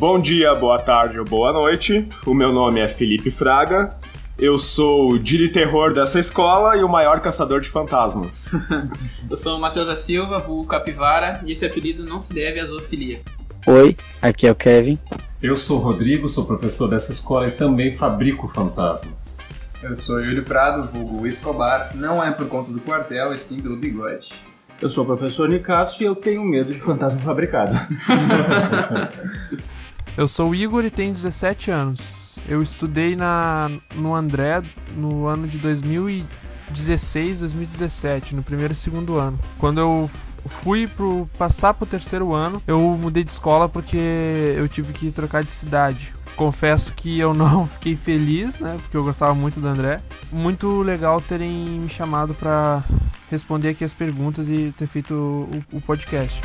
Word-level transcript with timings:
Bom 0.00 0.18
dia, 0.18 0.54
boa 0.54 0.78
tarde 0.78 1.18
ou 1.18 1.26
boa 1.26 1.52
noite. 1.52 2.08
O 2.24 2.32
meu 2.32 2.50
nome 2.50 2.80
é 2.80 2.88
Felipe 2.88 3.30
Fraga. 3.30 3.94
Eu 4.38 4.58
sou 4.58 5.10
o 5.10 5.18
de 5.18 5.50
terror 5.50 5.92
dessa 5.92 6.18
escola 6.18 6.74
e 6.74 6.82
o 6.82 6.88
maior 6.88 7.20
caçador 7.20 7.60
de 7.60 7.68
fantasmas. 7.68 8.50
Eu 9.28 9.36
sou 9.36 9.58
o 9.58 9.60
Matheus 9.60 9.86
da 9.86 9.94
Silva, 9.94 10.38
vulgo 10.38 10.66
Capivara, 10.66 11.42
e 11.44 11.52
esse 11.52 11.66
apelido 11.66 12.02
não 12.02 12.18
se 12.18 12.32
deve 12.32 12.58
à 12.58 12.64
zoofilia. 12.64 13.20
Oi, 13.66 13.94
aqui 14.22 14.46
é 14.46 14.50
o 14.50 14.54
Kevin. 14.54 14.98
Eu 15.42 15.54
sou 15.54 15.76
o 15.76 15.82
Rodrigo, 15.82 16.26
sou 16.28 16.46
professor 16.46 16.88
dessa 16.88 17.12
escola 17.12 17.48
e 17.48 17.50
também 17.50 17.94
fabrico 17.94 18.48
fantasmas. 18.48 19.12
Eu 19.82 19.94
sou 19.94 20.18
Yuri 20.18 20.40
Prado, 20.40 20.88
vulgo 20.90 21.26
Escobar. 21.26 21.94
Não 21.94 22.24
é 22.24 22.30
por 22.30 22.48
conta 22.48 22.72
do 22.72 22.80
quartel, 22.80 23.34
e 23.34 23.38
sim 23.38 23.60
pelo 23.60 23.76
bigode. 23.76 24.30
Eu 24.80 24.88
sou 24.88 25.04
o 25.04 25.06
professor 25.06 25.46
Nicasso 25.46 26.02
e 26.02 26.06
eu 26.06 26.16
tenho 26.16 26.42
medo 26.42 26.72
de 26.72 26.80
fantasma 26.80 27.20
fabricado. 27.20 27.78
Eu 30.16 30.26
sou 30.26 30.50
o 30.50 30.54
Igor 30.54 30.84
e 30.84 30.90
tenho 30.90 31.12
17 31.12 31.70
anos. 31.70 32.38
Eu 32.48 32.62
estudei 32.62 33.14
na, 33.14 33.70
no 33.94 34.14
André 34.14 34.62
no 34.96 35.26
ano 35.26 35.46
de 35.46 35.58
2016, 35.58 37.40
2017, 37.40 38.34
no 38.34 38.42
primeiro 38.42 38.72
e 38.72 38.76
segundo 38.76 39.18
ano. 39.18 39.38
Quando 39.58 39.78
eu 39.78 40.10
fui 40.46 40.86
pro 40.86 41.28
passar 41.38 41.74
pro 41.74 41.86
terceiro 41.86 42.32
ano, 42.32 42.60
eu 42.66 42.80
mudei 42.80 43.22
de 43.22 43.30
escola 43.30 43.68
porque 43.68 44.54
eu 44.56 44.68
tive 44.68 44.92
que 44.92 45.10
trocar 45.10 45.44
de 45.44 45.52
cidade. 45.52 46.12
Confesso 46.36 46.92
que 46.94 47.18
eu 47.18 47.34
não 47.34 47.66
fiquei 47.68 47.94
feliz, 47.94 48.58
né? 48.58 48.78
Porque 48.82 48.96
eu 48.96 49.04
gostava 49.04 49.34
muito 49.34 49.60
do 49.60 49.68
André. 49.68 50.00
Muito 50.32 50.82
legal 50.82 51.20
terem 51.20 51.50
me 51.50 51.88
chamado 51.88 52.34
para 52.34 52.82
responder 53.30 53.68
aqui 53.70 53.84
as 53.84 53.94
perguntas 53.94 54.48
e 54.48 54.74
ter 54.76 54.86
feito 54.86 55.14
o, 55.14 55.76
o 55.76 55.80
podcast. 55.80 56.40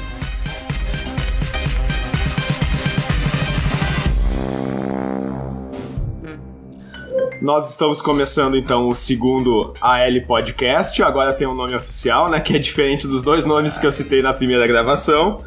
Nós 7.41 7.69
estamos 7.69 8.01
começando 8.01 8.55
então 8.55 8.87
o 8.87 8.95
segundo 8.95 9.73
AL 9.81 10.21
Podcast. 10.25 11.01
Agora 11.03 11.33
tem 11.33 11.47
um 11.47 11.53
nome 11.53 11.75
oficial, 11.75 12.29
né? 12.29 12.39
Que 12.39 12.55
é 12.55 12.59
diferente 12.59 13.07
dos 13.07 13.23
dois 13.23 13.45
nomes 13.45 13.77
que 13.77 13.85
eu 13.85 13.91
citei 13.91 14.21
na 14.21 14.33
primeira 14.33 14.65
gravação. 14.65 15.37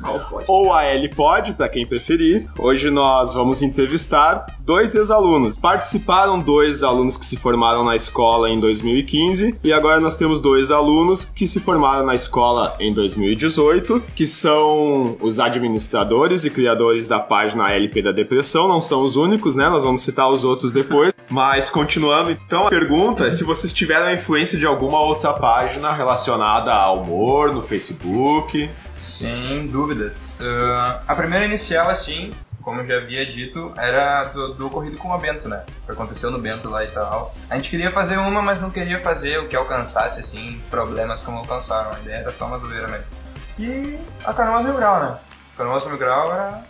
Ou 0.46 0.72
AL 0.72 1.08
Pod, 1.14 1.54
para 1.54 1.68
quem 1.68 1.86
preferir. 1.86 2.46
Hoje 2.58 2.90
nós 2.90 3.34
vamos 3.34 3.62
entrevistar 3.62 4.58
dois 4.60 4.94
ex-alunos. 4.94 5.56
Participaram 5.56 6.38
dois 6.38 6.82
alunos 6.82 7.16
que 7.16 7.24
se 7.24 7.36
formaram 7.36 7.84
na 7.84 7.96
escola 7.96 8.50
em 8.50 8.60
2015 8.60 9.56
e 9.64 9.72
agora 9.72 10.00
nós 10.00 10.14
temos 10.14 10.40
dois 10.40 10.70
alunos 10.70 11.24
que 11.24 11.46
se 11.46 11.58
formaram 11.58 12.04
na 12.04 12.14
escola 12.14 12.76
em 12.78 12.92
2018, 12.92 14.02
que 14.14 14.26
são 14.26 15.16
os 15.20 15.40
administradores 15.40 16.44
e 16.44 16.50
criadores 16.50 17.08
da 17.08 17.18
página 17.18 17.72
LP 17.72 18.02
da 18.02 18.12
Depressão. 18.12 18.68
Não 18.68 18.80
são 18.80 19.02
os 19.02 19.16
únicos, 19.16 19.56
né? 19.56 19.68
Nós 19.68 19.84
vamos 19.84 20.02
citar 20.02 20.30
os 20.30 20.44
outros 20.44 20.72
depois. 20.72 21.12
Mas 21.30 21.70
continuando, 21.78 22.32
então 22.32 22.66
a 22.66 22.70
pergunta 22.70 23.24
é 23.24 23.30
se 23.30 23.44
vocês 23.44 23.72
tiveram 23.72 24.06
a 24.06 24.12
influência 24.12 24.58
de 24.58 24.66
alguma 24.66 24.98
outra 24.98 25.32
página 25.32 25.92
relacionada 25.92 26.74
ao 26.74 27.02
humor 27.02 27.52
no 27.52 27.62
Facebook. 27.62 28.68
Sem 28.90 29.68
dúvidas. 29.68 30.40
Uh, 30.40 31.00
a 31.06 31.14
primeira 31.14 31.44
inicial, 31.44 31.88
assim, 31.88 32.34
como 32.62 32.80
eu 32.80 32.86
já 32.88 32.96
havia 32.96 33.24
dito, 33.24 33.72
era 33.76 34.24
do, 34.24 34.54
do 34.54 34.66
ocorrido 34.66 34.96
com 34.96 35.08
o 35.08 35.18
Bento, 35.18 35.48
né? 35.48 35.62
Que 35.86 35.92
aconteceu 35.92 36.32
no 36.32 36.40
Bento 36.40 36.68
lá 36.68 36.82
e 36.82 36.88
tal. 36.88 37.32
A 37.48 37.54
gente 37.54 37.70
queria 37.70 37.92
fazer 37.92 38.16
uma, 38.16 38.42
mas 38.42 38.60
não 38.60 38.70
queria 38.70 38.98
fazer 38.98 39.38
o 39.38 39.46
que 39.46 39.54
alcançasse, 39.54 40.18
assim, 40.18 40.60
problemas 40.68 41.22
como 41.22 41.38
alcançaram. 41.38 41.92
A 41.92 42.00
ideia 42.00 42.16
era 42.16 42.32
só 42.32 42.46
uma 42.46 42.58
zoeira 42.58 42.88
mesmo. 42.88 43.16
E 43.56 43.96
a 44.24 44.32
Canoas 44.32 44.64
Mil 44.64 44.74
Grau, 44.74 44.98
né? 44.98 45.16
A 45.54 45.58
Canoas 45.58 45.86
Mil 45.86 45.96
Grau 45.96 46.32
era 46.32 46.60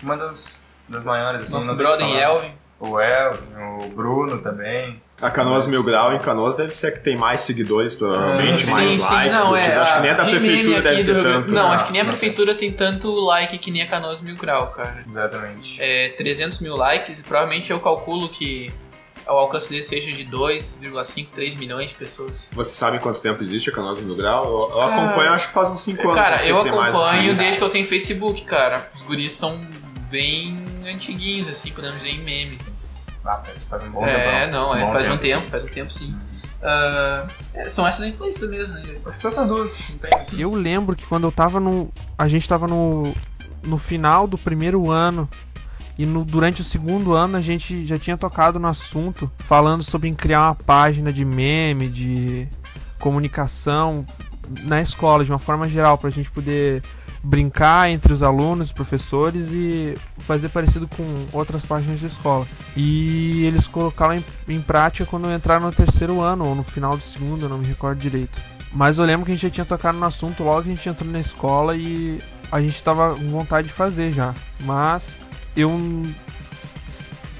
uma 0.00 0.16
das, 0.16 0.64
das 0.88 1.02
maiores, 1.02 1.42
assim. 1.42 1.54
Nosso 1.54 1.74
brother. 1.74 2.06
Elvin. 2.06 2.63
O 2.80 3.00
Elvin, 3.00 3.84
o 3.84 3.88
Bruno 3.88 4.38
também. 4.38 5.00
A 5.20 5.30
Canoas 5.30 5.64
Mil 5.66 5.82
Grau 5.82 6.12
em 6.12 6.18
Canoas 6.18 6.56
deve 6.56 6.74
ser 6.74 6.88
a 6.88 6.92
que 6.92 7.00
tem 7.00 7.16
mais 7.16 7.42
seguidores, 7.42 7.94
provavelmente, 7.94 8.66
Sim, 8.66 8.72
mais 8.72 8.92
sim, 8.92 9.14
likes. 9.14 9.38
não, 9.38 9.56
é. 9.56 9.76
Acho 9.76 9.94
que 9.94 10.00
nem 10.00 10.10
a 10.10 10.14
da 10.14 10.24
prefeitura 10.24 10.82
deve 10.82 11.04
ter 11.04 11.22
tanto. 11.22 11.52
Não, 11.52 11.68
né? 11.68 11.74
acho 11.74 11.86
que 11.86 11.92
nem 11.92 12.02
a 12.02 12.04
prefeitura 12.04 12.54
tem 12.54 12.72
tanto 12.72 13.08
like 13.20 13.56
que 13.58 13.70
nem 13.70 13.82
a 13.82 13.86
Canoas 13.86 14.20
Mil 14.20 14.36
Grau, 14.36 14.72
cara. 14.72 15.04
Exatamente. 15.08 15.80
É 15.80 16.10
300 16.10 16.58
mil 16.58 16.76
likes 16.76 17.20
e 17.20 17.22
provavelmente 17.22 17.70
eu 17.70 17.78
calculo 17.80 18.28
que 18.28 18.72
o 19.26 19.32
alcance 19.32 19.70
dele 19.70 19.82
seja 19.82 20.12
de 20.12 20.26
2,5, 20.26 21.28
3 21.32 21.54
milhões 21.56 21.90
de 21.90 21.94
pessoas. 21.94 22.50
Vocês 22.52 22.76
sabem 22.76 23.00
quanto 23.00 23.20
tempo 23.20 23.42
existe 23.42 23.70
a 23.70 23.72
Canoas 23.72 24.00
Mil 24.00 24.16
Grau? 24.16 24.44
Eu, 24.44 24.76
eu 24.76 24.88
Cara, 24.88 24.94
acompanho, 25.04 25.32
acho 25.32 25.46
que 25.48 25.54
faz 25.54 25.70
uns 25.70 25.80
5 25.80 26.02
anos. 26.02 26.14
Cara, 26.14 26.46
eu 26.46 26.60
acompanho 26.60 27.36
desde 27.36 27.56
que 27.56 27.64
eu 27.64 27.70
tenho 27.70 27.86
Facebook, 27.86 28.42
cara. 28.42 28.90
Os 28.94 29.02
guris 29.02 29.32
são 29.32 29.58
bem 30.10 30.58
antiguinhos, 30.88 31.48
assim, 31.48 31.72
podemos 31.72 31.98
dizer 31.98 32.10
em 32.10 32.22
meme. 32.22 32.58
Ah, 33.24 33.38
faz 33.38 33.64
faz 33.64 33.82
um 33.84 33.90
bom 33.90 34.06
é, 34.06 34.46
tempão. 34.46 34.62
não, 34.62 34.76
é, 34.76 34.84
Bom 34.84 34.92
faz 34.92 35.08
um 35.08 35.16
tempo, 35.16 35.46
faz 35.48 35.64
um 35.64 35.68
tempo 35.68 35.92
sim. 35.92 36.14
Ah, 36.62 37.26
é, 37.52 37.68
são 37.68 37.86
essas 37.86 38.06
influências 38.06 38.48
mesmo, 38.48 38.74
né? 38.74 38.82
São 39.20 39.30
essas 39.30 39.46
duas. 39.46 39.78
Tem 40.00 40.40
Eu 40.40 40.54
lembro 40.54 40.96
que 40.96 41.06
quando 41.06 41.24
eu 41.24 41.32
tava 41.32 41.60
no. 41.60 41.90
A 42.18 42.26
gente 42.28 42.48
tava 42.48 42.66
no. 42.66 43.14
No 43.62 43.78
final 43.78 44.26
do 44.26 44.36
primeiro 44.36 44.90
ano. 44.90 45.28
E 45.96 46.04
no, 46.04 46.24
durante 46.24 46.60
o 46.60 46.64
segundo 46.64 47.14
ano 47.14 47.36
a 47.36 47.40
gente 47.40 47.86
já 47.86 47.96
tinha 47.96 48.16
tocado 48.16 48.58
no 48.58 48.66
assunto, 48.66 49.30
falando 49.38 49.82
sobre 49.84 50.12
criar 50.12 50.42
uma 50.42 50.54
página 50.54 51.12
de 51.12 51.24
meme, 51.24 51.88
de 51.88 52.48
comunicação 52.98 54.04
na 54.64 54.82
escola, 54.82 55.24
de 55.24 55.30
uma 55.30 55.38
forma 55.38 55.68
geral, 55.68 55.96
pra 55.96 56.10
gente 56.10 56.30
poder 56.30 56.82
brincar 57.24 57.90
entre 57.90 58.12
os 58.12 58.22
alunos, 58.22 58.70
professores 58.70 59.48
e 59.50 59.96
fazer 60.18 60.50
parecido 60.50 60.86
com 60.86 61.04
outras 61.32 61.64
páginas 61.64 61.98
de 61.98 62.06
escola. 62.06 62.46
E 62.76 63.44
eles 63.46 63.66
colocaram 63.66 64.14
em, 64.14 64.24
em 64.46 64.60
prática 64.60 65.06
quando 65.06 65.32
entraram 65.32 65.66
no 65.66 65.72
terceiro 65.72 66.20
ano, 66.20 66.46
ou 66.46 66.54
no 66.54 66.62
final 66.62 66.96
do 66.96 67.02
segundo, 67.02 67.46
eu 67.46 67.48
não 67.48 67.58
me 67.58 67.66
recordo 67.66 67.98
direito. 67.98 68.38
Mas 68.70 68.98
eu 68.98 69.04
lembro 69.04 69.24
que 69.24 69.32
a 69.32 69.34
gente 69.34 69.44
já 69.44 69.50
tinha 69.50 69.64
tocado 69.64 69.96
no 69.96 70.04
assunto 70.04 70.42
logo 70.42 70.64
que 70.64 70.68
a 70.68 70.74
gente 70.74 70.88
entrou 70.88 71.10
na 71.10 71.20
escola 71.20 71.74
e 71.76 72.20
a 72.52 72.60
gente 72.60 72.82
tava 72.82 73.14
com 73.14 73.30
vontade 73.30 73.68
de 73.68 73.72
fazer 73.72 74.12
já. 74.12 74.34
Mas 74.60 75.16
eu 75.56 75.70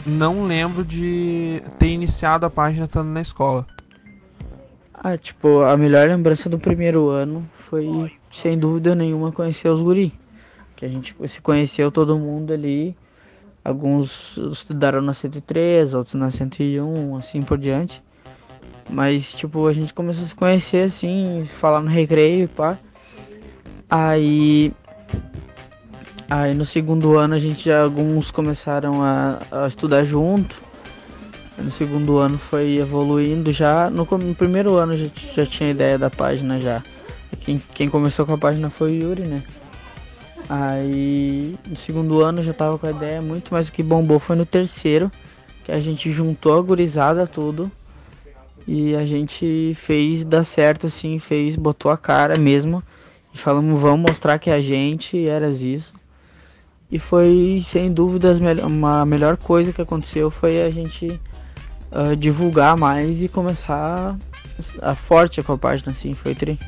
não 0.06 0.44
lembro 0.44 0.84
de 0.84 1.62
ter 1.78 1.88
iniciado 1.88 2.46
a 2.46 2.50
página 2.50 2.86
estando 2.86 3.08
na 3.08 3.20
escola. 3.20 3.66
Ah, 5.06 5.18
tipo, 5.18 5.60
a 5.60 5.76
melhor 5.76 6.08
lembrança 6.08 6.48
do 6.48 6.58
primeiro 6.58 7.10
ano 7.10 7.46
foi, 7.68 8.10
sem 8.32 8.56
dúvida 8.56 8.94
nenhuma, 8.94 9.30
conhecer 9.30 9.68
os 9.68 9.82
guri. 9.82 10.14
Que 10.74 10.86
a 10.86 10.88
gente 10.88 11.14
se 11.28 11.42
conheceu 11.42 11.92
todo 11.92 12.18
mundo 12.18 12.54
ali. 12.54 12.96
Alguns 13.62 14.38
estudaram 14.50 15.02
na 15.02 15.12
103, 15.12 15.92
outros 15.92 16.14
na 16.14 16.30
101, 16.30 17.18
assim 17.18 17.42
por 17.42 17.58
diante. 17.58 18.02
Mas, 18.88 19.34
tipo, 19.34 19.66
a 19.66 19.74
gente 19.74 19.92
começou 19.92 20.24
a 20.24 20.26
se 20.26 20.34
conhecer 20.34 20.86
assim, 20.86 21.46
falar 21.58 21.82
no 21.82 21.90
recreio 21.90 22.44
e 22.44 22.48
pá. 22.48 22.78
Aí. 23.90 24.72
Aí 26.30 26.54
no 26.54 26.64
segundo 26.64 27.18
ano 27.18 27.34
a 27.34 27.38
gente 27.38 27.66
já 27.66 27.82
alguns 27.82 28.30
começaram 28.30 29.02
a, 29.02 29.38
a 29.52 29.66
estudar 29.68 30.02
junto. 30.06 30.63
No 31.56 31.70
segundo 31.70 32.18
ano 32.18 32.36
foi 32.36 32.78
evoluindo 32.78 33.52
já. 33.52 33.88
No, 33.88 34.04
no 34.04 34.34
primeiro 34.34 34.74
ano 34.76 34.96
já, 34.96 35.06
já 35.34 35.46
tinha 35.46 35.70
ideia 35.70 35.98
da 35.98 36.10
página 36.10 36.60
já. 36.60 36.82
Quem, 37.40 37.62
quem 37.74 37.88
começou 37.88 38.26
com 38.26 38.34
a 38.34 38.38
página 38.38 38.70
foi 38.70 38.92
o 38.92 39.02
Yuri, 39.02 39.22
né? 39.22 39.42
Aí 40.48 41.56
no 41.66 41.76
segundo 41.76 42.20
ano 42.22 42.42
já 42.42 42.52
tava 42.52 42.78
com 42.78 42.86
a 42.86 42.90
ideia 42.90 43.22
muito, 43.22 43.48
mas 43.50 43.68
o 43.68 43.72
que 43.72 43.82
bombou 43.82 44.18
foi 44.18 44.36
no 44.36 44.44
terceiro, 44.44 45.10
que 45.64 45.72
a 45.72 45.80
gente 45.80 46.10
juntou 46.12 46.58
a 46.58 46.62
gurizada 46.62 47.26
tudo 47.26 47.70
e 48.66 48.94
a 48.94 49.06
gente 49.06 49.74
fez 49.76 50.24
dar 50.24 50.44
certo 50.44 50.86
assim, 50.86 51.18
fez, 51.18 51.56
botou 51.56 51.90
a 51.90 51.96
cara 51.96 52.36
mesmo 52.36 52.82
e 53.32 53.38
falamos, 53.38 53.80
vamos 53.80 54.10
mostrar 54.10 54.38
que 54.38 54.50
a 54.50 54.60
gente 54.60 55.26
era 55.26 55.48
isso. 55.48 55.94
E 56.90 56.98
foi 56.98 57.62
sem 57.64 57.92
dúvidas 57.92 58.38
uma 58.62 59.04
melhor 59.06 59.36
coisa 59.36 59.72
que 59.72 59.82
aconteceu 59.82 60.30
foi 60.30 60.62
a 60.62 60.70
gente 60.70 61.20
ah, 61.94 62.16
divulgar 62.16 62.76
mais 62.76 63.22
e 63.22 63.28
começar 63.28 64.16
a 64.82 64.94
forte 64.96 65.40
com 65.44 65.52
a 65.52 65.58
página 65.58 65.92
assim, 65.92 66.12
foi 66.12 66.34
tri. 66.34 66.58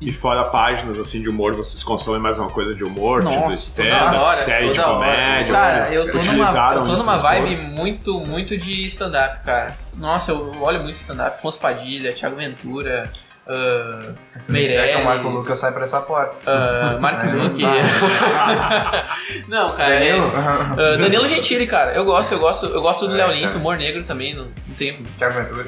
E 0.00 0.12
fora 0.12 0.44
páginas 0.44 0.98
assim 0.98 1.20
de 1.20 1.28
humor, 1.28 1.54
vocês 1.54 1.82
consomem 1.82 2.20
mais 2.20 2.38
uma 2.38 2.48
coisa 2.48 2.72
de 2.74 2.84
humor, 2.84 3.20
tipo 3.22 3.34
Nossa, 3.34 3.42
toda 3.42 3.54
stand-up, 3.54 4.36
série 4.36 4.70
de 4.70 4.80
comédia? 4.80 5.52
Cara, 5.52 5.82
vocês 5.82 5.94
eu 5.94 6.10
tô 6.10 6.18
numa, 6.18 6.30
utilizaram 6.30 6.80
eu 6.80 6.86
tô 6.86 6.96
numa 6.96 7.16
vibe 7.16 7.50
posts? 7.50 7.72
muito, 7.72 8.20
muito 8.20 8.56
de 8.56 8.86
stand-up, 8.86 9.44
cara. 9.44 9.76
Nossa, 9.98 10.30
eu 10.30 10.52
olho 10.62 10.82
muito 10.82 10.96
stand-up. 10.96 11.36
Afonso 11.36 11.58
Padilha, 11.58 12.14
Thiago 12.14 12.36
Ventura, 12.36 13.12
uh, 13.46 14.14
Se 14.40 14.52
não 14.52 14.58
disser 14.60 14.92
que 14.94 15.00
o 15.00 15.04
Marco 15.04 15.22
Meirelles, 15.24 15.44
Lucas 15.46 15.58
sai 15.58 15.72
por 15.72 15.82
essa 15.82 16.00
porta. 16.00 16.34
uh, 16.50 17.00
Marco 17.00 17.26
É, 17.26 17.32
Luque. 17.32 17.62
Não, 19.48 19.72
cara. 19.76 19.94
é- 19.94 20.10
Danilo? 20.12 20.28
uh, 20.28 20.98
Danilo 20.98 21.28
Gentili, 21.28 21.66
cara. 21.66 21.92
Eu 21.92 22.04
gosto, 22.04 22.32
eu 22.32 22.38
gosto, 22.40 22.66
eu 22.66 22.82
gosto 22.82 23.06
do 23.06 23.14
É, 23.14 23.18
Léo 23.18 23.32
Lins, 23.32 23.54
humor 23.54 23.76
negro 23.76 24.02
também, 24.04 24.34
não, 24.34 24.44
não 24.44 24.74
tem. 24.76 24.96
Thiago 25.18 25.34
Ventura. 25.34 25.66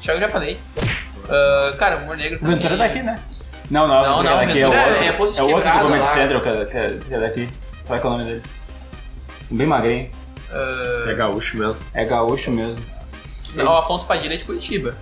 Thiago 0.00 0.18
eu 0.20 0.26
já 0.26 0.32
falei. 0.32 0.58
Uh, 1.24 1.76
cara, 1.76 1.96
humor 1.98 2.16
negro 2.16 2.38
também. 2.38 2.56
Ventura 2.56 2.74
é 2.74 2.76
daqui, 2.78 3.02
né? 3.02 3.20
Não, 3.70 3.86
não, 3.86 4.02
Não, 4.02 4.22
não, 4.22 4.32
é 4.40 4.46
daqui, 4.46 4.52
Ventura 4.60 4.76
é 4.76 4.80
o 4.80 4.82
é- 4.82 5.20
outro, 5.20 5.36
é 5.36 5.38
é 5.38 5.42
o 5.42 5.50
outro 5.50 5.70
do 5.72 5.78
Comedy. 5.80 6.04
Central 6.06 6.40
que 6.40 6.48
é, 6.48 6.64
que 6.64 6.76
é- 6.76 6.98
que 7.08 7.14
é 7.14 7.18
daqui. 7.20 7.48
Qual 7.86 7.96
é 7.96 8.00
que 8.00 8.06
é 8.06 8.10
o 8.10 8.12
nome 8.12 8.24
dele? 8.24 8.42
Bem 9.50 9.66
magrinho. 9.66 10.10
É 11.06 11.14
gaúcho 11.14 11.56
mesmo. 11.58 11.80
É 11.94 12.04
gaúcho 12.04 12.50
mesmo. 12.50 12.82
O 13.56 13.68
Afonso 13.76 14.06
Padilha 14.06 14.34
é 14.34 14.36
de 14.36 14.44
Curitiba. 14.44 14.94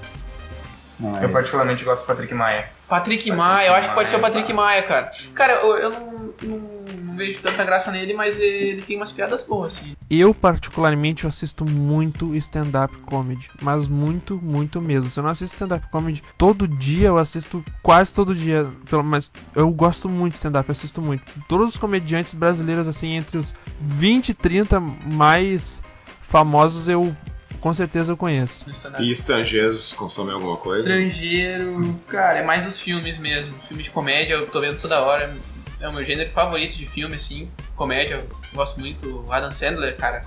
Eu 1.00 1.16
é. 1.16 1.28
particularmente 1.28 1.84
gosto 1.84 2.02
do 2.02 2.06
Patrick 2.06 2.34
Maia. 2.34 2.68
Patrick 2.88 3.30
Maia, 3.30 3.68
eu 3.68 3.74
acho 3.74 3.88
que 3.90 3.94
pode 3.94 4.08
ser 4.08 4.16
o 4.16 4.20
Patrick 4.20 4.52
Maia, 4.52 4.82
cara. 4.82 5.12
Cara, 5.34 5.52
eu, 5.54 5.76
eu 5.76 5.90
não, 5.90 6.34
não- 6.42 6.58
não 7.04 7.16
vejo 7.16 7.40
tanta 7.40 7.64
graça 7.64 7.90
nele, 7.90 8.14
mas 8.14 8.38
ele 8.38 8.80
tem 8.82 8.96
umas 8.96 9.12
piadas 9.12 9.42
boas, 9.42 9.76
assim. 9.76 9.94
Eu, 10.08 10.32
particularmente, 10.32 11.24
eu 11.24 11.28
assisto 11.28 11.64
muito 11.64 12.34
stand-up 12.36 12.96
comedy. 12.98 13.50
Mas 13.60 13.88
muito, 13.88 14.40
muito 14.42 14.80
mesmo. 14.80 15.10
Se 15.10 15.18
eu 15.20 15.24
não 15.24 15.30
assisto 15.30 15.54
stand-up 15.54 15.86
comedy 15.90 16.22
todo 16.38 16.66
dia, 16.66 17.08
eu 17.08 17.18
assisto 17.18 17.62
quase 17.82 18.14
todo 18.14 18.34
dia. 18.34 18.70
Pelo, 18.88 19.04
mas 19.04 19.30
eu 19.54 19.68
gosto 19.70 20.08
muito 20.08 20.32
de 20.32 20.38
stand-up, 20.38 20.68
eu 20.68 20.72
assisto 20.72 21.02
muito. 21.02 21.22
Todos 21.48 21.70
os 21.70 21.76
comediantes 21.78 22.34
brasileiros, 22.34 22.88
assim, 22.88 23.14
entre 23.14 23.36
os 23.38 23.54
20 23.80 24.30
e 24.30 24.34
30 24.34 24.80
mais 24.80 25.82
famosos, 26.20 26.88
eu 26.88 27.14
com 27.60 27.72
certeza 27.74 28.12
eu 28.12 28.16
conheço. 28.16 28.64
E 28.98 29.10
estrangeiros 29.10 29.92
consomem 29.92 30.34
alguma 30.34 30.56
coisa? 30.56 30.88
Estrangeiro, 30.88 32.00
cara, 32.08 32.38
é 32.38 32.42
mais 32.42 32.66
os 32.66 32.78
filmes 32.78 33.18
mesmo. 33.18 33.54
Filme 33.68 33.82
de 33.82 33.90
comédia 33.90 34.34
eu 34.34 34.46
tô 34.46 34.60
vendo 34.60 34.80
toda 34.80 35.00
hora. 35.00 35.34
É 35.80 35.88
o 35.88 35.92
meu 35.92 36.04
gênero 36.04 36.30
favorito 36.30 36.76
de 36.76 36.86
filme, 36.86 37.14
assim. 37.14 37.48
Comédia, 37.76 38.14
eu 38.14 38.28
gosto 38.52 38.80
muito. 38.80 39.24
O 39.26 39.32
Adam 39.32 39.52
Sandler, 39.52 39.96
cara. 39.96 40.24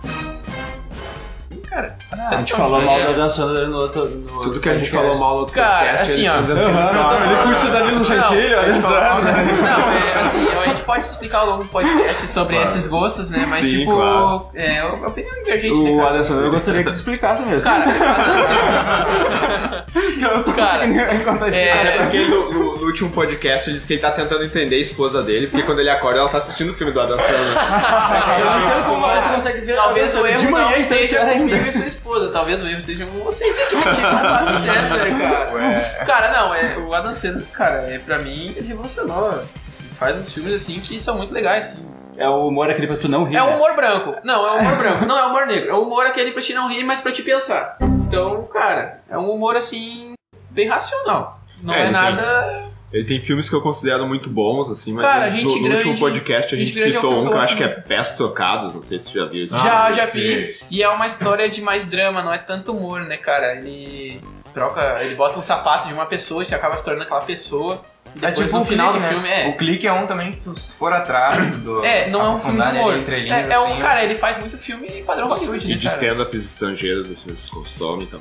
Cara, 1.67 1.95
Adam 2.11 2.23
A 2.23 2.25
Sandler 2.25 2.39
gente 2.39 2.53
é 2.53 2.57
falou 2.57 2.81
mal 2.81 2.99
gênio. 2.99 3.17
da 3.17 3.67
no 3.67 3.77
outro. 3.77 4.05
No 4.09 4.41
Tudo 4.41 4.59
que 4.59 4.69
a 4.69 4.75
gente 4.75 4.91
podcast. 4.91 4.91
falou 4.91 5.17
mal 5.19 5.33
no 5.35 5.39
outro 5.39 5.55
Cara, 5.55 5.77
podcast, 5.87 6.11
assim, 6.11 6.27
ó. 6.27 6.41
não, 6.41 7.31
Ele 7.31 7.43
curte 7.43 7.65
o 7.65 7.71
Danilo 7.71 8.03
Gentili, 8.03 8.53
a 8.53 8.59
olha 8.59 8.73
só. 8.81 8.87
falou- 8.89 9.23
Não, 9.23 9.91
é 9.91 10.21
assim, 10.21 10.47
a 10.49 10.65
gente 10.67 10.81
pode 10.83 11.05
explicar 11.05 11.39
ao 11.39 11.45
longo 11.47 11.63
do 11.63 11.69
podcast 11.69 12.27
sobre 12.27 12.55
Claro. 12.55 12.69
esses 12.69 12.87
gostos, 12.87 13.29
né? 13.29 13.39
Mas, 13.41 13.49
Sim, 13.59 13.79
tipo, 13.79 13.95
claro. 13.95 14.49
é 14.53 14.79
a 14.79 14.87
opinião 14.87 15.33
divergente, 15.43 15.79
né, 15.81 15.91
O 15.91 15.97
cara? 15.97 16.09
Adam 16.09 16.23
Sandler 16.23 16.45
eu 16.45 16.51
gostaria 16.51 16.83
que 16.83 16.89
tu 16.89 16.95
explicasse 16.95 17.41
mesmo. 17.43 17.61
Cara, 17.61 17.85
Adam 20.21 20.37
eu 20.37 20.43
tô 20.43 20.53
cara, 20.53 20.85
é- 21.55 21.97
porque 22.03 22.19
no, 22.25 22.51
no- 22.51 22.77
no 22.77 22.85
último 22.85 23.09
podcast 23.11 23.69
ele 23.69 23.75
disse 23.75 23.87
que 23.87 23.93
ele 23.93 24.01
tá 24.01 24.11
tentando 24.11 24.43
entender 24.43 24.75
a 24.75 24.79
esposa 24.79 25.21
dele, 25.23 25.47
porque 25.47 25.65
quando 25.65 25.79
ele 25.79 25.89
acorda 25.89 26.19
ela 26.19 26.29
tá 26.29 26.37
assistindo 26.37 26.71
o 26.71 26.73
filme 26.73 26.91
do 26.93 27.01
Adam 27.01 27.17
Sandler. 27.19 27.41
Eu 28.39 28.45
não 28.45 28.69
entendo 28.69 28.85
como 28.85 29.01
Cara, 29.05 29.21
você 29.21 29.29
consegue 29.35 29.61
ver 29.65 29.75
Talvez 29.75 30.15
a 30.15 30.21
o 30.21 30.27
erro 30.27 30.39
de 30.39 30.47
manhã 30.47 30.69
não 30.69 30.77
esteja 30.77 31.19
tarde 31.19 31.40
ainda. 31.41 31.55
comigo 31.55 31.69
e 31.69 31.73
sua 31.73 31.87
esposa. 31.87 32.31
Talvez 32.31 32.63
o 32.63 32.67
erro 32.67 32.81
com 33.11 33.19
vocês 33.19 33.55
aqui, 33.55 33.75
porque 33.83 34.01
o 34.01 34.07
Adam 34.07 34.53
Sandler, 34.53 35.17
cara. 35.19 36.05
Cara, 36.05 36.31
não, 36.31 36.55
é, 36.55 36.77
o 36.77 36.93
Adam 36.93 37.11
Sandler, 37.11 37.45
cara, 37.47 37.77
é, 37.91 37.99
pra 37.99 38.19
mim, 38.19 38.53
ele 38.55 38.67
revolucionou. 38.67 39.43
Faz 39.93 40.17
uns 40.17 40.33
filmes 40.33 40.53
assim 40.53 40.79
que 40.79 40.99
são 40.99 41.17
muito 41.17 41.33
legais, 41.33 41.73
assim. 41.73 41.85
É 42.17 42.27
o 42.27 42.47
humor 42.47 42.69
aquele 42.69 42.87
pra 42.87 42.97
tu 42.97 43.07
não 43.07 43.23
rir. 43.23 43.35
É 43.35 43.43
o 43.43 43.47
né? 43.47 43.55
humor 43.55 43.75
branco. 43.75 44.15
Não, 44.23 44.45
é 44.47 44.51
o 44.51 44.59
humor 44.59 44.77
branco. 44.77 45.05
Não 45.05 45.17
é 45.17 45.25
o 45.25 45.29
humor 45.29 45.45
negro. 45.45 45.69
É 45.69 45.73
o 45.73 45.81
humor 45.81 46.05
aquele 46.05 46.31
pra 46.31 46.41
te 46.41 46.53
não 46.53 46.67
rir, 46.67 46.83
mas 46.83 47.01
pra 47.01 47.11
te 47.11 47.23
pensar. 47.23 47.77
Então, 47.81 48.43
cara, 48.43 49.01
é 49.09 49.17
um 49.17 49.29
humor 49.31 49.55
assim, 49.55 50.13
bem 50.49 50.67
racional. 50.67 51.39
Não 51.63 51.73
É, 51.73 51.87
é, 51.87 51.89
nada. 51.91 52.70
Ele 52.93 53.05
tem 53.05 53.21
filmes 53.21 53.49
que 53.49 53.55
eu 53.55 53.61
considero 53.61 54.05
muito 54.05 54.29
bons, 54.29 54.69
assim, 54.69 54.91
mas 54.93 55.05
Cara, 55.05 55.29
no, 55.29 55.37
no 55.41 55.47
último 55.49 55.69
Grande- 55.69 55.99
podcast 55.99 56.53
a 56.53 56.57
gente, 56.57 56.67
Gente 56.73 56.79
Grande 56.79 56.95
é 56.95 56.99
um 56.99 57.01
citou 57.01 57.23
um 57.23 57.27
que 57.27 57.33
eu 57.33 57.39
acho 57.39 57.55
que 57.57 57.63
é 57.63 57.67
Pés 57.69 58.11
Trocados, 58.11 58.73
não 58.73 58.83
sei 58.83 58.99
se 58.99 59.09
você 59.09 59.19
já 59.19 59.25
viu 59.25 59.43
esse. 59.45 59.53
já, 59.55 59.85
Ah, 59.85 59.91
já 59.93 60.05
vi. 60.07 60.57
E 60.69 60.83
é 60.83 60.89
uma 60.89 61.07
história 61.07 61.47
de 61.49 61.61
mais 61.61 61.85
drama, 61.85 62.21
não 62.21 62.33
é 62.33 62.37
tanto 62.37 62.73
humor, 62.75 63.01
né, 63.01 63.15
cara? 63.17 63.55
Ele 63.55 64.19
troca, 64.53 64.97
ele 65.01 65.15
bota 65.15 65.39
um 65.39 65.41
sapato 65.41 65.87
de 65.87 65.93
uma 65.93 66.05
pessoa 66.05 66.43
e 66.43 66.45
você 66.45 66.53
acaba 66.53 66.77
se 66.77 66.83
tornando 66.83 67.03
aquela 67.05 67.21
pessoa. 67.21 67.81
E 68.13 68.17
É 68.25 68.27
depois 68.29 68.47
tipo 68.47 68.59
no 68.59 68.65
final 68.65 68.91
clique, 68.91 68.99
do 68.99 69.07
né? 69.07 69.13
filme 69.13 69.29
é. 69.29 69.47
O 69.47 69.57
clique 69.57 69.87
é 69.87 69.93
um 69.93 70.05
também 70.05 70.33
que 70.33 70.59
se 70.59 70.73
for 70.73 70.91
atrás 70.91 71.61
do. 71.61 71.85
É, 71.85 72.09
não 72.09 72.25
é 72.25 72.29
um 72.29 72.39
filme 72.41 72.61
de 72.61 72.67
humor. 72.67 72.91
ali 72.91 72.99
entre 73.01 73.19
linhas, 73.21 73.49
É, 73.49 73.53
é 73.53 73.59
um, 73.59 73.67
assim, 73.67 73.79
cara, 73.79 74.03
ele 74.03 74.15
faz 74.17 74.37
muito 74.37 74.57
filme 74.57 74.89
padrão 75.03 75.29
Hollywood, 75.29 75.65
E 75.65 75.69
né, 75.69 75.75
de 75.77 75.87
stand-ups 75.87 76.45
estrangeiros, 76.45 77.09
assim, 77.09 77.29
eles 77.29 77.49
consomem 77.49 78.03
então. 78.03 78.19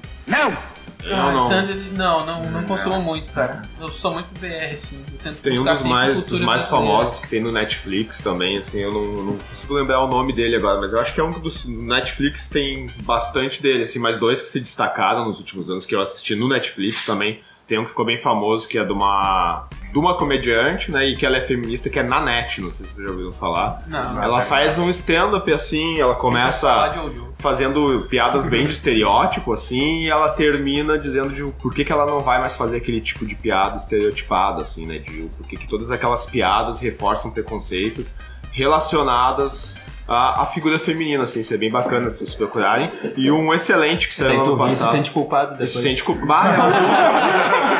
Ah, 1.04 1.08
Não, 1.08 1.32
não. 1.32 1.44
stand 1.46 1.74
não, 1.92 2.26
não, 2.26 2.50
não 2.50 2.62
consumo 2.64 3.00
muito, 3.00 3.30
cara. 3.32 3.62
Eu 3.80 3.90
sou 3.90 4.12
muito 4.12 4.28
BR, 4.38 4.72
assim. 4.72 5.04
Tem 5.42 5.58
um 5.58 5.64
dos 5.64 5.84
mais, 5.84 6.24
dos 6.24 6.40
mais 6.40 6.66
famosos 6.66 7.18
que 7.18 7.28
tem 7.28 7.40
no 7.40 7.50
Netflix 7.52 8.20
também, 8.22 8.58
assim, 8.58 8.78
eu 8.78 8.92
não, 8.92 9.24
não 9.24 9.38
consigo 9.38 9.74
lembrar 9.74 10.00
o 10.00 10.06
nome 10.08 10.32
dele 10.32 10.56
agora, 10.56 10.80
mas 10.80 10.92
eu 10.92 11.00
acho 11.00 11.14
que 11.14 11.20
é 11.20 11.24
um 11.24 11.30
dos 11.30 11.64
no 11.64 11.82
Netflix 11.82 12.48
tem 12.48 12.86
bastante 13.02 13.62
dele, 13.62 13.84
assim, 13.84 13.98
mais 13.98 14.16
dois 14.16 14.40
que 14.40 14.46
se 14.46 14.60
destacaram 14.60 15.24
nos 15.26 15.38
últimos 15.38 15.70
anos 15.70 15.86
que 15.86 15.94
eu 15.94 16.00
assisti 16.00 16.34
no 16.34 16.48
Netflix 16.48 17.04
também. 17.04 17.40
Tem 17.66 17.78
um 17.78 17.84
que 17.84 17.90
ficou 17.90 18.04
bem 18.04 18.18
famoso 18.18 18.68
que 18.68 18.78
é 18.78 18.84
de 18.84 18.92
uma 18.92 19.68
de 19.92 19.98
uma 19.98 20.16
comediante, 20.16 20.90
né, 20.90 21.04
e 21.06 21.16
que 21.16 21.26
ela 21.26 21.36
é 21.36 21.40
feminista, 21.40 21.90
que 21.90 21.98
é 21.98 22.02
Nanette, 22.02 22.60
não 22.60 22.70
sei 22.70 22.86
se 22.86 22.94
vocês 22.94 23.06
já 23.06 23.12
ouviram 23.12 23.32
falar. 23.32 23.82
Não, 23.86 24.22
Ela 24.22 24.40
faz 24.42 24.78
um 24.78 24.88
stand-up 24.88 25.52
assim, 25.52 26.00
ela 26.00 26.14
começa 26.14 26.92
fazendo 27.38 28.06
piadas 28.08 28.46
bem 28.46 28.66
de 28.66 28.72
estereótipo, 28.72 29.52
assim, 29.52 30.00
e 30.02 30.08
ela 30.08 30.28
termina 30.30 30.98
dizendo 30.98 31.32
de 31.32 31.42
por 31.60 31.74
que, 31.74 31.84
que 31.84 31.92
ela 31.92 32.06
não 32.06 32.22
vai 32.22 32.38
mais 32.38 32.54
fazer 32.54 32.76
aquele 32.76 33.00
tipo 33.00 33.24
de 33.26 33.34
piada 33.34 33.76
estereotipada, 33.76 34.62
assim, 34.62 34.86
né? 34.86 34.98
De 34.98 35.28
por 35.36 35.46
que, 35.46 35.56
que 35.56 35.66
todas 35.66 35.90
aquelas 35.90 36.26
piadas 36.26 36.80
reforçam 36.80 37.30
preconceitos 37.30 38.14
relacionadas 38.52 39.78
à, 40.06 40.42
à 40.42 40.46
figura 40.46 40.78
feminina, 40.78 41.24
assim, 41.24 41.40
isso 41.40 41.54
é 41.54 41.56
bem 41.56 41.70
bacana 41.70 42.10
se 42.10 42.18
vocês 42.18 42.34
procurarem. 42.34 42.90
E 43.16 43.30
um 43.30 43.52
excelente 43.54 44.08
que 44.08 44.14
saiu 44.14 44.44
no 44.44 44.54
ano 44.54 44.68
e 44.68 44.72
se 44.72 44.78
passado. 44.78 44.92
sente 44.96 45.10
culpado 45.10 45.46
Se 45.52 45.52
depois. 45.54 45.70
sente 45.70 46.04
culpado. 46.04 46.62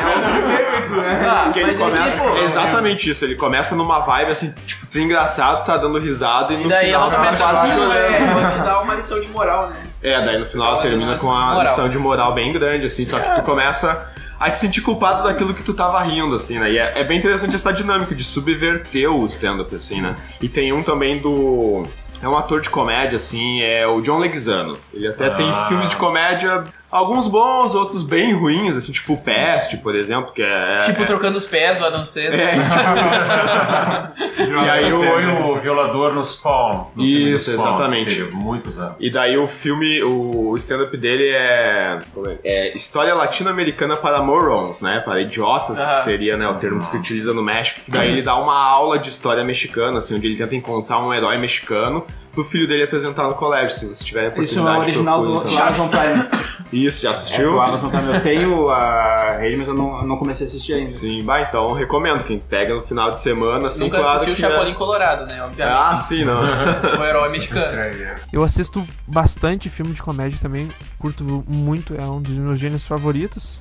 Ah, 1.31 1.43
Porque 1.45 1.59
ele 1.59 1.71
é 1.71 1.73
que, 1.73 1.79
começa. 1.79 2.21
é 2.23 2.43
exatamente 2.43 3.09
isso, 3.09 3.23
ele 3.25 3.35
começa 3.35 3.75
numa 3.75 3.99
vibe 3.99 4.31
assim, 4.31 4.53
tipo, 4.65 4.85
tu 4.87 4.97
é 4.97 5.01
engraçado, 5.01 5.63
tá 5.65 5.77
dando 5.77 5.97
risada 5.99 6.53
e 6.53 6.57
no 6.57 6.65
E 6.65 6.69
daí 6.69 6.85
final 6.87 7.01
ela 7.03 7.11
tu 7.11 7.15
começa 7.17 7.45
a 7.45 7.67
chorando. 7.67 7.93
é, 7.93 8.51
te 8.57 8.63
dar 8.63 8.81
uma 8.81 8.93
lição 8.95 9.19
de 9.19 9.27
moral, 9.27 9.67
né? 9.69 9.75
É, 10.03 10.21
daí 10.25 10.37
no 10.39 10.45
final 10.45 10.67
Fala 10.71 10.81
termina 10.81 11.17
com 11.17 11.31
a 11.31 11.45
moral. 11.47 11.61
lição 11.63 11.89
de 11.89 11.97
moral 11.97 12.33
bem 12.33 12.51
grande, 12.51 12.85
assim, 12.85 13.05
só 13.05 13.19
que 13.19 13.35
tu 13.35 13.41
começa 13.43 14.11
a 14.39 14.49
te 14.49 14.57
sentir 14.57 14.81
culpado 14.81 15.23
daquilo 15.23 15.53
que 15.53 15.61
tu 15.61 15.73
tava 15.73 16.01
rindo, 16.01 16.35
assim, 16.35 16.57
né? 16.57 16.71
E 16.71 16.77
é, 16.77 16.93
é 16.95 17.03
bem 17.03 17.19
interessante 17.19 17.53
essa 17.55 17.71
dinâmica 17.71 18.15
de 18.15 18.23
subverter 18.23 19.07
o 19.11 19.25
stand-up, 19.27 19.75
assim, 19.75 20.01
né? 20.01 20.15
E 20.41 20.49
tem 20.49 20.73
um 20.73 20.81
também 20.81 21.19
do. 21.19 21.85
É 22.23 22.27
um 22.27 22.37
ator 22.37 22.61
de 22.61 22.69
comédia, 22.69 23.15
assim, 23.15 23.61
é 23.63 23.85
o 23.87 23.99
John 24.01 24.17
Leguizano. 24.19 24.77
Ele 24.93 25.07
até 25.07 25.29
tem 25.31 25.49
Ah. 25.49 25.65
filmes 25.67 25.89
de 25.89 25.95
comédia, 25.95 26.63
alguns 26.91 27.27
bons, 27.27 27.73
outros 27.73 28.03
bem 28.03 28.33
ruins, 28.33 28.75
assim, 28.75 28.91
tipo 28.91 29.13
o 29.13 29.23
Pest, 29.23 29.77
por 29.77 29.95
exemplo, 29.95 30.31
que 30.33 30.41
é. 30.41 30.77
tipo, 30.79 31.01
é, 31.01 31.05
trocando 31.05 31.37
os 31.37 31.47
pés, 31.47 31.79
o 31.81 31.85
Adam 31.85 32.03
Sandler. 32.05 32.39
é, 32.39 32.51
tipo, 34.35 34.51
E 34.53 34.69
aí 34.69 34.91
o- 34.91 34.97
foi 34.99 35.25
o 35.27 35.59
violador 35.59 36.13
no 36.13 36.21
Spawn. 36.23 36.87
no 36.95 37.03
Isso, 37.03 37.51
Spawn, 37.51 37.67
exatamente. 37.69 38.21
muitos 38.31 38.79
anos. 38.79 38.95
E 38.99 39.09
daí 39.11 39.37
o 39.37 39.47
filme, 39.47 40.01
o 40.03 40.55
stand-up 40.57 40.95
dele 40.97 41.29
é, 41.33 41.99
é 42.43 42.75
História 42.75 43.13
Latino-Americana 43.13 43.95
para 43.95 44.21
Morons, 44.21 44.81
né? 44.81 44.99
Para 44.99 45.21
idiotas, 45.21 45.79
Ah. 45.81 45.87
que 45.91 45.95
seria 46.03 46.35
né, 46.37 46.47
o 46.47 46.55
termo 46.55 46.79
que 46.81 46.87
se 46.87 46.97
utiliza 46.97 47.33
no 47.33 47.41
México. 47.43 47.81
Que 47.85 47.91
daí 47.91 48.09
ele 48.09 48.21
dá 48.21 48.35
uma 48.37 48.55
aula 48.55 48.99
de 48.99 49.09
história 49.09 49.43
mexicana, 49.43 49.97
assim, 49.99 50.15
onde 50.15 50.27
ele 50.27 50.35
tenta 50.35 50.55
encontrar 50.55 50.99
um 50.99 51.13
herói 51.13 51.37
mexicano 51.37 52.05
pro 52.33 52.43
filho 52.45 52.65
dele 52.67 52.83
apresentar 52.83 53.23
no 53.27 53.33
colégio, 53.33 53.69
se 53.71 53.85
vocês 53.87 53.99
tiverem 54.03 54.29
Isso 54.41 54.57
é 54.57 54.61
o 54.61 54.65
oportunidade. 54.65 54.89
original 54.91 55.21
do, 55.21 55.39
do 55.41 55.57
Amazon 55.61 55.87
Prime. 55.89 56.40
Isso, 56.71 57.01
já 57.01 57.09
É, 57.09 57.11
assistiu? 57.11 57.55
o 57.55 57.61
Amazon 57.61 57.89
Prime. 57.89 58.13
Eu 58.13 58.21
tenho 58.21 58.69
a 58.69 59.37
rede, 59.37 59.57
mas 59.57 59.67
eu 59.67 59.73
não, 59.73 60.01
não 60.03 60.17
comecei 60.17 60.45
a 60.45 60.49
assistir 60.49 60.73
ainda. 60.73 60.91
Sim, 60.91 61.23
bah, 61.23 61.41
então 61.41 61.73
recomendo. 61.73 62.23
Quem 62.23 62.39
pega 62.39 62.73
no 62.73 62.81
final 62.81 63.11
de 63.11 63.19
semana, 63.19 63.67
assim, 63.67 63.83
Nunca 63.85 63.97
claro 63.99 64.11
assistiu 64.15 64.33
o 64.33 64.35
que 64.37 64.45
é- 64.45 64.49
Chapolin 64.49 64.73
Colorado, 64.75 65.25
né? 65.25 65.43
Obviamente. 65.43 65.75
Ah, 65.77 65.95
sim, 65.97 66.23
não. 66.23 66.41
O 66.99 67.03
herói 67.03 67.29
mexicano. 67.31 67.59
Estrangeiro. 67.61 68.15
Eu 68.31 68.43
assisto 68.43 68.87
bastante 69.07 69.69
filme 69.69 69.93
de 69.93 70.01
comédia 70.01 70.39
também, 70.41 70.69
curto 70.97 71.23
muito, 71.47 71.93
é 71.95 72.03
um 72.05 72.21
dos 72.21 72.37
meus 72.37 72.57
gêneros 72.59 72.85
favoritos. 72.85 73.59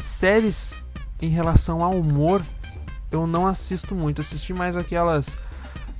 Séries 0.00 0.78
em 1.20 1.28
relação 1.28 1.82
ao 1.82 1.92
humor, 1.92 2.42
eu 3.10 3.26
não 3.26 3.46
assisto 3.46 3.94
muito. 3.94 4.20
Assisti 4.20 4.52
mais 4.52 4.76
aquelas 4.76 5.38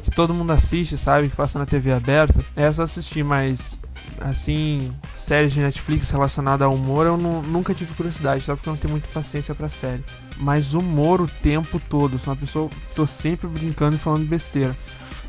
que 0.03 0.11
todo 0.11 0.35
mundo 0.35 0.53
assiste, 0.53 0.97
sabe? 0.99 1.29
Que 1.31 1.37
passa 1.37 1.59
na 1.59 1.65
TV 1.67 1.93
aberta. 1.93 2.45
Essa 2.55 2.83
eu 2.83 2.85
assisti, 2.85 3.23
mas 3.23 3.79
assim, 4.21 4.93
séries 5.17 5.53
de 5.53 5.61
Netflix 5.61 6.11
relacionadas 6.11 6.67
ao 6.67 6.75
humor, 6.75 7.07
eu 7.07 7.17
nu- 7.17 7.43
nunca 7.43 7.75
tive 7.75 7.95
curiosidade, 7.95 8.43
só 8.43 8.55
porque 8.55 8.69
eu 8.69 8.73
não 8.73 8.79
tenho 8.79 8.93
muita 8.93 9.09
paciência 9.09 9.55
pra 9.55 9.69
série. 9.69 10.05
Mas 10.39 10.75
humor 10.75 11.21
o 11.21 11.29
tempo 11.29 11.81
todo, 11.89 12.19
sou 12.19 12.33
uma 12.33 12.41
pessoa 12.41 12.71
tô 12.95 13.07
sempre 13.07 13.47
brincando 13.47 13.97
e 13.97 13.99
falando 13.99 14.27
besteira, 14.27 14.75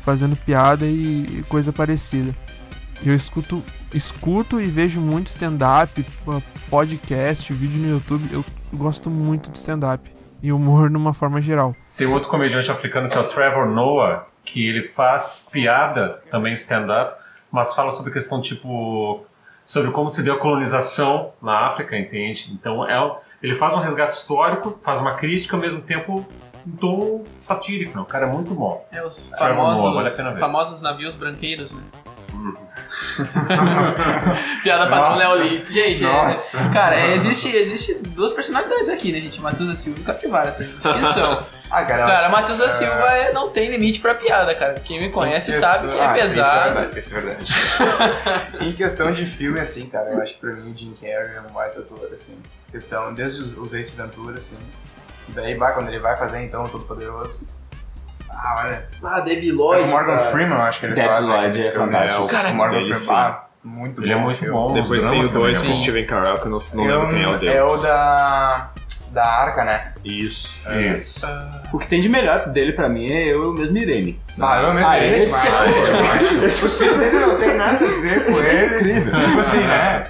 fazendo 0.02 0.36
piada 0.36 0.86
e 0.86 1.44
coisa 1.48 1.72
parecida. 1.72 2.34
Eu 3.04 3.14
escuto, 3.14 3.62
escuto 3.92 4.60
e 4.60 4.66
vejo 4.66 5.00
muito 5.00 5.26
stand-up, 5.26 6.02
podcast, 6.70 7.52
vídeo 7.52 7.80
no 7.80 7.90
YouTube. 7.94 8.28
Eu 8.32 8.44
gosto 8.72 9.10
muito 9.10 9.50
de 9.50 9.58
stand-up 9.58 10.10
e 10.42 10.52
humor 10.52 10.90
numa 10.90 11.12
forma 11.14 11.40
geral. 11.40 11.74
Tem 11.96 12.06
outro 12.06 12.28
comediante 12.28 12.70
africano 12.70 13.08
que 13.08 13.16
é 13.16 13.20
o 13.20 13.28
Trevor 13.28 13.66
Noah, 13.68 14.26
que 14.44 14.66
ele 14.66 14.88
faz 14.88 15.48
piada, 15.52 16.20
também 16.30 16.52
stand-up, 16.54 17.20
mas 17.56 17.74
fala 17.74 17.90
sobre 17.90 18.12
questão 18.12 18.38
tipo. 18.38 19.24
sobre 19.64 19.90
como 19.90 20.10
se 20.10 20.22
deu 20.22 20.34
a 20.34 20.38
colonização 20.38 21.32
na 21.40 21.68
África, 21.68 21.96
entende? 21.96 22.52
Então 22.52 22.86
é, 22.86 23.16
ele 23.42 23.54
faz 23.56 23.72
um 23.72 23.78
resgate 23.78 24.12
histórico, 24.12 24.78
faz 24.84 25.00
uma 25.00 25.14
crítica 25.14 25.56
ao 25.56 25.62
mesmo 25.62 25.80
tempo 25.80 26.26
um 26.66 26.76
tom 26.76 27.24
satírico, 27.38 27.96
né? 27.96 28.02
O 28.02 28.04
cara 28.04 28.26
é 28.26 28.30
muito 28.30 28.52
bom. 28.52 28.86
É 28.92 29.02
os 29.02 29.30
Noah, 29.30 29.48
famosos, 29.48 29.94
vale 29.94 30.38
famosos 30.38 30.80
navios 30.82 31.16
branqueiros, 31.16 31.72
né? 31.72 31.82
Piada 34.62 34.86
pra 34.86 35.10
Nossa. 35.10 35.34
Léo 35.34 35.44
Lins. 35.44 35.66
Gente, 35.72 36.04
é- 36.04 36.72
cara, 36.72 36.96
é, 36.96 37.14
existe, 37.14 37.48
existe 37.56 37.94
duas 37.94 38.32
personalidades 38.32 38.90
aqui, 38.90 39.12
né, 39.12 39.20
gente? 39.20 39.40
Matheus 39.40 39.68
da 39.68 39.74
Silva 39.74 39.98
e 40.00 40.02
Capivara, 40.04 40.50
tem 40.50 40.66
distinção. 40.66 41.42
Ah, 41.70 41.84
cara. 41.84 42.06
Cara, 42.06 42.28
Matheus 42.28 42.58
da 42.58 42.68
Silva 42.70 43.10
é- 43.10 43.32
não 43.32 43.50
tem 43.50 43.68
limite 43.70 43.98
pra 44.00 44.14
piada, 44.14 44.54
cara. 44.54 44.74
Quem 44.74 45.00
me 45.00 45.10
conhece 45.10 45.52
sabe 45.52 45.88
que 45.88 45.98
é 45.98 46.04
Ah, 46.04 46.16
Isso 46.18 46.20
é 46.40 46.42
pesado. 46.42 46.74
verdade, 46.74 46.98
isso 46.98 47.16
é 47.16 47.20
verdade. 47.20 47.54
em 48.64 48.72
questão 48.72 49.10
de 49.12 49.26
filme, 49.26 49.58
assim, 49.60 49.88
cara, 49.88 50.10
eu 50.12 50.22
acho 50.22 50.34
que 50.34 50.40
pra 50.40 50.52
mim 50.52 50.72
o 50.72 50.76
Jim 50.76 50.94
Carrey 51.00 51.36
é 51.36 51.40
um 51.40 51.52
baita 51.52 51.80
ator, 51.80 52.08
assim. 52.14 52.38
Questão, 52.70 53.12
desde 53.14 53.42
os, 53.42 53.56
os 53.58 53.74
Ace 53.74 53.90
Ventura, 53.92 54.38
assim. 54.38 54.56
E 55.28 55.32
daí, 55.32 55.54
vai, 55.54 55.74
quando 55.74 55.88
ele 55.88 55.98
vai 55.98 56.16
fazer, 56.16 56.40
então, 56.42 56.64
o 56.64 56.68
Todo 56.68 56.84
Poderoso. 56.84 57.48
Ah, 58.30 58.62
olha. 58.64 58.86
Ah, 59.02 59.20
Debbie 59.20 59.50
É 59.50 59.52
Lloyd, 59.52 59.82
o 59.84 59.86
Morgan 59.88 60.16
cara. 60.18 60.30
Freeman, 60.30 60.58
eu 60.58 60.62
acho 60.64 60.78
que 60.80 60.86
ele 60.86 60.94
Debbie 60.94 61.08
faz, 61.08 61.24
né, 61.26 61.32
Lloyd 61.36 61.58
é 61.60 61.70
filme, 61.72 61.92
fantástico. 61.92 62.22
o 62.22 62.28
Cara, 62.28 62.52
Morgan 62.52 62.72
dele, 62.78 62.94
Freeman, 62.94 62.96
sim. 62.96 63.12
ah, 63.14 63.42
muito 63.64 64.02
Ele 64.02 64.12
é 64.12 64.14
bom 64.14 64.20
muito 64.22 64.38
filme. 64.38 64.54
bom. 64.54 64.72
Depois 64.72 65.04
tem 65.04 65.20
os 65.20 65.30
dois 65.32 65.56
também, 65.56 65.72
com 65.72 65.76
né? 65.78 65.82
Steven 65.82 66.06
Carell, 66.06 66.38
que 66.38 66.46
eu 66.46 66.50
não, 66.50 66.58
não 66.74 66.84
lembro 66.84 67.08
quem 67.08 67.22
é 67.24 67.28
o 67.28 67.38
dele. 67.38 67.54
É 67.56 67.64
o 67.64 67.76
da. 67.78 68.70
Da 69.16 69.24
Arca, 69.24 69.64
né? 69.64 69.92
Isso. 70.04 70.60
Isso. 70.98 71.26
O 71.72 71.78
que 71.78 71.88
tem 71.88 72.02
de 72.02 72.08
melhor 72.08 72.50
dele 72.50 72.72
pra 72.72 72.86
mim 72.86 73.10
é 73.10 73.32
eu 73.32 73.50
mesmo 73.54 73.78
Irene. 73.78 74.20
Ah, 74.38 74.60
eu 74.60 74.74
mesmo. 74.74 74.86
Ah, 74.86 74.98
ele 74.98 75.06
é 75.06 75.08
ele 75.08 75.22
é 75.22 75.24
demais, 75.24 75.44
demais. 75.44 75.70
ele 75.70 75.80
é 75.80 76.02
demais. 76.02 76.62
Os 76.62 76.78
filhos 76.78 76.98
dele 76.98 77.18
não 77.18 77.38
tem 77.38 77.54
nada 77.56 77.82
a 77.82 78.00
ver 78.00 78.26
com 78.26 78.32
ele. 78.32 78.76
Incrível. 78.76 79.20
Tipo 79.20 79.40
assim, 79.40 79.60
né? 79.64 80.06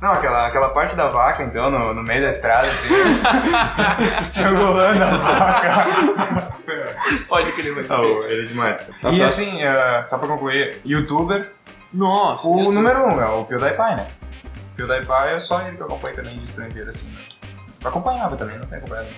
Não, 0.00 0.12
aquela, 0.12 0.46
aquela 0.46 0.68
parte 0.68 0.94
da 0.94 1.08
vaca, 1.08 1.42
então, 1.42 1.68
no, 1.70 1.94
no 1.94 2.02
meio 2.04 2.22
da 2.22 2.28
estrada, 2.28 2.68
assim. 2.68 2.88
estrangulando 4.20 5.02
a 5.02 5.16
vaca. 5.16 6.54
Pode 7.26 7.52
crer, 7.52 7.74
vai. 7.74 7.98
Oh, 7.98 8.22
ele 8.24 8.44
é 8.44 8.46
demais. 8.46 8.86
Tá 9.02 9.10
e 9.10 9.20
assim, 9.20 9.62
eh, 9.62 10.02
só 10.06 10.18
pra 10.18 10.28
concluir, 10.28 10.80
youtuber, 10.84 11.50
Nossa. 11.92 12.46
o 12.46 12.70
número 12.70 13.04
um 13.04 13.20
é 13.20 13.26
o 13.26 13.44
PewDiePie, 13.46 13.96
né? 13.96 14.06
PewDiePie 14.76 15.34
é 15.34 15.40
só 15.40 15.62
ele 15.62 15.76
que 15.76 15.82
eu 15.82 15.86
acompanho 15.86 16.16
também 16.16 16.38
de 16.38 16.44
estrangeiro, 16.44 16.90
assim, 16.90 17.06
né? 17.06 17.33
Acompanhava 17.84 18.36
também, 18.36 18.58
não 18.58 18.66
tem 18.66 18.78
acompanhado. 18.78 19.08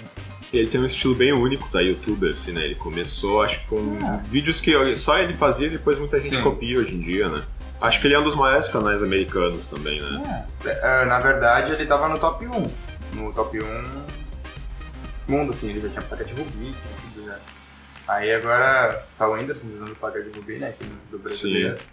Ele 0.52 0.66
tem 0.68 0.80
um 0.80 0.86
estilo 0.86 1.14
bem 1.14 1.32
único 1.32 1.68
da 1.72 1.80
youtuber, 1.80 2.30
assim, 2.32 2.52
né? 2.52 2.64
Ele 2.64 2.74
começou, 2.76 3.42
acho 3.42 3.60
que 3.60 3.66
com 3.66 3.98
Ah. 4.02 4.20
vídeos 4.28 4.60
que 4.60 4.96
só 4.96 5.18
ele 5.18 5.34
fazia 5.34 5.66
e 5.66 5.70
depois 5.70 5.98
muita 5.98 6.18
gente 6.18 6.36
Sim. 6.36 6.42
copia 6.42 6.78
hoje 6.78 6.94
em 6.94 7.00
dia, 7.00 7.28
né? 7.28 7.42
Acho 7.80 8.00
que 8.00 8.06
ele 8.06 8.14
é 8.14 8.18
um 8.18 8.22
dos 8.24 8.34
maiores 8.34 8.68
canais 8.68 9.02
americanos 9.02 9.66
também, 9.66 10.00
né? 10.00 10.46
Eh, 10.64 11.04
na 11.04 11.18
verdade, 11.20 11.72
ele 11.72 11.84
tava 11.86 12.08
no 12.08 12.18
top 12.18 12.46
1. 12.46 12.70
No 13.12 13.32
top 13.32 13.60
1 13.60 14.06
mundo, 15.28 15.52
assim, 15.52 15.68
ele 15.70 15.80
já 15.80 15.88
tinha 15.88 16.02
placa 16.02 16.24
de 16.24 16.32
Rubi, 16.32 16.52
tinha 16.52 16.74
tudo 17.14 17.26
já. 17.26 17.36
Aí 18.08 18.32
agora 18.32 19.04
tá 19.18 19.28
o 19.28 19.32
Whindersson 19.34 19.66
usando 19.66 19.96
placa 19.96 20.22
de 20.22 20.30
Rubi, 20.30 20.58
né? 20.58 20.68
Aqui 20.68 20.84
no- 20.84 20.96
do 21.10 21.18
brasileiro. 21.18 21.74
Tem 21.74 21.84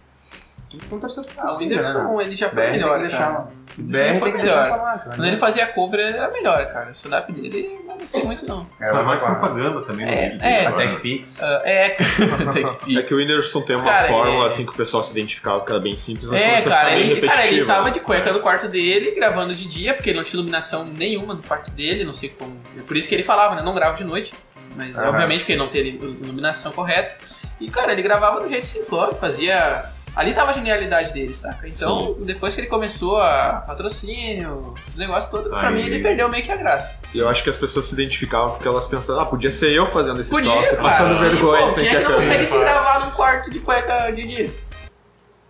Ah, 1.37 1.53
o 1.53 1.57
Whindersson, 1.57 2.17
né? 2.17 2.23
ele 2.25 2.35
já 2.35 2.49
foi 2.49 2.63
BR 2.63 2.71
melhor, 2.71 2.89
cara. 2.89 3.01
deixar. 3.07 3.47
Ele 3.77 3.87
BR 3.87 4.19
foi 4.19 4.31
melhor. 4.33 4.69
falar. 4.69 4.99
Quando 4.99 5.25
ele 5.25 5.37
fazia 5.37 5.65
cover, 5.67 5.99
ele 5.99 6.17
era 6.17 6.31
melhor, 6.31 6.65
cara. 6.73 6.87
O 6.89 6.91
stand-up 6.91 7.31
dele, 7.31 7.77
eu 7.79 7.85
não 7.87 7.97
gostei 7.97 8.23
muito, 8.23 8.45
não. 8.47 8.67
Era 8.79 8.93
Foi 8.93 9.03
mais 9.03 9.21
propaganda 9.21 9.81
também 9.81 10.05
no 10.05 10.11
É, 10.11 10.29
vídeo. 10.29 10.43
é. 10.45 10.65
A. 10.65 10.71
TechPix. 10.73 11.43
Ah, 11.43 11.61
é, 11.63 11.89
que 12.85 12.97
É 12.99 13.03
que 13.03 13.13
o 13.13 13.17
Whindersson 13.17 13.61
tem 13.61 13.75
uma 13.75 13.85
Cara, 13.85 14.07
fórmula, 14.07 14.43
é- 14.43 14.47
assim, 14.47 14.65
que 14.65 14.71
o 14.71 14.75
pessoal 14.75 15.03
se 15.03 15.11
identificava 15.11 15.63
que 15.63 15.71
era 15.71 15.79
bem 15.79 15.95
simples, 15.95 16.27
mas 16.29 16.41
É, 16.41 16.61
cara 16.69 16.91
ele, 16.91 17.21
cara, 17.27 17.47
ele 17.47 17.65
tava 17.65 17.85
né? 17.85 17.91
de 17.91 17.99
cueca 17.99 18.31
no 18.33 18.39
quarto 18.39 18.67
dele, 18.67 19.11
gravando 19.11 19.53
de 19.55 19.65
dia, 19.67 19.93
porque 19.93 20.09
ele 20.09 20.17
não 20.17 20.23
tinha 20.25 20.39
iluminação 20.39 20.85
nenhuma 20.85 21.33
no 21.33 21.43
quarto 21.43 21.69
dele, 21.71 22.03
não 22.03 22.13
sei 22.13 22.29
como. 22.29 22.55
Por 22.87 22.97
isso 22.97 23.07
que 23.07 23.15
ele 23.15 23.23
falava, 23.23 23.55
né? 23.55 23.61
Não 23.61 23.73
grava 23.75 23.95
de 23.97 24.03
noite. 24.03 24.33
Mas 24.75 24.95
Aham. 24.95 25.09
obviamente 25.09 25.39
porque 25.39 25.51
ele 25.53 25.59
não 25.59 25.67
tem 25.69 25.87
iluminação 25.87 26.71
correta. 26.71 27.15
E, 27.61 27.69
cara, 27.69 27.91
ele 27.93 28.01
gravava 28.01 28.41
do 28.41 28.49
jeito 28.49 28.65
simplório, 28.65 29.13
fazia. 29.15 29.85
Ali 30.15 30.31
tava 30.33 30.51
a 30.51 30.53
genialidade 30.53 31.11
dele, 31.11 31.33
saca? 31.33 31.67
Então, 31.67 32.15
depois 32.19 32.53
que 32.53 32.61
ele 32.61 32.67
começou 32.67 33.17
a 33.17 33.63
patrocínio, 33.65 34.75
os 34.87 34.95
negócios 34.95 35.31
todos, 35.31 35.49
pra 35.49 35.71
mim 35.71 35.81
ele 35.81 36.03
perdeu 36.03 36.29
meio 36.29 36.43
que 36.43 36.51
a 36.51 36.55
graça. 36.55 36.95
E 37.13 37.17
eu 37.17 37.27
acho 37.27 37.41
que 37.43 37.49
as 37.49 37.57
pessoas 37.57 37.85
se 37.85 37.93
identificavam 37.95 38.51
porque 38.51 38.67
elas 38.67 38.85
pensavam, 38.85 39.23
ah, 39.23 39.25
podia 39.25 39.49
ser 39.49 39.71
eu 39.71 39.87
fazendo 39.87 40.21
esse 40.21 40.29
Podia, 40.29 40.51
troço, 40.51 40.69
cara. 40.71 40.83
passando 40.83 41.13
sim, 41.15 41.21
vergonha 41.21 41.63
pô, 41.63 41.71
em 41.71 41.75
Quem 41.75 41.87
é 41.87 41.89
que 41.89 42.03
não 42.03 42.11
consegue 42.15 42.45
se 42.45 42.57
gravar 42.59 42.99
num 43.05 43.11
quarto 43.11 43.49
de 43.49 43.59
cueca 43.59 44.11
de 44.11 44.27
dia? 44.27 44.51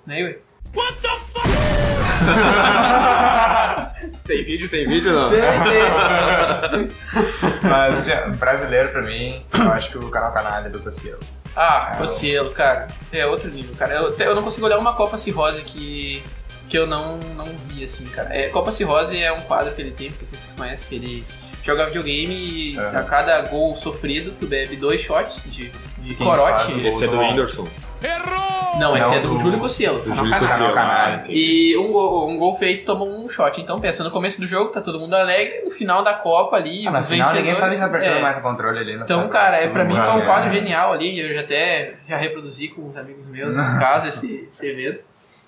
Né, 0.06 0.24
ué? 0.24 0.38
Tem 4.26 4.44
vídeo, 4.46 4.70
tem 4.70 4.88
vídeo, 4.88 5.12
não? 5.12 5.30
Mas 7.70 8.10
assim, 8.10 8.32
brasileiro 8.38 8.90
pra 8.90 9.02
mim, 9.02 9.46
eu 9.54 9.72
acho 9.72 9.90
que 9.92 9.98
o 9.98 10.10
canal 10.10 10.32
Canalha 10.32 10.70
do 10.70 10.80
Cossielo. 10.80 11.20
Ah, 11.56 11.98
É, 12.00 12.02
o 12.04 12.08
Cielo, 12.08 12.52
cara. 12.52 12.88
É 13.12 13.26
outro 13.26 13.50
nível, 13.50 13.76
cara. 13.76 13.94
Eu, 13.94 14.18
eu 14.18 14.36
não 14.36 14.44
consigo 14.44 14.66
olhar 14.66 14.78
uma 14.78 14.94
Copa 14.94 15.18
Cirrose 15.18 15.64
que, 15.64 16.24
que 16.70 16.78
eu 16.78 16.88
não, 16.88 17.18
não 17.36 17.46
vi, 17.68 17.84
assim, 17.84 18.06
cara. 18.06 18.36
É, 18.36 18.50
Copa 18.50 18.72
Cirrose 18.72 19.18
é 19.18 19.32
um 19.32 19.42
quadro 19.42 19.74
que 19.74 19.82
ele 19.82 19.92
tem, 19.92 20.10
não 20.10 20.16
sei 20.18 20.26
se 20.26 20.38
vocês 20.38 20.52
conhecem, 20.58 20.90
que 20.90 20.96
ele 20.96 21.26
joga 21.64 21.86
videogame 21.86 22.34
e 22.74 22.80
a 22.80 23.04
cada 23.04 23.40
gol 23.42 23.78
sofrido, 23.78 24.34
tu 24.38 24.46
bebe 24.46 24.76
dois 24.76 25.02
shots 25.02 25.46
de, 25.50 25.72
de 26.04 26.16
corote. 26.16 26.86
Esse 26.88 27.06
é 27.06 27.08
do 27.08 27.20
Whindersson, 27.20 27.68
Não, 28.80 28.98
esse 28.98 29.10
Não, 29.10 29.16
é 29.16 29.20
do 29.20 29.30
do- 29.30 29.40
Júlio 29.40 29.60
Cossielo. 29.60 30.00
do 30.00 30.10
canal 30.10 30.26
Júlio. 30.26 30.40
Cossielo. 30.40 31.24
E 31.30 31.78
um 31.78 31.92
gol, 31.92 32.30
um 32.30 32.38
gol 32.38 32.56
feito 32.58 32.84
toma 32.86 33.06
um 33.06 33.30
shot. 33.30 33.62
Então, 33.62 33.80
pensa, 33.80 34.04
no 34.04 34.10
começo 34.12 34.42
do 34.42 34.48
jogo 34.48 34.72
tá 34.72 34.82
todo 34.82 35.00
mundo 35.00 35.14
alegre, 35.14 35.62
no 35.64 35.72
final 35.72 36.04
da 36.04 36.16
Copa 36.16 36.56
ali, 36.58 36.88
Ah, 36.88 36.92
na 36.92 37.00
os 37.00 37.08
final 37.10 37.28
ninguém 37.30 37.46
vencedores... 37.46 37.58
sabe 37.58 37.76
se 37.76 37.84
apertando 37.84 38.18
é, 38.18 38.22
mais 38.22 38.38
o 38.38 38.42
controle 38.42 38.80
ali. 38.80 38.94
Então, 38.96 39.20
sabe? 39.22 39.32
cara, 39.32 39.58
é, 39.58 39.70
pra 39.70 39.84
mim 39.86 39.96
foi 39.96 40.04
um 40.04 40.20
É. 40.20 40.26
quadro 40.26 40.52
genial 40.52 40.92
ali. 40.92 41.20
Eu 41.20 41.34
já 41.36 41.42
até 41.42 41.94
já 42.10 42.18
reproduzi 42.18 42.68
com 42.70 42.88
os 42.88 42.98
amigos 42.98 43.26
meus 43.28 43.54
em 43.56 43.58
casa 43.80 44.08
esse, 44.08 44.46
esse 44.50 44.70
evento. 44.70 45.04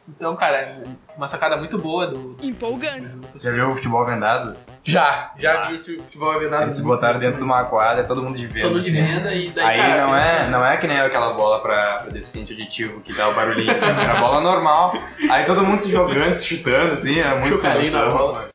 Então, 0.08 0.36
cara, 0.36 0.58
é 0.58 0.84
uma 1.18 1.28
sacada 1.28 1.58
muito 1.58 1.80
boa 1.80 2.06
do. 2.06 2.38
Empolgante. 2.44 3.08
Já 3.38 3.52
viu 3.52 3.70
o 3.70 3.72
futebol 3.74 4.06
vendado? 4.06 4.56
Já, 4.88 5.32
já 5.40 5.66
vi 5.66 5.74
esse 5.74 5.98
futebol 5.98 6.40
vendado. 6.40 6.62
Eles 6.62 6.76
se 6.76 6.84
botaram 6.84 7.20
dentro 7.20 7.40
de 7.40 7.44
uma 7.44 7.64
quadra, 7.66 8.04
todo 8.04 8.22
mundo 8.22 8.38
de 8.38 8.46
venda. 8.46 8.68
Todo 8.68 8.80
de 8.80 8.90
assim. 8.92 9.02
venda 9.04 9.34
e 9.34 9.50
daí. 9.50 9.66
Aí 9.66 9.78
cara, 9.80 10.06
não, 10.06 10.16
é, 10.16 10.50
não 10.50 10.66
é 10.66 10.78
que 10.78 10.86
nem 10.86 11.00
aquela 11.00 11.34
bola 11.34 11.60
pra, 11.60 11.98
pra 12.04 12.12
deficiente 12.12 12.52
auditivo 12.52 13.02
que 13.02 13.12
dá 13.12 13.28
o 13.28 13.34
barulhinho. 13.34 13.72
Era 13.72 14.20
bola 14.20 14.42
normal. 14.42 14.94
Aí 15.28 15.44
todo 15.44 15.64
mundo 15.66 15.80
se 15.80 15.90
jogando, 15.92 16.36
se 16.36 16.46
chutando, 16.46 16.94
assim, 16.94 17.18
era 17.20 17.40
muito 17.40 17.56
O 17.56 17.62
carinho 17.62 17.86
sem 17.86 18.00
na 18.00 18.06
noção. 18.06 18.18
bola. 18.20 18.50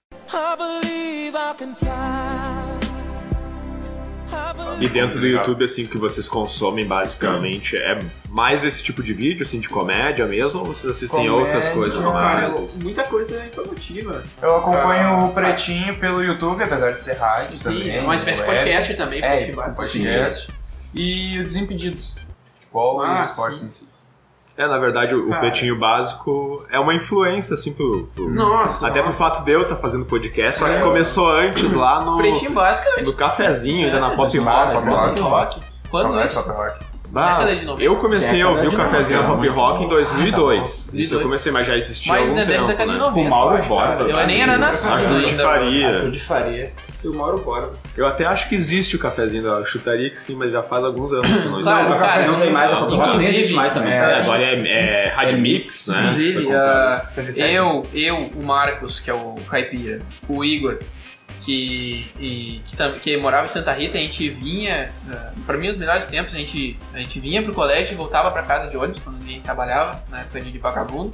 E 4.81 4.89
dentro 4.89 5.19
do 5.19 5.27
YouTube, 5.27 5.65
assim, 5.65 5.85
que 5.85 5.99
vocês 5.99 6.29
consomem 6.29 6.87
basicamente 6.87 7.77
é 7.77 7.99
mais 8.31 8.63
esse 8.63 8.83
tipo 8.83 9.03
de 9.03 9.13
vídeo, 9.13 9.43
assim, 9.43 9.59
de 9.59 9.69
comédia 9.69 10.25
mesmo, 10.25 10.61
ou 10.61 10.67
vocês 10.67 10.87
assistem 10.91 11.27
Comédia, 11.27 11.45
outras 11.45 11.69
coisas 11.69 12.05
não, 12.05 12.13
Cara, 12.13 12.49
mais? 12.51 12.75
muita 12.77 13.03
coisa 13.03 13.45
informativa. 13.45 14.23
Eu 14.41 14.57
acompanho 14.57 15.09
Ah. 15.09 15.25
o 15.25 15.33
Pretinho 15.33 15.99
pelo 15.99 16.23
YouTube, 16.23 16.63
apesar 16.63 16.93
de 16.93 17.03
ser 17.03 17.15
rádio 17.15 17.57
Sim, 17.59 17.65
também. 17.65 17.97
é 17.97 18.01
uma 18.01 18.15
espécie 18.17 18.41
de 18.43 18.49
web. 18.49 18.57
podcast 18.61 18.95
também. 18.95 19.23
É, 19.25 19.53
podcast. 19.53 20.53
E 20.95 21.39
o 21.41 21.43
Desimpedidos. 21.43 22.15
Futebol 22.61 23.03
Ah, 23.03 23.17
e 23.19 23.21
esportes 23.21 23.61
sim. 23.61 23.67
em 23.67 23.71
si. 23.71 23.89
É, 24.57 24.67
na 24.67 24.79
verdade, 24.79 25.15
o, 25.15 25.29
Cara. 25.29 25.41
Pretinho 25.41 25.79
Básico 25.79 26.67
é 26.71 26.79
uma 26.79 26.93
influência, 26.95 27.55
assim, 27.55 27.73
pro... 27.73 28.09
pro- 28.15 28.29
Nossa, 28.29 28.87
Até 28.87 28.99
pro 28.99 29.07
nossa. 29.07 29.19
fato 29.19 29.45
de 29.45 29.51
eu 29.53 29.63
estar 29.63 29.77
fazendo 29.77 30.05
podcast, 30.05 30.59
só 30.61 30.67
que 30.67 30.75
É. 30.75 30.81
começou 30.81 31.29
antes 31.31 31.73
lá 31.73 32.05
no, 32.05 32.19
Pretinho 32.19 32.53
básico 32.53 32.87
é 32.97 33.03
no 33.03 33.13
cafezinho, 33.15 33.87
ainda 33.87 33.99
na 34.01 34.13
É, 34.13 34.17
Pop 34.17 34.39
Rock. 34.39 34.73
Pop 34.75 34.85
né? 34.85 34.93
Pop 35.09 35.21
Rock. 35.21 35.61
Quando 35.91 36.09
Não 36.13 36.21
é 36.21 36.25
isso? 36.27 36.41
rock. 36.43 36.85
Bah, 37.11 37.39
Década 37.41 37.57
de 37.57 37.67
90. 37.67 37.85
eu 37.85 37.97
comecei 37.97 38.41
a 38.41 38.49
ouvir 38.49 38.69
o 38.69 38.77
cafezinho 38.77 39.21
na 39.21 39.29
90. 39.29 39.53
Pop 39.53 39.61
Rock 39.61 39.85
em 39.85 39.89
2002. 39.89 40.69
Isso 40.71 40.89
eu 40.89 40.93
2002. 40.93 41.23
comecei, 41.25 41.53
mas 41.53 41.67
já 41.67 41.77
existia 41.77 42.13
há 42.13 42.17
Mais 42.17 42.29
algum 42.31 42.41
da 42.41 42.47
tempo, 42.47 42.67
década 42.69 42.93
de 42.93 42.99
né? 42.99 43.05
90. 43.05 43.23
Com 43.23 43.29
Mauro 43.29 43.55
eu 43.55 43.59
acho, 43.59 43.69
Borba. 43.69 44.03
Eu 44.05 44.27
nem 44.27 44.43
era 44.43 44.59
nascido 44.59 44.95
Arthur 44.95 45.25
de. 45.25 45.35
Faria. 45.35 45.89
Arthur 45.89 46.11
de 46.13 46.21
Faria. 46.21 46.73
E 47.03 47.09
o 47.09 47.15
Mauro 47.15 47.39
Borba. 47.39 47.73
Eu 47.97 48.07
até 48.07 48.25
acho 48.25 48.49
que 48.49 48.55
existe 48.55 48.95
o 48.95 48.99
cafezinho, 48.99 49.45
eu 49.45 49.67
chutaria 49.67 50.09
que 50.11 50.21
sim, 50.21 50.37
mas 50.37 50.53
já 50.53 50.63
faz 50.63 50.85
alguns 50.85 51.13
anos 51.13 51.29
que 51.29 51.49
não 51.49 51.59
existe. 51.61 51.63
Claro, 51.65 51.89
o 51.89 51.99
cara, 51.99 52.07
café 52.07 52.27
não 52.29 52.41
tem 52.41 52.53
mais, 52.53 52.73
a 52.73 52.77
Pop 52.77 52.95
Rock 52.95 53.19
nem 53.19 53.29
existe 53.29 53.55
mais 53.55 53.75
também. 53.75 53.93
É, 53.93 54.21
Agora 54.23 54.43
é, 54.43 55.07
é 55.07 55.09
Rádio 55.09 55.39
Mix, 55.39 55.89
né? 55.89 56.01
Inclusive, 56.03 56.53
ah, 56.55 57.07
dissegue. 57.09 57.55
eu, 57.55 57.87
eu, 57.93 58.17
o 58.37 58.43
Marcos, 58.45 59.01
que 59.01 59.11
é 59.11 59.15
o 59.15 59.35
caipira, 59.51 60.01
o 60.29 60.45
Igor, 60.45 60.79
que, 61.51 62.07
e- 62.21 62.61
que, 62.67 63.01
que 63.01 63.17
morava 63.17 63.47
em 63.47 63.49
Santa 63.49 63.73
Rita, 63.73 63.99
a 63.99 64.01
gente 64.01 64.29
vinha, 64.29 64.91
ah, 65.11 65.33
pra 65.45 65.57
mim 65.59 65.69
os 65.69 65.77
melhores 65.77 66.05
tempos, 66.05 66.33
a 66.35 66.39
gente, 66.39 66.79
a 66.95 66.99
gente 66.99 67.19
vinha 67.19 67.43
pro 67.43 67.53
colégio 67.53 67.93
e 67.95 67.97
voltava 67.97 68.31
pra 68.31 68.43
casa 68.43 68.69
de 68.71 68.77
ônibus, 68.77 69.03
quando 69.03 69.19
ninguém 69.19 69.41
trabalhava, 69.41 70.01
na 70.09 70.21
época 70.21 70.41
de 70.41 70.59
vagabundo, 70.59 71.13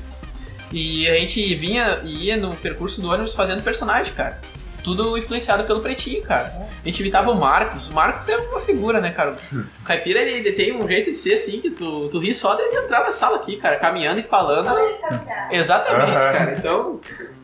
e 0.72 1.08
a 1.08 1.14
gente 1.16 1.54
vinha 1.54 2.00
e 2.04 2.26
ia 2.26 2.36
no 2.36 2.54
percurso 2.56 3.00
do 3.00 3.08
ônibus 3.10 3.34
fazendo 3.34 3.62
personagem, 3.62 4.12
cara. 4.14 4.40
Tudo 4.84 5.16
influenciado 5.18 5.64
pelo 5.64 5.80
Pretinho, 5.80 6.22
cara. 6.22 6.52
A 6.84 6.86
gente 6.88 7.00
imitava 7.00 7.32
o 7.32 7.34
Marcos. 7.34 7.88
O 7.88 7.92
Marcos 7.92 8.28
é 8.28 8.36
uma 8.36 8.60
figura, 8.60 9.00
né, 9.00 9.10
cara? 9.10 9.36
O 9.52 9.84
Caipira, 9.84 10.20
ele, 10.20 10.30
ele 10.48 10.52
tem 10.52 10.72
um 10.76 10.86
jeito 10.86 11.10
de 11.10 11.16
ser 11.18 11.34
assim, 11.34 11.60
que 11.60 11.70
tu, 11.70 12.08
tu 12.08 12.20
ri 12.20 12.32
só 12.32 12.54
dele 12.54 12.76
entrar 12.76 13.00
na 13.02 13.10
sala 13.10 13.38
aqui, 13.38 13.56
cara, 13.56 13.76
caminhando 13.76 14.20
e 14.20 14.22
falando. 14.22 14.68
Exatamente, 15.50 16.12
cara. 16.12 16.54
Então, 16.56 17.00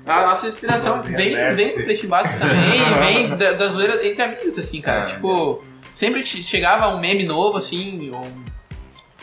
a 0.06 0.22
nossa 0.26 0.48
inspiração 0.48 0.98
vem, 0.98 1.34
vem 1.54 1.76
do 1.76 1.84
Pretinho 1.84 2.08
Básico 2.08 2.38
também, 2.38 2.82
vem 3.00 3.36
da, 3.36 3.52
das 3.52 3.72
zoeiras 3.72 4.04
entre 4.04 4.22
amigos, 4.22 4.58
assim, 4.58 4.80
cara. 4.80 5.02
É, 5.10 5.14
tipo, 5.14 5.62
sempre 5.94 6.24
chegava 6.26 6.88
um 6.88 7.00
meme 7.00 7.24
novo, 7.24 7.58
assim, 7.58 8.10
ou 8.10 8.24
um- 8.24 8.52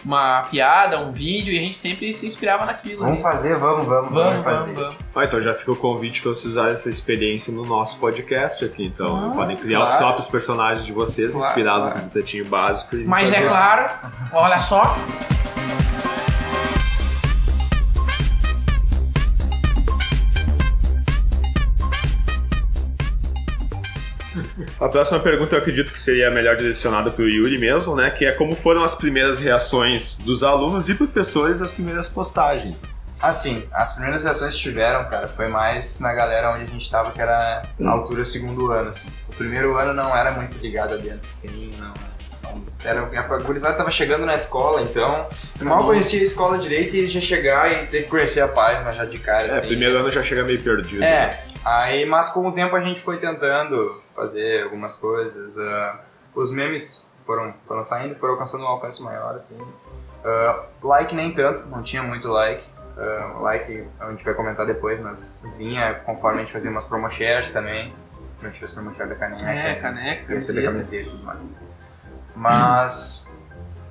uma 0.05 0.43
piada, 0.43 0.97
um 1.01 1.11
vídeo, 1.11 1.53
e 1.53 1.57
a 1.57 1.61
gente 1.61 1.75
sempre 1.75 2.13
se 2.13 2.25
inspirava 2.25 2.65
naquilo. 2.65 2.99
Vamos 3.01 3.17
né? 3.17 3.21
fazer, 3.21 3.57
vamos, 3.57 3.85
vamos, 3.85 4.13
Vamos, 4.13 4.43
fazer. 4.45 4.59
vamos, 4.73 4.79
vamos. 4.81 4.95
Ah, 5.13 5.25
então 5.25 5.41
já 5.41 5.53
fica 5.53 5.73
o 5.73 5.75
convite 5.75 6.21
para 6.21 6.29
vocês 6.31 6.45
usarem 6.53 6.71
essa 6.73 6.87
experiência 6.87 7.51
no 7.53 7.65
nosso 7.65 7.97
podcast 7.97 8.63
aqui. 8.63 8.85
Então, 8.85 9.31
Ah, 9.33 9.35
podem 9.35 9.57
criar 9.57 9.79
os 9.83 9.89
claro. 9.89 10.05
próprios 10.05 10.27
personagens 10.29 10.85
de 10.85 10.93
vocês, 10.93 11.33
Claro, 11.33 11.45
inspirados 11.45 11.91
claro. 11.91 12.05
no 12.05 12.11
Pretinho 12.11 12.45
Básico. 12.45 12.95
e 12.95 13.03
Mas 13.03 13.29
é 13.29 13.41
claro, 13.41 13.89
olha 14.31 14.61
só, 14.61 14.95
A 24.79 24.87
próxima 24.87 25.19
pergunta 25.19 25.55
eu 25.55 25.59
acredito 25.59 25.91
que 25.91 26.01
seria 26.01 26.31
melhor 26.31 26.55
direcionada 26.55 27.11
para 27.11 27.23
o 27.23 27.27
Yuri 27.27 27.57
mesmo, 27.57 27.97
né? 27.97 28.09
Que 28.09 28.23
é 28.23 28.31
como 28.31 28.55
foram 28.55 28.81
as 28.81 28.95
primeiras 28.95 29.37
reações 29.37 30.17
dos 30.17 30.41
alunos 30.41 30.87
e 30.87 30.95
professores 30.95 31.61
às 31.61 31.69
primeiras 31.69 32.07
postagens. 32.07 32.81
Assim, 33.21 33.65
as 33.73 33.91
primeiras 33.91 34.23
reações 34.23 34.55
que 34.55 34.61
tiveram, 34.61 35.03
cara, 35.09 35.27
foi 35.27 35.49
mais 35.49 35.99
na 35.99 36.13
galera 36.13 36.51
onde 36.53 36.63
a 36.63 36.67
gente 36.67 36.89
tava, 36.89 37.11
que 37.11 37.21
era 37.21 37.63
a 37.83 37.89
altura 37.89 38.23
segundo 38.23 38.71
ano, 38.71 38.91
assim. 38.91 39.09
O 39.27 39.35
primeiro 39.35 39.75
ano 39.77 39.93
não 39.93 40.15
era 40.15 40.31
muito 40.31 40.57
ligado 40.59 40.93
a 40.93 40.97
dentro, 40.97 41.29
assim, 41.33 41.71
não. 41.77 41.87
não 41.87 42.63
era, 42.85 43.01
a 43.01 43.37
gurizada 43.39 43.75
tava 43.75 43.91
chegando 43.91 44.25
na 44.25 44.35
escola, 44.35 44.81
então 44.81 45.27
eu 45.59 45.65
mal 45.65 45.83
conhecia 45.83 46.21
a 46.21 46.23
escola 46.23 46.57
direito 46.57 46.95
e 46.95 47.07
já 47.07 47.19
chegar 47.19 47.69
e 47.71 47.87
ter 47.87 48.03
que 48.03 48.09
conhecer 48.09 48.39
a 48.39 48.47
página 48.47 48.91
já 48.93 49.03
de 49.03 49.19
cara. 49.19 49.47
É, 49.47 49.57
assim. 49.59 49.67
primeiro 49.67 49.97
ano 49.97 50.09
já 50.09 50.23
chega 50.23 50.45
meio 50.45 50.61
perdido. 50.61 51.03
É, 51.03 51.37
aí, 51.63 52.05
mas 52.05 52.29
com 52.29 52.47
o 52.47 52.51
tempo 52.51 52.75
a 52.75 52.81
gente 52.81 53.01
foi 53.01 53.17
tentando 53.17 54.01
fazer 54.15 54.63
algumas 54.63 54.95
coisas. 54.95 55.57
ah, 55.57 55.99
os 56.35 56.51
memes 56.51 57.03
foram, 57.25 57.53
foram 57.67 57.83
saindo, 57.83 58.15
foram 58.15 58.33
alcançando 58.33 58.63
um 58.63 58.67
alcance 58.67 59.01
maior, 59.01 59.35
assim. 59.35 59.57
Ah, 60.23 60.63
like 60.83 61.15
nem 61.15 61.31
tanto, 61.31 61.67
não 61.67 61.81
tinha 61.83 62.03
muito 62.03 62.27
like. 62.27 62.63
Ah, 62.97 63.37
like 63.41 63.87
a 63.99 64.09
gente 64.11 64.23
vai 64.23 64.33
comentar 64.33 64.65
depois, 64.65 64.99
mas 64.99 65.45
vinha 65.57 65.95
conforme 66.05 66.39
a 66.39 66.43
gente 66.43 66.53
fazia 66.53 66.69
umas 66.71 66.85
promo 66.85 67.09
shares 67.09 67.51
também. 67.51 67.93
A 68.41 68.47
gente 68.47 68.59
fez 68.59 68.71
promo 68.71 68.93
share 68.95 69.09
da 69.09 69.15
caneca. 69.15 69.49
é, 69.49 69.75
caneca, 69.75 70.25
camiseta. 70.25 70.61
camiseta 70.61 71.07
e 71.07 71.11
tudo 71.11 71.23
mais. 71.23 71.39
Mas 72.35 73.29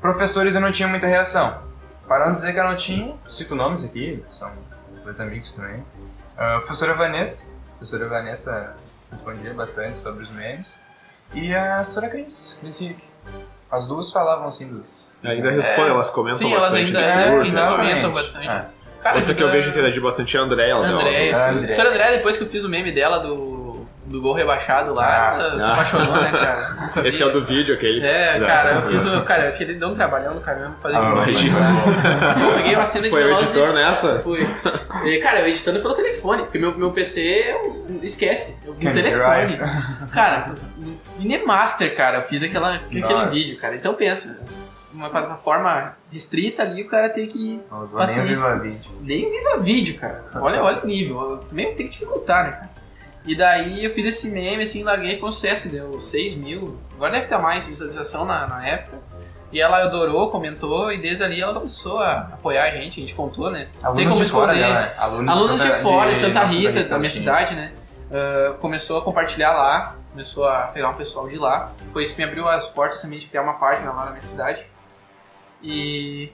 professores 0.01 0.55
eu 0.55 0.61
não 0.61 0.73
tinha 0.73 0.89
muita 0.89 1.07
reação. 1.07 1.63
Para 2.07 2.25
não 2.25 2.33
dizer 2.33 2.55
que 2.55 2.59
eu 2.59 2.65
não 2.65 2.77
tinha, 2.77 3.15
cito 3.29 3.55
nomes 3.55 3.85
aqui, 3.85 4.25
são 4.33 4.51
dois 5.05 5.21
amigos 5.21 5.53
também. 5.53 5.85
A 6.39 6.61
professora 6.61 6.95
Vanessa, 6.95 7.53
a 7.79 7.85
professora 7.85 8.09
Vanessa 8.09 8.75
respondia 9.13 9.55
bastante 9.55 9.97
sobre 9.99 10.25
os 10.25 10.31
memes. 10.31 10.81
E 11.33 11.55
a 11.55 11.77
professora 11.77 12.09
Cris. 12.09 12.59
As 13.71 13.87
duas 13.87 14.11
falavam 14.11 14.49
assim 14.49 14.67
dos. 14.69 15.05
Ainda 15.25 15.51
respondem, 15.51 15.85
É, 15.85 15.95
elas 15.95 16.11
comentam 16.11 16.39
Sim, 16.39 16.53
elas 16.53 16.65
bastante. 16.65 16.97
ainda, 16.97 17.01
no 17.01 17.07
ainda, 17.23 17.31
curso. 17.37 17.57
ainda 17.59 17.77
comentam 17.77 18.13
bastante. 18.13 18.49
É. 18.49 18.65
Cara, 19.03 19.17
Outra 19.19 19.35
que 19.35 19.43
eu 19.43 19.51
vejo 19.53 19.71
interagir 19.71 20.03
bastante 20.03 20.37
é 20.37 20.41
a 20.41 20.43
André. 20.43 20.71
Ela 20.71 20.87
deu- 20.87 20.97
André, 20.99 21.33
A 21.33 21.45
a 21.47 21.51
André. 21.51 21.73
Senhora 21.73 21.91
André, 21.95 22.17
depois 22.17 22.37
que 22.37 22.43
eu 22.45 22.49
fiz 22.49 22.65
o 22.65 22.69
meme 22.69 22.93
dela 22.93 23.19
do, 23.19 23.37
do 24.09 24.21
gol 24.21 24.33
rebaixado 24.35 24.93
lá, 24.95 25.33
Ah, 25.33 25.35
ela 25.39 25.61
se 25.61 25.67
ah. 25.67 25.73
apaixonou, 25.73 26.17
né, 26.21 26.31
cara? 26.31 26.71
Nunca 26.81 27.01
Esse 27.07 27.19
vi. 27.19 27.25
é 27.25 27.27
o 27.27 27.33
do 27.33 27.45
vídeo, 27.45 27.75
aquele. 27.75 28.07
É, 28.07 28.41
cara, 28.41 28.71
eu 28.77 28.83
fiz 28.83 29.05
o. 29.05 29.23
Cara, 29.23 29.49
aquele 29.49 29.75
deu 29.75 29.89
um 29.89 29.95
trabalhão 29.95 30.35
no 30.35 30.41
caramba 30.41 30.77
fazer 30.83 30.97
Ah, 30.97 31.13
imagina. 31.13 31.59
cara. 31.59 32.41
Eu 32.41 32.55
peguei 32.55 32.75
uma 32.77 32.87
cena 32.87 33.05
de 33.05 33.11
Foi 33.11 33.23
o 33.23 33.27
Velozes 33.27 33.55
e- 33.55 33.59
editor 33.59 33.75
nessa? 33.75 34.19
Fui. 34.21 34.49
E, 35.05 35.19
cara, 35.19 35.41
eu 35.41 35.49
editando 35.49 35.81
pelo 35.81 35.95
telefone, 35.95 36.43
porque 36.43 36.59
meu, 36.59 36.77
meu 36.77 36.91
PC 36.93 37.21
eu- 37.51 38.01
esquece. 38.03 38.59
Eu, 38.65 38.73
no 38.75 38.79
telefone. 38.93 39.57
drive. 39.57 39.59
Cara, 40.13 40.55
Inemaster, 41.19 41.95
cara, 41.97 42.19
eu 42.19 42.23
fiz 42.23 42.43
aquela, 42.43 42.75
aquele 42.77 43.01
Nossa. 43.01 43.31
vídeo, 43.31 43.61
cara. 43.61 43.75
Então 43.75 43.95
pensa, 43.95 44.39
uma 44.93 45.11
plataforma 45.11 45.95
restrita 46.13 46.63
ali, 46.63 46.83
o 46.83 46.89
cara 46.89 47.09
tem 47.09 47.27
que. 47.27 47.61
Usou 47.71 47.81
nem 47.81 47.89
o 47.95 47.97
Paciência. 47.99 48.35
Viva 48.35 48.59
Vídeo. 48.59 48.91
Nem 49.03 49.31
viva 49.31 49.59
vídeo, 49.59 49.99
cara. 49.99 50.25
Olha, 50.37 50.63
olha 50.63 50.81
o 50.83 50.87
nível. 50.87 51.21
Eu 51.33 51.37
também 51.39 51.75
tem 51.75 51.87
que 51.87 51.93
dificultar, 51.93 52.45
né, 52.45 52.51
cara? 52.53 52.69
E 53.25 53.35
daí 53.37 53.85
eu 53.85 53.93
fiz 53.93 54.07
esse 54.07 54.31
meme, 54.31 54.63
assim, 54.63 54.83
larguei 54.83 55.15
e 55.15 55.19
foi 55.19 55.29
um 55.29 55.33
sucesso, 55.33 55.69
deu 55.69 56.01
6 56.01 56.35
mil. 56.35 56.79
Agora 56.95 57.13
deve 57.13 57.27
ter 57.27 57.39
mais 57.39 57.67
visualização 57.67 58.25
na, 58.25 58.47
na 58.47 58.67
época. 58.67 58.99
E 59.51 59.61
ela 59.61 59.83
adorou, 59.83 60.31
comentou, 60.31 60.93
e 60.93 60.99
desde 60.99 61.25
ali 61.25 61.41
ela 61.41 61.55
começou 61.55 61.99
a 62.01 62.19
apoiar 62.19 62.65
a 62.65 62.71
gente, 62.71 62.99
a 62.99 63.01
gente 63.01 63.15
contou, 63.15 63.51
né? 63.51 63.69
Não 63.83 63.95
tem 63.95 64.07
Alunos 64.07 64.13
como 64.13 64.25
de 64.25 64.31
fora, 64.31 64.55
esconder. 64.55 64.75
né? 64.75 64.95
Alunos, 64.99 65.33
Alunos 65.33 65.63
de 65.63 65.73
fora, 65.83 66.13
em 66.13 66.15
Santa 66.17 66.45
Rita, 66.45 66.71
Rita, 66.71 66.85
da 66.85 66.99
minha 66.99 67.11
sim. 67.11 67.21
cidade, 67.21 67.55
né? 67.55 67.73
ah, 68.13 68.55
começou 68.61 68.99
a 68.99 69.03
compartilhar 69.03 69.53
lá, 69.53 69.97
começou 70.11 70.47
a 70.47 70.63
pegar 70.67 70.91
um 70.91 70.95
pessoal 70.95 71.29
de 71.29 71.39
lá. 71.39 71.73
Foi 71.93 72.03
isso 72.03 72.15
que 72.15 72.23
me 72.23 72.29
abriu 72.29 72.49
as 72.49 72.67
portas 72.69 73.01
também 73.01 73.19
de 73.19 73.27
criar 73.27 73.43
uma 73.43 73.55
página 73.55 73.91
lá 73.93 74.05
na 74.05 74.11
minha 74.11 74.23
cidade. 74.23 74.65
E 75.63 76.31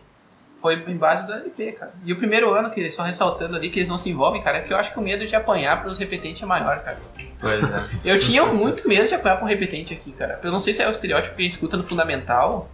foi 0.64 0.82
em 0.88 0.96
base 0.96 1.26
do 1.26 1.32
LP, 1.34 1.72
cara. 1.72 1.92
E 2.06 2.10
o 2.14 2.16
primeiro 2.16 2.50
ano, 2.54 2.70
que 2.70 2.90
só 2.90 3.02
ressaltando 3.02 3.54
ali, 3.54 3.68
que 3.68 3.80
eles 3.80 3.88
não 3.90 3.98
se 3.98 4.08
envolvem, 4.08 4.40
cara, 4.40 4.56
é 4.56 4.60
que 4.62 4.72
eu 4.72 4.78
acho 4.78 4.90
que 4.94 4.98
o 4.98 5.02
medo 5.02 5.26
de 5.26 5.36
apanhar 5.36 5.82
pros 5.82 5.98
repetentes 5.98 6.42
é 6.42 6.46
maior, 6.46 6.78
cara. 6.78 6.96
Pois 7.38 7.62
é. 7.62 7.84
Eu 8.02 8.18
tinha 8.18 8.46
muito 8.46 8.88
medo 8.88 9.06
de 9.06 9.14
apanhar 9.14 9.36
pra 9.36 9.44
um 9.44 9.48
repetente 9.48 9.92
aqui, 9.92 10.10
cara. 10.12 10.40
Eu 10.42 10.50
não 10.50 10.58
sei 10.58 10.72
se 10.72 10.80
é 10.82 10.88
o 10.88 10.90
estereótipo 10.90 11.36
que 11.36 11.42
a 11.42 11.44
gente 11.44 11.52
escuta 11.52 11.76
no 11.76 11.84
fundamental 11.84 12.70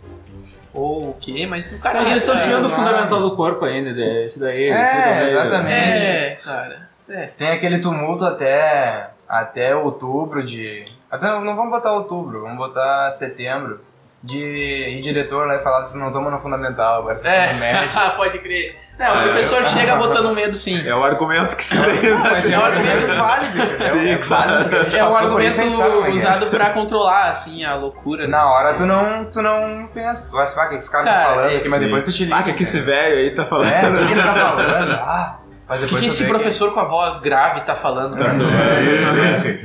ou 0.73 1.11
o 1.11 1.15
quê, 1.15 1.49
mas 1.49 1.73
o 1.73 1.81
cara. 1.81 1.99
Mas 1.99 2.11
eles 2.11 2.23
estão 2.23 2.39
é, 2.39 2.43
tirando 2.45 2.67
o 2.67 2.69
uma- 2.69 2.77
fundamental 2.77 3.21
do 3.23 3.35
corpo 3.35 3.65
ainda, 3.65 3.93
né? 3.93 4.25
esse 4.25 4.39
daí. 4.39 4.69
É, 4.69 5.29
exatamente. 5.29 5.75
É, 5.75 6.33
cara. 6.47 6.89
É. 7.09 7.27
Tem 7.37 7.49
aquele 7.49 7.81
tumulto 7.81 8.25
até, 8.25 9.09
até 9.29 9.75
outubro 9.75 10.47
de. 10.47 10.85
Até, 11.11 11.27
não 11.27 11.57
vamos 11.57 11.71
botar 11.73 11.93
outubro, 11.93 12.43
vamos 12.43 12.57
botar 12.57 13.11
setembro. 13.11 13.81
De 14.23 14.39
ir 14.39 15.01
diretor 15.01 15.47
lá 15.47 15.57
e 15.57 15.59
falar 15.61 15.83
vocês 15.83 15.95
não 15.99 16.09
estão 16.09 16.31
no 16.31 16.39
fundamental, 16.41 16.99
agora 16.99 17.17
vocês 17.17 17.33
É, 17.33 17.55
médio. 17.55 17.89
pode 18.17 18.39
crer. 18.39 18.77
Não, 18.99 19.17
o 19.17 19.23
professor 19.23 19.65
chega 19.65 19.97
botando 19.97 20.35
medo 20.35 20.55
sim. 20.55 20.87
É 20.87 20.95
o 20.95 21.03
argumento 21.03 21.57
que 21.57 21.65
se 21.65 21.75
tem. 21.75 22.11
Mas 22.19 22.53
É 22.53 22.59
um 22.59 22.65
argumento 22.67 23.07
válido. 23.07 23.79
Sim, 23.79 24.11
é, 24.11 24.19
válido. 24.19 24.77
É 24.95 25.05
um 25.05 25.17
argumento 25.17 25.59
é 25.59 25.65
é. 25.65 26.11
usado 26.11 26.47
pra 26.49 26.69
controlar, 26.71 27.31
assim, 27.31 27.65
a 27.65 27.75
loucura. 27.77 28.25
né? 28.25 28.29
Na 28.31 28.47
hora 28.51 28.75
tu 28.75 28.85
não, 28.85 29.25
tu 29.25 29.41
não 29.41 29.89
pensa, 29.95 30.29
tu 30.29 30.37
vai 30.37 30.47
saber 30.47 30.67
o 30.67 30.69
que 30.69 30.75
esse 30.77 30.93
cara 30.93 31.05
tá 31.05 31.13
Cara, 31.13 31.25
falando 31.25 31.51
é, 31.51 31.57
aqui, 31.57 31.69
mas 31.71 31.81
depois 31.81 32.05
tu 32.05 32.13
te 32.13 32.25
liga. 32.25 32.37
Ah, 32.37 32.43
que, 32.43 32.53
que 32.53 32.63
esse 32.63 32.81
velho 32.81 33.17
aí 33.17 33.31
tá 33.31 33.47
falando. 33.47 33.73
É, 33.73 33.89
o 33.89 34.07
que 34.07 34.13
ele 34.13 34.23
tá 34.23 34.35
falando? 34.35 35.01
Ah, 35.01 35.40
mas 35.71 35.85
O 35.85 35.87
que, 35.87 35.95
depois 35.95 36.03
que 36.03 36.09
tu 36.09 36.13
esse 36.13 36.27
professor 36.27 36.75
com 36.75 36.81
a 36.81 36.85
voz 36.85 37.21
grave 37.21 37.61
tá 37.61 37.77
falando? 37.77 38.17
pra? 38.17 38.27
É, 38.27 39.29
é, 39.29 39.31
assim. 39.31 39.61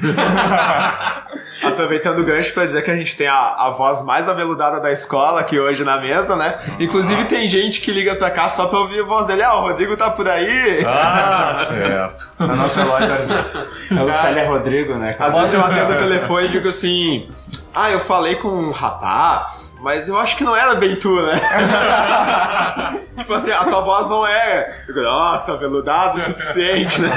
Aproveitando 1.64 2.20
o 2.20 2.24
gancho 2.24 2.54
pra 2.54 2.64
dizer 2.64 2.84
que 2.84 2.92
a 2.92 2.96
gente 2.96 3.18
tem 3.18 3.28
a, 3.28 3.56
a 3.58 3.70
voz 3.72 4.04
mais 4.04 4.30
aveludada 4.30 4.80
da 4.80 4.92
escola 4.92 5.40
aqui 5.40 5.60
hoje 5.60 5.84
na 5.84 6.00
mesa, 6.00 6.36
né? 6.36 6.60
Inclusive 6.80 7.26
tem 7.26 7.48
gente 7.48 7.82
que 7.82 7.92
liga 7.92 8.14
pra 8.14 8.30
cá 8.30 8.48
só 8.50 8.68
pra 8.68 8.78
ouvir 8.78 9.00
a 9.00 9.04
voz 9.04 9.26
dele. 9.26 9.42
Ah, 9.42 9.56
o 9.56 9.62
Rodrigo 9.62 9.98
tá 9.98 10.12
por 10.12 10.30
aí. 10.30 10.86
Ah, 10.86 11.52
certo. 11.56 12.30
No 12.38 12.56
nosso 12.56 12.80
relógio, 12.80 13.08
É 13.10 14.04
o 14.04 14.22
Tele 14.22 14.46
Rodrigo, 14.46 14.94
né? 14.96 15.16
Às 15.18 15.36
vezes 15.36 15.54
eu 15.54 15.62
atendo 15.62 15.94
o 15.94 15.98
telefone 15.98 16.46
e 16.46 16.50
digo 16.50 16.70
assim... 16.70 17.28
Ah, 17.76 17.92
eu 17.92 18.00
falei 18.00 18.36
com 18.36 18.48
um 18.48 18.72
rapaz, 18.72 19.76
mas 19.82 20.08
eu 20.08 20.18
acho 20.18 20.38
que 20.38 20.44
não 20.46 20.56
era 20.56 20.76
bem 20.76 20.96
tu, 20.96 21.22
né? 21.22 21.34
tipo 23.18 23.34
assim, 23.34 23.52
a 23.52 23.66
tua 23.66 23.82
voz 23.82 24.08
não 24.08 24.26
é... 24.26 24.86
Nossa, 24.88 25.54
aveludado 25.54 26.18
o 26.18 26.20
suficiente, 26.22 27.02
né? 27.02 27.10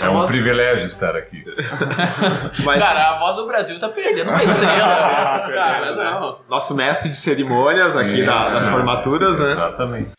É 0.00 0.08
um 0.10 0.26
privilégio 0.26 0.84
estar 0.86 1.16
aqui. 1.16 1.44
Mas 2.64 2.84
Cara, 2.84 3.10
a 3.10 3.18
voz 3.18 3.36
do 3.36 3.46
Brasil 3.46 3.78
tá 3.80 3.88
perdendo 3.88 4.30
uma 4.30 4.42
estrela. 4.42 5.48
cara, 5.54 5.94
não. 5.96 6.38
nosso 6.50 6.74
mestre 6.74 7.08
de 7.08 7.16
cerimônias 7.16 7.96
aqui 7.96 8.24
da- 8.26 8.40
Isso. 8.40 8.52
das 8.54 8.68
formaturas, 8.68 9.38
né? 9.38 9.52
Exatamente. 9.52 10.10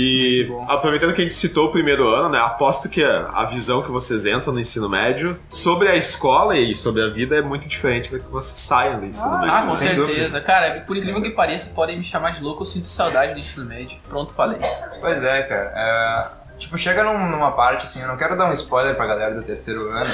E 0.00 0.48
aproveitando 0.68 1.12
que 1.12 1.20
a 1.20 1.24
gente 1.24 1.34
citou 1.34 1.66
o 1.66 1.72
primeiro 1.72 2.06
ano, 2.06 2.28
né? 2.28 2.38
Aposto 2.38 2.88
que 2.88 3.02
a, 3.02 3.44
visão 3.46 3.82
que 3.82 3.90
vocês 3.90 4.24
entram 4.26 4.52
no 4.52 4.60
ensino 4.60 4.88
médio 4.88 5.36
sobre 5.50 5.88
a 5.88 5.96
escola 5.96 6.56
e 6.56 6.72
sobre 6.72 7.02
a 7.02 7.08
vida 7.08 7.34
é 7.34 7.42
muito 7.42 7.66
diferente 7.66 8.12
da 8.12 8.20
que 8.20 8.30
vocês 8.30 8.60
saiam 8.60 9.00
do 9.00 9.06
ensino 9.06 9.36
médio. 9.40 9.52
Ah, 9.52 9.62
com 9.62 9.70
sem 9.72 9.88
certeza. 9.88 10.06
dúvida. 10.06 10.40
Cara, 10.42 10.80
por 10.82 10.96
incrível 10.96 11.20
que 11.20 11.30
pareça, 11.30 11.72
podem 11.74 11.98
me 11.98 12.04
chamar 12.04 12.30
de 12.30 12.40
louco, 12.40 12.62
eu 12.62 12.66
sinto 12.66 12.86
saudade 12.86 13.32
do 13.32 13.40
ensino 13.40 13.66
médio. 13.66 13.98
Pronto, 14.08 14.32
falei. 14.34 14.60
Pois 15.00 15.24
é, 15.24 15.42
cara. 15.42 15.72
É, 15.74 16.37
tipo, 16.58 16.76
chega 16.76 17.02
num- 17.02 17.30
numa 17.30 17.52
parte 17.52 17.84
assim, 17.84 18.02
eu 18.02 18.08
não 18.08 18.16
quero 18.16 18.36
dar 18.36 18.46
um 18.46 18.52
spoiler 18.52 18.94
pra 18.96 19.06
galera 19.06 19.34
do 19.34 19.42
terceiro 19.42 19.88
ano. 19.90 20.10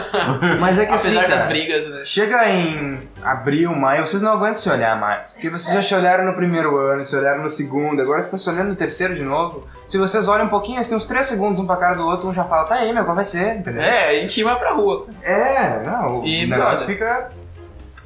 mas 0.60 0.78
é 0.78 0.86
que 0.86 0.92
assim, 0.92 1.08
Apesar 1.16 1.28
das 1.28 1.38
cara, 1.42 1.48
brigas, 1.50 1.90
né? 1.90 2.02
Chega 2.04 2.48
em 2.50 3.08
abril, 3.22 3.74
maio, 3.74 4.06
vocês 4.06 4.22
não 4.22 4.32
aguentam 4.32 4.56
se 4.56 4.68
olhar 4.70 4.98
mais. 4.98 5.28
Porque 5.32 5.48
vocês 5.50 5.74
já 5.74 5.82
se 5.82 5.94
olharam 5.94 6.24
no 6.24 6.34
primeiro 6.34 6.76
ano, 6.76 7.04
se 7.04 7.16
olharam 7.16 7.42
no 7.42 7.50
segundo, 7.50 8.00
agora 8.02 8.20
vocês 8.20 8.26
estão 8.34 8.38
se 8.38 8.50
olhando 8.50 8.70
no 8.70 8.76
terceiro 8.76 9.14
de 9.14 9.22
novo. 9.22 9.66
Se 9.86 9.98
vocês 9.98 10.26
olham 10.28 10.46
um 10.46 10.48
pouquinho, 10.48 10.80
assim, 10.80 10.94
uns 10.94 11.06
três 11.06 11.26
segundos 11.26 11.60
um 11.60 11.66
pra 11.66 11.76
cara 11.76 11.94
do 11.94 12.06
outro, 12.06 12.28
um 12.28 12.32
já 12.34 12.44
fala, 12.44 12.64
tá 12.64 12.74
aí, 12.76 12.92
meu, 12.92 13.04
qual 13.04 13.14
vai 13.14 13.24
ser? 13.24 13.56
Entendeu? 13.56 13.82
É, 13.82 14.08
a 14.10 14.20
gente 14.22 14.40
ia 14.40 14.56
pra 14.56 14.72
rua. 14.72 15.06
É, 15.22 15.80
não, 15.84 16.20
o 16.20 16.24
E, 16.26 16.46
negócio 16.46 16.86
brother, 16.86 17.28
fica. 17.28 17.30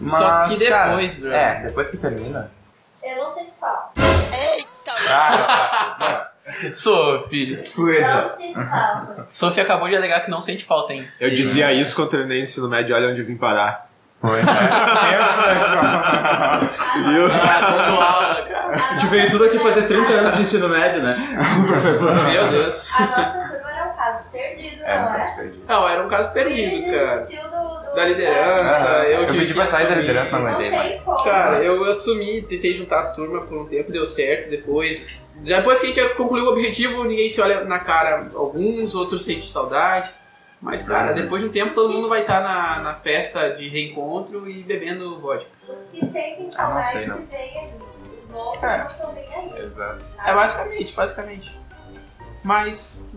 Só 0.09 0.47
que 0.47 0.69
cara, 0.69 0.91
depois, 0.91 1.15
brother. 1.17 1.39
É, 1.39 1.63
depois 1.63 1.89
que 1.89 1.97
termina. 1.97 2.51
Eu 3.03 3.17
não 3.17 3.33
sinto 3.35 3.53
falta. 3.61 3.93
Ah, 5.11 5.33
Sou, 5.37 6.07
filho. 6.07 6.28
Descuida. 7.57 8.23
Não 8.23 8.29
sinto 8.37 8.55
falta. 8.55 9.27
Sophie 9.31 9.61
acabou 9.63 9.89
de 9.89 9.97
alegar 9.97 10.21
que 10.25 10.31
não 10.31 10.41
sente 10.41 10.65
falta 10.65 10.93
ainda. 10.93 11.09
Eu 11.21 11.31
dizia 11.31 11.73
isso 11.73 11.95
quando 11.95 12.07
eu 12.07 12.11
terminei 12.13 12.41
o 12.41 12.43
ensino 12.43 12.69
médio, 12.69 12.95
olha 12.97 13.09
onde 13.11 13.21
eu 13.21 13.27
vim 13.27 13.37
parar. 13.37 13.87
Foi. 14.21 14.41
Viu? 14.41 14.49
Dando 17.29 18.01
aula, 18.01 18.43
cara. 18.49 18.75
A 18.75 18.97
gente 18.97 19.07
veio 19.11 19.31
tudo 19.31 19.45
aqui 19.45 19.59
fazer 19.59 19.83
30 19.83 20.13
anos 20.13 20.35
de 20.35 20.43
ensino 20.43 20.69
médio, 20.69 21.03
né? 21.03 21.17
O 21.63 21.67
professor. 21.67 22.15
Meu 22.25 22.49
Deus. 22.51 22.91
A 22.93 23.07
nossa 23.07 23.49
turma 23.49 23.71
era 23.71 23.93
um 23.93 23.97
caso 23.97 24.31
perdido, 24.31 24.83
É, 24.85 24.99
não 24.99 25.15
é? 25.15 25.51
Não, 25.69 25.89
era 25.89 26.05
um 26.05 26.09
caso 26.09 26.31
perdido, 26.33 26.91
cara. 26.91 27.23
Da 27.95 28.05
liderança, 28.05 28.91
Ah, 28.91 29.05
eu 29.05 29.21
eu 29.23 29.27
tive 29.27 29.39
pedi 29.41 29.55
pra 29.55 29.65
sair 29.65 29.89
da 29.89 29.95
liderança, 29.97 30.37
não 30.39 30.45
Não 30.45 30.51
aguentei 30.55 30.71
mais. 30.77 30.93
tem 30.93 31.01
como. 31.03 31.25
Cara, 31.25 31.63
eu 31.65 31.85
assumi, 31.85 32.43
tentei 32.43 32.75
juntar 32.75 33.01
a 33.01 33.07
turma 33.09 33.41
por 33.41 33.59
um 33.59 33.67
tempo, 33.67 33.91
deu 33.91 34.05
certo. 34.07 34.51
Depois, 34.51 35.21
depois 35.37 35.81
que 35.81 35.87
a 35.87 35.89
gente 35.93 36.15
concluiu 36.15 36.45
o 36.45 36.49
objetivo, 36.53 37.05
ninguém 37.05 37.29
se 37.29 37.41
olha 37.41 37.65
na 37.65 37.79
cara. 37.79 38.29
Alguns, 38.35 38.95
outros 38.95 39.25
sentem 39.25 39.43
saudade. 39.47 40.11
Mas, 40.61 40.83
cara, 40.83 41.13
depois 41.13 41.41
de 41.41 41.49
um 41.49 41.53
tempo 41.53 41.73
todo 41.73 41.93
mundo 41.93 42.09
vai 42.09 42.23
estar 42.23 42.41
na, 42.43 42.81
na 42.83 42.95
festa 42.95 43.49
de 43.51 43.69
reencontro 43.69 44.49
e 44.51 44.63
bebendo 44.65 45.19
vodka. 45.21 45.47
Os 45.69 45.79
que 45.91 46.01
sentem 46.07 46.51
Ah, 46.57 46.69
não 46.75 46.83
sei, 46.83 46.93
saudade 46.93 47.07
não. 47.07 47.17
se 47.19 47.23
veem 47.27 47.59
aí. 47.59 47.71
Os 48.25 48.35
outros 48.35 48.63
É. 48.65 48.79
não 48.79 48.87
estão 48.87 49.13
bem 49.15 49.29
aí. 49.35 49.63
Exato. 49.65 50.05
É 50.27 50.35
basicamente, 50.35 50.93
basicamente. 50.95 51.57
Mas, 52.43 53.09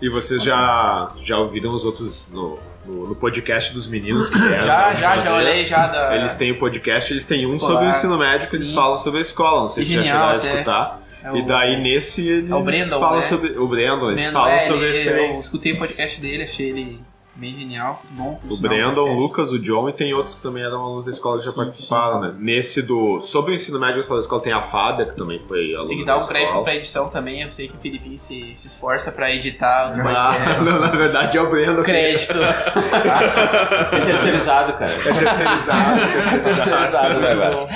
E 0.00 0.08
vocês 0.08 0.42
já, 0.42 1.12
já 1.20 1.38
ouviram 1.38 1.70
os 1.72 1.84
outros 1.84 2.30
no, 2.32 2.58
no, 2.86 3.08
no 3.08 3.14
podcast 3.14 3.72
dos 3.74 3.86
meninos 3.86 4.28
que 4.30 4.38
vieram? 4.40 4.66
já, 4.66 4.94
já, 4.94 5.18
já 5.18 5.34
olhei 5.36 5.54
já 5.54 5.86
da. 5.86 6.16
Eles 6.16 6.34
têm 6.34 6.50
o 6.52 6.58
podcast, 6.58 7.12
eles 7.12 7.24
têm 7.24 7.46
um 7.46 7.54
Escolar. 7.56 7.72
sobre 7.72 7.86
o 7.86 7.90
ensino 7.90 8.18
médio 8.18 8.48
que 8.48 8.56
eles 8.56 8.70
falam 8.70 8.96
sobre 8.96 9.18
a 9.18 9.22
escola. 9.22 9.62
Não 9.62 9.68
sei 9.68 9.84
se 9.84 9.94
já 9.94 10.02
chegaram 10.02 10.28
a 10.30 10.36
escutar. 10.36 11.02
é 11.22 11.32
o- 11.32 11.36
E 11.36 11.42
daí 11.46 11.80
nesse 11.82 12.26
eles 12.26 12.50
É 12.50 12.54
o 12.54 12.62
Brandon, 12.62 13.00
falam 13.00 13.16
né? 13.16 13.22
sobre. 13.22 13.58
O 13.58 13.68
Brandon, 13.68 14.08
eles 14.10 14.22
Brandon, 14.22 14.32
falam 14.38 14.52
é, 14.54 14.58
sobre 14.60 14.86
a 14.86 14.88
ele- 14.88 14.96
Eu 14.96 15.00
experiência. 15.00 15.42
escutei 15.44 15.72
o 15.72 15.78
podcast 15.78 16.20
dele, 16.20 16.42
achei 16.44 16.68
ele 16.70 17.00
bem 17.40 17.56
genial, 17.58 18.02
bom. 18.10 18.38
O 18.48 18.52
sinal, 18.54 18.70
Brandon, 18.72 18.90
o 18.90 18.94
podcast. 19.06 19.20
Lucas, 19.20 19.52
o 19.52 19.58
John 19.58 19.88
e 19.88 19.92
tem 19.92 20.12
outros 20.12 20.34
que 20.34 20.42
também 20.42 20.62
eram 20.62 20.82
alunos 20.82 21.04
da 21.06 21.10
escola 21.10 21.38
que 21.38 21.44
já 21.46 21.50
Sim, 21.50 21.56
participaram, 21.56 22.20
né? 22.20 22.34
Nesse 22.38 22.82
do. 22.82 23.20
Sobre 23.20 23.52
o 23.52 23.54
ensino 23.54 23.80
médio 23.80 24.06
da 24.06 24.18
escola 24.18 24.42
tem 24.42 24.52
a 24.52 24.60
Fada, 24.62 25.06
que 25.06 25.16
também 25.16 25.40
foi 25.48 25.74
aluna 25.74 25.88
Tem 25.88 25.98
que 25.98 26.04
dar 26.04 26.18
da 26.18 26.24
um 26.24 26.26
crédito 26.28 26.48
escola. 26.48 26.64
pra 26.64 26.74
edição 26.74 27.08
também. 27.08 27.40
Eu 27.42 27.48
sei 27.48 27.68
que 27.68 27.76
o 27.76 27.80
Filipinho 27.80 28.18
se, 28.18 28.52
se 28.54 28.66
esforça 28.66 29.10
pra 29.10 29.30
editar 29.34 29.88
os 29.88 29.98
Ah, 29.98 30.02
podcasts. 30.34 30.80
na 30.80 30.90
verdade 30.90 31.38
é 31.38 31.42
o 31.42 31.50
Brandon. 31.50 31.82
crédito. 31.82 32.34
É 33.92 34.00
terceirizado, 34.04 34.72
cara. 34.74 34.92
É 34.92 34.96
terceirizado, 35.02 36.00
é 36.00 36.12
terceirizado. 36.12 36.44
terceirizado 36.44 37.16
o 37.16 37.20
negócio. 37.20 37.68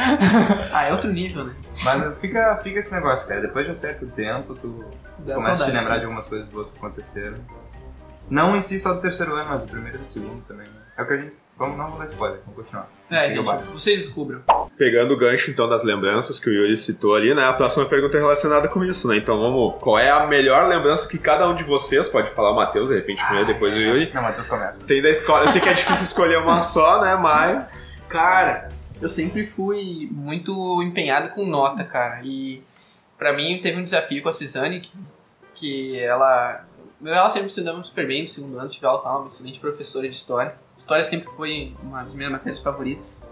ah, 0.72 0.84
é 0.84 0.92
outro 0.92 1.10
nível, 1.12 1.44
né? 1.44 1.54
Mas 1.82 2.16
fica, 2.20 2.56
fica 2.62 2.78
esse 2.78 2.94
negócio, 2.94 3.26
cara. 3.26 3.40
Depois 3.40 3.64
de 3.66 3.72
um 3.72 3.74
certo 3.74 4.06
tempo, 4.06 4.54
tu 4.54 4.84
Dá 5.18 5.34
começa 5.34 5.50
a 5.52 5.54
te 5.54 5.58
saudade. 5.58 5.72
lembrar 5.72 5.94
sim. 5.94 5.98
de 5.98 6.04
algumas 6.04 6.26
coisas 6.26 6.48
boas 6.48 6.70
que 6.70 6.78
aconteceram. 6.78 7.36
Não 8.30 8.56
em 8.56 8.62
si 8.62 8.80
só 8.80 8.94
do 8.94 9.00
terceiro 9.00 9.34
ano, 9.34 9.48
mas 9.48 9.60
do 9.62 9.68
primeiro 9.68 9.98
e 9.98 10.00
do 10.00 10.06
segundo 10.06 10.42
também. 10.46 10.66
né? 10.66 10.80
É 10.96 11.02
o 11.02 11.06
que 11.06 11.12
a 11.12 11.16
gente. 11.16 11.32
Vamos, 11.56 11.78
não 11.78 11.86
vou 11.86 11.98
dar 12.00 12.06
spoiler, 12.06 12.40
vamos 12.44 12.62
continuar. 12.62 12.88
É, 13.08 13.28
gente, 13.28 13.44
vocês 13.72 14.00
descubram. 14.06 14.42
Pegando 14.76 15.14
o 15.14 15.16
gancho 15.16 15.52
então 15.52 15.68
das 15.68 15.84
lembranças 15.84 16.40
que 16.40 16.50
o 16.50 16.52
Yuri 16.52 16.76
citou 16.76 17.14
ali, 17.14 17.32
né? 17.32 17.44
A 17.44 17.52
próxima 17.52 17.84
pergunta 17.86 18.16
é 18.16 18.20
relacionada 18.20 18.66
com 18.66 18.84
isso, 18.84 19.06
né? 19.06 19.18
Então 19.18 19.38
vamos. 19.38 19.76
Qual 19.80 19.96
é 19.96 20.10
a 20.10 20.26
melhor 20.26 20.66
lembrança 20.66 21.06
que 21.06 21.16
cada 21.16 21.48
um 21.48 21.54
de 21.54 21.62
vocês, 21.62 22.08
pode 22.08 22.28
falar 22.30 22.50
o 22.50 22.56
Matheus, 22.56 22.88
de 22.88 22.96
repente 22.96 23.24
primeiro, 23.24 23.46
depois 23.46 23.72
o 23.72 23.76
Yuri, 23.76 24.10
Não, 24.12 24.22
Matheus 24.22 24.48
começa. 24.48 24.80
tem 24.80 25.00
da 25.00 25.10
escola? 25.10 25.44
Eu 25.44 25.48
sei 25.50 25.60
que 25.60 25.68
é 25.68 25.72
difícil 25.74 26.02
escolher 26.04 26.38
uma 26.38 26.60
só, 26.62 27.00
né? 27.00 27.14
Mas. 27.14 27.96
Cara, 28.08 28.68
eu 29.00 29.08
sempre 29.08 29.46
fui 29.46 30.08
muito 30.10 30.82
empenhado 30.82 31.28
com 31.30 31.46
nota, 31.46 31.84
cara. 31.84 32.20
E 32.24 32.64
pra 33.16 33.32
mim 33.32 33.60
teve 33.62 33.78
um 33.78 33.84
desafio 33.84 34.22
com 34.24 34.28
a 34.28 34.32
Cisane, 34.32 34.80
que, 34.80 34.92
que 35.54 36.00
ela. 36.00 36.64
Ela 37.04 37.28
sempre 37.28 37.50
se 37.50 37.62
super 37.84 38.06
bem 38.06 38.22
no 38.22 38.28
segundo 38.28 38.58
ano, 38.58 38.68
tive 38.68 38.86
aula 38.86 39.00
com 39.00 39.08
ela, 39.08 39.18
uma 39.18 39.26
excelente 39.26 39.58
professora 39.60 40.08
de 40.08 40.14
história. 40.14 40.54
História 40.76 41.04
sempre 41.04 41.28
foi 41.36 41.74
uma 41.82 42.02
das 42.02 42.14
minhas 42.14 42.32
matérias 42.32 42.60
favoritas. 42.62 43.22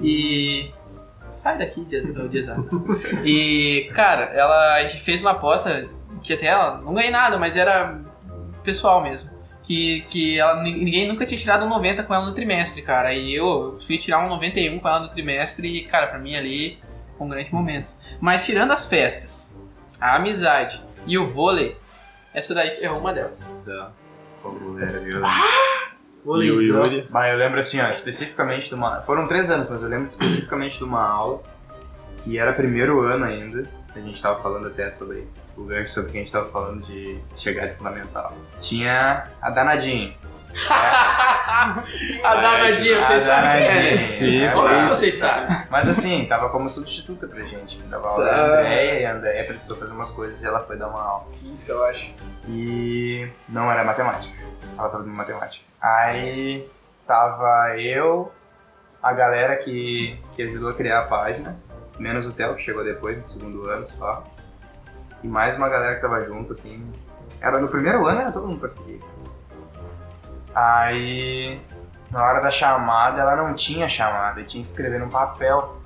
E. 0.00 0.70
Sai 1.30 1.58
daqui 1.58 1.84
de 1.84 2.38
exatas. 2.38 2.72
E, 3.24 3.90
cara, 3.94 4.24
ela, 4.34 4.74
a 4.76 4.82
gente 4.86 5.02
fez 5.02 5.20
uma 5.20 5.32
aposta 5.32 5.86
que 6.22 6.32
até 6.32 6.46
ela 6.46 6.78
não 6.78 6.94
ganhei 6.94 7.10
nada, 7.10 7.36
mas 7.38 7.54
era 7.56 8.00
pessoal 8.64 9.02
mesmo. 9.02 9.30
Que, 9.62 10.00
que 10.08 10.38
ela, 10.38 10.62
ni- 10.62 10.72
ninguém 10.82 11.06
nunca 11.06 11.26
tinha 11.26 11.36
tirado 11.38 11.66
um 11.66 11.68
90 11.68 12.02
com 12.04 12.14
ela 12.14 12.24
no 12.24 12.32
trimestre, 12.32 12.80
cara. 12.80 13.12
E 13.12 13.34
eu 13.34 13.72
consegui 13.74 13.98
tirar 13.98 14.24
um 14.24 14.28
91 14.30 14.78
com 14.80 14.88
ela 14.88 15.00
no 15.00 15.08
trimestre 15.08 15.68
e, 15.68 15.84
cara, 15.84 16.06
pra 16.06 16.18
mim 16.18 16.34
ali 16.34 16.78
foi 17.18 17.26
um 17.26 17.30
grande 17.30 17.52
momento. 17.52 17.90
Mas 18.18 18.46
tirando 18.46 18.70
as 18.72 18.86
festas, 18.88 19.54
a 20.00 20.16
amizade 20.16 20.82
e 21.06 21.18
o 21.18 21.28
vôlei, 21.28 21.76
essa 22.38 22.54
daí 22.54 22.78
é 22.80 22.90
uma 22.90 23.12
delas. 23.12 23.52
E 23.66 25.14
o 25.14 25.22
Vôleizão. 26.24 26.84
Yuri. 26.84 27.06
Mas 27.10 27.32
eu 27.32 27.38
lembro 27.38 27.58
assim, 27.58 27.80
ó, 27.80 27.90
especificamente 27.90 28.68
de 28.68 28.74
uma. 28.74 29.00
Foram 29.02 29.26
três 29.26 29.50
anos, 29.50 29.68
mas 29.68 29.82
eu 29.82 29.88
lembro 29.88 30.08
especificamente 30.08 30.78
de 30.78 30.84
uma 30.84 31.02
aula 31.02 31.42
que 32.22 32.38
era 32.38 32.52
primeiro 32.52 33.00
ano 33.00 33.24
ainda. 33.24 33.68
A 33.94 34.00
gente 34.00 34.20
tava 34.20 34.40
falando 34.42 34.68
até 34.68 34.90
sobre 34.92 35.26
o 35.56 35.64
gancho 35.64 35.92
sobre 35.92 36.08
o 36.08 36.12
que 36.12 36.18
a 36.18 36.20
gente 36.20 36.32
tava 36.32 36.48
falando 36.50 36.86
de 36.86 37.18
chegar 37.36 37.66
de 37.66 37.74
fundamental. 37.74 38.36
Tinha 38.60 39.28
a 39.40 39.50
danadinha. 39.50 40.14
a 42.24 42.34
danadinha, 42.34 43.02
vocês 43.02 43.22
sabem 43.22 43.50
quem 43.64 43.76
é, 43.92 43.96
né? 43.96 44.02
Sim, 44.04 44.46
Só 44.48 44.62
claro. 44.62 44.88
vocês 44.88 45.14
sabem. 45.16 45.56
Mas 45.70 45.88
assim, 45.88 46.26
tava 46.26 46.48
como 46.50 46.68
substituta 46.68 47.26
pra 47.26 47.42
gente. 47.44 47.80
Dava 47.84 48.08
aula 48.08 48.24
da 48.24 48.30
Ah. 48.32 48.44
Andréia 48.46 49.00
e 49.00 49.06
a 49.06 49.12
Andréia 49.14 49.44
precisou 49.46 49.76
fazer 49.76 49.92
umas 49.92 50.10
coisas 50.10 50.42
e 50.42 50.46
ela 50.46 50.60
foi 50.64 50.76
dar 50.76 50.88
uma 50.88 51.02
aula. 51.02 51.26
Física, 51.40 51.72
eu 51.72 51.84
acho. 51.84 52.12
E 52.48 53.28
não 53.48 53.70
era 53.70 53.84
matemática. 53.84 54.34
Ela 54.78 54.88
tava 54.88 55.02
dando 55.04 55.14
matemática. 55.14 55.64
Aí 55.80 56.68
tava 57.06 57.76
eu, 57.78 58.32
a 59.02 59.12
galera 59.12 59.56
que, 59.56 60.18
que 60.34 60.42
ajudou 60.42 60.70
a 60.70 60.74
criar 60.74 61.00
a 61.00 61.04
página, 61.06 61.56
menos 61.98 62.26
o 62.26 62.32
Theo, 62.32 62.54
que 62.56 62.62
chegou 62.62 62.84
depois, 62.84 63.16
no 63.16 63.24
segundo 63.24 63.68
ano 63.70 63.84
só. 63.84 64.24
E 65.22 65.28
mais 65.28 65.56
uma 65.56 65.68
galera 65.68 65.96
que 65.96 66.02
tava 66.02 66.24
junto, 66.24 66.52
assim. 66.52 66.90
Era 67.40 67.58
no 67.60 67.68
primeiro 67.68 68.04
ano, 68.06 68.20
era 68.22 68.32
todo 68.32 68.46
mundo 68.48 68.60
parceria. 68.60 68.98
Aí, 70.58 71.60
na 72.10 72.24
hora 72.24 72.40
da 72.40 72.50
chamada, 72.50 73.20
ela 73.20 73.36
não 73.36 73.54
tinha 73.54 73.88
chamada, 73.88 74.42
tinha 74.42 74.62
que 74.62 74.68
escrever 74.68 74.98
num 74.98 75.08
papel. 75.08 75.76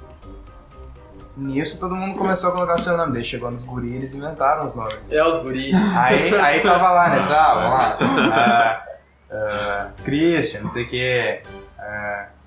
Nisso 1.36 1.78
todo 1.80 1.94
mundo 1.94 2.16
começou 2.16 2.50
a 2.50 2.52
colocar 2.52 2.78
seu 2.78 2.96
nome. 2.96 3.12
Daí 3.12 3.24
chegou 3.24 3.50
nos 3.50 3.64
guris, 3.64 3.94
eles 3.94 4.14
inventaram 4.14 4.64
os 4.64 4.74
nomes. 4.74 5.12
É 5.12 5.22
os 5.22 5.42
guri. 5.42 5.72
Aí, 5.74 6.34
aí 6.34 6.62
tava 6.62 6.90
lá, 6.90 7.08
né? 7.08 7.26
Tá, 7.28 7.54
vamos 7.54 8.28
lá. 8.28 8.82
Ah, 9.34 9.34
ah, 9.34 9.88
Christian, 10.04 10.60
não 10.60 10.70
sei 10.70 10.84
o 10.84 10.88
que. 10.90 11.42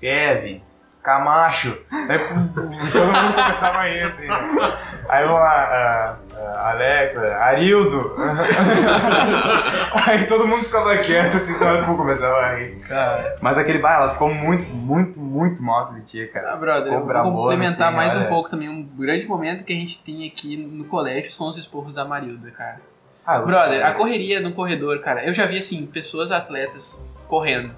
Kevin, 0.00 0.62
Camacho. 1.02 1.76
Aí 1.90 2.18
todo 2.92 3.06
mundo 3.06 3.34
começava 3.34 3.78
a 3.78 3.88
rir, 3.88 4.02
assim. 4.02 4.26
né? 4.28 4.78
Aí 5.08 5.24
vamos 5.24 5.40
lá, 5.40 5.62
ah, 5.64 6.16
ah, 6.38 6.70
Alex, 6.70 7.16
ah, 7.16 7.44
Arildo. 7.44 8.14
aí 10.06 10.26
todo 10.26 10.46
mundo 10.46 10.64
ficava 10.64 10.96
quieto, 10.98 11.36
assim, 11.36 11.56
quando 11.58 11.88
eu 11.90 11.96
começava 11.96 12.36
a 12.36 12.56
rir. 12.56 12.76
Cara, 12.80 13.36
Mas 13.40 13.58
aquele 13.58 13.78
bar, 13.78 14.02
ela 14.02 14.10
ficou 14.12 14.32
muito, 14.32 14.68
muito, 14.70 15.18
muito 15.18 15.62
mal 15.62 15.84
aquele 15.84 16.02
dia, 16.02 16.28
cara. 16.28 16.52
ah, 16.52 16.56
brother, 16.56 16.92
eu 16.92 17.00
Cobra 17.00 17.22
vou 17.22 17.32
complementar 17.32 17.88
assim, 17.88 17.96
mais 17.96 18.14
um 18.14 18.24
pouco 18.24 18.50
também. 18.50 18.68
Um 18.68 18.82
grande 18.82 19.26
momento 19.26 19.64
que 19.64 19.72
a 19.72 19.76
gente 19.76 19.98
tem 20.00 20.26
aqui 20.26 20.56
no 20.56 20.84
colégio 20.84 21.30
são 21.32 21.48
os 21.48 21.56
esporros 21.56 21.94
da 21.94 22.04
Marilda, 22.04 22.50
cara. 22.50 22.80
Ah, 23.26 23.40
Brother, 23.40 23.84
a 23.84 23.92
correria 23.92 24.40
no 24.40 24.52
corredor, 24.52 25.00
cara. 25.00 25.26
Eu 25.26 25.34
já 25.34 25.46
vi, 25.46 25.56
assim, 25.56 25.84
pessoas 25.84 26.30
atletas 26.30 27.04
correndo. 27.26 27.74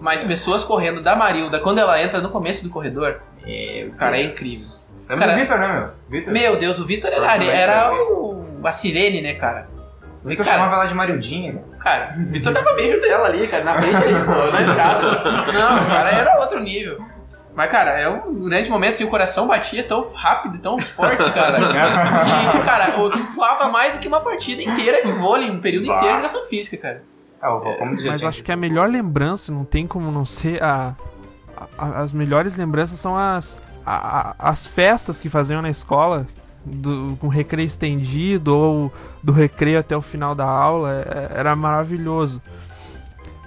Mas 0.00 0.24
pessoas 0.24 0.64
correndo 0.64 1.00
da 1.00 1.14
Marilda, 1.14 1.60
quando 1.60 1.78
ela 1.78 2.02
entra 2.02 2.20
no 2.20 2.30
começo 2.30 2.64
do 2.64 2.70
corredor, 2.70 3.20
Meu 3.46 3.92
cara, 3.92 4.18
é 4.18 4.22
Deus. 4.22 4.32
incrível. 4.32 4.79
Lembra 5.10 5.26
Cara, 5.26 5.32
do 5.36 5.40
Vitor, 5.40 5.58
né, 5.58 5.68
meu? 5.68 5.90
Vitor. 6.08 6.32
Meu 6.32 6.58
Deus, 6.58 6.78
o 6.78 6.86
Vitor 6.86 7.10
era, 7.10 7.20
Provavelmente 7.20 7.56
era 7.58 7.82
também. 7.84 8.00
o, 8.12 8.60
a 8.64 8.72
sirene, 8.72 9.20
né, 9.22 9.34
cara? 9.34 9.68
O 10.24 10.28
Vitor 10.28 10.44
chamava 10.44 10.74
ela 10.76 10.86
de 10.86 10.94
Marildinha. 10.94 11.52
né? 11.54 11.60
Cara, 11.80 12.14
o 12.18 12.24
Vitor 12.26 12.52
dava 12.52 12.74
beijo 12.74 13.00
dela 13.00 13.26
ali, 13.26 13.46
cara, 13.48 13.64
na 13.64 13.78
frente 13.78 13.96
ali, 13.96 14.24
pô, 14.24 14.32
na 14.52 14.62
entrada. 14.62 15.52
Não, 15.52 15.76
o 15.82 15.86
cara 15.86 16.10
era 16.10 16.38
outro 16.40 16.60
nível. 16.60 16.98
Mas, 17.54 17.70
cara, 17.70 17.90
é 17.98 18.08
um 18.08 18.44
grande 18.44 18.70
momento, 18.70 18.90
assim, 18.90 19.04
o 19.04 19.08
coração 19.10 19.48
batia 19.48 19.82
tão 19.82 20.12
rápido, 20.14 20.58
tão 20.58 20.78
forte, 20.80 21.30
cara. 21.32 21.58
E, 22.54 22.62
cara, 22.64 23.00
o 23.00 23.10
tu 23.10 23.26
suava 23.26 23.68
mais 23.68 23.94
do 23.94 23.98
que 23.98 24.06
uma 24.06 24.20
partida 24.20 24.62
inteira 24.62 25.04
de 25.04 25.10
vôlei, 25.12 25.50
um 25.50 25.60
período 25.60 25.86
Bah. 25.88 25.96
inteiro 25.96 26.14
de 26.14 26.20
educação 26.20 26.44
física, 26.48 26.76
cara. 26.76 27.02
Como 27.40 27.96
tu 27.96 28.02
já 28.02 28.10
Mas 28.12 28.22
eu 28.22 28.28
acho 28.28 28.44
que 28.44 28.52
a 28.52 28.56
melhor 28.56 28.88
lembrança, 28.88 29.50
não 29.50 29.64
tem 29.64 29.86
como 29.86 30.12
não 30.12 30.24
ser 30.24 30.62
a. 30.62 30.94
a- 31.78 32.02
as 32.02 32.12
melhores 32.12 32.56
lembranças 32.56 32.98
são 32.98 33.16
as. 33.16 33.58
A- 33.96 34.34
as 34.38 34.66
festas 34.66 35.18
que 35.20 35.28
faziam 35.28 35.60
na 35.62 35.70
escola, 35.70 36.26
do, 36.64 37.16
com 37.20 37.28
recreio 37.28 37.66
estendido 37.66 38.54
ou 38.54 38.92
do 39.22 39.32
recreio 39.32 39.78
até 39.78 39.96
o 39.96 40.02
final 40.02 40.34
da 40.34 40.44
aula, 40.46 40.92
é- 40.94 41.32
era 41.38 41.56
maravilhoso. 41.56 42.40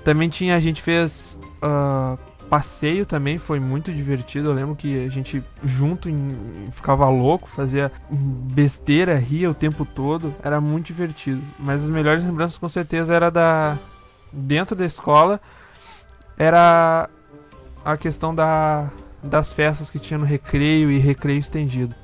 Também 0.03 0.29
tinha, 0.29 0.56
a 0.56 0.60
gente 0.60 0.82
fez 0.82 1.38
ah, 1.62 2.17
passeio 2.49 3.06
também, 3.06 3.38
foi 3.38 3.60
muito 3.60 3.93
divertido. 3.93 4.49
Eu 4.49 4.53
lembro 4.53 4.75
que 4.75 5.06
a 5.06 5.10
gente 5.10 5.41
junto 5.63 6.10
em- 6.10 6.67
ficava 6.71 7.08
louco, 7.10 7.47
fazia 7.47 7.91
besteira, 8.10 9.15
ria 9.15 9.49
o 9.49 9.53
tempo 9.53 9.86
todo. 9.86 10.34
Era 10.43 10.60
muito 10.60 10.88
divertido. 10.88 11.41
Mas 11.58 11.84
as 11.84 11.89
melhores 11.89 12.23
lembranças 12.23 12.58
com 12.58 12.67
certeza 12.67 13.13
era 13.13 13.29
da 13.32 13.77
dentro 14.32 14.75
da 14.75 14.84
escola 14.86 15.39
era 16.38 17.08
a 17.86 17.95
questão 17.95 18.34
da, 18.34 18.89
das 19.23 19.51
festas 19.51 19.89
que 19.89 19.99
tinha 19.99 20.17
no 20.17 20.25
recreio 20.25 20.91
e 20.91 20.99
recreio 20.99 21.39
estendido. 21.39 21.95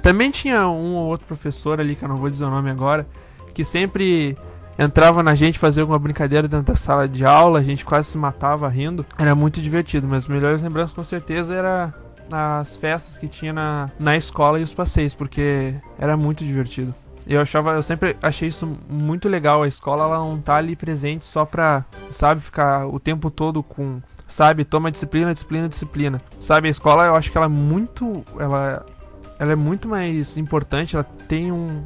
Também 0.00 0.30
tinha 0.30 0.66
um 0.68 0.94
ou 0.94 1.06
outro 1.06 1.26
professor 1.26 1.80
ali, 1.80 1.94
que 1.94 2.04
eu 2.04 2.08
não 2.08 2.16
vou 2.16 2.28
dizer 2.28 2.44
o 2.44 2.50
nome 2.50 2.70
agora, 2.70 3.06
que 3.54 3.64
sempre 3.64 4.36
entrava 4.78 5.22
na 5.22 5.34
gente 5.34 5.58
fazer 5.58 5.82
alguma 5.82 5.98
brincadeira 5.98 6.48
dentro 6.48 6.66
da 6.66 6.74
sala 6.74 7.08
de 7.08 7.24
aula, 7.24 7.60
a 7.60 7.62
gente 7.62 7.84
quase 7.84 8.08
se 8.08 8.18
matava 8.18 8.68
rindo. 8.68 9.06
Era 9.18 9.34
muito 9.34 9.60
divertido, 9.60 10.08
mas 10.08 10.24
as 10.24 10.28
melhores 10.28 10.62
lembranças 10.62 10.94
com 10.94 11.04
certeza 11.04 11.54
era 11.54 11.94
as 12.30 12.74
festas 12.76 13.18
que 13.18 13.28
tinha 13.28 13.52
na, 13.52 13.90
na 13.98 14.16
escola 14.16 14.58
e 14.58 14.62
os 14.62 14.72
passeios, 14.72 15.14
porque 15.14 15.74
era 15.98 16.16
muito 16.16 16.44
divertido. 16.44 16.94
Eu 17.26 17.40
achava, 17.40 17.74
eu 17.74 17.82
sempre 17.82 18.16
achei 18.20 18.48
isso 18.48 18.66
muito 18.88 19.28
legal. 19.28 19.62
A 19.62 19.68
escola 19.68 20.04
ela 20.04 20.18
não 20.18 20.40
tá 20.40 20.56
ali 20.56 20.74
presente 20.74 21.24
só 21.24 21.44
pra, 21.44 21.84
sabe, 22.10 22.40
ficar 22.40 22.86
o 22.88 22.98
tempo 22.98 23.30
todo 23.30 23.62
com, 23.62 24.00
sabe, 24.32 24.64
toma 24.64 24.90
disciplina, 24.90 25.32
disciplina, 25.34 25.68
disciplina. 25.68 26.22
Sabe, 26.40 26.66
a 26.66 26.70
escola 26.70 27.04
eu 27.04 27.14
acho 27.14 27.30
que 27.30 27.36
ela 27.36 27.46
é 27.46 27.50
muito, 27.50 28.24
ela 28.38 28.84
ela 29.38 29.52
é 29.52 29.56
muito 29.56 29.88
mais 29.88 30.36
importante, 30.36 30.96
ela 30.96 31.04
tem 31.28 31.52
um 31.52 31.84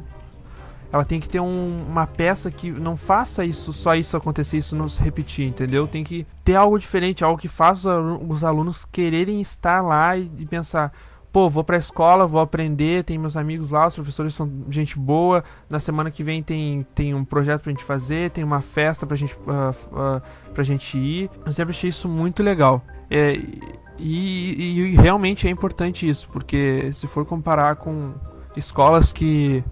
ela 0.91 1.03
tem 1.03 1.19
que 1.19 1.27
ter 1.27 1.41
um, 1.41 1.85
uma 1.85 2.07
peça 2.07 2.49
que 2.49 2.71
não 2.71 2.95
faça 2.95 3.43
isso, 3.43 3.73
só 3.73 3.93
isso 3.93 4.15
acontecer, 4.15 4.57
isso 4.57 4.75
não 4.77 4.87
se 4.87 5.01
repetir, 5.01 5.45
entendeu? 5.45 5.85
Tem 5.85 6.01
que 6.01 6.25
ter 6.45 6.55
algo 6.55 6.79
diferente, 6.79 7.25
algo 7.25 7.37
que 7.37 7.49
faça 7.49 7.99
os 7.99 8.45
alunos 8.45 8.85
quererem 8.85 9.41
estar 9.41 9.81
lá 9.81 10.15
e, 10.15 10.31
e 10.37 10.45
pensar, 10.45 10.93
pô, 11.37 11.47
vou 11.47 11.63
pra 11.63 11.77
escola, 11.77 12.25
vou 12.25 12.41
aprender, 12.41 13.03
tem 13.03 13.15
meus 13.15 13.37
amigos 13.37 13.69
lá, 13.69 13.85
os 13.85 13.93
professores 13.93 14.33
são 14.33 14.51
gente 14.71 14.97
boa, 14.97 15.43
na 15.69 15.79
semana 15.79 16.09
que 16.09 16.23
vem 16.23 16.41
tem, 16.41 16.83
tem 16.95 17.13
um 17.13 17.23
projeto 17.23 17.61
pra 17.61 17.71
gente 17.71 17.83
fazer, 17.83 18.31
tem 18.31 18.43
uma 18.43 18.59
festa 18.59 19.05
pra 19.05 19.15
gente, 19.15 19.35
uh, 19.35 19.69
uh, 19.91 20.51
pra 20.51 20.63
gente 20.63 20.97
ir. 20.97 21.29
Eu 21.45 21.53
sempre 21.53 21.75
achei 21.75 21.91
isso 21.91 22.09
muito 22.09 22.41
legal. 22.41 22.81
É, 23.07 23.35
e, 23.35 23.53
e, 23.99 24.79
e 24.79 24.95
realmente 24.95 25.47
é 25.47 25.51
importante 25.51 26.09
isso, 26.09 26.27
porque 26.29 26.91
se 26.91 27.05
for 27.05 27.23
comparar 27.23 27.75
com 27.75 28.15
escolas 28.55 29.13
que 29.13 29.63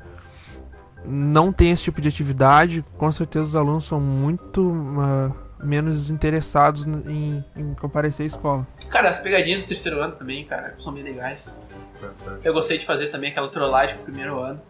não 1.04 1.52
tem 1.52 1.72
esse 1.72 1.86
tipo 1.86 2.00
de 2.00 2.10
atividade, 2.10 2.86
com 2.96 3.12
certeza 3.12 3.46
os 3.46 3.56
alunos 3.56 3.86
são 3.86 4.00
muito 4.00 4.70
uh, 4.70 5.45
menos 5.66 6.10
interessados 6.12 6.86
em, 6.86 7.44
em 7.56 7.74
comparecer 7.76 8.24
à 8.24 8.28
escola. 8.28 8.68
Cara, 8.90 9.10
as 9.10 9.20
pegadinhas 9.20 9.64
do 9.64 9.68
terceiro 9.68 10.02
ano 10.02 10.14
também, 10.14 10.46
cara, 10.46 10.76
são 10.80 10.94
bem 10.94 11.04
legais. 11.04 11.60
Eu 12.44 12.54
gostei 12.54 12.78
de 12.78 12.86
fazer 12.86 13.08
também 13.08 13.32
aquela 13.32 13.48
trollagem 13.50 13.96
pro 13.96 14.06
primeiro 14.06 14.40
ano, 14.40 14.62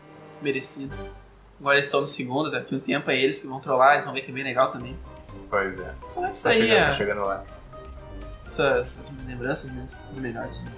merecido. 0.42 0.96
Agora 1.60 1.76
eles 1.76 1.86
estão 1.88 2.02
no 2.02 2.08
segundo, 2.08 2.52
daqui 2.52 2.76
um 2.76 2.80
tempo 2.80 3.10
é 3.10 3.18
eles 3.18 3.40
que 3.40 3.48
vão 3.48 3.60
trollar, 3.60 3.94
eles 3.94 4.06
vão 4.06 4.14
ver 4.14 4.22
que 4.22 4.32
é 4.32 4.34
bem 4.34 4.44
legal 4.44 4.72
também. 4.72 4.96
Pois 5.50 5.80
é. 5.80 5.94
Só 6.08 6.26
isso 6.26 6.44
Tá 6.44 6.50
aí, 6.50 6.62
chegando, 6.62 6.78
tá 6.86 6.92
é, 6.92 6.98
chegando 6.98 7.22
lá. 7.22 7.44
essas, 8.48 9.00
essas 9.00 9.26
lembranças 9.26 9.72
mesmo, 9.72 9.90
as 10.12 10.18
melhores. 10.20 10.72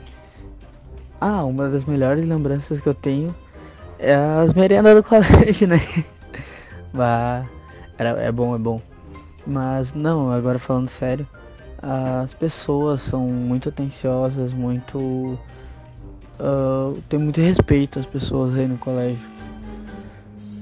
Ah, 1.19 1.43
uma 1.43 1.67
das 1.69 1.83
melhores 1.85 2.25
lembranças 2.25 2.79
que 2.79 2.87
eu 2.87 2.93
tenho 2.93 3.35
é 3.99 4.13
as 4.15 4.53
merendas 4.53 4.95
do 4.95 5.01
colégio, 5.03 5.67
né? 5.67 5.81
Bah, 6.93 7.45
era, 7.97 8.09
é 8.21 8.31
bom, 8.31 8.55
é 8.55 8.59
bom. 8.59 8.81
Mas 9.47 9.93
não, 9.93 10.29
agora 10.29 10.59
falando 10.59 10.89
sério, 10.89 11.25
as 11.81 12.33
pessoas 12.33 13.01
são 13.01 13.21
muito 13.27 13.69
atenciosas, 13.69 14.51
muito. 14.51 15.39
ah, 16.37 16.93
tem 17.07 17.17
muito 17.17 17.39
respeito 17.39 17.97
às 17.97 18.05
pessoas 18.05 18.53
aí 18.57 18.67
no 18.67 18.77
colégio. 18.77 19.25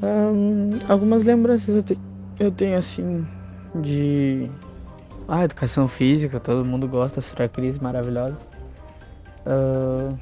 Ahn, 0.04 0.78
algumas 0.88 1.24
lembranças 1.24 1.76
eu, 1.76 1.82
te- 1.82 2.00
eu 2.40 2.52
tenho 2.52 2.78
assim 2.78 3.28
de. 3.74 4.48
Ah, 5.28 5.44
educação 5.44 5.88
física, 5.88 6.40
todo 6.40 6.64
mundo 6.64 6.88
gosta, 6.88 7.20
a 7.44 7.50
Cris 7.50 7.80
maravilhosa. 7.80 8.38
Ah, 9.48 10.14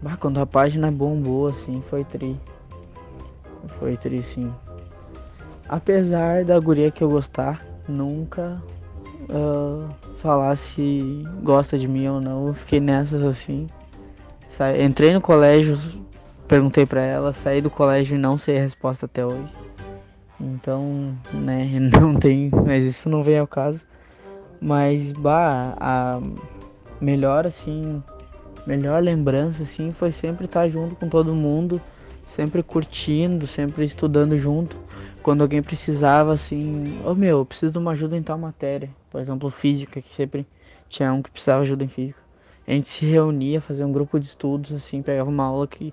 bah, 0.00 0.16
quando 0.16 0.40
a 0.40 0.46
página 0.46 0.90
bombou 0.90 1.48
assim, 1.48 1.82
foi 1.90 2.02
tri. 2.02 2.34
Foi 3.78 3.94
tri 3.98 4.22
sim. 4.22 4.50
Apesar 5.68 6.44
da 6.44 6.58
guria 6.60 6.90
que 6.90 7.02
eu 7.02 7.10
gostar, 7.10 7.65
nunca 7.88 8.60
se 10.56 11.24
gosta 11.42 11.78
de 11.78 11.86
mim 11.88 12.08
ou 12.08 12.20
não, 12.20 12.48
eu 12.48 12.54
fiquei 12.54 12.80
nessas 12.80 13.22
assim. 13.22 13.68
Sa- 14.56 14.76
Entrei 14.78 15.12
no 15.12 15.20
colégio, 15.20 15.78
perguntei 16.48 16.86
pra 16.86 17.00
ela, 17.00 17.32
saí 17.32 17.60
do 17.60 17.70
colégio 17.70 18.14
e 18.16 18.18
não 18.18 18.38
sei 18.38 18.58
a 18.58 18.62
resposta 18.62 19.06
até 19.06 19.24
hoje. 19.24 19.52
Então, 20.40 21.16
né, 21.32 21.66
não 22.00 22.14
tem, 22.14 22.50
mas 22.64 22.84
isso 22.84 23.08
não 23.08 23.22
vem 23.22 23.38
ao 23.38 23.46
caso. 23.46 23.82
Mas, 24.60 25.12
bah, 25.12 25.74
a 25.78 26.20
melhor 27.00 27.46
assim, 27.46 28.02
melhor 28.66 29.02
lembrança 29.02 29.62
assim 29.62 29.92
foi 29.92 30.10
sempre 30.10 30.46
estar 30.46 30.68
junto 30.68 30.94
com 30.96 31.08
todo 31.08 31.34
mundo, 31.34 31.80
sempre 32.34 32.62
curtindo, 32.62 33.46
sempre 33.46 33.84
estudando 33.84 34.38
junto. 34.38 34.76
Quando 35.26 35.42
alguém 35.42 35.60
precisava 35.60 36.32
assim, 36.32 37.00
ô 37.04 37.12
meu, 37.12 37.38
eu 37.38 37.44
preciso 37.44 37.72
de 37.72 37.78
uma 37.78 37.90
ajuda 37.90 38.16
em 38.16 38.22
tal 38.22 38.38
matéria, 38.38 38.88
por 39.10 39.20
exemplo, 39.20 39.50
física, 39.50 40.00
que 40.00 40.14
sempre 40.14 40.46
tinha 40.88 41.12
um 41.12 41.20
que 41.20 41.32
precisava 41.32 41.62
ajuda 41.62 41.82
em 41.82 41.88
física. 41.88 42.20
A 42.64 42.70
gente 42.70 42.86
se 42.86 43.04
reunia, 43.04 43.60
fazia 43.60 43.84
um 43.84 43.90
grupo 43.90 44.20
de 44.20 44.26
estudos 44.26 44.70
assim, 44.70 45.02
pegava 45.02 45.28
uma 45.28 45.42
aula 45.42 45.66
que, 45.66 45.92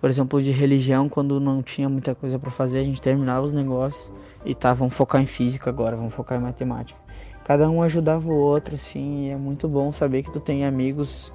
por 0.00 0.08
exemplo, 0.08 0.40
de 0.40 0.52
religião, 0.52 1.08
quando 1.08 1.40
não 1.40 1.60
tinha 1.60 1.88
muita 1.88 2.14
coisa 2.14 2.38
para 2.38 2.52
fazer, 2.52 2.78
a 2.78 2.84
gente 2.84 3.02
terminava 3.02 3.44
os 3.44 3.52
negócios 3.52 4.00
e 4.44 4.54
tá, 4.54 4.72
vamos 4.74 4.94
focar 4.94 5.20
em 5.20 5.26
física 5.26 5.68
agora, 5.68 5.96
vamos 5.96 6.14
focar 6.14 6.38
em 6.38 6.42
matemática. 6.44 7.00
Cada 7.44 7.68
um 7.68 7.82
ajudava 7.82 8.28
o 8.28 8.32
outro, 8.32 8.76
assim, 8.76 9.26
e 9.26 9.30
é 9.30 9.36
muito 9.36 9.66
bom 9.66 9.92
saber 9.92 10.22
que 10.22 10.30
tu 10.30 10.38
tem 10.38 10.64
amigos 10.64 11.32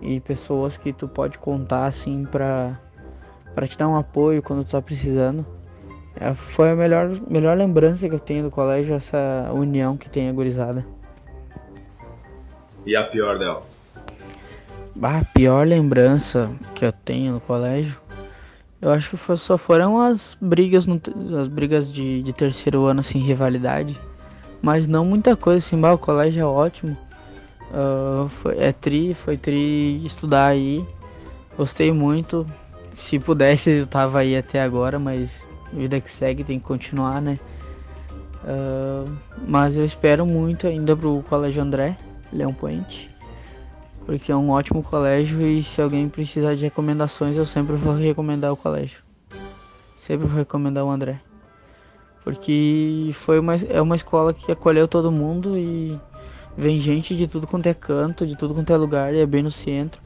e 0.00 0.20
pessoas 0.20 0.76
que 0.76 0.92
tu 0.92 1.08
pode 1.08 1.36
contar, 1.36 1.86
assim, 1.86 2.24
pra, 2.26 2.80
pra 3.56 3.66
te 3.66 3.76
dar 3.76 3.88
um 3.88 3.96
apoio 3.96 4.40
quando 4.40 4.64
tu 4.64 4.70
tá 4.70 4.80
precisando. 4.80 5.44
É, 6.18 6.32
foi 6.34 6.70
a 6.70 6.74
melhor, 6.74 7.10
melhor 7.28 7.56
lembrança 7.56 8.08
que 8.08 8.14
eu 8.14 8.18
tenho 8.18 8.44
do 8.44 8.50
colégio, 8.50 8.94
essa 8.94 9.50
união 9.52 9.96
que 9.96 10.08
tem 10.08 10.28
a 10.28 10.32
gurizada. 10.32 10.84
E 12.86 12.96
a 12.96 13.04
pior 13.04 13.38
dela? 13.38 13.62
A 15.02 15.22
pior 15.34 15.66
lembrança 15.66 16.50
que 16.74 16.84
eu 16.84 16.92
tenho 16.92 17.34
no 17.34 17.40
colégio, 17.40 17.96
eu 18.80 18.90
acho 18.90 19.10
que 19.10 19.16
foi- 19.16 19.36
só 19.36 19.58
foram 19.58 20.00
as 20.00 20.36
brigas, 20.40 20.86
no 20.86 21.00
as 21.38 21.48
brigas 21.48 21.92
de, 21.92 22.22
de 22.22 22.32
terceiro 22.32 22.86
ano, 22.86 23.00
assim, 23.00 23.18
rivalidade. 23.18 23.98
Mas 24.62 24.86
não 24.88 25.04
muita 25.04 25.36
coisa, 25.36 25.58
assim, 25.58 25.78
bah, 25.78 25.92
o 25.92 25.98
colégio 25.98 26.40
é 26.40 26.46
ótimo. 26.46 26.96
Ah, 27.72 28.26
foi, 28.30 28.56
é 28.58 28.72
tri, 28.72 29.12
foi 29.14 29.36
tri 29.36 30.04
estudar 30.04 30.46
aí. 30.46 30.84
Gostei 31.58 31.92
muito. 31.92 32.46
Se 32.96 33.18
pudesse, 33.18 33.70
eu 33.70 33.86
tava 33.86 34.20
aí 34.20 34.36
até 34.36 34.62
agora, 34.62 34.98
mas 34.98 35.46
vida 35.72 36.00
que 36.00 36.10
segue 36.10 36.44
tem 36.44 36.58
que 36.58 36.64
continuar, 36.64 37.20
né? 37.20 37.38
Ah, 38.44 39.04
mas 39.46 39.76
eu 39.76 39.84
espero 39.84 40.24
muito 40.24 40.66
ainda 40.66 40.96
pro 40.96 41.22
Colégio 41.28 41.62
André, 41.62 41.96
Leão 42.32 42.52
Puente 42.52 43.16
porque 44.06 44.30
é 44.30 44.36
um 44.36 44.50
ótimo 44.50 44.84
colégio 44.84 45.42
e 45.42 45.62
se 45.64 45.82
alguém 45.82 46.08
precisar 46.08 46.54
de 46.54 46.62
recomendações 46.62 47.36
eu 47.36 47.44
sempre 47.44 47.74
vou 47.74 47.94
recomendar 47.96 48.52
o 48.52 48.56
colégio. 48.56 48.98
Sempre 49.98 50.28
vou 50.28 50.36
recomendar 50.36 50.84
o 50.84 50.90
André. 50.90 51.20
Porque 52.22 53.10
foi 53.14 53.40
uma, 53.40 53.56
é 53.56 53.80
uma 53.82 53.96
escola 53.96 54.32
que 54.32 54.50
acolheu 54.50 54.86
todo 54.86 55.10
mundo 55.10 55.58
e 55.58 55.98
vem 56.56 56.80
gente 56.80 57.16
de 57.16 57.26
tudo 57.26 57.48
quanto 57.48 57.66
é 57.66 57.74
canto, 57.74 58.24
de 58.24 58.36
tudo 58.36 58.54
quanto 58.54 58.72
é 58.72 58.76
lugar, 58.76 59.12
e 59.12 59.18
é 59.18 59.26
bem 59.26 59.42
no 59.42 59.50
centro. 59.50 60.00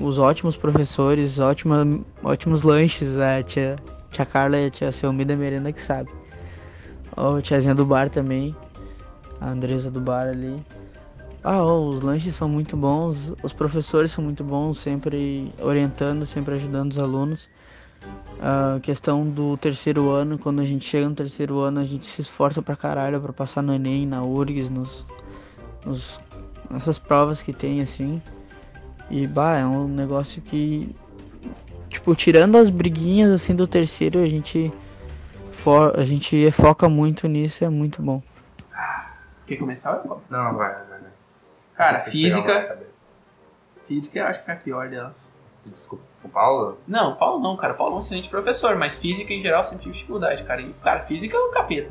Os 0.00 0.18
ótimos 0.18 0.56
professores, 0.56 1.40
ótima, 1.40 1.84
ótimos 2.22 2.62
lanches, 2.62 3.16
a 3.16 3.42
tia, 3.42 3.76
tia 4.10 4.26
Carla 4.26 4.58
e 4.58 4.66
a 4.66 4.70
tia 4.70 4.92
Selmi 4.92 5.24
da 5.24 5.36
Merenda 5.36 5.72
que 5.72 5.80
sabe. 5.82 6.10
A 7.16 7.40
tiazinha 7.40 7.74
do 7.74 7.84
bar 7.84 8.08
também, 8.08 8.54
a 9.40 9.50
Andresa 9.50 9.90
do 9.90 10.00
bar 10.00 10.28
ali. 10.28 10.64
Ah, 11.42 11.62
ó, 11.62 11.88
os 11.88 12.00
lanches 12.02 12.34
são 12.34 12.48
muito 12.48 12.76
bons, 12.76 13.16
os 13.42 13.52
professores 13.52 14.10
são 14.10 14.22
muito 14.22 14.44
bons, 14.44 14.78
sempre 14.78 15.50
orientando, 15.60 16.26
sempre 16.26 16.54
ajudando 16.54 16.92
os 16.92 16.98
alunos. 16.98 17.48
A 18.40 18.80
questão 18.80 19.28
do 19.28 19.56
terceiro 19.56 20.10
ano, 20.10 20.38
quando 20.38 20.60
a 20.60 20.64
gente 20.64 20.86
chega 20.86 21.08
no 21.08 21.14
terceiro 21.14 21.58
ano, 21.60 21.80
a 21.80 21.84
gente 21.84 22.06
se 22.06 22.20
esforça 22.20 22.62
pra 22.62 22.76
caralho 22.76 23.20
pra 23.20 23.32
passar 23.32 23.62
no 23.62 23.74
Enem, 23.74 24.06
na 24.06 24.22
URGS, 24.22 24.70
nos, 24.70 25.04
nos, 25.84 26.20
nessas 26.70 26.98
provas 26.98 27.42
que 27.42 27.52
tem, 27.52 27.80
assim. 27.80 28.22
E, 29.10 29.26
bah, 29.26 29.58
é 29.58 29.66
um 29.66 29.88
negócio 29.88 30.40
que, 30.42 30.94
tipo, 31.90 32.14
tirando 32.14 32.56
as 32.56 32.70
briguinhas, 32.70 33.30
assim, 33.32 33.54
do 33.54 33.66
terceiro, 33.66 34.20
a 34.22 34.26
gente, 34.26 34.72
for, 35.52 35.98
a 35.98 36.04
gente 36.04 36.50
foca 36.52 36.88
muito 36.88 37.28
nisso, 37.28 37.64
é 37.64 37.68
muito 37.68 38.00
bom. 38.00 38.22
Quer 39.46 39.56
começar? 39.56 40.00
Não, 40.30 40.54
vai, 40.54 40.72
vai, 40.72 40.84
vai. 40.86 41.00
Cara, 41.76 42.00
física. 42.04 42.78
Física 43.86 44.18
eu 44.20 44.26
acho 44.26 44.44
que 44.44 44.50
é 44.50 44.54
a 44.54 44.56
pior 44.56 44.88
delas. 44.88 45.32
Desculpa. 45.66 46.04
O 46.22 46.28
Paulo? 46.28 46.78
Não, 46.86 47.16
Paulo 47.16 47.42
não, 47.42 47.56
cara. 47.56 47.74
Paulo 47.74 47.94
é 47.94 47.96
um 47.96 48.00
excelente 48.00 48.28
professor, 48.28 48.76
mas 48.76 48.96
física 48.96 49.32
em 49.32 49.40
geral 49.40 49.60
eu 49.60 49.64
sempre 49.64 49.82
tive 49.84 49.94
dificuldade, 49.96 50.44
cara. 50.44 50.60
E, 50.62 50.72
cara, 50.74 51.00
física 51.00 51.36
é 51.36 51.40
um 51.40 51.50
capeta. 51.50 51.90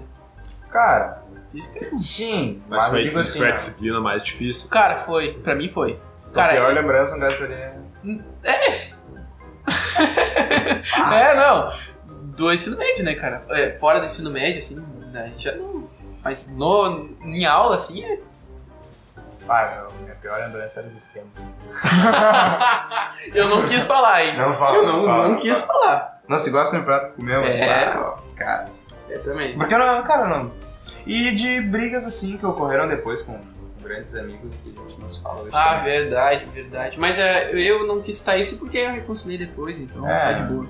Cara, 0.72 1.24
Física. 1.52 1.98
sim, 1.98 2.62
Mas 2.70 2.86
foi, 2.86 3.08
assim, 3.10 3.44
a 3.44 3.50
ó, 3.50 3.52
disciplina 3.52 4.00
mais 4.00 4.24
difícil. 4.24 4.70
Cara, 4.70 4.98
foi. 5.00 5.34
Pra 5.34 5.56
mim 5.56 5.68
foi. 5.68 6.00
a 6.30 6.34
Cara, 6.34 6.54
pior 6.54 6.72
é- 6.72 6.74
lembrança 6.74 7.12
não 7.14 7.20
gastaria. 7.20 7.74
É, 8.44 8.88
não. 11.36 11.74
Do 12.36 12.52
ensino 12.52 12.78
médio, 12.78 13.04
né, 13.04 13.15
cara? 13.15 13.44
É, 13.50 13.72
fora 13.78 14.00
do 14.00 14.06
ensino 14.06 14.30
médio, 14.30 14.60
assim, 14.60 14.76
né, 15.12 15.24
a 15.24 15.28
gente 15.28 15.44
já 15.44 15.52
não. 15.56 15.88
Mas 16.24 16.48
no, 16.52 17.10
em 17.24 17.46
aula, 17.46 17.76
assim, 17.76 18.04
é. 18.04 18.20
Ah, 19.48 19.72
meu, 19.74 20.02
minha 20.04 20.15
pior 20.15 20.38
lembrança 20.39 20.80
era 20.80 20.88
os 20.89 20.96
esquemas. 20.96 21.30
Eu 23.34 23.48
não 23.50 23.68
quis 23.68 23.88
falar, 23.88 24.24
hein? 24.24 24.38
Não 24.38 24.56
fala, 24.58 24.78
Eu 24.78 24.84
não, 24.86 25.06
fala, 25.06 25.28
não 25.28 25.39
quis 25.39 25.60
fala. 25.62 25.80
falar. 25.82 26.22
Nossa, 26.28 26.44
você 26.46 26.52
gosta 26.52 26.76
de 26.76 26.82
um 26.82 26.86
prato 26.86 27.15
com 27.15 27.24
meu? 27.24 27.42
É. 27.42 27.86
Ah, 27.86 28.15
Cara. 28.36 28.65
Eu 29.10 29.24
também. 29.24 29.58
Porque 29.58 29.74
eu 29.74 29.80
não, 29.80 30.04
cara, 30.04 30.28
não. 30.28 30.52
E 31.06 31.32
de 31.34 31.60
brigas 31.62 32.06
assim 32.06 32.38
que 32.38 32.46
ocorreram 32.46 32.88
depois 32.88 33.24
com 33.24 33.39
grandes 33.89 34.15
amigos 34.15 34.56
que 34.58 34.69
a 34.69 34.88
gente 34.88 34.99
não 35.02 35.10
se 35.10 35.21
fala 35.21 35.41
hoje. 35.41 35.49
Ah, 35.54 35.78
também. 35.80 35.84
verdade, 35.99 36.45
verdade. 36.54 36.99
Mas 36.99 37.17
é, 37.17 37.52
eu 37.54 37.88
não 37.88 38.02
quis 38.02 38.17
citar 38.17 38.39
isso 38.39 38.58
porque 38.60 38.78
eu 38.78 38.91
reconciliei 38.91 39.38
depois, 39.39 39.80
então 39.80 40.08
É. 40.08 40.34
tá 40.34 40.34
de 40.34 40.54
boa. 40.54 40.67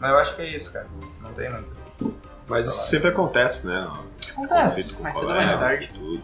Mas 0.00 0.10
eu 0.10 0.18
acho 0.18 0.36
que 0.36 0.42
é 0.42 0.56
isso, 0.56 0.72
cara. 0.72 0.86
Não 1.22 1.32
tem 1.32 1.50
muito. 1.50 1.78
Mas 2.48 2.66
isso 2.66 2.86
sempre 2.88 3.08
acontece, 3.08 3.66
né? 3.66 3.88
Acontece. 4.30 4.82
Conflito 4.82 4.94
com 4.96 5.02
Mais 5.02 5.16
cedo 5.16 5.28
ou 5.28 5.34
mais 5.34 5.54
tarde. 5.54 5.90
Tudo. 5.94 6.22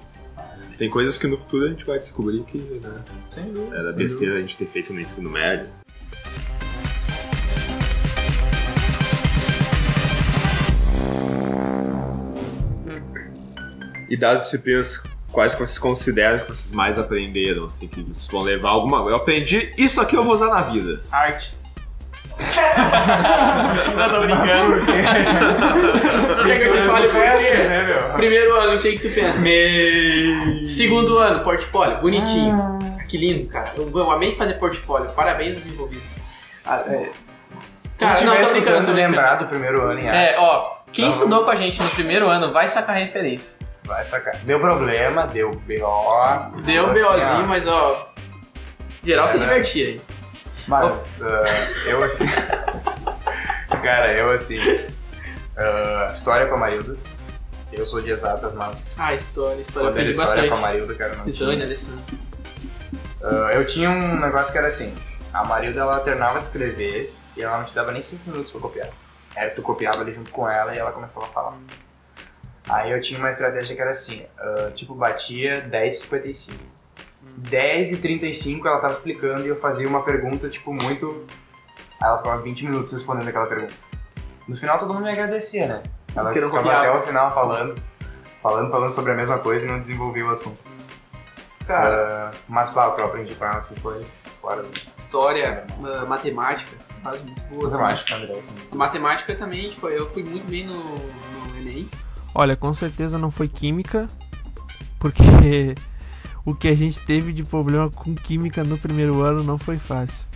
Tem 0.77 0.91
coisas 0.91 1.17
que 1.17 1.27
no 1.29 1.39
futuro 1.39 1.67
a 1.67 1.69
gente 1.69 1.85
vai 1.85 1.99
descobrir 2.01 2.43
que 2.45 2.59
né, 2.59 3.05
Sem 3.33 3.53
dúvida. 3.53 3.77
era 3.77 3.89
sem 3.91 3.97
besteira 3.99 4.37
a 4.37 4.41
gente 4.41 4.57
ter 4.57 4.67
feito 4.67 4.93
no 4.93 5.01
ensino 5.01 5.31
médio. 5.31 5.69
E 14.09 14.17
das 14.17 14.41
disciplinas, 14.41 15.03
quais 15.35 15.55
que 15.55 15.61
vocês 15.61 15.79
consideram 15.79 16.39
que 16.39 16.47
vocês 16.47 16.73
mais 16.73 16.97
aprenderam? 16.97 17.67
Assim, 17.67 17.89
que 17.89 18.01
vocês 18.03 18.29
vão 18.29 18.43
levar 18.43 18.71
alguma. 18.71 18.99
Eu 19.11 19.17
aprendi, 19.17 19.75
isso 19.77 20.01
aqui 20.01 20.17
eu 20.17 20.23
vou 20.23 20.33
usar 20.33 20.47
na 20.47 20.63
vida. 20.63 21.01
Artes. 21.11 21.63
não 23.97 24.11
tô 24.11 24.21
brincando. 24.23 24.77
Não 26.37 26.45
quer 26.45 26.59
que 26.59 26.65
eu 26.65 26.83
te 26.83 26.89
fale 26.89 27.09
por 27.09 27.21
quê? 27.21 27.69
né, 27.69 27.87
meu? 27.87 28.15
Primeiro 28.15 28.55
ano, 28.61 28.77
o 28.77 28.79
que 28.79 28.93
que 28.99 29.09
tu 29.09 29.15
pensa? 29.15 29.45
Segundo 30.67 31.19
ano, 31.19 31.45
portfólio, 31.45 31.99
bonitinho. 31.99 32.57
Que 33.09 33.19
lindo, 33.19 33.49
cara. 33.49 33.71
Eu, 33.77 33.91
eu 33.95 34.11
amei 34.11 34.35
fazer 34.35 34.55
portfólio. 34.55 35.11
Parabéns 35.11 35.57
aos 35.57 35.67
envolvidos. 35.67 36.19
Ah, 36.65 36.83
é... 36.89 37.11
Cara, 37.99 38.21
não, 38.23 38.33
tô 38.33 38.33
tivesse 38.33 38.53
brincando, 38.55 38.87
tô 38.87 38.93
lembrar 38.93 39.37
do 39.37 39.47
primeiro 39.47 39.83
ano 39.83 40.01
em 40.01 40.09
É, 40.09 40.31
arte, 40.31 40.39
ó, 40.41 40.79
quem 40.91 41.05
Não. 41.05 41.11
estudou 41.13 41.45
com 41.45 41.51
a 41.51 41.57
gente 41.57 41.81
no 41.81 41.89
primeiro 41.91 42.29
ano 42.29 42.53
vai 42.53 42.69
sacar 42.69 42.97
referência. 42.97 43.59
Vai 43.85 44.05
sacar. 44.05 44.37
Deu 44.39 44.59
problema, 44.61 45.27
deu 45.27 45.51
B.O. 45.53 46.61
Deu 46.63 46.91
assim, 46.91 47.03
BOzinho, 47.03 47.45
ó. 47.45 47.47
mas 47.47 47.67
ó. 47.67 48.13
Geral 49.05 49.29
se 49.29 49.37
É, 49.37 49.41
né? 49.41 49.47
divertia 49.47 49.87
aí. 49.87 50.01
Mas 50.67 51.23
ah, 51.23 51.45
eu 51.87 52.03
assim. 52.03 52.27
Cara, 53.83 54.17
eu 54.17 54.31
assim. 54.31 54.59
ah, 55.57 56.11
história 56.15 56.47
com 56.47 56.55
a 56.55 56.59
Marilda. 56.59 56.97
Eu 57.73 57.85
sou 57.87 58.01
de 58.01 58.11
exatas, 58.11 58.55
mas. 58.55 58.99
Ah, 58.99 59.13
história, 59.13 59.61
história 59.61 59.89
eu 59.89 59.91
quando 59.91 60.01
aprendi 60.01 60.11
história 60.13 60.33
com 60.35 60.41
a 60.41 60.57
bastante. 60.57 60.61
Marilda, 60.63 60.95
cara, 60.95 61.15
não 61.15 61.21
Cisane, 61.21 61.53
tinha. 61.53 61.65
Alessandro. 61.67 62.05
Ah, 63.23 63.51
eu 63.53 63.67
tinha 63.67 63.91
um 63.91 64.21
negócio 64.21 64.53
que 64.53 64.59
era 64.59 64.69
assim: 64.69 64.95
a 65.33 65.45
Marilda 65.45 65.81
ela 65.81 65.97
alternava 65.97 66.39
de 66.39 66.47
escrever 66.47 67.13
e 67.37 67.43
ela 67.43 67.59
não 67.59 67.65
te 67.67 67.75
dava 67.75 67.93
nem 67.93 68.01
5 68.01 68.31
minutos 68.31 68.51
pra 68.53 68.61
copiar. 68.61 68.89
Era 69.37 69.51
que 69.51 69.57
tu 69.57 69.63
copiava 69.63 70.01
ali 70.01 70.15
junto 70.15 70.31
com 70.31 70.49
ela 70.49 70.75
e 70.75 70.79
ela 70.79 70.93
começava 70.93 71.27
a 71.27 71.29
falar. 71.29 71.55
Aí 72.69 72.91
eu 72.93 73.01
tinha 73.01 73.19
uma 73.19 73.31
estratégia 73.31 73.75
que 73.77 73.81
era 73.83 73.91
assim: 73.91 74.25
ah, 74.39 74.71
tipo, 74.75 74.95
batia 74.95 75.67
10h55. 75.71 76.53
10h35 77.43 78.65
ela 78.67 78.79
tava 78.81 78.95
explicando 78.95 79.45
e 79.45 79.49
eu 79.49 79.57
fazia 79.61 79.89
uma 79.89 80.03
pergunta, 80.03 80.49
tipo, 80.49 80.73
muito. 80.73 81.25
Aí 82.01 82.09
ela 82.09 82.19
ficava 82.19 82.43
20 82.43 82.65
minutos 82.67 82.93
respondendo 82.93 83.29
aquela 83.29 83.47
pergunta. 83.47 83.73
No 84.47 84.57
final 84.57 84.79
todo 84.79 84.93
mundo 84.93 85.05
me 85.05 85.11
agradecia, 85.11 85.67
né? 85.67 85.83
Ela 86.15 86.25
Porque 86.27 86.41
não 86.41 86.49
ficava 86.49 86.65
copiava. 86.69 86.89
até 86.91 86.99
o 86.99 87.07
final 87.07 87.35
falando, 87.35 87.83
falando, 88.43 88.71
falando 88.71 88.93
sobre 88.93 89.13
a 89.13 89.15
mesma 89.15 89.39
coisa 89.39 89.65
e 89.65 89.69
não 89.69 89.79
desenvolvia 89.81 90.25
o 90.27 90.31
assunto. 90.31 90.59
Cara, 91.67 92.31
Ah, 92.31 92.37
mas 92.47 92.71
claro, 92.71 92.93
o 92.93 92.95
que 92.95 93.03
eu 93.03 93.07
aprendi 93.07 93.35
com 93.35 93.45
ela 93.45 93.57
assim 93.57 93.75
foi 93.77 94.05
fora 94.41 94.63
do 94.63 94.71
história, 94.99 95.65
ah, 95.83 96.05
matemática, 96.05 96.77
fase 97.03 97.25
muito 97.25 97.41
boa. 97.45 97.71
matemática, 97.71 98.15
André. 98.17 98.33
Assim. 98.39 98.49
também. 98.49 98.69
Matemática 98.75 99.35
também, 99.35 99.75
foi, 99.77 99.99
eu 99.99 100.11
fui 100.13 100.23
muito 100.23 100.47
bem 100.49 100.67
no. 100.67 100.83
Olha, 102.35 102.57
com 102.57 102.75
certeza 102.75 103.17
não 103.17 103.31
foi 103.31 103.49
química, 103.49 104.09
porque 104.99 105.75
o 106.45 106.55
que 106.55 106.69
a 106.69 106.75
gente 106.75 107.01
teve 107.01 107.33
de 107.33 107.45
problema 107.45 107.89
com 107.91 108.15
química 108.15 108.65
no 108.65 108.77
primeiro 108.77 109.23
ano 109.23 109.45
não 109.45 109.57
foi 109.57 109.79
fácil. 109.79 110.27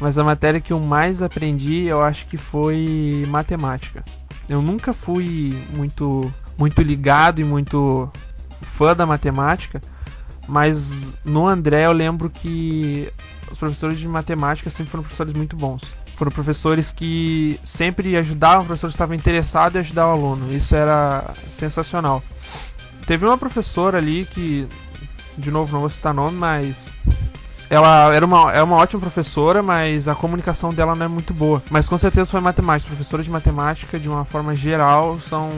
Mas 0.00 0.16
a 0.16 0.24
matéria 0.24 0.60
que 0.60 0.72
eu 0.72 0.80
mais 0.80 1.22
aprendi, 1.22 1.84
eu 1.84 2.00
acho 2.00 2.26
que 2.26 2.36
foi 2.36 3.24
matemática. 3.28 4.04
Eu 4.48 4.62
nunca 4.62 4.92
fui 4.92 5.54
muito 5.70 6.32
muito 6.56 6.82
ligado 6.82 7.40
e 7.40 7.44
muito 7.44 8.10
fã 8.62 8.94
da 8.94 9.06
matemática, 9.06 9.80
mas 10.48 11.14
no 11.24 11.46
André 11.46 11.86
eu 11.86 11.92
lembro 11.92 12.28
que 12.28 13.08
os 13.50 13.58
professores 13.58 13.98
de 13.98 14.08
matemática 14.08 14.68
sempre 14.70 14.90
foram 14.90 15.04
professores 15.04 15.34
muito 15.34 15.54
bons. 15.54 15.94
Foram 16.18 16.32
professores 16.32 16.92
que 16.92 17.60
sempre 17.62 18.16
ajudavam, 18.16 18.66
professores 18.66 18.92
que 18.92 18.96
estavam 18.96 19.14
interessados 19.14 19.76
em 19.76 19.78
ajudar 19.78 20.08
o 20.08 20.10
aluno. 20.10 20.52
Isso 20.52 20.74
era 20.74 21.32
sensacional. 21.48 22.24
Teve 23.06 23.24
uma 23.24 23.38
professora 23.38 23.98
ali 23.98 24.24
que, 24.24 24.68
de 25.36 25.52
novo, 25.52 25.72
não 25.72 25.78
vou 25.78 25.88
citar 25.88 26.12
nome, 26.12 26.36
mas 26.36 26.92
ela 27.70 28.12
era 28.12 28.26
uma, 28.26 28.52
é 28.52 28.60
uma 28.60 28.74
ótima 28.74 29.00
professora, 29.00 29.62
mas 29.62 30.08
a 30.08 30.14
comunicação 30.16 30.74
dela 30.74 30.96
não 30.96 31.06
é 31.06 31.08
muito 31.08 31.32
boa. 31.32 31.62
Mas 31.70 31.88
com 31.88 31.96
certeza 31.96 32.28
foi 32.28 32.40
matemática. 32.40 32.88
Professores 32.88 33.24
de 33.24 33.30
matemática, 33.30 33.96
de 33.96 34.08
uma 34.08 34.24
forma 34.24 34.56
geral, 34.56 35.20
são 35.20 35.52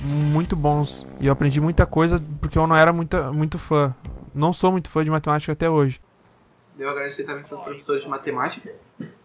muito 0.00 0.56
bons. 0.56 1.06
E 1.20 1.26
eu 1.26 1.32
aprendi 1.34 1.60
muita 1.60 1.84
coisa 1.84 2.18
porque 2.40 2.56
eu 2.56 2.66
não 2.66 2.74
era 2.74 2.90
muito, 2.90 3.18
muito 3.34 3.58
fã. 3.58 3.94
Não 4.34 4.50
sou 4.50 4.72
muito 4.72 4.88
fã 4.88 5.04
de 5.04 5.10
matemática 5.10 5.52
até 5.52 5.68
hoje. 5.68 6.00
Devo 6.74 6.90
agradecer 6.90 7.24
também 7.24 7.42
para 7.42 7.54
os 7.54 7.64
professores 7.64 8.02
de 8.02 8.08
matemática. 8.08 8.72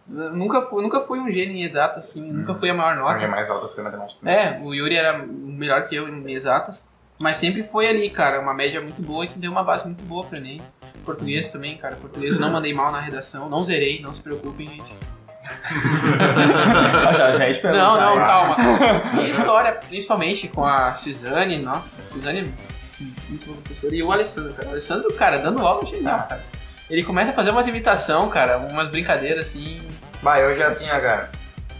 Nunca 0.06 0.62
fui, 0.62 0.82
nunca 0.82 1.00
fui 1.00 1.20
um 1.20 1.30
gênio 1.30 1.56
em 1.56 1.64
exato, 1.64 1.98
assim, 1.98 2.30
nunca 2.30 2.54
fui 2.54 2.68
a 2.68 2.74
maior 2.74 2.92
A 2.92 2.96
nota. 2.96 3.16
minha 3.16 3.28
mais 3.28 3.48
alta 3.48 3.68
foi 3.68 3.82
matemática. 3.84 4.28
É, 4.28 4.60
o 4.60 4.74
Yuri 4.74 4.96
era 4.96 5.18
melhor 5.26 5.86
que 5.88 5.94
eu 5.94 6.08
em 6.08 6.32
exatas, 6.32 6.90
mas 7.18 7.36
sempre 7.36 7.62
foi 7.62 7.86
ali, 7.86 8.10
cara, 8.10 8.40
uma 8.40 8.52
média 8.52 8.80
muito 8.80 9.00
boa 9.00 9.24
e 9.24 9.28
que 9.28 9.38
deu 9.38 9.50
uma 9.50 9.62
base 9.62 9.84
muito 9.86 10.04
boa 10.04 10.24
pro 10.24 10.36
Enem. 10.36 10.60
Português 11.04 11.48
também, 11.48 11.76
cara, 11.76 11.96
português 11.96 12.38
não 12.38 12.50
mandei 12.50 12.74
mal 12.74 12.92
na 12.92 13.00
redação, 13.00 13.48
não 13.48 13.64
zerei, 13.64 14.00
não 14.00 14.12
se 14.12 14.22
preocupem, 14.22 14.68
gente. 14.68 14.92
Ah, 17.08 17.12
já, 17.12 17.32
já 17.32 17.52
te 17.52 17.62
Não, 17.64 18.00
não, 18.00 18.22
calma. 18.22 18.56
E 19.22 19.30
história, 19.30 19.72
principalmente 19.72 20.48
com 20.48 20.64
a 20.64 20.94
Cisane, 20.94 21.58
nossa, 21.58 21.96
Cisane 22.06 22.40
é 22.40 22.42
muito 23.28 23.46
boa 23.46 23.58
professora. 23.58 23.94
E 23.94 24.02
o 24.02 24.12
Alessandro, 24.12 24.54
cara. 24.54 24.68
O 24.68 24.70
Alessandro, 24.72 25.14
cara, 25.14 25.38
dando 25.38 25.66
aula 25.66 25.84
genial, 25.86 26.26
cara. 26.28 26.42
Ele 26.92 27.02
começa 27.02 27.30
a 27.30 27.34
fazer 27.34 27.50
umas 27.50 27.66
imitação, 27.66 28.28
cara, 28.28 28.58
umas 28.58 28.88
brincadeiras 28.90 29.46
assim. 29.46 29.80
Bah, 30.22 30.38
eu 30.38 30.54
já 30.56 30.66
assim, 30.66 30.86
cara. 30.86 31.30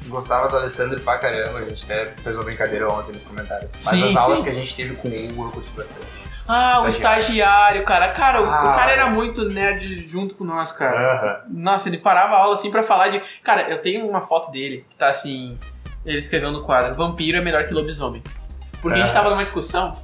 Gostava 0.07 0.49
do 0.49 0.57
Alessandro 0.57 0.99
pra 1.01 1.19
caramba, 1.19 1.59
a 1.59 1.65
gente 1.69 1.85
até 1.85 2.07
fez 2.23 2.35
uma 2.35 2.43
brincadeira 2.43 2.89
ontem 2.91 3.13
nos 3.13 3.23
comentários. 3.23 3.71
Mas 3.75 3.83
Sim, 3.85 4.09
as 4.09 4.17
aulas 4.17 4.39
sim. 4.39 4.45
que 4.47 4.51
a 4.51 4.55
gente 4.55 4.75
teve 4.75 4.97
com 4.97 5.09
o 5.09 5.13
Hugo, 5.29 5.45
eu 5.45 5.51
curti 5.51 5.69
bastante. 5.77 6.23
Ah, 6.49 6.81
o 6.83 6.89
estagiário, 6.89 7.85
cara. 7.85 8.09
Cara, 8.09 8.41
o, 8.41 8.47
o 8.47 8.51
Ah. 8.51 8.75
cara 8.75 8.91
era 8.91 9.07
muito 9.11 9.45
nerd 9.45 10.09
junto 10.09 10.35
com 10.35 10.45
nós, 10.45 10.73
cara. 10.73 10.99
Aham. 11.19 11.41
Nossa, 11.51 11.89
ele 11.91 11.99
parava 11.99 12.35
a 12.35 12.39
aula 12.39 12.55
assim 12.55 12.71
pra 12.71 12.83
falar 12.83 13.09
de. 13.11 13.23
Cara, 13.45 13.71
eu 13.71 13.81
tenho 13.83 14.09
uma 14.09 14.23
foto 14.23 14.51
dele 14.51 14.85
que 14.91 14.97
tá 14.97 15.09
assim. 15.09 15.57
Ele 16.07 16.19
escreveu 16.19 16.51
no 16.51 16.65
quadro: 16.65 16.97
Vampiro 16.97 17.37
é 17.37 17.41
melhor 17.41 17.65
que 17.69 17.75
lobisomem. 17.75 18.23
Porque 18.81 18.99
a 18.99 19.01
gente 19.03 19.11
Ah. 19.11 19.15
tava 19.21 19.31
numa 19.31 19.43
discussão: 19.43 19.97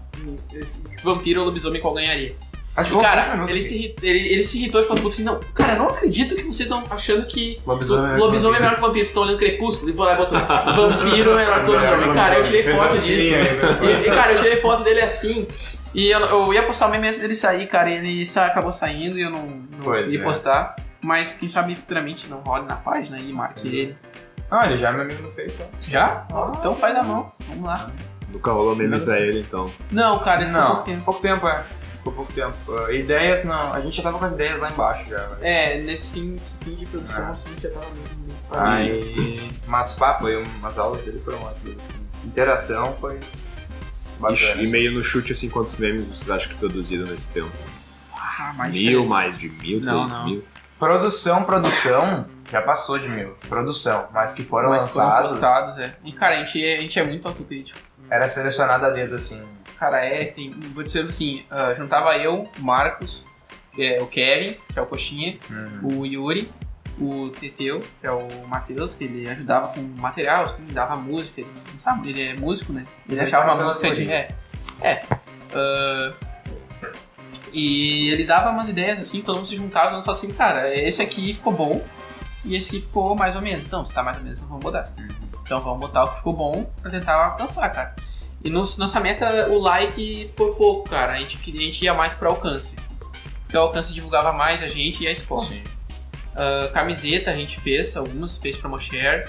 esse 0.52 0.86
vampiro 1.02 1.40
ou 1.40 1.46
lobisomem 1.46 1.80
qual 1.80 1.94
ganharia? 1.94 2.36
Acho 2.80 2.94
E, 2.94 2.96
que 2.96 3.02
cara, 3.02 3.22
foi 3.24 3.30
um 3.30 3.34
minuto, 3.34 3.50
ele 3.50 3.58
assim. 3.58 3.68
se, 3.82 3.94
ele, 4.02 4.28
ele 4.28 4.42
se 4.42 4.58
irritou 4.58 4.80
e 4.80 4.84
falou 4.84 5.06
assim: 5.06 5.24
Não, 5.24 5.40
cara, 5.54 5.72
eu 5.72 5.78
não 5.78 5.88
acredito 5.88 6.34
que 6.36 6.42
vocês 6.42 6.60
estão 6.60 6.84
achando 6.90 7.26
que 7.26 7.58
Lobisomem 7.66 8.12
é 8.12 8.14
o 8.14 8.18
lobisomem 8.18 8.56
é 8.58 8.60
melhor 8.62 8.74
que 8.76 8.80
vampiro. 8.80 8.98
Vocês 9.04 9.08
estão 9.08 9.22
olhando 9.24 9.38
crepúsculo. 9.38 9.90
E 9.90 9.94
foi 9.94 10.06
lá 10.06 10.14
e 10.14 10.16
botou: 10.16 10.38
Vampiro 10.38 11.30
é 11.32 11.34
melhor 11.36 11.64
que 11.64 11.70
lobisomem. 11.70 12.14
Cara, 12.14 12.34
eu 12.36 12.42
tirei 12.44 12.62
foto 12.74 12.88
assim, 12.88 13.14
disso. 13.16 13.34
aí, 13.34 14.04
E, 14.04 14.08
e, 14.08 14.14
cara, 14.14 14.32
eu 14.32 14.36
tirei 14.36 14.56
foto 14.56 14.82
dele 14.84 15.00
assim. 15.00 15.46
E 15.94 16.08
eu, 16.10 16.20
eu 16.20 16.54
ia 16.54 16.62
postar 16.62 16.86
o 16.86 16.90
meme 16.90 17.06
antes 17.08 17.18
dele 17.18 17.34
sair, 17.34 17.66
cara. 17.66 17.90
E 17.90 17.94
ele 17.94 18.24
sa- 18.26 18.46
acabou 18.46 18.70
saindo 18.70 19.18
e 19.18 19.22
eu 19.22 19.30
não, 19.30 19.42
não 19.46 19.62
Pois 19.82 20.04
consegui 20.04 20.22
é. 20.22 20.24
postar. 20.24 20.76
Mas 21.00 21.32
quem 21.32 21.48
sabe 21.48 21.74
futuramente 21.74 22.28
não 22.28 22.38
role 22.40 22.66
na 22.66 22.76
página 22.76 23.18
e 23.18 23.32
marque 23.32 23.60
Sim. 23.62 23.68
ele. 23.68 23.96
Não, 24.50 24.62
ele 24.64 24.78
já 24.78 24.88
é 24.90 24.92
meu 24.92 25.02
amigo 25.02 25.22
no 25.22 25.30
Face, 25.32 25.58
ó. 25.60 25.64
Já? 25.80 26.26
Ó, 26.32 26.52
então 26.58 26.74
faz 26.76 26.96
a 26.96 27.02
mão. 27.02 27.32
Vamos 27.48 27.64
lá. 27.64 27.90
Nunca 28.30 28.50
rolou 28.52 28.76
meme 28.76 29.00
pra 29.00 29.18
ele, 29.20 29.40
então. 29.40 29.70
Não, 29.90 30.18
cara, 30.18 30.42
ele 30.42 30.50
Não, 30.50 30.66
pouco 30.66 30.82
tempo. 30.84 31.04
pouco 31.04 31.20
tempo, 31.20 31.48
é. 31.48 31.64
Ficou 32.10 32.12
pouco 32.12 32.32
tempo. 32.32 32.54
Ah, 32.86 32.92
ideias, 32.92 33.44
não. 33.44 33.72
A 33.72 33.80
gente 33.80 33.96
já 33.96 34.02
tava 34.02 34.18
com 34.18 34.24
as 34.24 34.32
ideias 34.32 34.60
lá 34.60 34.70
embaixo 34.70 35.08
já. 35.08 35.16
velho. 35.26 35.38
É, 35.42 35.78
nesse 35.82 36.10
fim, 36.10 36.30
nesse 36.32 36.58
fim 36.58 36.74
de 36.74 36.86
produção, 36.86 37.28
É. 37.28 37.30
assim, 37.30 37.48
já 37.60 37.70
tava 37.70 37.86
meio. 37.90 38.38
Aí. 38.50 39.50
Mas 39.66 39.92
pá, 39.92 40.14
foi 40.14 40.36
umas 40.42 40.78
aulas 40.78 41.02
dele 41.02 41.18
foram 41.24 41.42
ótimas. 41.42 41.76
Assim. 41.76 42.26
Interação 42.26 42.96
foi. 43.00 43.20
bacanas. 44.18 44.40
E 44.58 44.66
meio 44.70 44.92
no 44.92 45.02
chute, 45.04 45.32
assim, 45.32 45.48
quantos 45.48 45.78
memes 45.78 46.06
vocês 46.06 46.30
acham 46.30 46.52
que 46.52 46.58
produziram 46.58 47.04
nesse 47.06 47.30
tempo? 47.30 47.50
Ah, 48.14 48.52
mais 48.56 48.72
de 48.72 48.84
Mil, 48.84 48.98
13. 49.00 49.10
mais 49.10 49.38
de 49.38 49.48
mil, 49.48 49.80
Não, 49.80 50.06
três 50.06 50.18
não. 50.18 50.24
mil? 50.26 50.44
Produção, 50.78 51.44
produção, 51.44 52.26
já 52.50 52.62
passou 52.62 52.98
de 52.98 53.08
mil. 53.08 53.34
Produção, 53.48 54.08
mas 54.12 54.32
que 54.32 54.44
foram 54.44 54.70
Mas 54.70 54.92
foram 54.92 55.06
lançados, 55.08 55.32
postados, 55.32 55.78
é. 55.78 55.96
E, 56.04 56.12
cara, 56.12 56.36
a 56.36 56.38
gente 56.44 56.64
é, 56.64 56.78
a 56.78 56.80
gente 56.80 56.98
é 56.98 57.04
muito 57.04 57.26
autocrítico. 57.28 57.78
era 58.10 58.28
selecionado 58.28 58.86
a 58.86 58.90
dedo, 58.90 59.14
assim. 59.16 59.42
Cara, 59.78 60.04
é, 60.04 60.24
tem, 60.26 60.50
vou 60.74 60.82
dizer 60.82 61.04
assim, 61.04 61.44
ah, 61.50 61.74
juntava 61.76 62.16
eu, 62.16 62.48
o 62.58 62.62
Marcos, 62.62 63.26
é 63.78 64.00
o 64.02 64.06
Kevin, 64.06 64.56
que 64.72 64.78
é 64.78 64.82
o 64.82 64.86
Coxinha, 64.86 65.38
Hum. 65.50 65.80
o 66.00 66.06
Yuri, 66.06 66.50
o 67.00 67.30
Teteu, 67.30 67.80
que 68.00 68.06
é 68.06 68.10
o 68.10 68.26
Matheus, 68.48 68.92
que 68.94 69.04
ele 69.04 69.28
ajudava 69.28 69.68
com 69.68 69.80
material, 69.80 70.44
assim, 70.44 70.66
dava 70.66 70.96
música, 70.96 71.40
ele 71.40 71.50
não 71.72 71.78
sabe, 71.78 72.10
ele 72.10 72.22
é 72.22 72.34
músico, 72.34 72.72
né? 72.72 72.84
Ele 73.06 73.14
Ele 73.14 73.20
achava 73.20 73.52
uma 73.54 73.64
música 73.64 73.90
de. 73.92 74.10
É. 74.10 74.34
É. 74.80 75.02
Ah, 75.54 76.12
e 77.52 78.10
ele 78.10 78.24
dava 78.24 78.50
umas 78.50 78.68
ideias 78.68 78.98
assim, 78.98 79.22
todo 79.22 79.36
mundo 79.36 79.48
se 79.48 79.56
juntava, 79.56 79.92
mundo 79.92 80.04
falava 80.04 80.12
assim, 80.12 80.32
cara, 80.32 80.74
esse 80.74 81.00
aqui 81.00 81.34
ficou 81.34 81.52
bom 81.52 81.84
e 82.44 82.56
esse 82.56 82.68
aqui 82.76 82.86
ficou 82.86 83.14
mais 83.14 83.34
ou 83.36 83.42
menos. 83.42 83.66
Então, 83.66 83.84
se 83.84 83.92
tá 83.92 84.02
mais 84.02 84.16
ou 84.18 84.22
menos, 84.22 84.38
então 84.38 84.48
vamos 84.48 84.64
mudar. 84.64 84.92
Então 85.42 85.60
vamos 85.60 85.80
botar 85.80 86.04
o 86.04 86.08
que 86.10 86.16
ficou 86.16 86.34
bom 86.34 86.64
pra 86.82 86.90
tentar 86.90 87.14
alcançar, 87.24 87.68
cara. 87.70 87.96
E 88.44 88.50
no, 88.50 88.60
nossa 88.60 89.00
meta, 89.00 89.48
o 89.48 89.58
like 89.58 90.30
foi 90.36 90.52
pouco, 90.54 90.88
cara. 90.88 91.12
A 91.14 91.18
gente, 91.18 91.36
a 91.36 91.60
gente 91.60 91.84
ia 91.84 91.94
mais 91.94 92.12
pro 92.12 92.28
alcance. 92.28 92.76
Porque 93.42 93.56
o 93.56 93.60
alcance 93.60 93.92
divulgava 93.92 94.32
mais 94.32 94.62
a 94.62 94.68
gente 94.68 95.02
e 95.02 95.06
a 95.08 95.10
escola. 95.10 95.44
Sim. 95.46 95.62
Ah, 96.36 96.70
camiseta 96.72 97.30
a 97.32 97.34
gente 97.34 97.58
fez, 97.60 97.96
algumas, 97.96 98.38
fez 98.38 98.56
promo 98.56 98.78
share. 98.80 99.28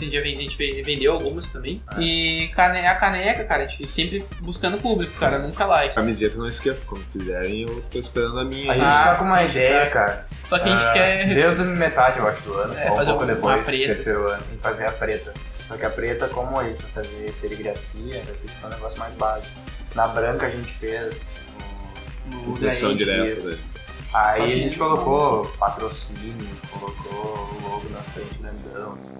A 0.00 0.04
gente, 0.04 0.56
vendeu 0.82 1.12
algumas 1.12 1.46
também. 1.48 1.82
E 1.98 2.50
cane- 2.54 2.86
a 2.86 2.94
caneca, 2.94 3.44
cara, 3.44 3.64
a 3.64 3.66
gente 3.66 3.86
sempre 3.86 4.24
buscando 4.40 4.78
público, 4.78 5.12
cara, 5.20 5.38
nunca 5.38 5.66
like. 5.66 5.94
Camiseta, 5.94 6.38
não 6.38 6.46
esqueça, 6.46 6.86
quando 6.86 7.04
fizerem, 7.12 7.62
eu 7.68 7.82
tô 7.90 7.98
esperando 7.98 8.38
a 8.40 8.44
minha 8.46 8.72
A 8.72 8.74
gente 8.76 8.86
Ah, 8.86 9.04
tá 9.04 9.14
com 9.16 9.24
uma 9.26 9.34
a 9.36 9.46
gente 9.46 9.56
ideia, 9.56 9.84
tá- 9.84 9.90
cara. 9.90 10.26
Só 10.46 10.58
que 10.58 10.70
a 10.70 10.74
gente 10.74 10.88
Ah, 10.88 10.92
quer. 10.94 11.34
Desde 11.34 11.62
metade, 11.64 12.18
eu 12.18 12.26
acho, 12.26 12.40
do 12.44 12.54
ano, 12.54 12.74
É, 12.78 12.86
ou 12.86 12.94
um 12.94 12.96
fazer 12.96 13.10
pouco 13.10 13.26
depois, 13.26 13.64
preta. 13.66 13.94
terceiro 13.94 14.26
ano, 14.26 14.42
e 14.54 14.56
fazer 14.56 14.86
a 14.86 14.92
preta. 14.92 15.34
Só 15.70 15.76
que 15.76 15.86
a 15.86 15.90
preta, 15.90 16.26
como 16.28 16.58
aí, 16.58 16.74
pra 16.74 16.88
fazer 16.88 17.32
serigrafia, 17.32 18.14
vai 18.24 18.34
ter 18.34 18.48
que 18.48 18.50
ser 18.58 18.66
um 18.66 18.70
negócio 18.70 18.98
mais 18.98 19.14
básico. 19.14 19.54
Na 19.94 20.08
branca 20.08 20.46
a 20.46 20.50
gente 20.50 20.72
fez 20.78 21.36
o... 22.44 22.50
Impressão 22.50 22.96
direta, 22.96 23.40
né? 23.40 23.58
Aí 24.12 24.42
a 24.42 24.46
que- 24.46 24.58
gente 24.58 24.76
colocou 24.76 25.46
patrocínio, 25.60 26.48
colocou 26.72 27.12
o 27.12 27.68
logo 27.70 27.88
na 27.90 28.00
frente 28.02 28.34
grandão. 28.42 28.94
assim. 28.94 29.16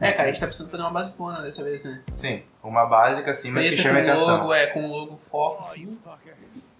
É, 0.00 0.10
cara, 0.10 0.24
a 0.24 0.32
gente 0.32 0.40
tá 0.40 0.46
precisando 0.46 0.70
fazer 0.72 0.82
uma 0.82 0.90
basicona 0.90 1.40
dessa 1.42 1.62
vez, 1.62 1.84
né? 1.84 2.02
Sim, 2.12 2.42
uma 2.64 2.84
básica 2.86 3.30
assim, 3.30 3.52
mas 3.52 3.64
que 3.66 3.76
Preta 3.76 3.82
chame 3.88 4.02
com 4.04 4.10
atenção. 4.10 4.36
logo, 4.38 4.54
é, 4.54 4.66
com 4.66 4.84
o 4.84 4.88
logo 4.88 5.20
foco, 5.30 5.60
assim. 5.60 5.96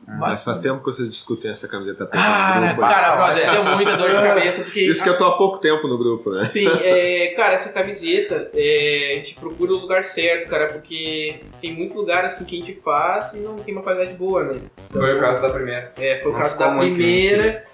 Mas 0.07 0.45
faz 0.45 0.61
tempo 0.61 0.79
que 0.79 0.85
vocês 0.85 1.09
discutem 1.09 1.51
essa 1.51 1.67
camiseta 1.67 2.07
preta 2.07 2.25
Cara, 2.25 2.61
no 2.61 2.67
grupo. 2.67 2.85
aí. 2.85 2.95
cara, 2.95 3.17
brother, 3.17 3.51
deu 3.51 3.65
muita 3.65 3.97
dor 3.97 4.11
de 4.11 4.17
cabeça, 4.17 4.63
porque... 4.63 4.81
Isso 4.83 5.03
que 5.03 5.09
eu 5.09 5.19
tô 5.19 5.25
há 5.27 5.37
pouco 5.37 5.59
tempo 5.59 5.89
no 5.89 5.99
grupo, 5.99 6.31
né? 6.31 6.45
Sim, 6.45 6.69
é, 6.81 7.35
cara, 7.37 7.55
essa 7.55 7.73
camiseta, 7.73 8.49
é, 8.55 9.15
a 9.15 9.17
gente 9.17 9.35
procura 9.35 9.73
o 9.73 9.79
lugar 9.79 10.05
certo, 10.05 10.49
cara, 10.49 10.69
porque 10.69 11.41
tem 11.61 11.75
muito 11.75 11.97
lugar 11.97 12.25
assim 12.25 12.45
que 12.45 12.57
a 12.57 12.65
gente 12.65 12.81
faz 12.81 13.35
e 13.35 13.41
não 13.41 13.57
tem 13.57 13.75
uma 13.75 13.83
qualidade 13.83 14.15
boa, 14.15 14.45
né? 14.45 14.61
Foi 14.91 15.17
o 15.17 15.21
caso 15.21 15.43
da 15.43 15.51
primeira. 15.51 15.93
É, 15.99 16.21
foi 16.23 16.31
o 16.31 16.35
Não 16.35 16.41
caso 16.41 16.59
da 16.59 16.71
muito 16.71 16.95
primeira, 16.95 17.65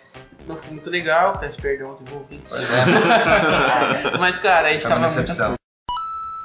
não 0.49 0.57
ficou 0.57 0.73
muito 0.73 0.91
legal, 0.91 1.39
peço 1.39 1.61
perdão 1.61 1.91
aos 1.91 2.01
envolvidos. 2.01 2.59
É. 2.61 4.17
Mas, 4.19 4.39
cara, 4.39 4.69
a 4.69 4.73
gente 4.73 4.83
tava 4.83 4.97
uma 4.97 5.07
muito 5.07 5.21
decepção. 5.21 5.55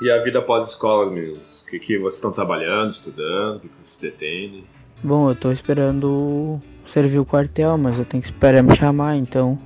E 0.04 0.12
a 0.12 0.22
vida 0.22 0.42
pós-escola, 0.42 1.10
meninos? 1.10 1.62
O 1.62 1.66
que, 1.66 1.80
que 1.80 1.98
vocês 1.98 2.16
estão 2.16 2.32
trabalhando, 2.32 2.92
estudando? 2.92 3.56
O 3.56 3.60
que, 3.62 3.68
que 3.70 3.76
vocês 3.82 3.96
pretendem? 3.96 4.64
Bom, 5.04 5.30
eu 5.30 5.36
tô 5.36 5.52
esperando 5.52 6.60
servir 6.86 7.20
o 7.20 7.26
quartel, 7.26 7.78
mas 7.78 8.00
eu 8.00 8.06
tenho 8.06 8.22
que 8.22 8.30
esperar 8.30 8.64
me 8.64 8.76
chamar, 8.76 9.16
então 9.16 9.58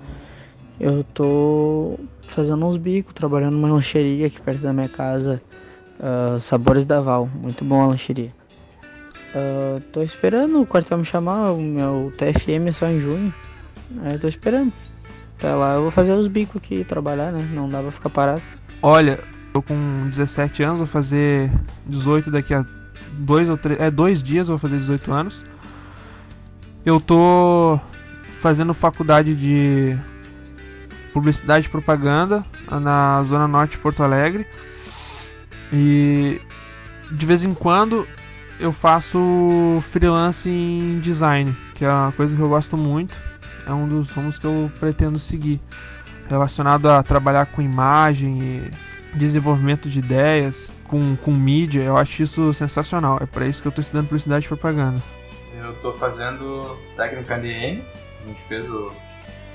eu 0.80 1.04
tô 1.04 1.98
fazendo 2.28 2.66
uns 2.66 2.78
bicos, 2.78 3.14
trabalhando 3.14 3.54
numa 3.54 3.74
lancheria 3.74 4.28
aqui 4.28 4.42
perto 4.42 4.62
da 4.62 4.74
minha 4.74 4.90
casa, 4.90 5.42
ah, 6.00 6.38
Sabores 6.40 6.84
da 6.84 7.00
Val, 7.00 7.30
muito 7.34 7.64
bom 7.64 7.82
a 7.82 7.88
lancheria. 7.88 8.32
Ah, 9.34 9.80
tô 9.94 10.02
esperando 10.02 10.62
o 10.62 10.66
quartel 10.66 10.98
me 10.98 11.06
chamar, 11.06 11.52
o 11.52 11.62
meu 11.62 12.12
TFM 12.18 12.68
é 12.68 12.72
só 12.74 12.88
em 12.88 13.00
junho, 13.00 13.34
aí 14.04 14.14
eu 14.14 14.20
tô 14.20 14.28
esperando. 14.28 14.74
Até 15.38 15.54
lá 15.54 15.76
eu 15.76 15.84
vou 15.84 15.92
fazer 15.92 16.12
os 16.12 16.28
bicos 16.28 16.58
aqui, 16.58 16.84
trabalhar, 16.84 17.32
né? 17.32 17.48
Não 17.54 17.70
dá 17.70 17.82
pra 17.82 17.92
ficar 17.92 18.10
parado. 18.10 18.42
Olha, 18.82 19.20
eu 19.56 19.62
com 19.62 20.08
17 20.10 20.62
anos 20.62 20.78
vou 20.80 20.88
fazer 20.88 21.52
18 21.88 22.30
daqui 22.30 22.54
a 22.54 22.64
dois 23.22 23.50
ou 23.50 23.58
três, 23.58 23.80
é 23.80 23.90
dois 23.90 24.22
dias 24.22 24.50
eu 24.50 24.58
vou 24.58 24.60
fazer 24.60 24.78
18 24.78 25.12
anos. 25.12 25.44
Eu 26.86 27.00
tô 27.00 27.80
fazendo 28.40 28.74
faculdade 28.74 29.36
de 29.36 29.96
publicidade 31.14 31.68
e 31.68 31.70
propaganda 31.70 32.44
na 32.70 33.22
zona 33.24 33.48
norte 33.48 33.74
de 33.74 33.78
Porto 33.78 34.02
Alegre. 34.02 34.48
E 35.72 36.42
de 37.12 37.26
vez 37.26 37.44
em 37.44 37.54
quando 37.54 38.08
eu 38.60 38.72
faço 38.72 39.20
freelance 39.82 40.50
em 40.50 41.00
design, 41.00 41.56
que 41.76 41.86
é 41.86 41.92
uma 41.92 42.12
coisa 42.12 42.36
que 42.36 42.42
eu 42.42 42.50
gosto 42.50 42.78
muito. 42.78 43.18
É 43.66 43.72
um 43.72 43.88
dos 43.88 44.10
rumos 44.10 44.40
que 44.40 44.46
eu 44.46 44.72
pretendo 44.80 45.20
seguir, 45.20 45.62
relacionado 46.28 46.88
a 46.88 47.04
trabalhar 47.04 47.46
com 47.46 47.62
imagem 47.62 48.42
e 48.42 48.72
desenvolvimento 49.14 49.90
de 49.90 50.00
ideias, 50.00 50.72
com, 50.88 51.16
com 51.16 51.32
mídia. 51.32 51.82
Eu 51.82 51.98
acho 51.98 52.24
isso 52.24 52.54
sensacional. 52.54 53.18
É 53.22 53.26
para 53.26 53.46
isso 53.46 53.62
que 53.62 53.68
eu 53.68 53.72
tô 53.72 53.82
estudando 53.82 54.08
publicidade 54.08 54.46
e 54.46 54.48
propaganda. 54.48 55.02
Eu 55.58 55.74
tô 55.76 55.94
fazendo 55.94 56.78
técnica 56.96 57.38
DN, 57.38 57.84
a 58.24 58.28
gente 58.28 58.42
fez 58.48 58.70
o, 58.70 58.92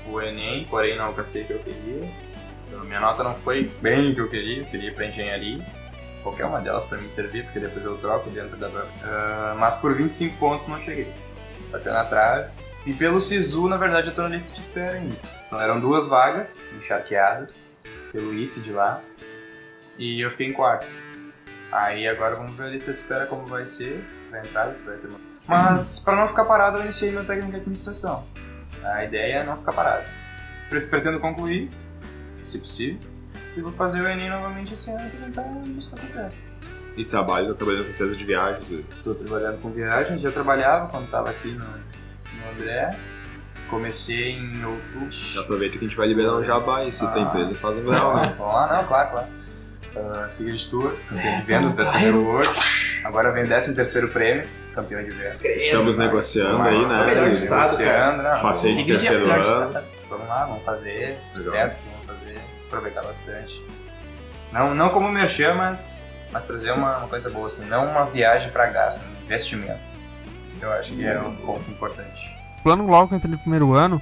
o 0.09 0.21
Enem, 0.21 0.65
porém 0.69 0.97
não 0.97 1.05
alcancei 1.05 1.43
o 1.43 1.45
que 1.45 1.53
eu 1.53 1.59
queria. 1.59 2.09
Então, 2.67 2.83
minha 2.83 2.99
nota 2.99 3.23
não 3.23 3.35
foi 3.35 3.69
bem 3.81 4.11
o 4.11 4.15
que 4.15 4.21
eu 4.21 4.29
queria, 4.29 4.59
eu 4.59 4.65
queria 4.65 4.89
ir 4.89 4.93
pra 4.93 5.05
engenharia. 5.05 5.63
Qualquer 6.23 6.45
uma 6.45 6.59
delas 6.59 6.85
pra 6.85 6.97
mim 6.97 7.09
servir, 7.09 7.43
porque 7.43 7.59
depois 7.59 7.85
eu 7.85 7.97
troco 7.97 8.29
dentro 8.29 8.57
da. 8.57 8.69
Ah, 9.03 9.55
mas 9.57 9.75
por 9.75 9.93
25 9.93 10.37
pontos 10.37 10.67
não 10.67 10.79
cheguei. 10.81 11.07
Bateu 11.71 11.93
na 11.93 12.03
trave. 12.03 12.49
E 12.85 12.93
pelo 12.93 13.19
SISU, 13.19 13.67
na 13.67 13.77
verdade, 13.77 14.07
eu 14.07 14.15
tô 14.15 14.21
na 14.23 14.29
lista 14.29 14.53
de 14.53 14.61
espera 14.61 14.91
ainda. 14.91 15.15
Só 15.49 15.61
eram 15.61 15.79
duas 15.79 16.07
vagas, 16.07 16.65
encharqueadas, 16.77 17.73
pelo 18.11 18.33
IF 18.33 18.59
de 18.61 18.71
lá. 18.71 19.01
E 19.97 20.21
eu 20.23 20.29
fiquei 20.31 20.47
em 20.47 20.53
quarto. 20.53 20.85
Aí 21.71 22.07
agora 22.07 22.35
vamos 22.35 22.55
ver 22.55 22.63
a 22.63 22.69
lista 22.69 22.91
de 22.93 22.99
espera 22.99 23.25
como 23.25 23.45
vai 23.47 23.65
ser, 23.65 24.03
vai 24.31 24.39
entrar, 24.41 24.75
se 24.75 24.85
vai 24.85 24.97
ter 24.97 25.07
uma 25.07 25.19
mas 25.47 25.99
para 25.99 26.15
não 26.17 26.27
ficar 26.27 26.43
parado, 26.43 26.77
eu 26.77 26.83
iniciei 26.83 27.09
meu 27.11 27.23
técnico 27.25 27.51
de 27.51 27.57
administração. 27.57 28.25
A 28.83 29.05
ideia 29.05 29.37
é 29.39 29.43
não 29.45 29.55
ficar 29.55 29.71
parado. 29.71 30.03
Pre- 30.69 30.81
Pretendo 30.81 31.21
concluir, 31.21 31.69
se 32.43 32.59
possível, 32.59 32.99
e 33.55 33.61
vou 33.61 33.71
fazer 33.71 34.01
o 34.01 34.07
Enem 34.07 34.29
novamente 34.29 34.73
esse 34.73 34.91
ano 34.91 35.07
e 35.07 35.09
tentar 35.25 35.43
buscar 35.43 35.97
concreto. 36.01 36.35
E 36.97 37.05
trabalho, 37.05 37.47
tá 37.49 37.53
trabalhando 37.55 37.85
com 37.85 37.91
empresa 37.91 38.15
de 38.17 38.25
viagens. 38.25 38.69
Estou 38.97 39.15
trabalhando 39.15 39.61
com 39.61 39.69
viagens, 39.69 40.21
já 40.21 40.31
trabalhava 40.31 40.89
quando 40.89 41.05
estava 41.05 41.29
aqui 41.29 41.51
no, 41.53 41.63
no 41.65 42.51
André. 42.53 42.89
Comecei 43.69 44.31
em 44.31 44.65
outubro. 44.65 45.11
Já 45.11 45.41
aproveita 45.41 45.77
que 45.77 45.85
a 45.85 45.87
gente 45.87 45.97
vai 45.97 46.07
liberar 46.07 46.33
um 46.35 46.43
jabá 46.43 46.83
e 46.83 46.91
se 46.91 47.05
Ah. 47.05 47.19
empresa 47.19 47.55
faz 47.55 47.77
um 47.77 47.83
grau, 47.85 48.15
né? 48.17 48.35
Vamos 48.37 48.53
lá, 48.53 48.77
não, 48.77 48.85
claro, 48.85 49.11
claro. 49.11 49.27
Uh, 49.97 50.31
Seguir 50.31 50.57
Tour, 50.69 50.95
campeão 51.09 51.39
de 51.39 51.45
vendas, 51.45 51.73
Beto 51.73 52.17
World. 52.19 52.49
Agora 53.03 53.31
vem 53.31 53.45
13 53.45 53.73
terceiro 53.73 54.09
prêmio, 54.09 54.47
campeão 54.73 55.03
de 55.03 55.09
vendas. 55.11 55.41
Estamos 55.43 55.97
negociando 55.97 56.61
aí, 56.61 56.77
Melhor 56.77 57.25
né? 57.27 57.31
estado, 57.31 57.61
Negociando, 57.77 58.23
né? 58.23 58.39
Passei 58.41 58.71
de 58.75 58.79
Seguir 58.81 58.97
de 58.97 58.99
terceiro 58.99 59.27
melhor 59.27 59.45
ano. 59.45 59.67
estado. 59.67 59.85
Vamos 60.09 60.27
lá, 60.27 60.45
vamos 60.45 60.63
fazer, 60.63 61.17
Legal. 61.35 61.51
certo? 61.51 61.77
Vamos 61.91 62.19
fazer, 62.19 62.39
aproveitar 62.67 63.01
bastante. 63.01 63.61
Não, 64.51 64.73
não 64.75 64.89
como 64.89 65.09
merchan, 65.09 65.53
mas, 65.55 66.09
mas 66.31 66.43
trazer 66.45 66.71
uma, 66.71 66.97
uma 66.97 67.07
coisa 67.07 67.29
boa, 67.29 67.47
assim, 67.47 67.65
não 67.65 67.85
uma 67.89 68.05
viagem 68.05 68.49
para 68.51 68.67
gasto, 68.67 68.99
um 68.99 69.23
investimento. 69.25 69.79
Isso 70.45 70.57
eu 70.61 70.71
acho 70.71 70.91
que 70.93 71.05
é 71.05 71.19
um 71.19 71.35
ponto 71.35 71.69
importante. 71.69 72.37
O 72.59 72.63
plano 72.63 72.87
logo 72.87 73.07
que 73.09 73.13
eu 73.13 73.17
entrei 73.17 73.31
no 73.31 73.39
primeiro 73.39 73.73
ano 73.73 74.01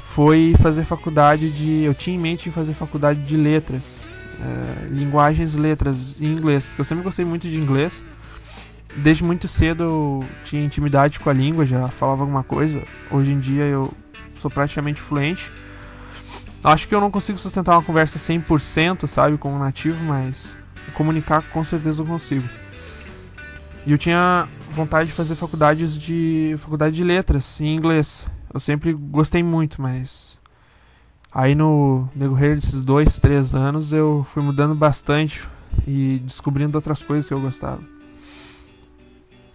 foi 0.00 0.54
fazer 0.60 0.84
faculdade 0.84 1.50
de. 1.50 1.84
Eu 1.84 1.94
tinha 1.94 2.16
em 2.16 2.18
mente 2.18 2.50
fazer 2.50 2.72
faculdade 2.72 3.20
de 3.22 3.36
letras, 3.36 4.00
é, 4.40 4.86
linguagens, 4.88 5.54
letras 5.54 6.20
em 6.20 6.26
inglês, 6.26 6.66
porque 6.66 6.80
eu 6.80 6.84
sempre 6.84 7.04
gostei 7.04 7.24
muito 7.24 7.48
de 7.48 7.58
inglês. 7.58 8.04
Desde 8.96 9.22
muito 9.22 9.46
cedo 9.46 9.82
eu 9.82 10.24
tinha 10.44 10.64
intimidade 10.64 11.20
com 11.20 11.28
a 11.28 11.32
língua, 11.32 11.66
já 11.66 11.88
falava 11.88 12.22
alguma 12.22 12.42
coisa. 12.42 12.82
Hoje 13.10 13.32
em 13.32 13.38
dia 13.38 13.64
eu 13.64 13.92
sou 14.36 14.50
praticamente 14.50 15.00
fluente. 15.00 15.50
Acho 16.64 16.88
que 16.88 16.94
eu 16.94 17.00
não 17.00 17.10
consigo 17.10 17.38
sustentar 17.38 17.72
uma 17.76 17.82
conversa 17.82 18.18
100%, 18.18 19.06
sabe, 19.06 19.38
como 19.38 19.58
nativo, 19.58 20.02
mas 20.02 20.56
comunicar 20.94 21.42
com 21.50 21.62
certeza 21.62 22.02
eu 22.02 22.06
consigo. 22.06 22.48
E 23.86 23.92
eu 23.92 23.98
tinha 23.98 24.48
vontade 24.70 25.10
de 25.10 25.14
fazer 25.14 25.34
faculdades 25.34 25.96
de 25.96 26.56
faculdade 26.58 26.96
de 26.96 27.04
letras 27.04 27.60
em 27.60 27.76
inglês. 27.76 28.26
Eu 28.52 28.58
sempre 28.58 28.92
gostei 28.92 29.42
muito, 29.42 29.80
mas 29.80 30.27
aí 31.32 31.54
no 31.54 32.08
decorrer 32.14 32.56
desses 32.56 32.82
dois, 32.82 33.18
três 33.18 33.54
anos 33.54 33.92
eu 33.92 34.26
fui 34.32 34.42
mudando 34.42 34.74
bastante 34.74 35.48
e 35.86 36.18
descobrindo 36.20 36.76
outras 36.76 37.02
coisas 37.02 37.26
que 37.26 37.34
eu 37.34 37.40
gostava. 37.40 37.80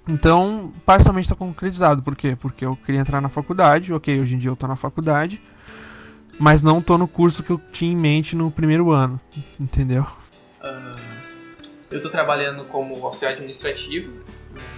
Então, 0.08 0.74
parcialmente 0.86 1.26
está 1.26 1.36
concretizado. 1.36 2.04
Por 2.04 2.16
quê? 2.16 2.36
Porque 2.40 2.66
eu 2.66 2.76
queria 2.76 3.00
entrar 3.00 3.22
na 3.22 3.30
faculdade. 3.30 3.94
Ok, 3.94 4.20
hoje 4.20 4.36
em 4.36 4.38
dia 4.38 4.50
eu 4.52 4.56
tô 4.56 4.68
na 4.68 4.76
faculdade. 4.76 5.42
Mas 6.38 6.62
não 6.62 6.82
tô 6.82 6.98
no 6.98 7.08
curso 7.08 7.44
que 7.44 7.52
eu 7.52 7.62
tinha 7.72 7.92
em 7.92 7.96
mente 7.96 8.36
no 8.36 8.52
primeiro 8.52 8.92
ano. 8.92 9.20
Entendeu? 9.60 10.06
Ah, 10.62 10.96
eu 11.90 12.02
tô 12.02 12.10
trabalhando 12.10 12.66
como 12.66 12.96
auxiliar 13.06 13.34
administrativo, 13.34 14.12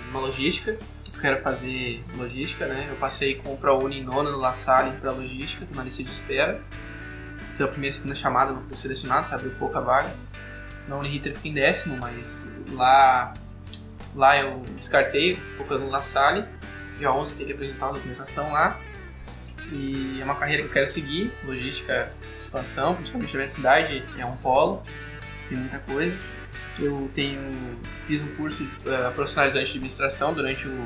numa 0.08 0.20
logística. 0.20 0.78
Eu 1.14 1.22
quero 1.22 1.42
fazer 1.42 2.04
logística, 2.18 2.68
né? 2.68 2.88
Eu 2.90 2.98
passei 2.98 3.36
com 3.36 3.54
o 3.54 3.58
ProUni 3.58 4.00
em 4.00 4.04
nono 4.04 4.32
no 4.32 4.38
La 4.38 4.54
Salle 4.54 4.98
para 4.98 5.12
logística, 5.12 5.66
tô 5.66 5.74
na 5.74 5.84
lista 5.84 6.04
de 6.04 6.12
espera. 6.12 6.62
Se 7.56 7.64
é 7.64 7.66
a 7.66 7.70
primeira 7.70 7.96
e 7.96 7.98
segunda 7.98 8.16
chamada, 8.16 8.52
não 8.52 8.62
fui 8.64 8.76
selecionado, 8.76 9.28
sabe? 9.28 9.48
Pouca 9.52 9.80
vaga. 9.80 10.14
Na 10.90 10.98
Uniriter 10.98 11.34
fiquei 11.34 11.52
em 11.52 11.54
décimo, 11.54 11.96
mas 11.96 12.46
lá, 12.72 13.34
lá 14.14 14.38
eu 14.38 14.62
descartei, 14.76 15.38
focando 15.58 15.86
no 15.86 15.90
La 15.90 16.02
Salle. 16.02 16.44
Dia 16.98 17.14
11 17.14 17.36
tem 17.36 17.46
que 17.46 17.54
apresentar 17.54 17.88
a 17.88 17.92
documentação 17.94 18.52
lá. 18.52 18.78
E 19.72 20.20
é 20.20 20.26
uma 20.26 20.36
carreira 20.36 20.64
que 20.64 20.68
eu 20.68 20.74
quero 20.74 20.88
seguir, 20.90 21.32
logística, 21.46 22.12
expansão, 22.38 22.94
principalmente 22.94 23.32
na 23.32 23.38
minha 23.38 23.48
cidade, 23.48 24.04
é 24.18 24.26
um 24.26 24.36
polo, 24.36 24.84
tem 25.48 25.58
muita 25.58 25.80
coisa. 25.80 26.14
Eu 26.78 27.10
tenho 27.16 27.42
fiz 28.06 28.22
um 28.22 28.36
curso 28.36 28.66
uh, 28.66 29.14
profissionalizante 29.14 29.68
de 29.68 29.72
administração 29.72 30.34
durante 30.34 30.68
o, 30.68 30.78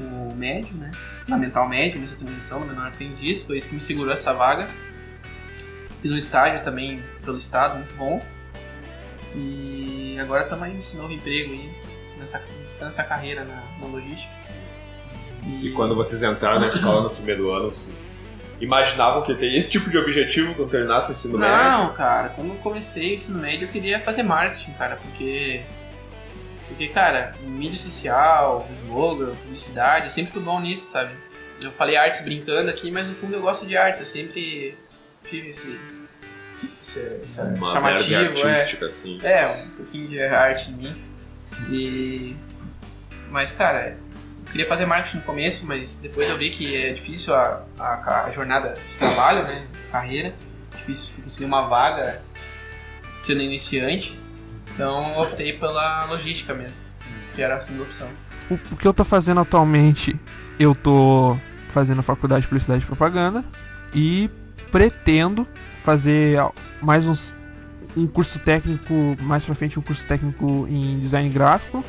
o 0.00 0.34
médio, 0.36 0.76
né? 0.76 0.92
Fundamental 1.24 1.66
médio, 1.66 1.98
no 1.98 2.66
menor 2.66 2.88
aprendiz, 2.88 3.42
foi 3.42 3.56
isso 3.56 3.68
que 3.68 3.74
me 3.74 3.80
segurou 3.80 4.12
essa 4.12 4.34
vaga. 4.34 4.68
Fiz 6.02 6.10
um 6.10 6.16
estágio 6.16 6.62
também 6.64 7.02
pelo 7.24 7.36
estado, 7.36 7.76
muito 7.76 7.94
bom. 7.94 8.20
E 9.34 10.18
agora 10.20 10.42
estamos 10.42 10.64
aí 10.64 10.74
nesse 10.74 10.96
novo 10.96 11.12
emprego 11.12 11.52
aí, 11.52 11.70
nessa, 12.18 12.42
buscando 12.64 12.88
essa 12.88 13.04
carreira 13.04 13.44
na, 13.44 13.62
na 13.80 13.86
logística. 13.86 14.30
E 15.62 15.70
quando 15.70 15.94
vocês 15.94 16.22
entraram 16.22 16.60
na 16.60 16.66
escola 16.66 17.04
no 17.04 17.10
primeiro 17.10 17.52
ano, 17.52 17.68
vocês 17.68 18.26
imaginavam 18.60 19.22
que 19.22 19.34
ter 19.34 19.54
esse 19.56 19.70
tipo 19.70 19.90
de 19.90 19.98
objetivo 19.98 20.54
quando 20.54 20.70
terminasse 20.70 21.10
o 21.10 21.12
ensino 21.12 21.38
médio? 21.38 21.56
Não, 21.56 21.92
cara, 21.94 22.28
quando 22.30 22.50
eu 22.50 22.56
comecei 22.56 23.12
o 23.12 23.14
ensino 23.14 23.38
médio 23.38 23.66
eu 23.66 23.72
queria 23.72 24.00
fazer 24.00 24.22
marketing, 24.22 24.72
cara, 24.72 24.96
porque. 24.96 25.62
Porque, 26.68 26.88
cara, 26.88 27.34
mídia 27.42 27.78
social, 27.78 28.66
slogan, 28.84 29.34
publicidade, 29.34 30.04
eu 30.06 30.10
sempre 30.10 30.32
fui 30.32 30.42
bom 30.42 30.58
nisso, 30.58 30.90
sabe? 30.90 31.12
Eu 31.62 31.70
falei 31.72 31.96
artes 31.96 32.22
brincando 32.22 32.70
aqui, 32.70 32.90
mas 32.90 33.06
no 33.06 33.14
fundo 33.14 33.34
eu 33.34 33.42
gosto 33.42 33.66
de 33.66 33.76
arte, 33.76 34.00
eu 34.00 34.06
sempre 34.06 34.76
tive 35.28 35.48
esse. 35.50 35.78
Esse 36.80 37.00
essa 37.22 37.44
Uma 37.44 37.66
chamativo, 37.68 38.38
é. 38.46 38.50
artística, 38.50 38.86
assim. 38.86 39.18
É, 39.22 39.64
um 39.64 39.70
pouquinho 39.70 40.08
de 40.08 40.22
arte 40.22 40.70
em 40.70 40.74
mim. 40.74 41.02
E. 41.70 42.36
Mas, 43.30 43.50
cara, 43.50 43.96
eu 44.46 44.52
queria 44.52 44.66
fazer 44.66 44.86
marketing 44.86 45.18
no 45.18 45.22
começo, 45.22 45.66
mas 45.66 45.96
depois 45.96 46.28
eu 46.28 46.36
vi 46.36 46.50
que 46.50 46.76
é 46.76 46.92
difícil 46.92 47.34
a, 47.34 47.62
a, 47.78 48.24
a 48.26 48.30
jornada 48.30 48.74
de 48.74 48.96
trabalho, 48.98 49.44
né? 49.44 49.66
Carreira. 49.90 50.34
Difícil 50.76 51.14
conseguir 51.22 51.44
uma 51.44 51.68
vaga 51.68 52.22
sendo 53.22 53.42
iniciante. 53.42 54.18
Então 54.74 55.12
eu 55.14 55.22
optei 55.22 55.52
pela 55.52 56.04
logística 56.06 56.54
mesmo, 56.54 56.76
que 57.34 57.42
era 57.42 57.56
a 57.56 57.60
segunda 57.60 57.84
opção. 57.84 58.08
O, 58.50 58.54
o 58.54 58.76
que 58.76 58.86
eu 58.86 58.92
tô 58.92 59.04
fazendo 59.04 59.40
atualmente, 59.40 60.18
eu 60.58 60.74
tô 60.74 61.38
fazendo 61.68 62.02
faculdade 62.02 62.42
de 62.42 62.48
publicidade 62.48 62.82
e 62.82 62.86
propaganda 62.86 63.44
e 63.94 64.30
pretendo 64.70 65.46
fazer 65.82 66.38
mais 66.80 67.06
uns 67.06 67.36
um 67.96 68.06
curso 68.06 68.38
técnico, 68.38 68.94
mais 69.20 69.44
pra 69.44 69.54
frente 69.54 69.78
um 69.78 69.82
curso 69.82 70.06
técnico 70.06 70.66
em 70.70 70.98
design 70.98 71.28
gráfico 71.28 71.84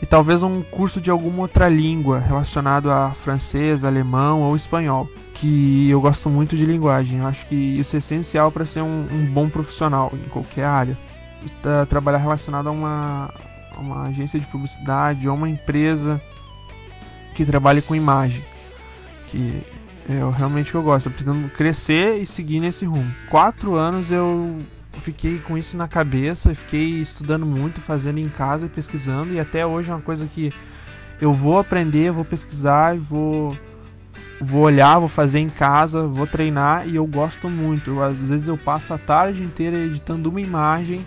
e 0.00 0.06
talvez 0.06 0.42
um 0.42 0.62
curso 0.62 1.00
de 1.00 1.10
alguma 1.10 1.42
outra 1.42 1.68
língua 1.68 2.18
relacionado 2.18 2.90
a 2.90 3.10
francês, 3.12 3.84
alemão 3.84 4.42
ou 4.42 4.56
espanhol, 4.56 5.08
que 5.34 5.88
eu 5.88 6.00
gosto 6.00 6.28
muito 6.28 6.56
de 6.56 6.64
linguagem. 6.64 7.18
Eu 7.18 7.26
acho 7.26 7.46
que 7.46 7.54
isso 7.54 7.96
é 7.96 7.98
essencial 7.98 8.50
para 8.50 8.66
ser 8.66 8.82
um, 8.82 9.06
um 9.10 9.26
bom 9.26 9.48
profissional 9.48 10.12
em 10.12 10.28
qualquer 10.28 10.64
área. 10.64 10.98
Trabalhar 11.88 12.18
relacionado 12.18 12.68
a 12.68 12.72
uma, 12.72 13.30
a 13.76 13.80
uma 13.80 14.02
agência 14.08 14.38
de 14.38 14.46
publicidade 14.46 15.28
ou 15.28 15.34
uma 15.34 15.48
empresa 15.48 16.20
que 17.34 17.44
trabalhe 17.44 17.82
com 17.82 17.94
imagem, 17.94 18.42
que 19.28 19.62
o- 20.08 20.30
realmente 20.30 20.74
eu 20.74 20.82
gosto. 20.82 21.06
Eu 21.06 21.12
pretendo 21.12 21.48
crescer 21.50 22.20
e 22.20 22.26
seguir 22.26 22.60
nesse 22.60 22.84
rumo. 22.84 23.10
Quatro 23.28 23.74
anos 23.74 24.10
eu 24.10 24.58
fiquei 25.00 25.38
com 25.38 25.56
isso 25.58 25.76
na 25.76 25.88
cabeça, 25.88 26.54
fiquei 26.54 27.00
estudando 27.00 27.44
muito, 27.44 27.80
fazendo 27.80 28.18
em 28.18 28.28
casa, 28.28 28.68
pesquisando 28.68 29.32
e 29.32 29.40
até 29.40 29.66
hoje 29.66 29.90
é 29.90 29.94
uma 29.94 30.00
coisa 30.00 30.26
que 30.26 30.52
eu 31.20 31.32
vou 31.32 31.58
aprender, 31.58 32.10
vou 32.10 32.24
pesquisar 32.24 32.94
e 32.96 32.98
vou 32.98 33.56
vou 34.40 34.62
olhar, 34.62 34.98
vou 34.98 35.08
fazer 35.08 35.38
em 35.38 35.48
casa, 35.48 36.06
vou 36.06 36.26
treinar 36.26 36.86
e 36.88 36.96
eu 36.96 37.06
gosto 37.06 37.48
muito. 37.48 37.90
Eu, 37.92 38.02
às 38.02 38.16
vezes 38.16 38.48
eu 38.48 38.58
passo 38.58 38.92
a 38.92 38.98
tarde 38.98 39.42
inteira 39.42 39.76
editando 39.78 40.28
uma 40.28 40.40
imagem, 40.40 41.04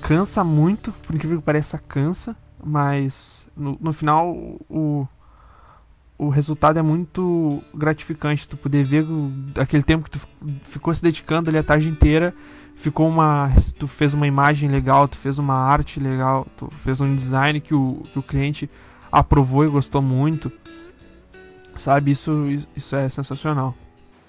cansa 0.00 0.42
muito, 0.44 0.92
por 1.06 1.14
incrível 1.14 1.38
que 1.38 1.44
pareça, 1.44 1.78
cansa, 1.78 2.36
mas 2.62 3.46
no, 3.56 3.78
no 3.80 3.92
final 3.92 4.30
o, 4.68 5.06
o 6.22 6.28
resultado 6.28 6.78
é 6.78 6.82
muito 6.82 7.62
gratificante. 7.74 8.46
Tu 8.46 8.56
poder 8.56 8.84
ver 8.84 9.04
aquele 9.58 9.82
tempo 9.82 10.04
que 10.04 10.10
tu 10.10 10.18
fi- 10.20 10.28
ficou 10.64 10.94
se 10.94 11.02
dedicando 11.02 11.50
ali 11.50 11.58
a 11.58 11.62
tarde 11.62 11.88
inteira, 11.88 12.32
ficou 12.76 13.08
uma. 13.08 13.50
Tu 13.78 13.88
fez 13.88 14.14
uma 14.14 14.26
imagem 14.26 14.70
legal, 14.70 15.08
tu 15.08 15.16
fez 15.16 15.38
uma 15.38 15.54
arte 15.54 15.98
legal, 15.98 16.46
tu 16.56 16.68
fez 16.70 17.00
um 17.00 17.14
design 17.14 17.60
que 17.60 17.74
o, 17.74 18.04
que 18.12 18.18
o 18.18 18.22
cliente 18.22 18.70
aprovou 19.10 19.64
e 19.64 19.68
gostou 19.68 20.00
muito. 20.00 20.50
Sabe, 21.74 22.10
isso, 22.10 22.46
isso 22.76 22.94
é 22.94 23.08
sensacional. 23.08 23.74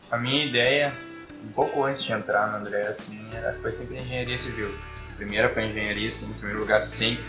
A 0.10 0.18
minha 0.18 0.46
ideia, 0.46 0.94
um 1.46 1.52
pouco 1.52 1.84
antes 1.84 2.04
de 2.04 2.14
entrar 2.14 2.48
na 2.48 2.58
André, 2.58 2.88
assim, 2.88 3.20
era, 3.34 3.54
foi 3.54 3.72
sempre 3.72 3.98
engenharia 4.00 4.38
civil. 4.38 4.70
Primeira 5.18 5.50
foi 5.50 5.66
engenharia, 5.66 6.08
assim, 6.08 6.30
em 6.30 6.34
primeiro 6.34 6.62
lugar, 6.62 6.84
sempre. 6.84 7.24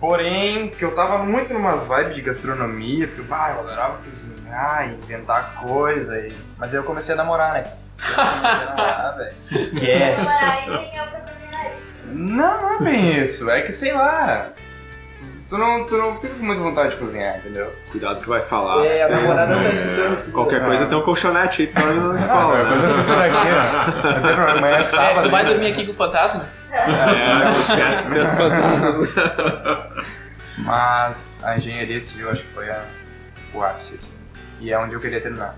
Porém, 0.00 0.68
que 0.68 0.84
eu 0.84 0.94
tava 0.94 1.18
muito 1.18 1.52
numas 1.52 1.84
vibes 1.84 2.14
de 2.14 2.20
gastronomia, 2.20 3.06
porque 3.06 3.22
bah, 3.22 3.54
eu 3.54 3.60
adorava 3.60 3.98
cozinhar, 3.98 4.90
inventar 4.92 5.54
coisa, 5.62 6.18
e... 6.18 6.32
mas 6.58 6.70
aí 6.70 6.76
eu 6.76 6.84
comecei 6.84 7.14
a 7.14 7.18
namorar, 7.18 7.54
né? 7.54 7.64
Eu 8.04 8.14
comecei 8.14 8.62
a 8.62 8.64
namorar, 8.66 9.16
velho. 9.16 9.34
Esquece. 9.52 10.28
A 10.28 11.04
oportunidade. 11.04 11.74
Não, 12.06 12.60
não 12.60 12.74
é 12.74 12.82
bem 12.82 13.20
isso. 13.20 13.48
É 13.48 13.62
que, 13.62 13.72
sei 13.72 13.92
lá, 13.92 14.50
tu 15.54 15.58
não, 15.58 15.84
tu 15.84 15.96
não 15.96 16.20
fica 16.20 16.34
com 16.34 16.44
muita 16.44 16.62
vontade 16.62 16.90
de 16.90 16.96
cozinhar, 16.96 17.36
entendeu? 17.38 17.72
Cuidado 17.92 18.20
que 18.20 18.28
vai 18.28 18.42
falar. 18.42 18.84
É, 18.84 19.04
a 19.04 19.08
namorada 19.08 19.54
tá 19.54 19.68
escutando. 19.68 20.32
Qualquer 20.32 20.64
coisa 20.64 20.86
tem 20.86 20.98
um 20.98 21.02
colchonete 21.02 21.62
aí, 21.62 21.68
tá 21.68 21.80
na 21.80 22.14
escola, 22.16 22.60
Ah, 22.62 22.66
coisa 22.68 22.86
né? 22.96 23.02
por 23.04 23.18
aqui, 23.22 23.48
ó. 23.48 24.12
Não 24.14 24.22
tem 24.22 24.34
problema, 24.34 24.58
amanhã 24.58 24.76
é 24.76 25.12
É, 25.18 25.22
tu 25.22 25.30
vai 25.30 25.44
dormir 25.44 25.66
aqui 25.70 25.86
com 25.86 25.92
o 25.92 25.96
fantasma? 25.96 26.44
É, 26.72 27.44
não 27.44 27.60
esquece 27.60 28.02
que 28.02 28.10
tem 28.10 28.22
os 28.24 28.36
fantasmas. 28.36 29.08
Mas 30.58 31.44
a 31.44 31.56
engenharia 31.58 32.00
civil 32.00 32.30
acho 32.30 32.42
que 32.42 32.52
foi 32.52 32.68
a, 32.70 32.84
o 33.52 33.62
ápice, 33.62 33.94
assim. 33.94 34.14
E 34.60 34.72
é 34.72 34.78
onde 34.78 34.94
eu 34.94 35.00
queria 35.00 35.20
terminar. 35.20 35.56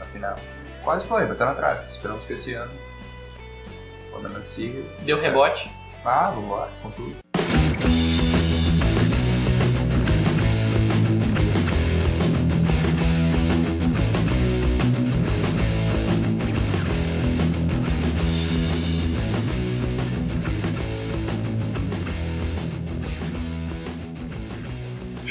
Afinal, 0.00 0.38
quase 0.82 1.06
foi, 1.06 1.24
bateu 1.24 1.46
na 1.46 1.54
trave. 1.54 1.80
Esperamos 1.92 2.24
que 2.26 2.34
esse 2.34 2.52
ano 2.54 2.70
o 4.12 4.18
andamento 4.18 4.46
siga. 4.48 4.82
Deu 5.00 5.16
rebote. 5.18 5.70
Ah, 6.04 6.30
vambora, 6.34 6.68
com 6.82 6.90
tudo. 6.90 7.23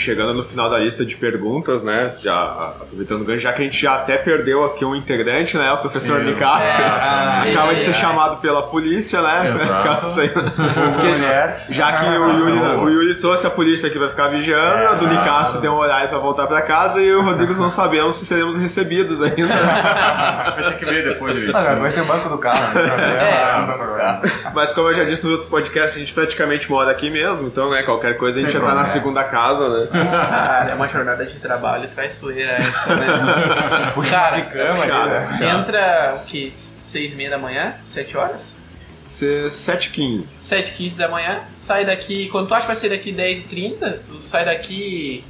Chegando 0.04 0.34
no 0.34 0.43
final 0.43 0.70
da 0.70 0.78
lista 0.80 1.06
de 1.06 1.16
perguntas, 1.16 1.82
né? 1.82 2.14
Já 2.22 2.43
aproveitando 2.82 3.22
o 3.22 3.26
gancho, 3.26 3.39
já 3.39 3.54
que 3.54 3.62
a 3.62 3.64
gente 3.64 3.82
já 3.82 3.95
até 3.95 4.18
perdeu 4.18 4.66
aqui 4.66 4.84
um 4.84 4.93
integrante, 4.93 5.58
né? 5.58 5.72
O 5.72 5.78
professor 5.78 6.20
Isso. 6.20 6.30
Nicásio. 6.30 6.84
Ah, 6.86 7.43
Acaba 7.49 7.74
de 7.74 7.82
ser 7.82 7.91
é. 7.91 7.93
chamado 7.93 8.38
pela 8.41 8.64
polícia, 8.64 9.22
né? 9.22 9.54
Porque- 10.93 11.08
Mulher. 11.08 11.66
já 11.70 11.93
que 11.93 12.06
o 12.06 12.30
Yuri, 12.32 12.60
o 12.60 12.89
Yuri 12.89 13.16
trouxe 13.16 13.47
a 13.47 13.49
polícia 13.49 13.88
aqui 13.88 13.97
pra 13.97 14.10
ficar 14.10 14.28
vigiando, 14.28 14.88
a 14.88 14.93
do 14.95 15.08
Nicásio 15.08 15.62
tem 15.62 15.70
um 15.70 15.76
horário 15.76 16.10
pra 16.10 16.18
voltar 16.20 16.47
pra 16.47 16.62
casa 16.62 17.01
e 17.01 17.14
o 17.14 17.22
Rodrigo 17.24 17.54
não 17.54 17.70
sabemos 17.70 18.16
se 18.18 18.26
seremos 18.26 18.58
recebidos 18.58 19.22
ainda. 19.22 19.54
Vai 19.56 20.64
ter 20.74 20.78
que 20.80 20.86
ver 20.86 21.04
depois, 21.14 21.34
David. 21.34 21.54
Ah, 21.56 21.76
vai 21.76 21.89
ser 21.91 22.01
o 22.01 22.06
banco 22.06 22.28
do 22.30 22.38
carro. 22.38 22.78
É. 22.78 23.74
Problema. 23.78 24.22
Mas 24.54 24.72
como 24.74 24.89
eu 24.89 24.93
já 24.93 25.04
disse 25.04 25.24
nos 25.24 25.32
outros 25.32 25.49
podcasts, 25.49 25.95
a 25.95 25.99
gente 25.99 26.14
praticamente 26.14 26.70
mora 26.70 26.91
aqui 26.91 27.10
mesmo, 27.10 27.47
então, 27.47 27.70
né, 27.72 27.84
qualquer 27.84 28.18
coisa 28.18 28.38
a 28.39 28.41
gente 28.41 28.51
Tem 28.51 28.60
já 28.62 28.68
tá 28.68 28.74
na 28.76 28.86
segunda 28.86 29.24
casa, 29.24 29.70
né? 29.70 29.88
Cara, 29.93 30.71
é 30.71 30.73
uma 30.75 30.87
jornada 30.87 31.25
de 31.25 31.39
trabalho 31.39 31.87
traiçoeira 31.89 32.53
essa, 32.53 32.95
né? 32.95 33.05
Cara, 34.09 34.41
Cama 34.41 34.83
ali, 34.83 35.09
né? 35.39 35.49
Entra 35.51 36.15
o 36.21 36.25
que? 36.25 36.49
Seis 36.53 37.13
e 37.13 37.15
meia 37.15 37.29
da 37.29 37.37
manhã? 37.37 37.73
Sete 37.85 38.17
horas? 38.17 38.57
ser 39.05 39.47
7h15. 39.47 40.23
7h15 40.41 40.97
da 40.97 41.07
manhã, 41.07 41.39
sai 41.57 41.85
daqui. 41.85 42.29
Quando 42.29 42.47
tu 42.47 42.53
acha 42.53 42.61
que 42.61 42.67
vai 42.67 42.75
sair 42.75 42.89
daqui 42.89 43.13
10h30, 43.13 43.99
tu 44.07 44.21
sai 44.21 44.45
daqui 44.45 45.23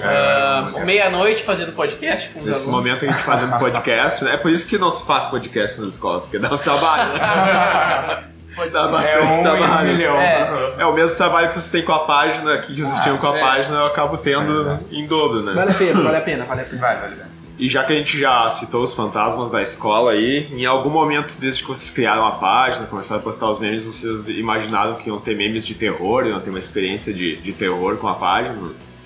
ah, 0.00 0.72
meia-noite 0.84 1.42
fazendo 1.42 1.72
podcast 1.72 2.28
com 2.30 2.40
os 2.40 2.46
Nesse 2.46 2.68
alunos. 2.68 2.84
momento 2.84 3.04
a 3.04 3.08
gente 3.08 3.22
fazendo 3.22 3.58
podcast, 3.58 4.24
né? 4.24 4.34
É 4.34 4.36
por 4.36 4.50
isso 4.50 4.66
que 4.66 4.78
não 4.78 4.90
se 4.90 5.04
faz 5.06 5.26
podcast 5.26 5.80
nas 5.80 5.94
escolas, 5.94 6.22
porque 6.22 6.38
dá 6.38 6.54
um 6.54 6.58
trabalho. 6.58 8.26
dá 8.70 8.88
bastante 8.88 9.16
É 9.16 9.22
um 9.22 9.38
um 9.38 9.42
trabalho. 9.42 9.88
milhão. 9.92 10.16
É. 10.20 10.74
É 10.78 10.86
o 10.86 10.92
mesmo 10.92 11.16
trabalho 11.16 11.50
que 11.52 11.60
você 11.60 11.72
tem 11.78 11.84
com 11.84 11.92
a 11.92 12.00
página, 12.00 12.58
que 12.58 12.74
vocês 12.82 13.00
tinham 13.00 13.18
com 13.18 13.26
a 13.28 13.36
é. 13.36 13.40
página, 13.40 13.76
eu 13.78 13.86
acabo 13.86 14.16
tendo 14.18 14.78
em 14.90 15.06
dobro, 15.06 15.42
né? 15.42 15.52
Vale 15.54 15.70
a 15.70 15.74
pena, 15.74 16.02
vale 16.02 16.16
a 16.16 16.20
pena, 16.20 16.44
vale 16.44 16.60
a 16.62 16.64
pena. 16.64 16.80
Vai, 16.80 16.96
vai, 17.00 17.10
vai. 17.14 17.26
E 17.58 17.68
já 17.70 17.84
que 17.84 17.92
a 17.92 17.96
gente 17.96 18.20
já 18.20 18.50
citou 18.50 18.82
os 18.84 18.92
fantasmas 18.92 19.50
da 19.50 19.62
escola 19.62 20.12
aí, 20.12 20.46
em 20.52 20.66
algum 20.66 20.90
momento 20.90 21.38
desde 21.40 21.62
que 21.62 21.68
vocês 21.68 21.88
criaram 21.90 22.26
a 22.26 22.32
página, 22.32 22.86
começaram 22.86 23.20
a 23.20 23.24
postar 23.24 23.48
os 23.48 23.58
memes, 23.58 23.82
vocês 23.82 24.28
imaginaram 24.28 24.94
que 24.96 25.08
iam 25.08 25.18
ter 25.18 25.34
memes 25.34 25.64
de 25.64 25.74
terror, 25.74 26.26
iam 26.26 26.38
ter 26.38 26.50
uma 26.50 26.58
experiência 26.58 27.14
de, 27.14 27.36
de 27.36 27.52
terror 27.54 27.96
com 27.96 28.08
a 28.08 28.14
página? 28.14 28.54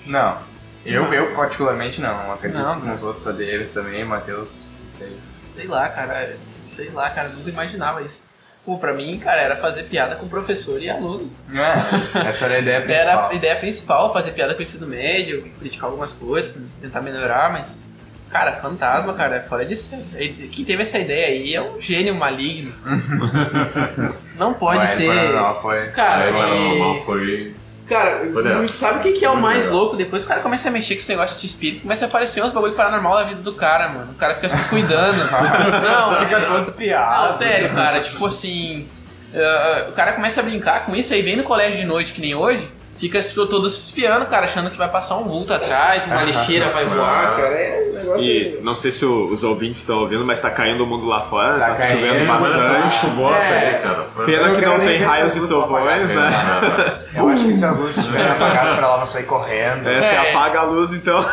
Não. 0.05 0.37
Eu, 0.85 1.05
eu 1.13 1.33
particularmente 1.35 2.01
não. 2.01 2.33
Acredito 2.33 2.59
Não, 2.59 2.81
que 2.81 2.87
não. 2.87 2.95
os 2.95 3.03
outros 3.03 3.25
ADMs 3.27 3.71
também, 3.73 4.03
Matheus, 4.03 4.71
não 4.83 4.97
sei. 4.97 5.17
Sei 5.55 5.67
lá, 5.67 5.87
cara. 5.89 6.35
Sei 6.65 6.89
lá, 6.89 7.09
cara. 7.09 7.29
Nunca 7.29 7.49
imaginava 7.51 8.01
isso. 8.01 8.27
Pô, 8.65 8.77
pra 8.77 8.93
mim, 8.93 9.17
cara, 9.17 9.41
era 9.41 9.55
fazer 9.55 9.83
piada 9.83 10.15
com 10.15 10.27
professor 10.27 10.79
e 10.81 10.87
aluno. 10.89 11.31
É, 11.51 12.27
essa 12.29 12.45
era 12.45 12.55
a 12.55 12.59
ideia 12.59 12.75
Era 12.75 12.83
principal. 12.85 13.29
a 13.29 13.33
ideia 13.33 13.55
principal, 13.55 14.13
fazer 14.13 14.31
piada 14.33 14.53
com 14.53 14.59
o 14.59 14.61
ensino 14.61 14.85
médio, 14.87 15.41
criticar 15.59 15.85
algumas 15.89 16.13
coisas, 16.13 16.63
tentar 16.81 17.01
melhorar, 17.01 17.51
mas. 17.51 17.81
Cara, 18.29 18.53
fantasma, 18.61 19.13
cara, 19.13 19.35
é 19.37 19.39
fora 19.41 19.65
de 19.65 19.75
série. 19.75 20.05
Aí, 20.15 20.29
Quem 20.53 20.63
teve 20.63 20.83
essa 20.83 20.97
ideia 20.97 21.27
aí 21.27 21.53
é 21.53 21.61
um 21.61 21.81
gênio 21.81 22.15
maligno. 22.15 22.71
Não 24.37 24.53
pode 24.53 24.77
Mas, 24.77 24.89
ser. 24.91 25.33
Não, 25.33 25.55
foi. 25.61 25.87
Cara, 25.89 26.31
mano, 26.31 26.55
e- 26.55 26.79
normal 26.79 27.05
foi. 27.05 27.53
Cara, 27.91 28.21
Olha. 28.33 28.65
sabe 28.69 28.99
o 28.99 29.01
que, 29.01 29.19
que 29.19 29.25
é 29.25 29.29
o 29.29 29.35
mais 29.35 29.67
louco? 29.67 29.97
Depois 29.97 30.23
o 30.23 30.27
cara 30.27 30.39
começa 30.39 30.69
a 30.69 30.71
mexer 30.71 30.95
com 30.95 31.01
esse 31.01 31.11
negócio 31.11 31.41
de 31.41 31.45
espírito, 31.45 31.81
começa 31.81 32.05
a 32.05 32.07
aparecer 32.07 32.41
uns 32.41 32.53
bagulho 32.53 32.71
paranormal 32.71 33.15
na 33.15 33.23
vida 33.23 33.41
do 33.41 33.53
cara, 33.53 33.89
mano. 33.89 34.11
O 34.11 34.15
cara 34.15 34.33
fica 34.35 34.47
se 34.47 34.61
cuidando. 34.69 35.17
não, 35.19 36.19
Fica 36.21 36.39
todo 36.39 36.53
não, 36.53 36.61
espiado. 36.61 37.33
sério, 37.33 37.75
cara. 37.75 37.99
Tipo 37.99 38.25
assim, 38.27 38.87
ah, 39.35 39.87
o 39.89 39.91
cara 39.91 40.13
começa 40.13 40.39
a 40.39 40.43
brincar 40.43 40.85
com 40.85 40.95
isso, 40.95 41.13
aí 41.13 41.21
vem 41.21 41.35
no 41.35 41.43
colégio 41.43 41.81
de 41.81 41.85
noite, 41.85 42.13
que 42.13 42.21
nem 42.21 42.33
hoje, 42.33 42.65
fica 43.01 43.21
se- 43.21 43.35
todo 43.35 43.69
se 43.69 43.81
espiando, 43.87 44.25
cara, 44.27 44.45
achando 44.45 44.69
que 44.71 44.77
vai 44.77 44.87
passar 44.87 45.17
um 45.17 45.25
vulto 45.25 45.53
atrás, 45.53 46.05
uma 46.07 46.21
lixeira 46.23 46.69
vai 46.71 46.85
voar, 46.85 47.35
cara. 47.35 47.47
É 47.49 47.89
um 47.89 47.93
negócio. 47.97 48.23
E 48.23 48.59
não 48.61 48.75
sei 48.75 48.91
se 48.91 49.03
o- 49.05 49.27
os 49.29 49.43
ouvintes 49.43 49.81
estão 49.81 49.99
ouvindo, 49.99 50.23
mas 50.23 50.39
tá 50.39 50.49
caindo 50.49 50.83
o 50.83 50.87
mundo 50.87 51.05
lá 51.07 51.19
fora, 51.21 51.59
tá, 51.59 51.65
Tá 51.71 51.75
caindo. 51.75 51.99
chovendo 51.99 52.25
bastante. 52.27 52.95
chuvosa 52.95 53.43
É. 53.53 53.67
aí, 53.75 53.81
cara. 53.81 54.05
Foi- 54.15 54.25
Pena 54.25 54.47
Eu 54.47 54.53
que 54.53 54.59
quero 54.59 54.71
não 54.71 54.77
nem 54.77 54.87
tem 54.87 54.99
ver 54.99 55.05
raios 55.05 55.31
se 55.33 55.39
e 55.39 55.47
trovões, 55.47 56.11
apagar. 56.15 56.31
né? 56.31 57.01
Eu 57.13 57.27
acho 57.27 57.43
que 57.45 57.53
se 57.53 57.65
as 57.65 57.77
luzes 57.77 57.97
estiverem 58.05 58.31
apagadas 58.31 58.73
pra 58.73 58.87
ela 58.87 58.97
não 58.99 59.05
sair 59.05 59.23
correndo. 59.23 59.89
É, 59.89 60.01
você 60.01 60.15
É. 60.15 60.31
apaga 60.31 60.59
a 60.59 60.63
luz 60.63 60.93
então. 60.93 61.25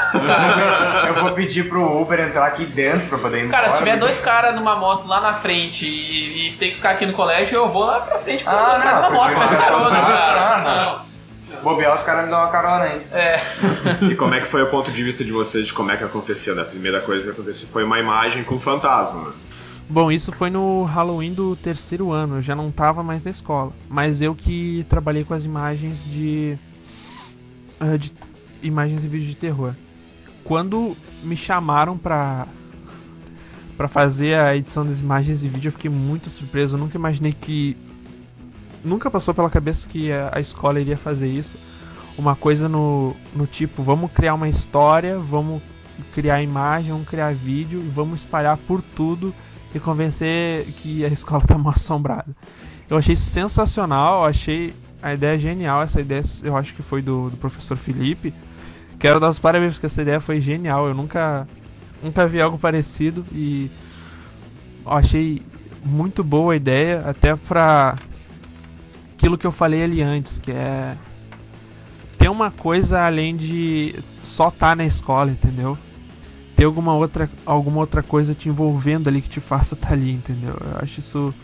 Eu 1.06 1.14
vou 1.22 1.32
pedir 1.32 1.68
pro 1.68 2.00
Uber 2.00 2.18
entrar 2.20 2.46
aqui 2.46 2.64
dentro 2.64 3.06
pra 3.08 3.18
poder 3.18 3.44
ir 3.44 3.48
Cara, 3.48 3.64
embora. 3.64 3.70
se 3.70 3.78
tiver 3.78 3.96
dois 3.96 4.18
caras 4.18 4.54
numa 4.54 4.74
moto 4.76 5.06
lá 5.06 5.20
na 5.20 5.34
frente 5.34 5.86
e, 5.86 6.48
e 6.48 6.52
tem 6.54 6.70
que 6.70 6.76
ficar 6.76 6.90
aqui 6.90 7.06
no 7.06 7.12
colégio, 7.12 7.56
eu 7.56 7.68
vou 7.68 7.84
lá 7.84 8.00
pra 8.00 8.18
frente 8.18 8.42
com 8.44 8.50
Ah, 8.50 8.72
os 8.76 8.78
caras 8.82 8.84
não, 8.94 9.02
na 9.02 9.10
moto, 9.10 9.22
porque 9.24 9.36
mas 9.38 9.50
você 9.50 9.56
carona, 9.56 10.00
cara. 10.00 10.40
Ah, 10.40 10.58
Não. 11.02 11.07
Bobear, 11.68 11.94
os 11.94 12.02
caras 12.02 12.24
me 12.24 12.30
dão 12.30 12.40
uma 12.40 12.48
carona 12.48 12.84
aí. 12.84 13.02
É. 13.12 13.40
E 14.10 14.14
como 14.14 14.34
é 14.34 14.40
que 14.40 14.46
foi 14.46 14.62
o 14.62 14.70
ponto 14.70 14.90
de 14.90 15.02
vista 15.04 15.22
de 15.24 15.32
vocês 15.32 15.66
de 15.66 15.72
como 15.74 15.90
é 15.90 15.96
que 15.96 16.04
aconteceu? 16.04 16.54
né? 16.54 16.62
A 16.62 16.64
primeira 16.64 17.00
coisa 17.00 17.24
que 17.24 17.30
aconteceu 17.30 17.68
foi 17.68 17.84
uma 17.84 17.98
imagem 17.98 18.42
com 18.44 18.58
fantasma. 18.58 19.32
Bom, 19.90 20.12
isso 20.12 20.32
foi 20.32 20.50
no 20.50 20.84
Halloween 20.84 21.32
do 21.32 21.56
terceiro 21.56 22.12
ano, 22.12 22.36
eu 22.36 22.42
já 22.42 22.54
não 22.54 22.70
tava 22.70 23.02
mais 23.02 23.24
na 23.24 23.30
escola. 23.30 23.72
Mas 23.88 24.20
eu 24.20 24.34
que 24.34 24.84
trabalhei 24.88 25.24
com 25.24 25.34
as 25.34 25.44
imagens 25.44 26.04
de. 26.04 26.58
ah, 27.80 27.96
de 27.96 28.12
imagens 28.62 29.04
e 29.04 29.08
vídeos 29.08 29.30
de 29.30 29.36
terror. 29.36 29.74
Quando 30.44 30.96
me 31.22 31.36
chamaram 31.36 31.96
pra. 31.96 32.46
pra 33.76 33.88
fazer 33.88 34.38
a 34.38 34.56
edição 34.56 34.84
das 34.84 35.00
imagens 35.00 35.42
e 35.42 35.48
vídeo, 35.48 35.68
eu 35.68 35.72
fiquei 35.72 35.90
muito 35.90 36.28
surpreso. 36.28 36.76
Eu 36.76 36.80
nunca 36.80 36.96
imaginei 36.96 37.32
que. 37.38 37.76
Nunca 38.84 39.10
passou 39.10 39.34
pela 39.34 39.50
cabeça 39.50 39.86
que 39.86 40.10
a, 40.12 40.40
escola 40.40 40.80
iria 40.80 40.96
fazer 40.96 41.28
isso. 41.28 41.56
Uma 42.16 42.34
coisa 42.34 42.68
no, 42.68 43.14
no 43.34 43.46
tipo, 43.46 43.82
vamos 43.82 44.10
criar 44.12 44.34
uma 44.34 44.48
história, 44.48 45.18
vamos 45.18 45.62
criar 46.14 46.42
imagem, 46.42 46.92
vamos 46.92 47.08
criar 47.08 47.32
vídeo 47.32 47.80
e 47.80 47.88
vamos 47.88 48.20
espalhar 48.20 48.56
por 48.56 48.82
tudo 48.82 49.34
e 49.74 49.78
convencer 49.78 50.64
que 50.78 51.04
a 51.04 51.08
escola 51.12 51.42
tá 51.44 51.56
mal 51.58 51.74
assombrada. 51.74 52.36
Eu 52.88 52.96
achei 52.96 53.16
sensacional, 53.16 54.22
eu 54.22 54.28
achei 54.28 54.74
a 55.02 55.14
ideia 55.14 55.38
genial, 55.38 55.82
essa 55.82 56.00
ideia 56.00 56.22
eu 56.42 56.56
acho 56.56 56.74
que 56.74 56.82
foi 56.82 57.02
do, 57.02 57.30
do 57.30 57.36
professor 57.36 57.76
Felipe. 57.76 58.34
Quero 58.98 59.20
dar 59.20 59.30
os 59.30 59.38
parabéns 59.38 59.74
porque 59.74 59.86
essa 59.86 60.02
ideia 60.02 60.20
foi 60.20 60.40
genial, 60.40 60.88
eu 60.88 60.94
nunca, 60.94 61.46
nunca 62.02 62.26
vi 62.26 62.40
algo 62.40 62.58
parecido 62.58 63.24
e 63.32 63.70
achei 64.84 65.42
muito 65.84 66.24
boa 66.24 66.52
a 66.52 66.56
ideia, 66.56 67.02
até 67.06 67.36
pra 67.36 67.96
aquilo 69.18 69.36
que 69.36 69.46
eu 69.46 69.50
falei 69.50 69.82
ali 69.82 70.00
antes, 70.00 70.38
que 70.38 70.52
é 70.52 70.96
ter 72.16 72.28
uma 72.28 72.52
coisa 72.52 73.04
além 73.04 73.36
de 73.36 73.96
só 74.22 74.48
estar 74.48 74.76
na 74.76 74.86
escola, 74.86 75.32
entendeu? 75.32 75.76
Ter 76.54 76.64
alguma 76.64 76.94
outra, 76.94 77.28
alguma 77.44 77.80
outra 77.80 78.00
coisa 78.00 78.32
te 78.32 78.48
envolvendo 78.48 79.08
ali 79.08 79.20
que 79.20 79.28
te 79.28 79.40
faça 79.40 79.74
estar 79.74 79.92
ali, 79.92 80.12
entendeu? 80.12 80.56
Eu 80.60 80.78
acho 80.82 81.00
isso 81.00 81.34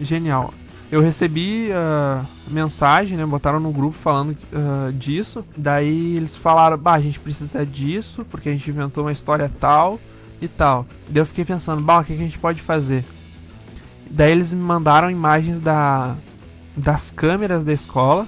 genial. 0.00 0.52
Eu 0.90 1.00
recebi 1.00 1.70
ah, 1.72 2.24
mensagem, 2.48 3.16
né? 3.16 3.24
Botaram 3.24 3.60
no 3.60 3.70
grupo 3.70 3.96
falando 3.96 4.36
ah, 4.52 4.90
disso. 4.92 5.44
Daí 5.56 6.16
eles 6.16 6.34
falaram, 6.34 6.76
bah, 6.76 6.94
a 6.94 7.00
gente 7.00 7.20
precisa 7.20 7.64
disso, 7.64 8.26
porque 8.28 8.48
a 8.48 8.52
gente 8.52 8.68
inventou 8.68 9.04
uma 9.04 9.12
história 9.12 9.50
tal 9.60 10.00
e 10.42 10.48
tal. 10.48 10.84
Daí 11.08 11.22
eu 11.22 11.26
fiquei 11.26 11.44
pensando, 11.44 11.80
bah, 11.80 12.00
o 12.00 12.04
que, 12.04 12.14
que 12.16 12.20
a 12.20 12.24
gente 12.24 12.38
pode 12.40 12.60
fazer? 12.60 13.04
Daí 14.10 14.32
eles 14.32 14.52
me 14.52 14.60
mandaram 14.60 15.08
imagens 15.08 15.60
da, 15.60 16.16
das 16.80 17.10
câmeras 17.10 17.64
da 17.64 17.72
escola. 17.72 18.26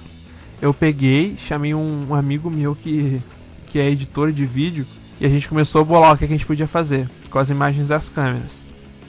Eu 0.61 0.73
peguei, 0.73 1.35
chamei 1.37 1.73
um, 1.73 2.07
um 2.09 2.15
amigo 2.15 2.49
meu 2.49 2.75
que, 2.75 3.21
que 3.67 3.79
é 3.79 3.89
editor 3.89 4.31
de 4.31 4.45
vídeo 4.45 4.85
e 5.19 5.25
a 5.25 5.29
gente 5.29 5.47
começou 5.47 5.81
a 5.81 5.83
bolar 5.83 6.13
o 6.13 6.17
que, 6.17 6.27
que 6.27 6.33
a 6.33 6.37
gente 6.37 6.45
podia 6.45 6.67
fazer 6.67 7.09
com 7.29 7.39
as 7.39 7.49
imagens 7.49 7.87
das 7.87 8.09
câmeras. 8.09 8.63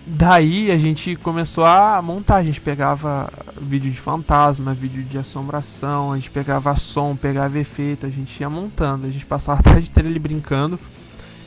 Daí 0.06 0.70
a 0.70 0.76
gente 0.76 1.16
começou 1.16 1.64
a 1.64 2.00
montar, 2.02 2.36
a 2.36 2.42
gente 2.42 2.60
pegava 2.60 3.30
vídeo 3.60 3.90
de 3.90 3.98
fantasma, 3.98 4.74
vídeo 4.74 5.02
de 5.02 5.16
assombração, 5.16 6.12
a 6.12 6.16
gente 6.16 6.30
pegava 6.30 6.76
som, 6.76 7.16
pegava 7.16 7.58
efeito, 7.58 8.04
a 8.04 8.10
gente 8.10 8.38
ia 8.38 8.50
montando, 8.50 9.06
a 9.06 9.10
gente 9.10 9.24
passava 9.24 9.60
a 9.60 9.62
tarde 9.62 9.88
inteira 9.88 10.08
ali 10.08 10.18
brincando, 10.18 10.78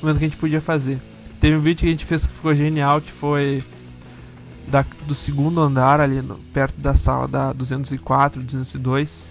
vendo 0.02 0.16
o 0.16 0.20
que 0.20 0.26
a 0.26 0.28
gente 0.28 0.40
podia 0.40 0.60
fazer. 0.60 1.00
Teve 1.40 1.56
um 1.56 1.60
vídeo 1.60 1.82
que 1.82 1.88
a 1.88 1.92
gente 1.92 2.06
fez 2.06 2.26
que 2.26 2.34
ficou 2.34 2.56
genial, 2.56 3.00
que 3.00 3.12
foi 3.12 3.62
da, 4.68 4.86
do 5.06 5.16
segundo 5.16 5.62
andar 5.62 6.00
ali 6.00 6.22
no- 6.22 6.36
perto 6.54 6.80
da 6.80 6.94
sala 6.94 7.28
da 7.28 7.54
204, 7.54 8.42
202, 8.44 9.24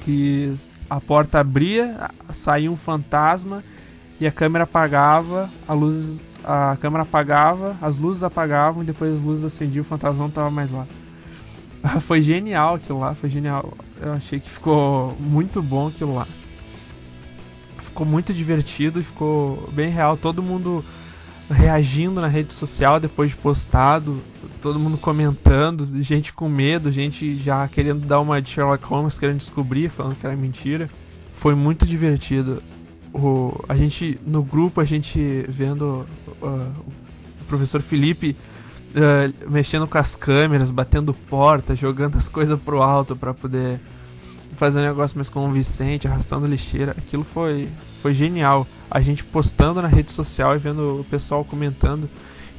que 0.00 0.52
a 0.88 1.00
porta 1.00 1.40
abria, 1.40 2.10
saía 2.32 2.70
um 2.70 2.76
fantasma 2.76 3.62
e 4.20 4.26
a 4.26 4.32
câmera 4.32 4.64
apagava, 4.64 5.50
a 5.66 5.72
luz 5.72 6.24
a 6.44 6.76
câmera 6.80 7.02
apagava, 7.02 7.76
as 7.82 7.98
luzes 7.98 8.22
apagavam 8.22 8.82
e 8.82 8.86
depois 8.86 9.14
as 9.14 9.20
luzes 9.20 9.44
acendiam, 9.44 9.82
o 9.82 9.84
fantasma 9.84 10.22
não 10.22 10.30
tava 10.30 10.50
mais 10.50 10.70
lá. 10.70 10.86
Foi 12.00 12.22
genial 12.22 12.76
aquilo 12.76 12.98
lá, 13.00 13.14
foi 13.14 13.28
genial. 13.30 13.72
Eu 14.00 14.12
achei 14.12 14.40
que 14.40 14.48
ficou 14.50 15.16
muito 15.20 15.62
bom 15.62 15.88
aquilo 15.88 16.14
lá. 16.14 16.26
Ficou 17.78 18.04
muito 18.06 18.32
divertido 18.34 19.02
ficou 19.02 19.68
bem 19.72 19.90
real. 19.90 20.16
Todo 20.16 20.42
mundo 20.42 20.84
reagindo 21.50 22.20
na 22.20 22.26
rede 22.26 22.52
social 22.52 22.98
depois 23.00 23.30
de 23.30 23.36
postado, 23.36 24.20
todo 24.58 24.78
mundo 24.78 24.98
comentando, 24.98 25.86
gente 26.02 26.32
com 26.32 26.48
medo, 26.48 26.90
gente 26.90 27.36
já 27.36 27.66
querendo 27.68 28.06
dar 28.06 28.20
uma 28.20 28.42
de 28.42 28.50
Sherlock 28.50 28.84
Holmes, 28.84 29.18
querendo 29.18 29.38
descobrir, 29.38 29.88
falando 29.88 30.16
que 30.16 30.26
era 30.26 30.36
mentira. 30.36 30.90
Foi 31.32 31.54
muito 31.54 31.86
divertido. 31.86 32.62
O, 33.12 33.64
a 33.68 33.74
gente, 33.74 34.18
no 34.26 34.42
grupo, 34.42 34.80
a 34.80 34.84
gente 34.84 35.44
vendo 35.48 36.06
uh, 36.42 36.74
o 37.40 37.44
professor 37.46 37.80
Felipe 37.80 38.36
uh, 38.90 39.50
mexendo 39.50 39.86
com 39.86 39.98
as 39.98 40.14
câmeras, 40.14 40.70
batendo 40.70 41.14
porta, 41.14 41.74
jogando 41.74 42.16
as 42.16 42.28
coisas 42.28 42.60
pro 42.60 42.82
alto 42.82 43.16
para 43.16 43.32
poder 43.32 43.80
fazer 44.54 44.80
um 44.80 44.82
negócio 44.82 45.16
mais 45.16 45.28
convincente, 45.28 46.08
arrastando 46.08 46.46
lixeira. 46.46 46.92
Aquilo 46.98 47.24
foi, 47.24 47.68
foi 48.02 48.12
genial. 48.12 48.66
A 48.90 49.00
gente 49.00 49.22
postando 49.22 49.80
na 49.80 49.88
rede 49.88 50.10
social 50.10 50.54
e 50.54 50.58
vendo 50.58 51.00
o 51.00 51.04
pessoal 51.04 51.44
comentando 51.44 52.10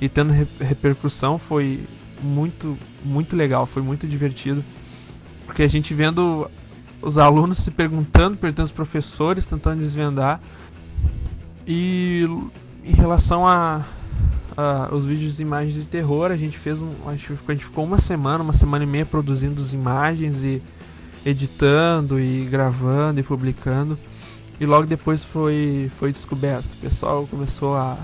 e 0.01 0.07
tendo 0.07 0.31
re- 0.31 0.47
repercussão 0.59 1.37
foi 1.37 1.83
muito, 2.21 2.77
muito 3.03 3.35
legal, 3.35 3.65
foi 3.65 3.81
muito 3.81 4.07
divertido. 4.07 4.63
Porque 5.45 5.63
a 5.63 5.67
gente 5.67 5.93
vendo 5.93 6.49
os 7.01 7.17
alunos 7.17 7.59
se 7.59 7.71
perguntando, 7.71 8.37
perguntando 8.37 8.65
aos 8.65 8.71
professores, 8.71 9.45
tentando 9.45 9.79
desvendar. 9.79 10.39
E 11.65 12.25
em 12.83 12.93
relação 12.93 13.47
a, 13.47 13.83
ah, 14.59 14.89
os 14.91 15.05
vídeos 15.05 15.37
de 15.37 15.41
imagens 15.41 15.73
de 15.73 15.85
terror. 15.85 16.31
A 16.31 16.35
gente 16.35 16.57
fez 16.57 16.81
um. 16.81 16.93
A 17.07 17.11
gente, 17.11 17.31
a 17.47 17.51
gente 17.53 17.63
ficou 17.63 17.85
uma 17.85 17.99
semana, 17.99 18.43
uma 18.43 18.53
semana 18.53 18.83
e 18.83 18.87
meia 18.87 19.05
produzindo 19.05 19.61
as 19.61 19.71
imagens 19.71 20.43
e 20.43 20.61
editando 21.25 22.19
e 22.19 22.45
gravando 22.45 23.21
e 23.21 23.23
publicando. 23.23 23.97
E 24.59 24.65
logo 24.65 24.85
depois 24.85 25.23
foi, 25.23 25.89
foi 25.97 26.11
descoberto. 26.11 26.65
O 26.73 26.77
pessoal 26.77 27.25
começou 27.27 27.75
a, 27.77 27.97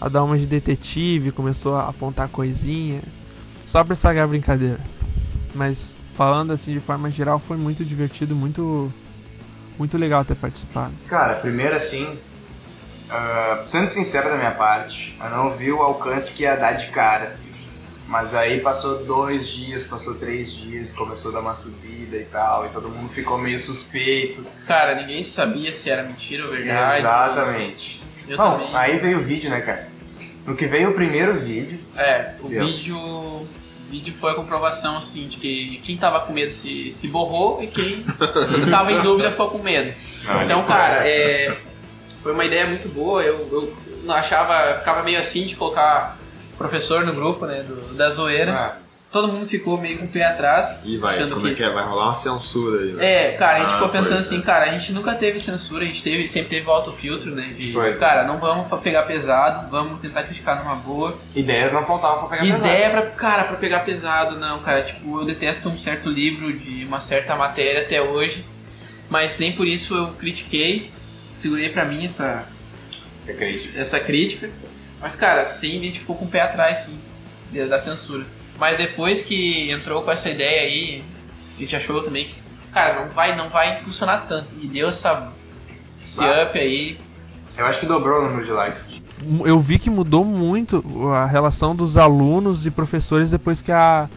a 0.00 0.08
dar 0.08 0.24
uma 0.24 0.38
de 0.38 0.46
detetive, 0.46 1.30
começou 1.30 1.76
a 1.76 1.88
apontar 1.88 2.28
coisinha. 2.28 3.02
Só 3.66 3.84
pra 3.84 3.92
estragar 3.92 4.24
a 4.24 4.28
brincadeira. 4.28 4.80
Mas 5.54 5.96
falando 6.14 6.52
assim 6.52 6.72
de 6.72 6.80
forma 6.80 7.10
geral, 7.10 7.38
foi 7.38 7.56
muito 7.56 7.84
divertido, 7.84 8.34
muito, 8.34 8.92
muito 9.78 9.98
legal 9.98 10.24
ter 10.24 10.34
participado. 10.36 10.92
Cara, 11.06 11.34
primeiro 11.34 11.74
assim, 11.74 12.18
ah, 13.10 13.64
sendo 13.66 13.88
sincero 13.88 14.28
da 14.28 14.36
minha 14.36 14.52
parte, 14.52 15.16
eu 15.20 15.30
não 15.30 15.56
vi 15.56 15.70
o 15.70 15.82
alcance 15.82 16.32
que 16.32 16.44
ia 16.44 16.56
dar 16.56 16.72
de 16.72 16.86
cara, 16.88 17.26
assim. 17.26 17.50
Mas 18.06 18.34
aí 18.34 18.58
passou 18.60 19.04
dois 19.04 19.46
dias, 19.46 19.84
passou 19.84 20.16
três 20.16 20.52
dias, 20.52 20.92
começou 20.92 21.30
a 21.30 21.34
dar 21.34 21.40
uma 21.40 21.54
subida 21.54 22.16
e 22.16 22.24
tal, 22.24 22.66
e 22.66 22.70
todo 22.70 22.88
mundo 22.88 23.08
ficou 23.08 23.38
meio 23.38 23.58
suspeito. 23.58 24.44
Cara, 24.66 24.96
ninguém 24.96 25.22
sabia 25.22 25.72
se 25.72 25.88
era 25.90 26.02
mentira 26.02 26.44
ou 26.44 26.50
verdade. 26.50 26.98
Exatamente. 26.98 28.02
Eu 28.26 28.36
Bom, 28.36 28.58
também. 28.58 28.76
aí 28.76 28.98
veio 28.98 29.18
o 29.18 29.22
vídeo, 29.22 29.48
né, 29.48 29.60
cara? 29.60 29.88
No 30.46 30.56
que 30.56 30.66
veio 30.66 30.90
o 30.90 30.94
primeiro 30.94 31.38
vídeo, 31.38 31.78
É, 31.96 32.32
o 32.40 32.48
Deu. 32.48 32.64
vídeo, 32.66 33.46
vídeo 33.90 34.14
foi 34.18 34.32
a 34.32 34.34
comprovação, 34.34 34.96
assim, 34.96 35.28
de 35.28 35.36
que 35.36 35.80
quem 35.84 35.96
tava 35.96 36.20
com 36.20 36.32
medo 36.32 36.50
se, 36.52 36.90
se 36.92 37.08
borrou 37.08 37.62
e 37.62 37.66
quem 37.66 38.04
tava 38.70 38.92
em 38.92 39.00
dúvida 39.02 39.30
ficou 39.30 39.50
com 39.50 39.58
medo. 39.58 39.92
Não, 40.24 40.42
então, 40.42 40.64
cara, 40.64 41.08
é, 41.08 41.56
foi 42.22 42.32
uma 42.32 42.44
ideia 42.44 42.66
muito 42.66 42.88
boa. 42.88 43.22
Eu, 43.22 43.36
eu 43.52 43.76
não 44.04 44.14
achava, 44.14 44.78
ficava 44.78 45.02
meio 45.02 45.18
assim 45.18 45.46
de 45.46 45.56
colocar 45.56 46.18
professor 46.58 47.04
no 47.04 47.12
grupo, 47.12 47.46
né, 47.46 47.62
do- 47.62 47.94
da 47.94 48.10
zoeira. 48.10 48.52
Ah, 48.52 48.76
Todo 49.12 49.26
mundo 49.26 49.48
ficou 49.48 49.76
meio 49.76 49.98
com 49.98 50.04
o 50.04 50.08
pé 50.08 50.22
atrás. 50.24 50.82
E 50.86 50.96
vai, 50.96 51.16
achando 51.16 51.34
como 51.34 51.48
é 51.48 51.52
que 51.54 51.62
é? 51.64 51.68
Vai 51.68 51.84
rolar 51.84 52.04
uma 52.04 52.14
censura 52.14 52.80
aí, 52.84 52.92
né? 52.92 53.04
É, 53.04 53.32
cara, 53.32 53.56
a 53.56 53.60
gente 53.62 53.70
Ah, 53.70 53.72
ficou 53.74 53.88
pensando 53.88 54.12
pois 54.14 54.26
é. 54.32 54.34
assim, 54.36 54.40
cara, 54.40 54.64
a 54.66 54.72
gente 54.72 54.92
nunca 54.92 55.14
teve 55.16 55.40
censura, 55.40 55.82
a 55.82 55.86
gente 55.86 56.00
teve, 56.00 56.28
sempre 56.28 56.50
teve 56.50 56.68
o 56.68 56.70
autofiltro, 56.70 57.34
né? 57.34 57.52
De, 57.58 57.72
Pois 57.72 57.96
é. 57.96 57.98
cara, 57.98 58.22
não 58.22 58.38
vamos 58.38 58.68
pegar 58.80 59.02
pesado, 59.02 59.68
vamos 59.68 60.00
tentar 60.00 60.22
criticar 60.22 60.62
numa 60.62 60.76
boa. 60.76 61.18
ideias 61.34 61.72
não 61.72 61.84
faltavam 61.84 62.28
pra 62.28 62.38
pegar 62.38 62.56
Ideia 62.58 62.90
pra, 62.90 63.02
cara, 63.02 63.44
pra 63.44 63.56
pegar 63.56 63.80
pesado, 63.80 64.38
não, 64.38 64.60
cara. 64.60 64.82
Tipo, 64.82 65.18
eu 65.20 65.24
detesto 65.24 65.68
um 65.68 65.76
certo 65.76 66.08
livro 66.08 66.52
de 66.52 66.84
uma 66.84 67.00
certa 67.00 67.34
matéria 67.34 67.82
até 67.82 68.00
hoje, 68.00 68.44
mas 69.10 69.40
nem 69.40 69.50
por 69.50 69.66
isso 69.66 69.92
eu 69.92 70.08
critiquei, 70.12 70.88
segurei 71.36 71.68
pra 71.68 71.84
mim 71.84 72.04
essa, 72.04 72.44
pesado. 72.46 72.60
É 73.26 73.32
crítico. 73.32 73.76
essa 73.78 73.98
crítica. 73.98 74.50
Mas, 75.00 75.16
cara, 75.16 75.44
sim, 75.44 75.78
a 75.80 75.82
gente 75.82 75.98
ficou 75.98 76.14
com 76.14 76.26
o 76.26 76.28
pé 76.28 76.42
atrás, 76.42 76.78
sim, 76.78 76.98
da 77.68 77.78
censura. 77.80 78.24
Mas 78.60 78.76
depois 78.76 79.22
que 79.22 79.70
entrou 79.70 80.02
com 80.02 80.10
essa 80.10 80.28
ideia 80.28 80.60
aí, 80.60 81.02
a 81.56 81.60
gente 81.60 81.74
achou 81.74 82.02
também 82.02 82.26
que, 82.26 82.34
cara, 82.70 83.00
não 83.00 83.10
vai, 83.10 83.34
não 83.34 83.48
vai 83.48 83.82
funcionar 83.82 84.26
tanto. 84.28 84.54
E 84.60 84.66
deu 84.66 84.90
essa, 84.90 85.32
esse 86.04 86.18
Vai. 86.18 86.44
up 86.44 86.58
aí. 86.58 86.98
Eu 87.56 87.64
acho 87.64 87.80
que 87.80 87.86
dobrou 87.86 88.20
o 88.20 88.24
número 88.28 88.44
de 88.44 88.52
likes. 88.52 88.84
Eu 89.46 89.58
vi 89.58 89.78
que 89.78 89.88
mudou 89.88 90.26
muito 90.26 90.84
a 91.14 91.24
relação 91.24 91.74
dos 91.74 91.96
alunos 91.96 92.66
e 92.66 92.70
professores 92.70 93.30
depois 93.30 93.62
que 93.62 93.72
a, 93.72 94.10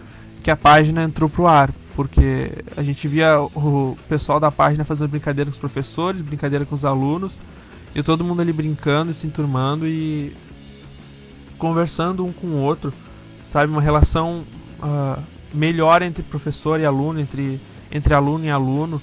que 0.44 0.52
a 0.52 0.58
página 0.58 1.04
entrou 1.04 1.30
pro 1.30 1.48
ar. 1.48 1.70
Porque 1.96 2.52
a 2.76 2.84
gente 2.84 3.08
via 3.08 3.40
o 3.40 3.98
pessoal 4.10 4.42
da 4.42 4.52
página 4.52 4.84
fazendo 4.84 5.10
brincadeira 5.10 5.50
com 5.50 5.54
os 5.54 5.60
professores, 5.60 6.22
brincadeira 6.22 6.66
com 6.66 6.76
os 6.76 6.84
alunos, 6.84 7.40
e 7.96 8.02
todo 8.02 8.24
mundo 8.24 8.42
ali 8.42 8.52
brincando 8.52 9.12
e 9.12 9.14
se 9.14 9.28
enturmando 9.28 9.88
e 9.88 10.36
conversando 11.58 12.26
um 12.26 12.34
com 12.34 12.48
o 12.48 12.62
outro, 12.62 12.92
sabe? 13.54 13.72
Uma 13.72 13.82
relação 13.84 14.44
ah, 14.82 15.20
melhor 15.54 16.02
entre 16.02 16.24
professor 16.24 16.80
e 16.80 16.86
aluno, 16.86 17.20
entre, 17.20 17.60
entre 17.92 18.16
aluno 18.16 18.44
e 18.44 18.50
aluno. 18.50 19.00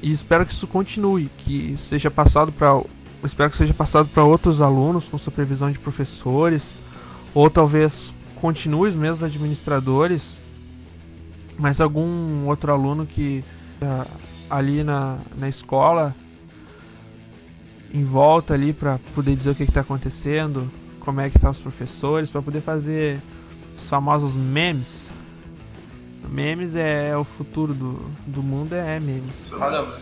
E 0.00 0.10
espero 0.10 0.46
que 0.46 0.52
isso 0.54 0.66
continue, 0.66 1.30
que 1.36 1.76
seja 1.76 2.10
passado 2.10 2.50
para 2.50 2.82
espero 3.22 3.50
que 3.50 3.56
seja 3.56 3.74
passado 3.74 4.08
para 4.08 4.24
outros 4.24 4.60
alunos 4.60 5.08
com 5.08 5.16
supervisão 5.16 5.70
de 5.70 5.78
professores, 5.78 6.74
ou 7.34 7.48
talvez 7.48 8.12
continue 8.40 8.88
os 8.88 8.96
mesmos 8.96 9.22
administradores, 9.22 10.40
mas 11.56 11.80
algum 11.80 12.46
outro 12.46 12.72
aluno 12.72 13.06
que 13.06 13.44
ah, 13.82 14.06
ali 14.48 14.82
na, 14.82 15.18
na 15.38 15.48
escola 15.50 16.16
em 17.92 18.04
volta 18.04 18.54
ali 18.54 18.72
para 18.72 18.98
poder 19.14 19.36
dizer 19.36 19.50
o 19.50 19.54
que 19.54 19.64
está 19.64 19.82
acontecendo, 19.82 20.68
como 20.98 21.20
é 21.20 21.28
que 21.28 21.38
tá 21.38 21.50
os 21.50 21.60
professores, 21.60 22.32
para 22.32 22.40
poder 22.40 22.62
fazer 22.62 23.20
os 23.82 23.88
famosos 23.88 24.36
memes. 24.36 25.12
Memes 26.28 26.76
é 26.76 27.16
o 27.16 27.24
futuro 27.24 27.74
do, 27.74 27.94
do 28.26 28.42
mundo, 28.42 28.74
é 28.74 28.98
memes. 29.00 29.50
Mano. 29.50 29.92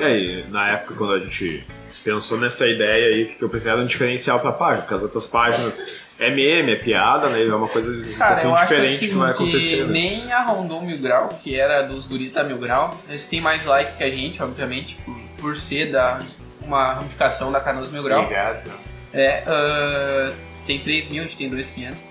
É, 0.00 0.18
e 0.18 0.44
na 0.48 0.68
época 0.68 0.94
quando 0.94 1.14
a 1.14 1.18
gente 1.18 1.64
pensou 2.04 2.38
nessa 2.38 2.66
ideia 2.66 3.14
aí, 3.14 3.24
que 3.24 3.42
eu 3.42 3.48
pensei 3.48 3.72
era 3.72 3.80
um 3.80 3.86
diferencial 3.86 4.38
pra 4.38 4.52
página, 4.52 4.82
porque 4.82 4.94
as 4.94 5.02
outras 5.02 5.26
páginas 5.26 5.82
é 6.18 6.30
meme, 6.30 6.72
é 6.72 6.76
piada, 6.76 7.28
né? 7.28 7.44
É 7.44 7.54
uma 7.54 7.66
coisa 7.66 7.90
um 7.90 8.14
Cara, 8.14 8.42
eu 8.42 8.50
pouquinho 8.50 8.54
acho 8.54 8.62
diferente 8.64 8.94
assim, 8.94 9.08
que 9.08 9.14
vai 9.14 9.34
que 9.34 9.42
acontecer. 9.42 9.84
né? 9.84 9.92
nem 9.92 10.32
a 10.32 10.42
Rondon 10.42 10.82
Mil 10.82 10.98
Grau, 10.98 11.28
que 11.42 11.58
era 11.58 11.82
dos 11.82 12.06
gurita 12.06 12.44
Mil 12.44 12.58
Grau, 12.58 12.96
eles 13.08 13.26
têm 13.26 13.40
mais 13.40 13.64
like 13.64 13.96
que 13.96 14.04
a 14.04 14.10
gente, 14.10 14.42
obviamente, 14.42 14.96
por, 15.04 15.16
por 15.40 15.56
ser 15.56 15.90
da, 15.90 16.20
uma 16.62 16.92
ramificação 16.92 17.50
da 17.50 17.60
Canoas 17.60 17.90
Mil 17.90 18.02
Grau. 18.02 18.22
Obrigado. 18.22 18.70
É, 19.12 19.44
ah, 19.46 20.32
tem 20.66 20.78
3 20.80 21.08
mil, 21.08 21.22
a 21.22 21.26
gente 21.26 21.36
tem 21.36 21.50
2.500. 21.50 22.10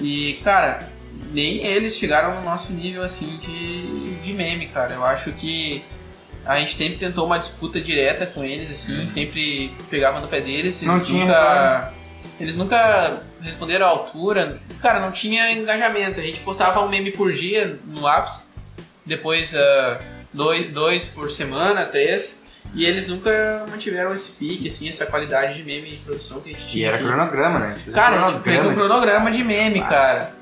E, 0.00 0.40
cara, 0.42 0.88
nem 1.32 1.64
eles 1.64 1.96
chegaram 1.96 2.34
no 2.36 2.42
nosso 2.42 2.72
nível, 2.72 3.02
assim, 3.02 3.36
de, 3.36 4.16
de 4.16 4.32
meme, 4.32 4.66
cara. 4.66 4.94
Eu 4.94 5.04
acho 5.04 5.32
que 5.32 5.84
a 6.52 6.58
gente 6.60 6.76
sempre 6.76 6.98
tentou 6.98 7.26
uma 7.26 7.38
disputa 7.38 7.80
direta 7.80 8.26
com 8.26 8.44
eles, 8.44 8.70
assim, 8.70 9.08
sempre 9.08 9.72
pegava 9.88 10.20
no 10.20 10.28
pé 10.28 10.40
deles. 10.40 10.82
Eles 10.82 10.82
Não 10.82 10.98
tinha 11.02 11.24
nunca... 11.26 11.92
Eles 12.38 12.54
nunca 12.56 13.22
responderam 13.42 13.86
à 13.86 13.88
altura. 13.90 14.58
Cara, 14.80 14.98
não 15.00 15.10
tinha 15.12 15.52
engajamento. 15.52 16.18
A 16.18 16.22
gente 16.22 16.40
postava 16.40 16.80
um 16.80 16.88
meme 16.88 17.10
por 17.10 17.32
dia 17.32 17.78
no 17.86 18.06
ápice. 18.06 18.40
Depois, 19.04 19.54
ah, 19.54 20.00
dois, 20.32 20.70
dois 20.72 21.06
por 21.06 21.30
semana, 21.30 21.84
três. 21.84 22.40
E 22.74 22.84
eles 22.84 23.08
nunca 23.08 23.66
mantiveram 23.70 24.14
esse 24.14 24.32
pique, 24.32 24.68
assim, 24.68 24.88
essa 24.88 25.04
qualidade 25.06 25.54
de 25.58 25.64
meme 25.64 25.90
de 25.90 25.96
produção 25.96 26.40
que 26.40 26.50
a 26.50 26.52
gente 26.52 26.66
E 26.66 26.70
tinha. 26.70 26.88
era 26.88 26.96
aqui. 26.96 27.04
cronograma, 27.06 27.58
né? 27.58 27.78
Cara, 27.92 28.24
a 28.24 28.28
gente 28.28 28.42
fez 28.42 28.64
um 28.64 28.74
cronograma. 28.74 29.00
cronograma 29.00 29.30
de 29.30 29.44
meme, 29.44 29.80
cara. 29.80 30.32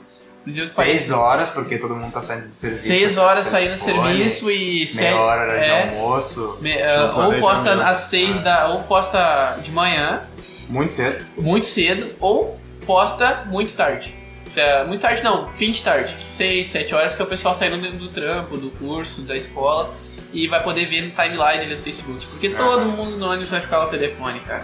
No 0.48 0.54
dia 0.54 0.64
Seis 0.64 1.10
horas, 1.10 1.50
porque 1.50 1.76
todo 1.76 1.94
mundo 1.94 2.10
tá 2.10 2.22
saindo 2.22 2.48
do 2.48 2.54
serviço. 2.54 2.86
Seis 2.86 3.14
tá 3.16 3.22
horas 3.22 3.46
saindo 3.46 3.72
do 3.72 3.76
serviço 3.78 4.50
e 4.50 4.74
Meia 4.76 4.86
sete. 4.86 5.12
hora 5.14 5.42
era 5.52 5.58
de 5.58 5.64
é, 5.66 5.82
almoço. 5.90 6.56
me- 6.62 6.82
ah, 6.82 7.12
ou 7.14 7.34
posta 7.38 7.74
às 7.84 7.98
seis 7.98 8.40
da. 8.40 8.68
Ou 8.68 8.82
posta 8.84 9.58
de 9.62 9.70
manhã, 9.70 10.22
Muito 10.66 10.94
cedo. 10.94 11.22
muito 11.36 11.66
cedo, 11.66 12.10
ou 12.18 12.58
posta 12.86 13.42
muito 13.46 13.74
tarde. 13.74 14.14
Se 14.46 14.58
é- 14.62 14.82
Muito 14.84 15.02
tarde 15.02 15.22
não, 15.22 15.48
fim 15.52 15.70
de 15.70 15.84
tarde. 15.84 16.16
Seis, 16.26 16.68
sete 16.68 16.94
horas 16.94 17.14
que 17.14 17.20
é 17.20 17.24
o 17.26 17.28
pessoal 17.28 17.54
saindo 17.54 17.76
do, 17.98 18.08
trampo, 18.08 18.56
do 18.56 18.70
curso, 18.70 19.20
da 19.20 19.36
escola. 19.36 19.92
E 20.32 20.46
vai 20.48 20.62
poder 20.62 20.86
ver 20.86 21.02
no 21.02 21.10
timeline 21.10 21.64
ali 21.64 21.74
do 21.74 21.82
Facebook. 21.82 22.24
Porque 22.26 22.48
todo 22.50 22.84
mundo 22.86 23.16
no 23.18 23.30
ônibus 23.30 23.50
vai 23.50 23.60
ficar 23.60 23.80
com 23.80 23.86
o 23.86 23.88
telefone, 23.90 24.40
cara. 24.40 24.62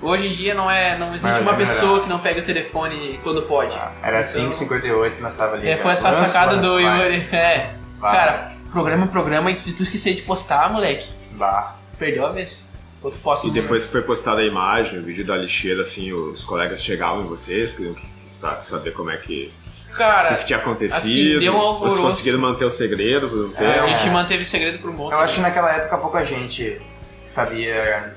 Hoje 0.00 0.28
em 0.28 0.30
dia 0.30 0.54
não 0.54 0.70
é. 0.70 0.96
Não 0.96 1.08
existe 1.08 1.24
Mas 1.26 1.42
uma 1.42 1.52
é 1.52 1.56
pessoa 1.56 1.90
melhor. 1.92 2.02
que 2.04 2.08
não 2.08 2.18
pega 2.20 2.40
o 2.40 2.44
telefone 2.44 3.18
quando 3.22 3.42
pode. 3.42 3.76
Era 4.02 4.20
Então- 4.20 4.50
5h58, 4.50 5.20
nós 5.20 5.36
tava 5.36 5.54
ali. 5.56 5.68
É, 5.68 5.76
foi 5.76 5.92
essa 5.92 6.08
Avanço, 6.08 6.26
sacada 6.32 6.56
do. 6.56 6.78
Yuri. 6.78 7.26
É. 7.32 7.70
Vai. 7.98 8.16
Cara, 8.16 8.52
programa, 8.72 9.06
programa, 9.08 9.50
e 9.50 9.56
se 9.56 9.72
tu 9.74 9.82
esquecer 9.82 10.14
de 10.14 10.22
postar, 10.22 10.70
moleque, 10.72 11.08
Bah. 11.32 11.76
perdeu 11.98 12.26
a 12.26 12.30
vez. 12.32 12.68
Ou 13.02 13.10
tu 13.10 13.18
posta 13.18 13.46
E 13.46 13.50
depois 13.50 13.86
que 13.86 13.92
foi 13.92 14.02
postada 14.02 14.40
a 14.40 14.44
imagem, 14.44 14.98
o 14.98 15.02
vídeo 15.02 15.24
da 15.24 15.36
lixeira, 15.36 15.82
assim, 15.82 16.12
os 16.12 16.42
colegas 16.44 16.82
chegavam 16.82 17.22
em 17.24 17.26
vocês, 17.26 17.72
queriam 17.72 17.94
sa- 18.26 18.60
saber 18.62 18.90
como 18.92 19.10
é 19.10 19.16
que, 19.16 19.52
o 19.90 19.94
Cara, 19.96 20.34
que 20.36 20.46
tinha 20.46 20.58
acontecido. 20.58 20.96
assim, 20.98 21.38
deu 21.40 21.54
um 21.54 21.58
alvoroço. 21.60 21.96
Vocês 21.96 22.04
conseguiram 22.04 22.38
manter 22.40 22.64
o 22.64 22.70
segredo 22.70 23.28
por 23.28 23.38
um 23.46 23.50
tempo. 23.50 23.62
é, 23.64 23.78
a 23.80 23.86
gente 23.96 24.10
manteve 24.10 24.44
segredo 24.44 24.78
por 24.78 24.90
um 24.90 24.94
bom 24.96 25.12
Eu 25.12 25.18
acho 25.18 25.34
que 25.34 25.40
tempo. 25.40 25.48
naquela 25.48 25.72
época 25.72 25.96
pouca 25.98 26.24
gente 26.24 26.80
sabia 27.26 28.14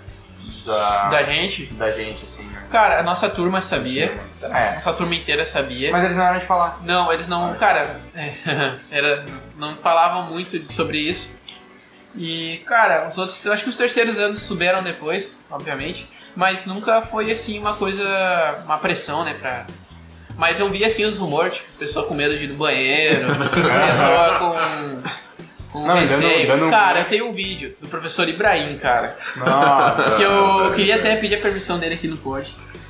da, 0.65 1.09
Da 1.09 1.23
gente, 1.23 1.65
da 1.73 1.91
gente, 1.91 2.23
assim, 2.23 2.43
né? 2.43 2.63
cara, 2.71 2.99
a 2.99 3.03
nossa 3.03 3.29
turma 3.29 3.61
sabia. 3.61 4.13
É. 4.41 4.75
Nossa 4.75 4.93
turma 4.93 5.15
inteira 5.15 5.45
sabia. 5.45 5.91
Mas 5.91 6.03
eles 6.03 6.17
não 6.17 6.25
eram 6.25 6.39
de 6.39 6.45
falar. 6.45 6.79
Não, 6.83 7.11
eles 7.11 7.27
não, 7.27 7.53
cara, 7.55 7.99
é, 8.15 8.33
era, 8.91 9.25
não 9.57 9.75
falavam 9.75 10.25
muito 10.31 10.71
sobre 10.71 10.97
isso. 10.99 11.35
E, 12.15 12.61
cara, 12.65 13.07
os 13.07 13.17
outros, 13.17 13.43
eu 13.45 13.53
acho 13.53 13.63
que 13.63 13.69
os 13.69 13.77
terceiros 13.77 14.19
anos 14.19 14.41
souberam 14.41 14.83
depois, 14.83 15.43
obviamente, 15.49 16.09
mas 16.35 16.65
nunca 16.65 17.01
foi 17.01 17.31
assim 17.31 17.57
uma 17.57 17.73
coisa, 17.73 18.05
uma 18.65 18.77
pressão, 18.77 19.23
né, 19.23 19.33
pra, 19.39 19.65
Mas 20.35 20.59
eu 20.59 20.69
vi 20.69 20.83
assim 20.83 21.05
os 21.05 21.17
rumores, 21.17 21.59
tipo, 21.59 21.69
pessoa 21.77 22.05
com 22.05 22.13
medo 22.13 22.37
de 22.37 22.45
ir 22.45 22.47
no 22.47 22.55
banheiro, 22.55 23.27
pessoa 23.87 24.39
com. 24.39 25.01
Com 25.71 25.85
Não, 25.87 25.95
receio. 25.95 26.47
dando- 26.47 26.59
dando 26.59 26.67
um- 26.67 26.71
Cara, 26.71 27.03
tem 27.05 27.21
um 27.21 27.33
vídeo 27.33 27.75
do 27.81 27.87
professor 27.87 28.27
Ibrahim, 28.27 28.77
cara. 28.77 29.17
Nossa. 29.37 30.15
Que 30.17 30.23
eu, 30.23 30.65
eu 30.65 30.73
queria 30.73 30.95
até 30.95 31.15
pedir 31.15 31.35
a 31.35 31.39
permissão 31.39 31.79
dele 31.79 31.95
aqui 31.95 32.07
no 32.07 32.17
pod. 32.17 32.47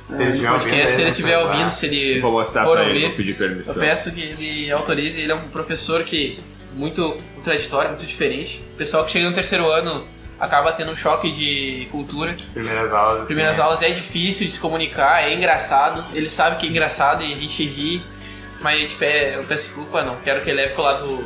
Se 0.08 0.22
ele 0.22 0.46
ouvindo, 0.46 0.88
se 0.88 1.00
ele 1.00 1.10
estiver 1.10 1.38
ouvindo, 1.38 1.70
se 1.70 1.86
ele 1.86 2.20
Vou 2.20 2.32
mostrar 2.32 2.64
for 2.64 2.76
pra 2.76 2.84
ele, 2.84 2.92
ouvir. 2.94 3.06
vou 3.06 3.16
pedir 3.16 3.30
Eu 3.30 3.36
permissão. 3.38 3.74
peço 3.78 4.12
que 4.12 4.20
ele 4.20 4.70
autorize, 4.70 5.20
ele 5.20 5.32
é 5.32 5.34
um 5.34 5.48
professor 5.48 6.02
que 6.04 6.38
muito 6.74 7.16
contraditório, 7.36 7.90
muito 7.90 8.04
diferente. 8.04 8.62
O 8.74 8.76
pessoal 8.76 9.04
que 9.04 9.10
chega 9.12 9.26
no 9.28 9.34
terceiro 9.34 9.70
ano 9.70 10.04
acaba 10.38 10.72
tendo 10.72 10.90
um 10.92 10.96
choque 10.96 11.30
de 11.30 11.86
cultura. 11.90 12.36
Primeiras 12.52 12.92
aulas. 12.92 13.16
assim, 13.18 13.26
Primeiras 13.26 13.56
né? 13.56 13.62
aulas 13.62 13.80
é 13.82 13.90
difícil 13.90 14.46
de 14.46 14.52
se 14.52 14.58
comunicar, 14.60 15.22
é 15.22 15.32
engraçado. 15.34 16.04
Ele 16.14 16.28
sabe 16.28 16.56
que 16.56 16.66
é 16.66 16.68
engraçado 16.68 17.22
e 17.22 17.32
a 17.32 17.36
gente 17.36 17.64
ri, 17.64 18.02
mas 18.60 18.90
tipo, 18.90 19.04
é, 19.04 19.36
eu 19.36 19.44
peço 19.44 19.64
desculpa, 19.66 20.02
não 20.02 20.16
quero 20.16 20.42
que 20.42 20.50
ele 20.50 20.60
leve 20.60 20.74
pro 20.74 20.82
lado 20.82 21.24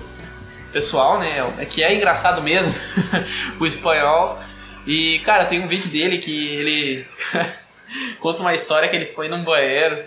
pessoal, 0.76 1.18
né? 1.18 1.42
É 1.58 1.64
que 1.64 1.82
é 1.82 1.94
engraçado 1.94 2.42
mesmo, 2.42 2.74
o 3.58 3.64
espanhol. 3.64 4.38
E, 4.86 5.20
cara, 5.20 5.46
tem 5.46 5.58
um 5.64 5.66
vídeo 5.66 5.88
dele 5.88 6.18
que 6.18 6.48
ele 6.48 7.06
conta 8.20 8.40
uma 8.40 8.54
história 8.54 8.86
que 8.86 8.94
ele 8.94 9.06
foi 9.06 9.26
num 9.26 9.42
banheiro 9.42 10.04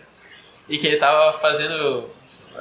e 0.70 0.78
que 0.78 0.86
ele 0.86 0.98
tava 0.98 1.40
fazendo 1.40 2.08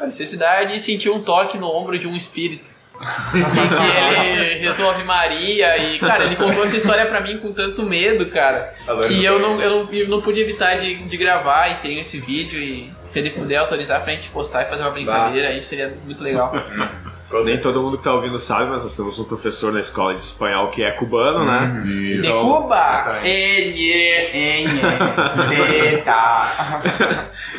a 0.00 0.06
necessidade 0.06 0.74
e 0.74 0.80
sentiu 0.80 1.14
um 1.14 1.22
toque 1.22 1.58
no 1.58 1.70
ombro 1.70 1.98
de 1.98 2.08
um 2.08 2.16
espírito. 2.16 2.64
e 2.98 3.76
que 3.76 4.14
ele 4.16 4.58
resolve 4.60 5.04
Maria 5.04 5.76
e, 5.76 5.98
cara, 5.98 6.24
ele 6.24 6.34
contou 6.34 6.64
essa 6.64 6.76
história 6.76 7.04
pra 7.04 7.20
mim 7.20 7.38
com 7.38 7.52
tanto 7.52 7.82
medo, 7.82 8.26
cara, 8.26 8.74
que 9.06 9.22
eu 9.22 9.38
não, 9.38 9.60
eu 9.60 9.70
não, 9.70 9.92
eu 9.92 10.08
não 10.08 10.20
pude 10.22 10.40
evitar 10.40 10.76
de, 10.76 10.94
de 10.94 11.16
gravar 11.16 11.68
e 11.68 11.74
tenho 11.76 12.00
esse 12.00 12.18
vídeo 12.18 12.58
e 12.58 12.90
se 13.04 13.18
ele 13.18 13.30
puder 13.30 13.56
autorizar 13.56 14.02
pra 14.02 14.14
gente 14.14 14.30
postar 14.30 14.62
e 14.62 14.64
fazer 14.64 14.82
uma 14.82 14.90
brincadeira 14.92 15.48
aí 15.48 15.60
seria 15.60 15.94
muito 16.06 16.24
legal. 16.24 16.52
Nem 17.44 17.58
todo 17.58 17.82
mundo 17.82 17.98
que 17.98 18.04
tá 18.04 18.14
ouvindo 18.14 18.38
sabe, 18.38 18.70
mas 18.70 18.82
nós 18.82 18.96
temos 18.96 19.18
um 19.18 19.24
professor 19.24 19.70
na 19.72 19.80
escola 19.80 20.14
de 20.14 20.22
espanhol 20.24 20.68
que 20.68 20.82
é 20.82 20.90
cubano, 20.92 21.44
né? 21.44 21.82
De 21.84 22.18
Então, 22.26 22.40
Cuba! 22.42 23.18
Ele. 23.22 23.78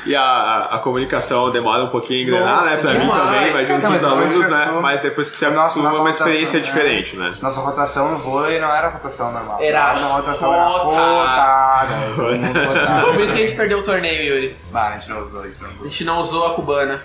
E 0.06 0.16
a, 0.16 0.70
a 0.72 0.80
comunicação 0.80 1.52
demora 1.52 1.84
um 1.84 1.90
pouquinho 1.90 2.20
a 2.20 2.24
engrenar, 2.24 2.56
Nossa, 2.62 2.70
né? 2.70 2.78
Pra 2.78 2.94
mim 2.94 3.00
demais, 3.02 3.22
também, 3.22 3.50
imagino 3.50 3.68
cara. 3.68 3.80
que 3.80 3.86
os 3.86 3.92
mas 3.92 4.04
alunos, 4.04 4.34
depois 4.34 4.50
né? 4.50 4.80
Mas 4.82 5.00
depois 5.02 5.30
que 5.30 5.38
você 5.38 5.50
Nossa, 5.50 5.60
acostuma, 5.68 5.90
é 5.90 6.00
uma 6.00 6.10
experiência 6.10 6.60
rotação, 6.60 6.82
diferente, 6.82 7.18
né? 7.18 7.34
Nossa 7.42 7.62
rotação 7.62 8.12
no 8.14 8.20
vôlei 8.20 8.60
não 8.60 8.74
era 8.74 8.90
rotação 8.90 9.32
normal. 9.32 9.58
Era 9.62 9.94
Nossa 9.94 10.08
rotação 10.16 10.52
rotada. 10.54 11.94
rotada. 12.16 13.04
Por 13.04 13.16
isso 13.16 13.34
que 13.34 13.44
a 13.44 13.48
gente 13.48 13.56
perdeu 13.56 13.80
o 13.80 13.84
torneio, 13.84 14.36
Yuri. 14.36 14.56
Bah, 14.72 14.90
a 14.90 14.94
gente 14.98 15.10
não 15.10 15.22
usou 15.22 15.46
isso. 15.46 15.60
A 15.64 15.84
gente 15.84 16.04
não 16.04 16.20
usou 16.20 16.48
a 16.48 16.54
cubana. 16.56 17.02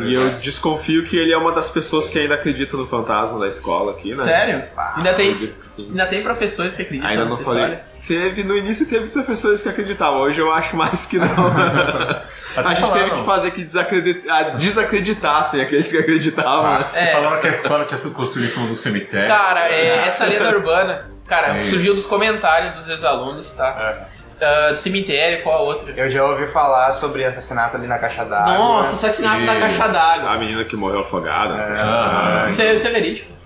E 0.00 0.14
eu 0.14 0.30
desconfio 0.40 1.04
que 1.04 1.16
ele 1.16 1.32
é 1.32 1.36
uma 1.38 1.52
das 1.52 1.68
pessoas 1.70 2.08
que 2.08 2.18
ainda 2.18 2.34
acredita 2.34 2.76
no 2.76 2.86
fantasma 2.86 3.38
da 3.38 3.48
escola 3.48 3.92
aqui, 3.92 4.10
né? 4.14 4.22
Sério? 4.22 4.64
Ainda 4.96 5.14
tem, 5.14 5.50
ainda 5.78 6.06
tem 6.06 6.22
professores 6.22 6.74
que 6.74 6.82
acreditam 6.82 7.10
Ainda 7.10 7.24
não 7.24 7.30
nessa 7.30 7.44
falei. 7.44 7.62
história? 7.64 7.88
Teve, 8.06 8.44
no 8.44 8.56
início 8.56 8.86
teve 8.86 9.08
professores 9.08 9.60
que 9.60 9.68
acreditavam, 9.68 10.20
hoje 10.20 10.40
eu 10.40 10.52
acho 10.52 10.76
mais 10.76 11.04
que 11.04 11.18
não. 11.18 11.26
a 12.56 12.74
gente 12.74 12.92
teve 12.92 13.10
que 13.10 13.24
fazer 13.24 13.50
que 13.50 13.64
desacredit... 13.64 14.22
ah, 14.28 14.42
desacreditassem 14.56 15.60
aqueles 15.60 15.90
que 15.90 15.98
acreditavam. 15.98 16.78
né? 16.78 16.86
É, 16.94 17.12
Falaram 17.12 17.40
que 17.40 17.46
a 17.46 17.50
escola 17.50 17.84
tinha 17.84 17.98
sido 17.98 18.14
construída 18.14 18.48
em 18.48 18.52
cima 18.52 18.66
do 18.68 18.76
cemitério. 18.76 19.28
cara, 19.28 19.68
é, 19.70 20.06
essa 20.06 20.24
lenda 20.24 20.48
urbana, 20.56 21.04
cara, 21.26 21.56
É. 21.58 21.64
surgiu 21.64 21.94
dos 21.94 22.06
comentários 22.06 22.76
dos 22.76 22.88
ex-alunos, 22.88 23.52
tá? 23.52 23.68
Ah, 23.68 24.06
do 24.70 24.76
cemitério, 24.76 25.42
qual 25.42 25.56
a 25.56 25.60
outra? 25.60 25.92
Eu 25.96 26.10
já 26.10 26.24
ouvi 26.24 26.46
falar 26.46 26.92
sobre 26.92 27.24
assassinato 27.24 27.76
ali 27.76 27.86
na 27.86 27.98
caixa 27.98 28.24
d'água. 28.24 28.54
Nossa, 28.54 28.94
assassinato 28.94 29.42
na 29.42 29.56
caixa 29.58 29.88
d'água. 29.88 30.30
A 30.30 30.36
menina 30.38 30.64
que 30.64 30.76
morreu 30.76 31.00
afogada. 31.00 31.54
Ah, 31.54 32.46
Isso 32.48 32.62
é, 32.62 32.74
isso 32.74 32.86
é 32.86 32.90
verídico. 32.90 33.38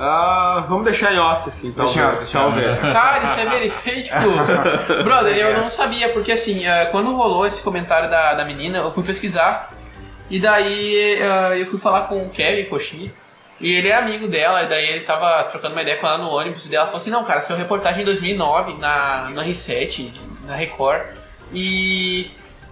Ah, 0.00 0.64
vamos 0.68 0.84
deixar 0.84 1.12
em 1.12 1.18
off, 1.18 1.48
assim, 1.48 1.72
talvez. 1.72 2.30
talvez. 2.30 2.80
Cara, 2.92 3.24
isso 3.24 3.40
é 3.40 3.46
verídico. 3.46 4.16
Brother, 5.02 5.36
eu 5.36 5.58
não 5.58 5.68
sabia, 5.68 6.10
porque 6.10 6.30
assim, 6.30 6.64
ah, 6.68 6.86
quando 6.92 7.12
rolou 7.16 7.44
esse 7.44 7.60
comentário 7.62 8.08
da, 8.08 8.34
da 8.34 8.44
menina, 8.44 8.78
eu 8.78 8.92
fui 8.92 9.02
pesquisar. 9.02 9.72
E 10.30 10.38
daí 10.38 11.20
ah, 11.20 11.56
eu 11.56 11.66
fui 11.66 11.80
falar 11.80 12.02
com 12.02 12.22
o 12.22 12.30
Kevin 12.30 12.68
Coxinha. 12.68 13.10
E 13.60 13.72
ele 13.72 13.88
é 13.88 13.96
amigo 13.96 14.28
dela, 14.28 14.62
e 14.62 14.68
daí 14.68 14.88
ele 14.88 15.00
tava 15.00 15.42
trocando 15.44 15.74
uma 15.74 15.82
ideia 15.82 15.96
com 15.96 16.06
ela 16.06 16.18
no 16.18 16.30
ônibus. 16.30 16.66
E 16.66 16.68
daí 16.68 16.76
ela 16.76 16.86
falou 16.86 16.98
assim: 16.98 17.10
Não, 17.10 17.24
cara, 17.24 17.40
saiu 17.40 17.58
reportagem 17.58 18.02
em 18.02 18.04
2009 18.04 18.74
na, 18.78 19.30
na 19.30 19.44
R7, 19.44 20.12
na 20.48 20.56
Record. 20.56 21.02
E, 21.52 22.30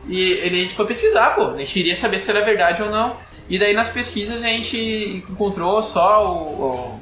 e 0.08 0.20
ele, 0.20 0.60
a 0.60 0.62
gente 0.62 0.74
foi 0.74 0.86
pesquisar, 0.86 1.34
pô. 1.34 1.50
A 1.50 1.58
gente 1.58 1.72
queria 1.72 1.94
saber 1.94 2.18
se 2.18 2.30
era 2.30 2.44
verdade 2.44 2.82
ou 2.82 2.90
não. 2.90 3.16
E 3.48 3.58
daí 3.58 3.74
nas 3.74 3.90
pesquisas 3.90 4.42
a 4.42 4.48
gente 4.48 5.24
encontrou 5.30 5.80
só 5.80 6.26
o, 6.26 7.00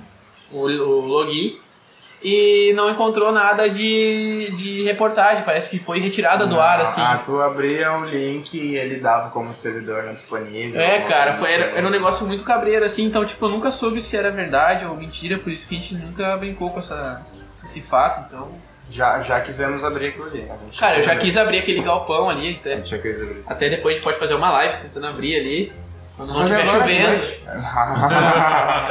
o, 0.53 0.59
o, 0.59 0.61
o 0.61 1.01
login 1.07 1.59
e 2.23 2.73
não 2.75 2.91
encontrou 2.91 3.33
nada 3.33 3.69
de, 3.69 4.51
de 4.57 4.83
reportagem. 4.83 5.45
Parece 5.45 5.71
que 5.71 5.79
foi 5.79 6.01
retirada 6.01 6.47
do 6.47 6.61
ar, 6.61 6.81
assim. 6.81 7.01
Ah, 7.01 7.23
tu 7.25 7.41
abria 7.41 7.93
um 7.93 8.05
link 8.05 8.55
e 8.55 8.77
ele 8.77 8.97
dava 8.97 9.31
como 9.31 9.55
servidor 9.55 10.03
não 10.05 10.15
disponível. 10.15 10.81
É, 10.81 11.01
cara, 11.01 11.35
foi, 11.35 11.49
era, 11.51 11.63
servidor. 11.63 11.79
era 11.79 11.87
um 11.87 11.91
negócio 11.91 12.27
muito 12.27 12.45
cabreiro, 12.45 12.85
assim, 12.85 13.05
então, 13.05 13.25
tipo, 13.25 13.45
eu 13.45 13.51
nunca 13.51 13.71
soube 13.71 14.01
se 14.01 14.17
era 14.17 14.31
verdade 14.31 14.85
ou 14.87 14.97
mentira, 14.97 15.39
por 15.39 15.51
isso 15.51 15.69
que 15.69 15.77
a 15.77 15.79
gente 15.79 15.95
nunca 15.95 16.37
brincou 16.37 16.71
com 16.71 16.79
essa, 16.79 17.25
esse 17.65 17.81
fato, 17.81 18.25
então... 18.27 18.74
Já, 18.95 19.21
já 19.23 19.41
quisemos 19.41 19.83
abrir 19.83 20.07
aquilo 20.09 20.27
ali. 20.27 20.41
gente 20.67 20.79
Cara, 20.79 20.99
eu 20.99 21.03
já 21.03 21.15
quis 21.17 21.25
quis 21.25 21.37
abrir 21.37 21.59
aquele 21.59 21.83
galpão 21.83 22.31
ali, 22.31 22.59
até, 22.61 22.77
gente 22.77 22.91
já 22.91 22.99
quis 22.99 23.15
abrir. 23.21 23.43
até 23.47 23.69
depois 23.69 23.95
a 23.95 23.97
gente 23.99 24.05
pode 24.05 24.19
fazer 24.19 24.35
uma 24.35 24.51
live 24.53 24.83
tentando 24.83 25.07
abrir 25.07 25.35
ali, 25.37 25.73
quando 26.17 26.33
não 26.33 26.43
estiver 26.45 26.63
agora, 26.63 26.79
chovendo. 26.81 27.25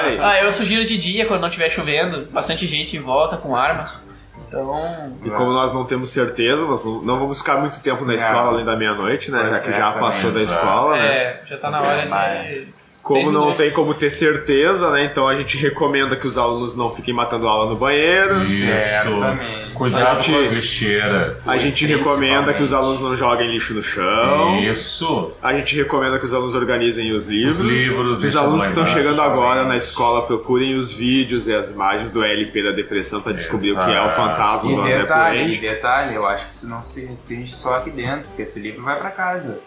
É, 0.03 0.19
Ah, 0.21 0.39
eu 0.43 0.51
sugiro 0.51 0.83
de 0.85 0.97
dia, 0.97 1.25
quando 1.25 1.41
não 1.41 1.47
estiver 1.47 1.69
chovendo, 1.69 2.29
bastante 2.31 2.67
gente 2.67 2.97
em 2.97 2.99
volta 2.99 3.37
com 3.37 3.55
armas, 3.55 4.03
então... 4.47 5.17
E 5.23 5.29
como 5.29 5.51
nós 5.51 5.71
não 5.73 5.85
temos 5.85 6.09
certeza, 6.09 6.63
nós 6.65 6.83
não, 6.85 7.19
vamos 7.19 7.39
ficar 7.39 7.55
muito 7.57 7.81
tempo 7.81 8.03
na 8.05 8.13
É. 8.13 8.15
escola 8.17 8.49
além 8.49 8.65
da 8.65 8.75
meia-noite, 8.75 9.31
né? 9.31 9.39
Pois 9.47 9.51
Já 9.51 9.59
que 9.69 9.73
é, 9.75 9.79
já 9.79 9.91
passou 9.93 10.31
da 10.31 10.41
escola, 10.41 10.97
né? 10.97 11.05
É, 11.07 11.41
já 11.47 11.57
tá 11.57 11.69
na 11.71 11.81
hora 11.81 12.05
Mas- 12.07 12.47
de... 12.47 12.67
Como 13.01 13.31
não 13.33 13.53
tem 13.53 13.69
como 13.71 13.93
ter 13.93 14.09
certeza, 14.09 14.89
né? 14.91 15.03
Então 15.03 15.27
a 15.27 15.35
gente 15.35 15.57
recomenda 15.57 16.15
que 16.15 16.25
os 16.25 16.37
alunos 16.37 16.73
não 16.73 16.89
fiquem 16.95 17.13
matando 17.13 17.49
aula 17.49 17.69
no 17.69 17.75
banheiro. 17.75 18.41
Isso. 18.43 18.65
Certamente. 18.77 19.62
Cuidado 19.73 20.17
A 20.17 20.21
gente- 20.21 20.31
com 20.31 20.39
as 20.39 20.49
lixeiras. 20.51 21.47
A 21.49 21.57
gente 21.57 21.85
recomenda 21.85 22.53
que 22.53 22.61
os 22.63 22.71
alunos 22.73 22.99
não 22.99 23.15
joguem 23.15 23.51
lixo 23.51 23.73
no 23.73 23.83
chão. 23.83 24.59
Isso. 24.63 25.31
A 25.41 25.53
gente 25.53 25.75
recomenda 25.75 26.19
que 26.19 26.25
os 26.25 26.33
alunos 26.33 26.55
organizem 26.55 27.11
os 27.11 27.25
livros. 27.27 27.59
livros, 27.59 28.19
os 28.19 28.35
alunos 28.35 28.63
que 28.63 28.69
estão 28.69 28.85
chegando 28.85 29.21
agora 29.21 29.63
na 29.63 29.75
escola 29.75 30.25
procurem 30.25 30.75
os 30.75 30.93
vídeos 30.93 31.47
e 31.47 31.53
as 31.55 31.69
imagens 31.71 32.11
do 32.11 32.23
LP 32.23 32.63
da 32.63 32.71
depressão 32.71 33.21
para 33.21 33.33
descobrir 33.33 33.71
o 33.71 33.75
que 33.75 33.91
é 33.91 34.01
o 34.01 34.09
fantasma 34.15 34.71
E 34.71 34.75
do 34.75 34.81
André 34.81 34.97
detalhe, 35.01 35.37
e 35.39 35.43
Puente. 35.45 35.61
detalhe, 35.61 36.15
eu 36.15 36.25
acho 36.25 36.47
que 36.47 36.53
isso 36.53 36.69
não 36.69 36.83
se 36.83 37.01
restringe 37.05 37.55
só 37.55 37.75
aqui 37.77 37.89
dentro, 37.89 38.27
porque 38.27 38.43
esse 38.43 38.59
livro 38.59 38.83
vai 38.83 38.97
pra 38.99 39.09
casa. 39.11 39.59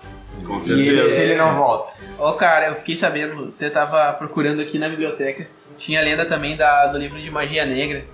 Com 0.46 0.52
E 0.54 0.56
ele, 0.56 0.60
se 0.60 0.66
certeza. 1.10 1.22
ele 1.22 1.34
não 1.36 1.54
volta. 1.56 1.92
Ó, 2.18 2.32
cara, 2.32 2.68
eu 2.68 2.74
fiquei 2.76 2.94
sabendo, 2.94 3.52
eu 3.58 3.70
tava 3.72 4.12
procurando 4.14 4.60
aqui 4.60 4.78
na 4.78 4.88
biblioteca, 4.88 5.46
tinha 5.78 5.98
a 6.00 6.02
lenda 6.02 6.26
também 6.26 6.56
da, 6.56 6.86
do 6.88 6.98
livro 6.98 7.18
de 7.18 7.30
magia 7.30 7.64
negra, 7.64 8.04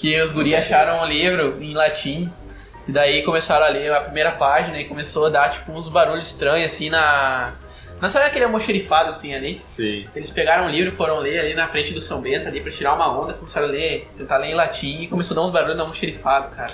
que 0.00 0.18
os 0.22 0.32
guri 0.32 0.56
acharam 0.56 1.02
o 1.02 1.06
livro 1.06 1.62
em 1.62 1.74
latim, 1.74 2.32
e 2.88 2.92
daí 2.92 3.22
começaram 3.22 3.66
a 3.66 3.68
ler 3.68 3.92
a 3.92 4.00
primeira 4.00 4.32
página 4.32 4.80
e 4.80 4.86
começou 4.86 5.26
a 5.26 5.28
dar, 5.28 5.50
tipo, 5.50 5.70
uns 5.72 5.90
barulhos 5.90 6.28
estranhos, 6.28 6.72
assim, 6.72 6.88
na... 6.88 7.52
Não 8.00 8.08
sabe 8.08 8.24
aquele 8.24 8.46
almoxerifado 8.46 9.12
que 9.16 9.20
tem 9.20 9.34
ali? 9.34 9.60
Sim. 9.62 10.06
Eles 10.16 10.30
pegaram 10.30 10.66
o 10.66 10.70
livro 10.70 10.90
e 10.90 10.96
foram 10.96 11.18
ler 11.18 11.38
ali 11.38 11.52
na 11.52 11.68
frente 11.68 11.92
do 11.92 12.00
São 12.00 12.22
Bento, 12.22 12.48
ali 12.48 12.62
pra 12.62 12.72
tirar 12.72 12.94
uma 12.94 13.20
onda, 13.20 13.34
começaram 13.34 13.68
a 13.68 13.70
ler, 13.70 14.08
tentar 14.16 14.38
ler 14.38 14.48
em 14.48 14.54
latim, 14.54 15.02
e 15.02 15.06
começou 15.06 15.34
a 15.34 15.40
dar 15.40 15.46
uns 15.46 15.52
barulhos 15.52 15.76
no 15.76 15.82
almoxerifado, 15.82 16.56
cara. 16.56 16.72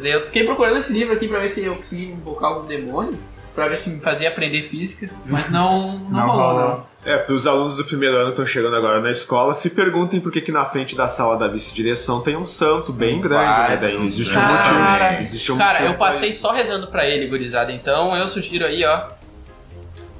Eu 0.00 0.26
fiquei 0.26 0.42
procurando 0.42 0.78
esse 0.78 0.92
livro 0.92 1.14
aqui 1.14 1.28
pra 1.28 1.38
ver 1.38 1.48
se 1.48 1.64
eu 1.64 1.76
conseguia 1.76 2.08
invocar 2.08 2.50
algum 2.50 2.66
demônio, 2.66 3.16
pra 3.58 3.66
ver 3.68 3.76
se 3.76 3.90
me 3.90 4.00
fazia 4.00 4.28
aprender 4.28 4.68
física, 4.68 5.10
mas 5.26 5.50
não, 5.50 5.98
não, 5.98 6.10
Não 6.10 6.26
rolou, 6.28 6.54
não. 6.60 6.86
É, 7.04 7.16
para 7.16 7.34
os 7.34 7.44
alunos 7.46 7.76
do 7.76 7.84
primeiro 7.84 8.14
ano 8.14 8.26
que 8.26 8.30
estão 8.32 8.46
chegando 8.46 8.76
agora 8.76 9.00
na 9.00 9.10
escola, 9.10 9.52
se 9.54 9.70
perguntem 9.70 10.20
por 10.20 10.30
que, 10.30 10.40
que 10.40 10.52
na 10.52 10.64
frente 10.64 10.94
da 10.96 11.08
sala 11.08 11.36
da 11.36 11.48
vice-direção 11.48 12.20
tem 12.20 12.36
um 12.36 12.46
santo 12.46 12.92
bem 12.92 13.20
grande, 13.20 13.68
né? 13.70 13.76
Daí 13.80 14.06
existe 14.06 14.30
um 14.30 14.40
santo. 14.40 14.52
motivo. 14.52 14.74
Cara, 14.78 15.20
Existe 15.22 15.52
um 15.52 15.58
Cara, 15.58 15.72
motivo 15.74 15.88
eu 15.94 15.98
passei 15.98 16.32
só 16.32 16.52
rezando 16.52 16.86
pra 16.88 17.06
ele, 17.08 17.26
gurizada, 17.26 17.72
então 17.72 18.14
eu 18.16 18.28
sugiro 18.28 18.64
aí, 18.64 18.84
ó, 18.84 19.08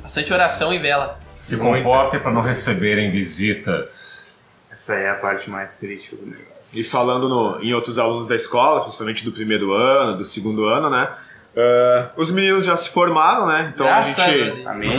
bastante 0.03 0.33
oração 0.33 0.73
e 0.73 0.79
vela. 0.79 1.19
Se 1.33 1.57
comporte 1.57 2.19
para 2.19 2.33
não 2.33 2.41
receberem 2.41 3.11
visitas. 3.13 4.29
Essa 4.73 4.95
é 4.95 5.11
a 5.11 5.15
parte 5.15 5.49
mais 5.51 5.77
triste 5.77 6.15
do 6.17 6.27
negócio. 6.27 6.81
E 6.81 6.83
falando 6.83 7.29
no- 7.29 7.63
em 7.63 7.73
outros 7.75 7.99
alunos 7.99 8.27
da 8.27 8.35
escola, 8.35 8.81
principalmente 8.83 9.25
do 9.25 9.31
primeiro 9.33 9.73
ano, 9.73 10.17
do 10.19 10.25
segundo 10.25 10.65
ano, 10.67 10.91
né? 10.91 11.09
Ah, 11.61 12.11
os 12.17 12.31
meninos 12.31 12.65
já 12.65 12.77
se 12.77 12.89
formaram, 12.91 13.47
né? 13.47 13.73
Então 13.75 13.85
Graças 13.85 14.17
a 14.19 14.23
a 14.23 14.27
gente. 14.27 14.55
Deus. 14.55 14.67
Amém. 14.67 14.97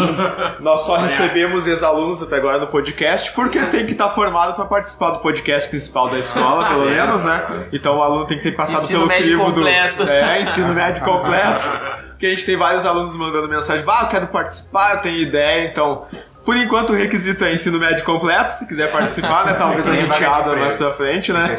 Nós 0.60 0.82
só 0.82 0.98
recebemos 0.98 1.66
ex-alunos 1.66 2.22
até 2.22 2.36
agora 2.36 2.58
no 2.58 2.68
podcast, 2.68 3.32
porque 3.32 3.60
tem 3.68 3.86
que 3.86 3.94
estar 3.94 4.10
formado 4.10 4.56
para 4.56 4.66
participar 4.66 5.12
do 5.12 5.20
podcast 5.20 5.70
principal 5.70 6.10
da 6.10 6.20
escola, 6.20 6.68
pelo 6.68 6.86
menos, 6.90 7.24
né? 7.24 7.68
Então 7.72 7.98
o 7.98 8.04
aluno 8.04 8.26
tem 8.26 8.38
que 8.38 8.44
ter 8.44 8.52
passado 8.52 8.84
Ensino 8.84 9.00
pelo 9.00 9.08
médio 9.08 9.26
crivo 9.26 9.46
completo. 9.46 10.04
do. 10.04 10.12
É, 10.12 10.42
ensino 10.42 10.74
médio 10.74 11.04
completo. 11.04 11.66
Porque 12.10 12.26
a 12.26 12.30
gente 12.30 12.46
tem 12.46 12.58
vários 12.58 12.86
alunos 12.86 13.16
mandando 13.16 13.48
mensagem, 13.48 13.86
ah, 13.88 14.00
eu 14.02 14.08
quero 14.10 14.28
participar, 14.28 14.96
eu 14.96 15.02
tenho 15.02 15.18
ideia, 15.18 15.66
então. 15.66 16.06
Por 16.44 16.58
enquanto 16.58 16.90
o 16.90 16.94
requisito 16.94 17.46
é 17.46 17.54
ensino 17.54 17.78
médio 17.80 18.04
completo, 18.04 18.52
se 18.52 18.68
quiser 18.68 18.92
participar, 18.92 19.46
né? 19.46 19.54
Talvez 19.54 19.88
a 19.88 19.96
gente 19.96 20.26
abra 20.26 20.56
mais 20.58 20.76
pra 20.76 20.92
frente, 20.92 21.32
né? 21.32 21.58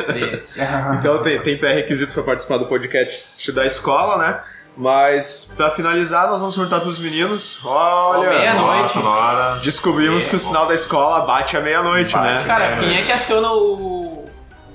Então 0.99 1.23
tem, 1.23 1.41
tem 1.41 1.57
pré-requisitos 1.57 2.13
para 2.13 2.23
participar 2.25 2.59
do 2.59 2.67
podcast 2.67 3.51
da 3.53 3.65
escola, 3.65 4.19
né? 4.19 4.41
Mas 4.81 5.53
pra 5.55 5.71
finalizar, 5.71 6.27
nós 6.29 6.41
vamos 6.41 6.57
perguntar 6.57 6.81
pros 6.81 6.99
meninos. 6.99 7.61
Olha, 7.67 8.31
Meia-noite. 8.31 8.99
Agora, 8.99 9.57
descobrimos 9.63 10.27
que 10.27 10.35
o 10.35 10.39
sinal 10.39 10.67
da 10.67 10.75
escola 10.75 11.27
bate 11.27 11.55
à 11.55 11.61
meia-noite, 11.61 12.17
né? 12.17 12.45
Cara, 12.47 12.79
quem 12.79 12.97
é 12.97 13.03
que 13.03 13.13
aciona 13.13 13.53
o. 13.53 14.27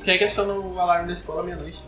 Quem 0.04 0.14
é 0.14 0.18
que 0.20 0.26
aciona 0.26 0.54
o 0.54 0.80
alarme 0.80 1.08
da 1.08 1.14
escola 1.14 1.42
meia-noite? 1.42 1.84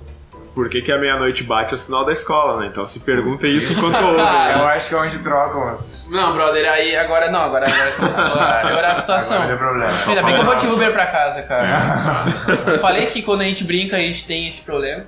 Por 0.55 0.67
que, 0.69 0.81
que 0.81 0.91
a 0.91 0.97
meia-noite 0.97 1.43
bate 1.43 1.73
é 1.73 1.75
o 1.75 1.77
sinal 1.77 2.03
da 2.03 2.11
escola, 2.11 2.59
né? 2.59 2.69
Então 2.71 2.87
se 2.87 3.01
pergunta 3.01 3.45
isso 3.45 3.73
enquanto 3.77 4.03
ouve. 4.03 4.17
né? 4.17 4.53
Eu 4.55 4.65
acho 4.65 4.89
que 4.89 4.95
é 4.95 4.97
onde 4.97 5.19
trocam 5.19 5.71
os. 5.71 6.09
Não, 6.09 6.33
brother, 6.33 6.67
aí 6.71 6.95
agora 6.95 7.29
não, 7.29 7.41
agora, 7.43 7.67
agora 7.69 7.91
começou 7.91 8.23
a 8.23 8.61
piorar 8.65 8.91
a 8.91 8.95
situação. 8.95 9.35
Agora 9.43 9.49
deu 9.49 9.57
problema. 9.59 9.91
Ainda 10.07 10.23
bem 10.23 10.33
que 10.33 10.41
eu 10.41 10.45
vou 10.45 10.55
de 10.55 10.65
Uber 10.65 10.91
pra 10.91 11.05
casa, 11.05 11.43
cara. 11.43 12.25
Eu 12.73 12.79
falei 12.79 13.05
que 13.05 13.21
quando 13.21 13.41
a 13.41 13.43
gente 13.43 13.63
brinca 13.63 13.97
a 13.97 13.99
gente 13.99 14.25
tem 14.25 14.47
esse 14.47 14.63
problema. 14.63 15.03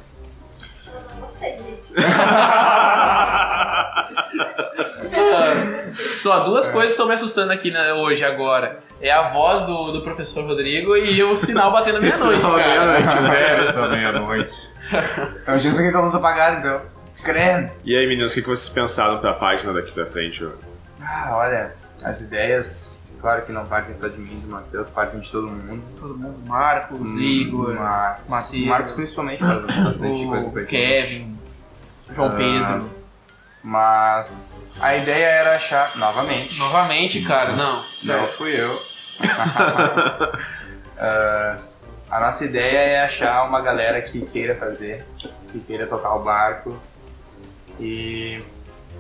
Só 6.22 6.44
duas 6.44 6.68
coisas 6.68 6.92
que 6.92 6.94
estão 6.94 7.08
me 7.08 7.14
assustando 7.14 7.52
aqui 7.52 7.72
né, 7.72 7.94
hoje, 7.94 8.24
agora. 8.24 8.80
É 9.02 9.12
a 9.12 9.30
voz 9.30 9.66
do, 9.66 9.92
do 9.94 10.02
professor 10.02 10.46
Rodrigo 10.46 10.96
e 10.96 11.24
o 11.24 11.36
sinal 11.36 11.72
batendo 11.72 12.02
meia-noite, 12.02 12.42
cara. 12.42 12.58
meia-noite. 12.58 13.12
sério, 13.14 13.74
da 13.74 13.88
meia-noite. 13.88 14.54
É 15.48 15.54
o 15.54 15.60
justo 15.60 15.82
que 15.82 15.88
a 15.88 16.00
luz 16.02 16.16
apagada, 16.16 16.60
então. 16.60 16.82
Credo. 17.24 17.72
E 17.84 17.96
aí, 17.96 18.08
meninos, 18.08 18.32
o 18.32 18.36
que 18.36 18.42
vocês 18.42 18.70
pensaram 18.70 19.18
pra 19.20 19.34
página 19.34 19.74
daqui 19.74 19.92
pra 19.92 20.06
frente? 20.06 20.48
Ah, 21.02 21.30
olha, 21.32 21.74
as 22.04 22.22
ideias, 22.22 23.00
claro 23.22 23.46
que 23.46 23.52
não 23.52 23.66
partem 23.66 23.96
só 24.00 24.08
de 24.08 24.18
mim, 24.18 24.40
do 24.40 24.48
Matheus, 24.48 24.88
partem 24.90 25.20
de 25.20 25.30
todo 25.32 25.48
mundo. 25.48 25.84
Todo 26.00 26.18
mundo, 26.18 26.40
Marcos, 26.46 27.16
Igor, 27.18 27.76
Marcos, 27.76 28.30
Matheus. 28.30 28.68
Marcos 28.68 28.92
principalmente 28.94 29.40
faz 29.40 29.66
bastante 29.66 30.26
coisa 30.26 30.48
o 30.48 30.52
pra 30.52 30.62
gente. 30.62 30.70
Kevin, 30.70 31.39
João 32.14 32.30
Ah, 32.30 32.36
Pedro. 32.36 32.90
Mas 33.64 34.80
a 34.82 34.96
ideia 34.96 35.26
era 35.26 35.56
achar, 35.56 35.98
novamente, 35.98 36.58
Novamente, 36.60 37.22
cara, 37.26 37.52
não. 37.52 37.76
não 38.06 38.28
fui 38.28 38.52
eu. 38.60 38.80
Ah, 41.02 41.56
a 42.12 42.20
nossa 42.20 42.44
ideia 42.44 42.78
é 42.78 43.02
achar 43.04 43.48
uma 43.48 43.62
galera 43.62 44.02
que 44.02 44.20
queira 44.26 44.54
fazer, 44.56 45.06
que 45.52 45.60
queira 45.62 45.88
tocar 45.88 46.14
o 46.16 46.24
barco. 46.24 46.78
E 47.80 48.44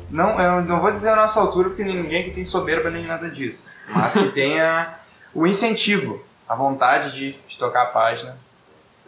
não, 0.09 0.39
eu 0.39 0.61
não 0.63 0.79
vou 0.79 0.91
dizer 0.91 1.09
a 1.09 1.15
nossa 1.17 1.41
altura 1.41 1.67
porque 1.69 1.83
ninguém 1.83 2.23
que 2.23 2.31
tem 2.31 2.45
soberba 2.45 2.89
nem 2.89 3.03
nada 3.05 3.29
disso, 3.29 3.73
mas 3.89 4.13
que 4.13 4.29
tenha 4.29 4.95
o 5.33 5.45
incentivo, 5.45 6.25
a 6.47 6.55
vontade 6.55 7.11
de, 7.13 7.33
de 7.47 7.59
tocar 7.59 7.81
a 7.83 7.87
página 7.87 8.37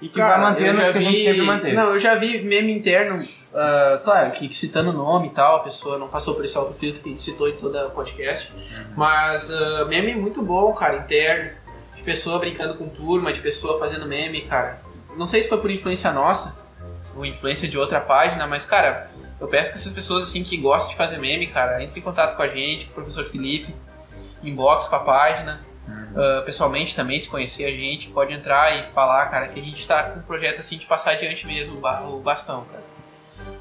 e 0.01 0.09
que 0.09 0.17
Cara, 0.19 0.41
vai 0.41 0.51
mantendo 0.51 0.81
o 0.81 0.91
que 0.91 0.97
a 0.97 1.01
gente 1.01 1.23
sempre 1.23 1.41
manteve. 1.43 1.75
Não, 1.77 1.91
eu 1.93 1.99
já 1.99 2.15
vi 2.15 2.41
meme 2.43 2.73
interno, 2.73 3.25
ah, 3.53 3.99
claro, 4.03 4.31
que, 4.31 4.47
que 4.47 4.55
citando 4.55 4.91
o 4.91 4.93
nome 4.93 5.27
e 5.27 5.31
tal, 5.31 5.57
a 5.57 5.59
pessoa 5.59 5.97
não 5.97 6.07
passou 6.07 6.35
por 6.35 6.45
esse 6.45 6.57
autofiltro 6.57 7.01
que 7.01 7.09
a 7.09 7.11
gente 7.11 7.23
citou 7.23 7.49
em 7.49 7.55
todo 7.55 7.77
o 7.77 7.91
podcast. 7.91 8.51
Uhum. 8.53 8.85
Mas 8.95 9.51
ah, 9.51 9.85
meme 9.85 10.15
muito 10.15 10.41
bom, 10.41 10.73
cara, 10.73 10.97
interno. 10.97 11.59
De 11.95 12.03
pessoa 12.03 12.39
brincando 12.39 12.75
com 12.75 12.89
turma, 12.89 13.31
de 13.31 13.41
pessoa 13.41 13.77
fazendo 13.77 14.07
meme, 14.07 14.41
cara. 14.41 14.79
Não 15.15 15.27
sei 15.27 15.43
se 15.43 15.49
foi 15.49 15.59
por 15.59 15.69
influência 15.69 16.11
nossa, 16.11 16.57
ou 17.15 17.25
influência 17.25 17.67
de 17.67 17.77
outra 17.77 17.99
página, 17.99 18.47
mas, 18.47 18.65
cara, 18.65 19.11
eu 19.39 19.47
peço 19.47 19.69
que 19.69 19.75
essas 19.75 19.91
pessoas 19.91 20.23
assim 20.23 20.43
que 20.43 20.57
gostam 20.57 20.91
de 20.91 20.95
fazer 20.95 21.17
meme, 21.17 21.47
cara, 21.47 21.83
entrem 21.83 21.99
em 21.99 22.03
contato 22.03 22.35
com 22.35 22.41
a 22.41 22.47
gente, 22.47 22.85
com 22.85 22.91
o 22.91 22.93
professor 22.95 23.25
Felipe, 23.25 23.75
inbox 24.43 24.87
com 24.87 24.95
a 24.95 24.99
página. 24.99 25.61
Ah, 26.15 26.41
pessoalmente 26.45 26.95
também, 26.95 27.19
se 27.19 27.29
conhecer 27.29 27.65
a 27.65 27.71
gente, 27.71 28.09
pode 28.09 28.33
entrar 28.33 28.75
e 28.75 28.91
falar, 28.91 29.27
cara, 29.27 29.47
que 29.47 29.59
a 29.59 29.63
gente 29.63 29.85
tá 29.87 30.03
com 30.03 30.19
um 30.19 30.23
projeto 30.23 30.59
assim 30.59 30.77
de 30.77 30.85
passar 30.85 31.11
adiante 31.11 31.45
mesmo 31.47 31.77
o 31.77 32.19
bastão, 32.19 32.65
cara. 32.65 32.90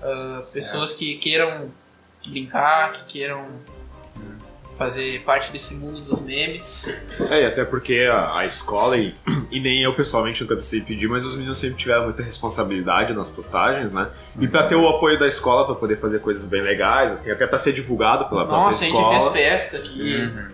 Ah, 0.02 0.42
pessoas 0.52 0.92
que 0.92 1.16
queiram 1.16 1.70
brincar, 2.26 2.92
que 2.92 3.12
queiram 3.18 3.46
fazer 4.78 5.22
parte 5.24 5.52
desse 5.52 5.74
mundo 5.74 6.00
dos 6.00 6.20
memes. 6.22 6.98
É, 7.28 7.42
e 7.42 7.46
até 7.46 7.66
porque 7.66 8.08
a, 8.10 8.38
a 8.38 8.46
escola, 8.46 8.96
e, 8.96 9.14
e 9.50 9.60
nem 9.60 9.82
eu 9.82 9.94
pessoalmente 9.94 10.42
nunca 10.42 10.54
precisei 10.56 10.80
pedir, 10.80 11.06
mas 11.06 11.22
os 11.24 11.34
meninos 11.34 11.58
sempre 11.58 11.76
tiveram 11.76 12.04
muita 12.04 12.22
responsabilidade 12.22 13.12
nas 13.12 13.28
postagens, 13.28 13.92
né? 13.92 14.08
E 14.40 14.48
pra 14.48 14.66
ter 14.66 14.76
o 14.76 14.88
apoio 14.88 15.18
da 15.18 15.26
escola 15.26 15.66
pra 15.66 15.74
poder 15.74 15.96
fazer 16.00 16.20
coisas 16.20 16.46
bem 16.46 16.62
legais, 16.62 17.12
assim, 17.12 17.30
até 17.30 17.46
pra 17.46 17.58
ser 17.58 17.74
divulgado 17.74 18.26
pela 18.30 18.44
Nossa, 18.46 18.54
a 18.54 18.58
própria 18.58 18.78
gente 18.88 18.94
escola. 18.96 19.20
fez 19.20 19.32
festa 19.32 19.76
aqui, 19.76 20.16
Uhum. 20.16 20.48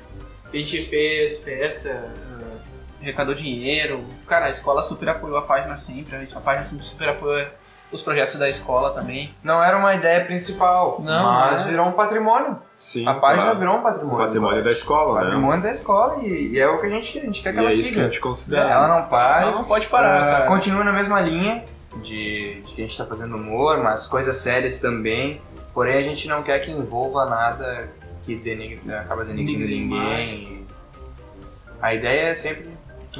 a 0.53 0.57
gente 0.57 0.87
fez 0.89 1.43
festa, 1.45 1.91
ah, 2.33 2.59
arrecadou 3.01 3.33
dinheiro. 3.35 4.05
Cara, 4.27 4.47
a 4.47 4.51
escola 4.51 4.83
super 4.83 5.09
apoiou 5.09 5.37
a 5.39 5.43
página 5.43 5.77
sempre, 5.79 6.17
a 6.35 6.41
página 6.41 6.65
sempre 6.65 6.85
super 6.85 7.11
apoia 7.11 7.53
os 7.93 8.03
projetos 8.03 8.35
da 8.37 8.49
escola 8.49 8.91
também. 8.91 9.33
Não 9.43 9.63
era 9.63 9.77
uma 9.77 9.95
ideia 9.95 10.25
principal, 10.25 11.01
Não, 11.05 11.25
mas 11.25 11.61
não 11.61 11.67
é. 11.67 11.71
virou 11.71 11.87
um 11.89 11.93
patrimônio. 11.93 12.59
Sim, 12.77 13.07
a 13.09 13.15
página 13.15 13.45
claro. 13.45 13.59
virou 13.59 13.77
um 13.77 13.79
o 13.79 13.83
patrimônio. 13.83 14.19
patrimônio 14.25 14.65
da 14.65 14.71
escola, 14.73 15.15
né? 15.21 15.27
patrimônio 15.27 15.63
da 15.63 15.71
escola 15.71 16.23
e, 16.23 16.49
e 16.53 16.59
é 16.61 16.69
o 16.69 16.79
que 16.79 16.87
a 16.87 16.91
gente 16.91 17.13
quer. 17.13 17.21
A 17.21 17.25
gente 17.25 17.43
quer 17.43 17.53
que 17.53 17.57
E 17.57 17.61
é 17.61 17.63
ela 17.63 17.71
isso 17.71 17.83
que 17.85 17.89
a 17.89 17.93
siga. 17.95 18.05
gente 18.05 18.21
considera. 18.21 18.69
Ela 18.71 18.89
não 18.89 19.09
para. 19.09 19.43
Ela 19.43 19.53
não 19.53 19.65
pode 19.65 19.87
parar, 19.89 20.21
cara. 20.25 20.47
Continua 20.47 20.85
na 20.85 20.93
mesma 20.93 21.21
linha 21.21 21.65
de, 22.03 22.61
de 22.61 22.73
que 22.75 22.83
a 22.83 22.87
gente 22.87 22.97
tá 22.99 23.07
fazendo 23.07 23.37
humor, 23.37 23.83
mas 23.83 24.07
coisas 24.07 24.37
sérias 24.37 24.81
também. 24.81 25.41
Porém, 25.73 25.97
a 25.99 26.03
gente 26.03 26.27
não 26.29 26.43
quer 26.43 26.59
que 26.61 26.71
envolva 26.71 27.27
nada 27.27 27.89
que 28.25 28.35
denigre, 28.35 28.81
acaba 28.93 29.25
denigrindo 29.25 29.61
Denigre 29.67 29.81
ninguém. 29.85 30.67
A 31.81 31.95
ideia 31.95 32.31
é 32.31 32.35
sempre 32.35 32.69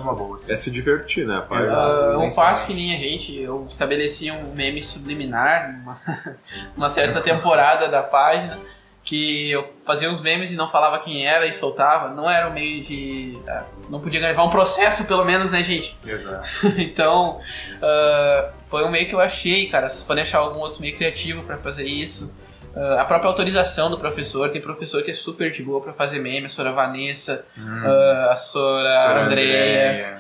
uma 0.01 0.15
boa. 0.15 0.37
assim. 0.37 0.53
É 0.53 0.57
se 0.57 0.71
divertir, 0.71 1.27
né? 1.27 1.45
Pai? 1.49 1.63
Exato. 1.63 2.21
Ah, 2.21 2.31
faço 2.31 2.35
claro. 2.35 2.67
que 2.67 2.75
nem 2.75 2.95
a 2.95 2.99
gente, 2.99 3.41
eu 3.41 3.65
estabeleci 3.69 4.31
um 4.31 4.53
meme 4.55 4.83
subliminar 4.83 5.73
numa 5.73 6.01
uma 6.77 6.89
certa 6.89 7.21
temporada 7.21 7.89
da 7.89 8.03
página 8.03 8.59
que 9.05 9.53
eu 9.53 9.73
fazia 9.87 10.11
uns 10.11 10.21
memes 10.21 10.53
e 10.53 10.57
não 10.57 10.69
falava 10.69 10.99
quem 10.99 11.25
era 11.25 11.47
e 11.47 11.53
soltava. 11.53 12.09
Não 12.13 12.29
era 12.29 12.49
um 12.49 12.53
meio 12.53 12.83
de. 12.83 13.39
ah, 13.49 13.63
Não 13.89 14.01
podia 14.01 14.19
gravar 14.19 14.43
um 14.43 14.51
processo, 14.51 15.05
pelo 15.07 15.25
menos, 15.25 15.51
né, 15.53 15.63
gente? 15.63 15.97
Exato. 16.05 16.49
então, 16.77 17.41
ah, 17.81 18.51
foi 18.69 18.85
um 18.85 18.91
meio 18.91 19.07
que 19.09 19.15
eu 19.15 19.21
achei, 19.21 19.69
cara. 19.69 19.89
Vocês 19.89 20.03
podem 20.03 20.23
achar 20.23 20.39
algum 20.39 20.59
outro 20.59 20.81
meio 20.81 20.97
criativo 20.97 21.45
pra 21.45 21.57
fazer 21.57 21.87
isso. 21.87 22.35
Ah, 22.77 23.01
a 23.01 23.05
própria 23.05 23.29
autorização 23.29 23.91
do 23.91 23.99
professor, 23.99 24.51
tem 24.51 24.61
professor 24.61 25.03
que 25.03 25.11
é 25.11 25.15
super 25.15 25.51
de 25.51 25.63
boa 25.63 25.81
pra 25.81 25.93
fazer 25.93 26.19
meme, 26.21 26.47
a 26.47 26.49
senhora 26.49 26.73
Vanessa, 26.75 27.45
ah, 27.59 28.29
a 28.33 28.37
senhora 28.37 29.25
Andréia. 29.25 30.17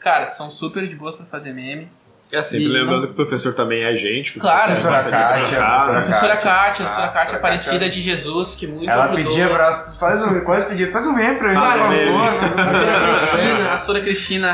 Cara, 0.00 0.26
são 0.26 0.50
super 0.50 0.86
de 0.86 0.94
boas 0.94 1.14
pra 1.14 1.24
fazer 1.26 1.52
meme. 1.52 1.88
É 2.32 2.42
sempre 2.42 2.64
E 2.66 2.68
lembrando 2.68 3.00
não- 3.00 3.06
que 3.06 3.12
o 3.12 3.14
professor 3.14 3.54
também 3.54 3.84
é 3.84 3.94
gente. 3.94 4.40
Claro, 4.40 4.74
de 4.74 4.80
professora 4.80 5.10
Kátia, 5.10 5.58
né? 5.60 6.00
professora 6.00 6.36
Kátia, 6.36 6.50
a 6.50 6.58
Ah, 6.58 6.74
professora 6.74 7.08
Kátia 7.08 7.36
Aparecida 7.36 7.88
de 7.88 8.02
Jesus, 8.02 8.54
que 8.56 8.66
muito 8.66 8.90
Ela 8.90 9.04
ajudou. 9.04 9.24
pedia 9.24 9.48
pra 9.48 9.72
faz 10.00 10.22
um, 10.24 10.40
quase 10.40 10.66
pedia, 10.66 10.90
faz 10.90 11.06
um 11.06 11.12
meme 11.12 11.38
pra 11.38 11.54
gente, 11.54 11.60
Faz 11.62 11.80
por 11.80 11.88
meme. 11.90 12.10
favor. 12.18 12.28
A 12.28 12.74
senhora 12.74 13.04
Cristina, 13.06 13.70
a 13.72 13.78
senhora 13.78 14.04
Cristina 14.04 14.52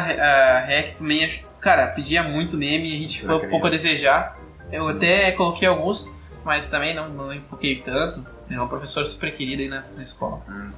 uh, 0.67 0.71
Heck 0.71 0.95
também, 0.99 1.45
cara, 1.61 1.87
pedia 1.89 2.23
muito 2.23 2.57
meme 2.59 2.91
e 2.93 2.97
a 2.97 3.01
gente 3.01 3.21
ficou 3.21 3.37
um 3.43 3.49
pouco 3.49 3.67
a 3.67 3.71
desejar. 3.71 4.37
Eu 4.71 4.89
até 4.89 5.33
coloquei 5.33 5.67
alguns, 5.67 6.07
mas 6.45 6.67
também 6.67 6.95
não, 6.95 7.09
não 7.09 7.33
enfoquei 7.35 7.77
tanto. 7.83 8.25
É 8.51 8.55
uma 8.57 8.67
professora 8.69 9.07
super 9.07 9.35
querida 9.37 9.63
aí 9.63 9.69
na, 9.69 9.85
na 9.97 10.03
escola. 10.03 10.41
Hum. 10.49 10.71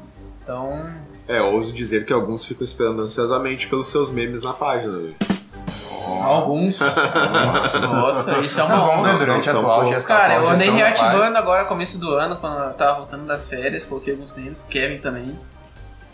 Então, 0.43 0.91
É, 1.29 1.41
ouso 1.41 1.73
dizer 1.73 2.05
que 2.05 2.13
alguns 2.13 2.45
ficam 2.45 2.65
esperando 2.65 3.01
ansiosamente 3.03 3.69
pelos 3.69 3.89
seus 3.89 4.11
memes 4.11 4.43
na 4.43 4.53
página. 4.53 4.99
viu? 4.99 5.15
alguns. 6.23 6.81
Nossa, 7.91 8.39
isso 8.41 8.61
é 8.61 8.65
uma 8.65 8.77
Não, 8.77 8.87
vamos 8.87 9.03
ver 9.05 9.11
honra. 9.11 9.19
durante 9.19 9.49
a 9.49 9.53
São 9.53 9.61
atual. 9.61 9.95
Cara, 10.07 10.35
eu 10.35 10.49
andei 10.49 10.71
reativando 10.71 11.39
agora, 11.39 11.65
começo 11.65 11.99
do 11.99 12.11
ano, 12.15 12.37
quando 12.37 12.59
eu 12.63 12.75
tava 12.75 12.99
voltando 12.99 13.25
das 13.27 13.49
férias, 13.49 13.85
coloquei 13.85 14.13
alguns 14.13 14.33
memes, 14.33 14.63
Kevin 14.69 14.99
também. 14.99 15.37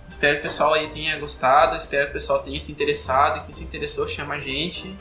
Espero 0.09 0.35
que 0.37 0.41
o 0.41 0.43
pessoal 0.45 0.73
aí 0.75 0.89
tenha 0.91 1.19
gostado, 1.19 1.77
espero 1.77 2.05
que 2.07 2.11
o 2.11 2.15
pessoal 2.15 2.39
tenha 2.39 2.59
se 2.61 2.73
interessado, 2.73 3.39
e 3.39 3.41
quem 3.41 3.53
se 3.53 3.65
interessou 3.65 4.09
chama 4.09 4.35
a 4.35 4.39
gente. 4.39 4.95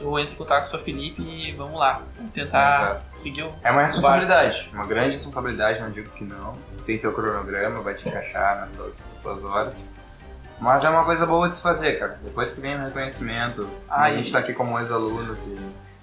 Eu 0.00 0.18
entro 0.18 0.34
em 0.34 0.36
contato 0.36 0.58
com 0.60 0.66
o 0.66 0.70
seu 0.70 0.78
Felipe 0.80 1.22
e 1.22 1.52
vamos 1.52 1.78
lá. 1.78 2.02
Vamos 2.16 2.32
tentar 2.32 3.00
seguir 3.14 3.42
o. 3.44 3.52
É 3.62 3.70
uma 3.70 3.82
responsabilidade, 3.82 4.70
uma 4.72 4.86
grande 4.86 5.12
responsabilidade, 5.14 5.80
não 5.80 5.90
digo 5.90 6.10
que 6.10 6.24
não. 6.24 6.54
Tem 6.84 6.98
teu 6.98 7.12
cronograma, 7.12 7.80
vai 7.80 7.94
te 7.94 8.08
encaixar 8.08 8.60
nas 8.60 8.70
tuas, 8.76 9.16
tuas 9.22 9.44
horas. 9.44 9.92
Mas 10.60 10.84
é 10.84 10.88
uma 10.88 11.04
coisa 11.04 11.26
boa 11.26 11.48
de 11.48 11.54
se 11.56 11.62
fazer, 11.62 11.98
cara. 11.98 12.18
Depois 12.22 12.52
que 12.52 12.60
vem 12.60 12.76
o 12.76 12.84
reconhecimento, 12.84 13.68
Ah, 13.88 14.04
a 14.04 14.10
gente 14.14 14.32
tá 14.32 14.38
aqui 14.38 14.52
como 14.54 14.78
ex-alunos 14.78 15.48
e. 15.48 15.58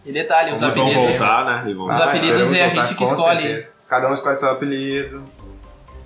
E 0.06 0.12
detalhe, 0.12 0.52
os 0.54 0.60
vão 0.62 0.70
apelidos. 0.70 1.18
voltar, 1.18 1.46
né? 1.64 1.74
Vão 1.74 1.90
Os 1.90 2.00
Ah, 2.00 2.04
apelidos 2.06 2.52
é 2.54 2.66
a 2.66 2.70
gente 2.70 2.96
que 2.96 3.04
escolhe. 3.04 3.42
certeza. 3.42 3.74
Cada 3.90 4.10
um 4.10 4.14
escolhe 4.14 4.36
seu 4.38 4.50
apelido. 4.52 5.24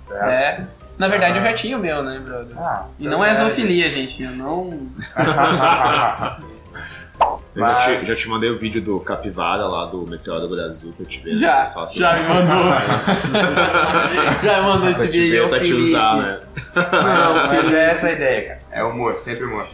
Certo? 0.06 0.24
É. 0.30 0.66
Na 0.96 1.08
verdade, 1.08 1.38
eu 1.38 1.42
já 1.42 1.52
tinha 1.52 1.76
o 1.76 1.80
meu, 1.80 2.02
né, 2.02 2.18
brother? 2.18 2.56
Ah, 2.58 2.86
E 2.98 3.06
não 3.06 3.24
é 3.24 3.34
zoofilia, 3.34 3.88
gente. 3.90 4.22
Eu 4.22 4.30
não. 4.32 4.88
Eu 7.58 7.66
já, 7.66 7.72
Mas- 7.72 8.00
te, 8.02 8.06
já 8.06 8.14
te 8.14 8.28
mandei 8.28 8.50
o 8.50 8.58
vídeo 8.58 8.80
do 8.80 9.00
Capivara 9.00 9.66
lá 9.66 9.86
do 9.86 10.06
Meteoro 10.06 10.42
do 10.46 10.54
Brasil 10.54 10.92
pra 10.96 11.04
eu 11.04 11.08
te 11.08 11.18
ver. 11.20 11.32
né? 11.34 11.36
Já, 11.40 11.66
Eu 11.66 11.72
faço- 11.74 11.98
já 11.98 12.14
me 12.14 12.28
mandou. 12.28 12.64
já 14.44 14.60
me 14.60 14.66
mandou 14.68 14.88
esse 14.90 15.06
vídeo. 15.08 15.48
pra 15.48 15.60
te 15.60 15.74
usar, 15.74 16.16
né? 16.16 16.40
Não, 16.76 17.34
mas 17.48 17.72
é 17.72 17.90
essa 17.90 18.08
a 18.08 18.12
ideia, 18.12 18.42
cara. 18.48 18.60
É 18.70 18.84
humor, 18.84 19.18
sempre 19.18 19.44
humor. 19.44 19.66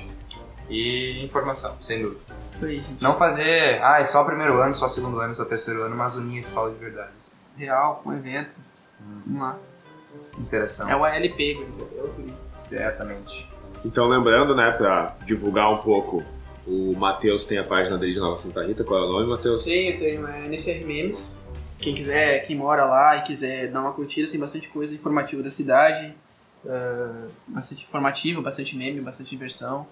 E 0.70 1.22
informação, 1.24 1.74
sem 1.82 2.00
dúvida. 2.02 2.20
Isso 2.50 2.64
aí, 2.64 2.76
gente. 2.78 3.02
Não 3.02 3.16
fazer, 3.18 3.80
ah, 3.82 4.00
é 4.00 4.04
só 4.04 4.24
primeiro 4.24 4.60
ano, 4.62 4.72
só 4.74 4.88
segundo 4.88 5.18
ano, 5.20 5.34
só 5.34 5.44
terceiro 5.44 5.82
ano, 5.82 5.94
mas 5.96 6.16
unir 6.16 6.38
esse 6.38 6.50
fala 6.50 6.70
de 6.70 6.76
verdade. 6.78 7.10
Real, 7.56 8.02
um 8.06 8.12
evento. 8.12 8.54
Vamos 9.26 9.42
lá. 9.42 9.56
Interação. 10.38 10.88
É 10.88 10.96
o 10.96 11.04
ALP, 11.04 11.54
gurizada. 11.54 11.88
É 11.98 12.02
o 12.02 12.08
guri. 12.08 12.32
Certamente. 12.56 13.46
Então, 13.84 14.06
lembrando, 14.08 14.54
né, 14.56 14.72
pra 14.72 15.14
divulgar 15.26 15.70
um 15.70 15.76
pouco, 15.78 16.22
o 16.66 16.94
Matheus 16.96 17.44
tem 17.44 17.58
a 17.58 17.64
página 17.64 17.98
dele 17.98 18.14
de 18.14 18.20
Nova 18.20 18.38
Santa 18.38 18.64
Rita. 18.64 18.84
Qual 18.84 19.02
é 19.02 19.06
o 19.06 19.12
nome, 19.12 19.26
Matheus? 19.26 19.62
Tenho, 19.62 19.98
tenho. 19.98 20.26
É 20.26 20.46
NCR 20.46 20.84
Memes. 20.84 21.38
Quem 21.78 21.94
quiser, 21.94 22.46
quem 22.46 22.56
mora 22.56 22.86
lá 22.86 23.16
e 23.18 23.22
quiser 23.22 23.70
dar 23.70 23.82
uma 23.82 23.92
curtida, 23.92 24.30
tem 24.30 24.40
bastante 24.40 24.68
coisa 24.68 24.94
informativa 24.94 25.42
da 25.42 25.50
cidade. 25.50 26.14
ah, 26.66 27.28
bastante 27.46 27.84
informativo, 27.84 28.40
bastante 28.40 28.76
meme, 28.76 29.00
bastante 29.00 29.30
diversão. 29.30 29.86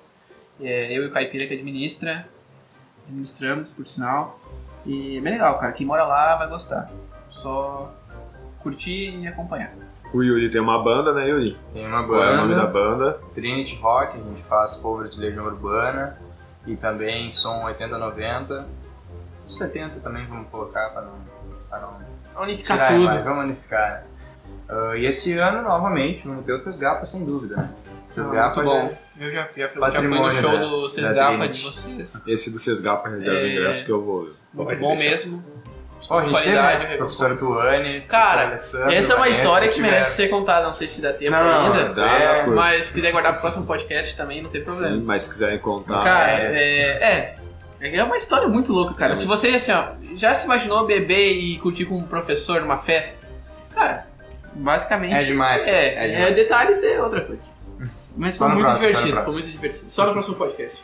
É, 0.61 0.97
eu 0.97 1.05
e 1.05 1.07
o 1.09 1.11
Caipira 1.11 1.47
que 1.47 1.55
administra. 1.55 2.27
Administramos, 3.07 3.69
por 3.69 3.87
sinal. 3.87 4.41
E 4.87 5.19
é 5.19 5.21
bem 5.21 5.33
legal, 5.33 5.59
cara. 5.59 5.73
Quem 5.73 5.87
mora 5.87 6.05
lá 6.05 6.37
vai 6.37 6.49
gostar. 6.49 6.91
Só 7.31 7.93
curtir 8.61 9.19
e 9.19 9.27
acompanhar. 9.27 9.75
O 10.15 10.23
Yuri 10.23 10.51
tem 10.51 10.61
uma 10.61 10.83
banda, 10.83 11.13
né, 11.13 11.29
Yuri? 11.29 11.57
Tem 11.75 11.87
uma 11.87 12.07
Qual 12.07 12.23
é 12.23 12.33
o 12.33 12.37
nome 12.37 12.55
da 12.55 12.67
banda, 12.67 13.13
banda? 13.13 13.21
Trinity 13.35 13.77
Rock, 13.77 14.19
a 14.19 14.23
gente 14.23 14.43
faz 14.45 14.77
cover 14.77 15.09
de 15.09 15.19
Legião 15.19 15.45
Urbana 15.45 16.19
e 16.67 16.77
também 16.77 17.31
som 17.31 17.65
80-90. 17.65 18.65
70 19.49 20.01
também 20.01 20.25
vamos 20.27 20.49
colocar 20.49 20.91
para 20.91 21.03
não, 21.03 21.13
pra 21.69 21.81
não 21.81 22.43
Unificar 22.43 22.87
tirar, 22.87 23.13
tudo. 23.17 23.25
vamos 23.25 23.45
unificar. 23.45 24.05
Ah, 24.69 24.97
e 24.97 25.05
esse 25.07 25.37
ano, 25.39 25.63
novamente, 25.63 26.27
vamos 26.27 26.45
ter 26.47 26.53
o 26.55 26.61
Sesgapa, 26.61 27.05
sem 27.05 27.25
dúvida, 27.25 27.57
né? 27.57 27.71
Sesgapa 28.15 28.61
Ah, 28.61 28.65
Muito 28.65 28.71
bom. 28.71 28.89
já- 28.89 29.03
Eu 29.27 29.31
já, 29.31 29.49
já, 29.55 29.69
já 29.69 30.01
fui 30.01 30.09
no 30.19 30.33
show 30.33 30.53
da- 30.53 30.59
do 30.67 30.89
Sesgapa 30.89 31.49
de 31.49 31.63
vocês. 31.63 32.23
Esse 32.27 32.51
do 32.51 32.59
Sesgapa 32.59 33.09
reserva 33.11 33.41
É. 33.41 33.53
ingresso 33.53 33.85
que 33.85 33.93
eu 33.93 34.03
vou. 34.03 34.31
Muito 34.55 34.77
bom 34.77 34.97
mesmo. 34.97 35.43
Ó, 36.11 36.19
a 36.19 36.25
gente 36.25 36.39
teve, 36.43 36.51
né? 36.53 36.97
Professor 36.97 37.37
Tuane, 37.39 38.01
Cara, 38.03 38.53
Essa 38.55 38.79
é 38.79 38.83
uma 38.85 39.21
Vanessa, 39.21 39.29
história 39.31 39.69
que 39.69 39.81
merece 39.81 40.17
ser 40.17 40.29
contada. 40.29 40.65
Não 40.65 40.73
sei 40.73 40.89
se 40.89 41.01
dá 41.01 41.13
tempo 41.13 41.31
Não, 41.31 41.67
ainda. 41.67 41.85
mas 41.87 41.97
Dá, 41.97 42.13
é- 42.19 42.47
Mas 42.47 42.85
se 42.87 42.95
quiser 42.95 43.13
guardar 43.13 43.33
pro 43.33 43.41
próximo 43.43 43.65
podcast 43.67 44.17
também, 44.17 44.43
não 44.43 44.51
tem 44.51 44.63
problema. 44.63 44.93
Sim, 44.95 45.03
mas 45.03 45.23
se 45.25 45.31
quiserem 45.31 45.59
contar. 45.59 46.03
Cara, 46.03 46.31
é. 46.33 46.57
é, 46.57 47.37
é. 47.81 47.97
É 47.97 48.05
uma 48.05 48.17
história 48.17 48.47
muito 48.47 48.73
louca, 48.73 48.95
cara. 48.95 49.17
Se 49.17 49.27
você, 49.27 49.49
assim, 49.49 49.73
ó, 49.73 49.85
já 50.15 50.35
se 50.35 50.45
imaginou 50.45 50.87
beber 50.87 51.33
e 51.33 51.59
curtir 51.59 51.85
com 51.85 51.97
um 51.97 52.05
professor 52.05 52.61
numa 52.61 52.79
festa? 52.79 53.27
Cara, 53.75 54.07
basicamente. 54.55 55.15
É 55.15 55.19
demais. 55.25 55.67
É, 55.67 55.71
É 55.71 56.05
é, 56.07 56.09
demais. 56.15 56.35
detalhes 56.37 56.83
é 56.85 57.01
outra 57.03 57.23
coisa. 57.23 57.55
Mas 58.17 58.37
Só 58.37 58.45
foi 58.45 58.55
muito 58.55 58.67
próximo, 58.67 58.87
só 58.87 58.93
divertido, 58.99 59.25
foi 59.25 59.33
muito 59.33 59.49
divertido. 59.51 59.91
Só 59.91 60.07
no 60.07 60.13
próximo 60.13 60.35
podcast. 60.37 60.77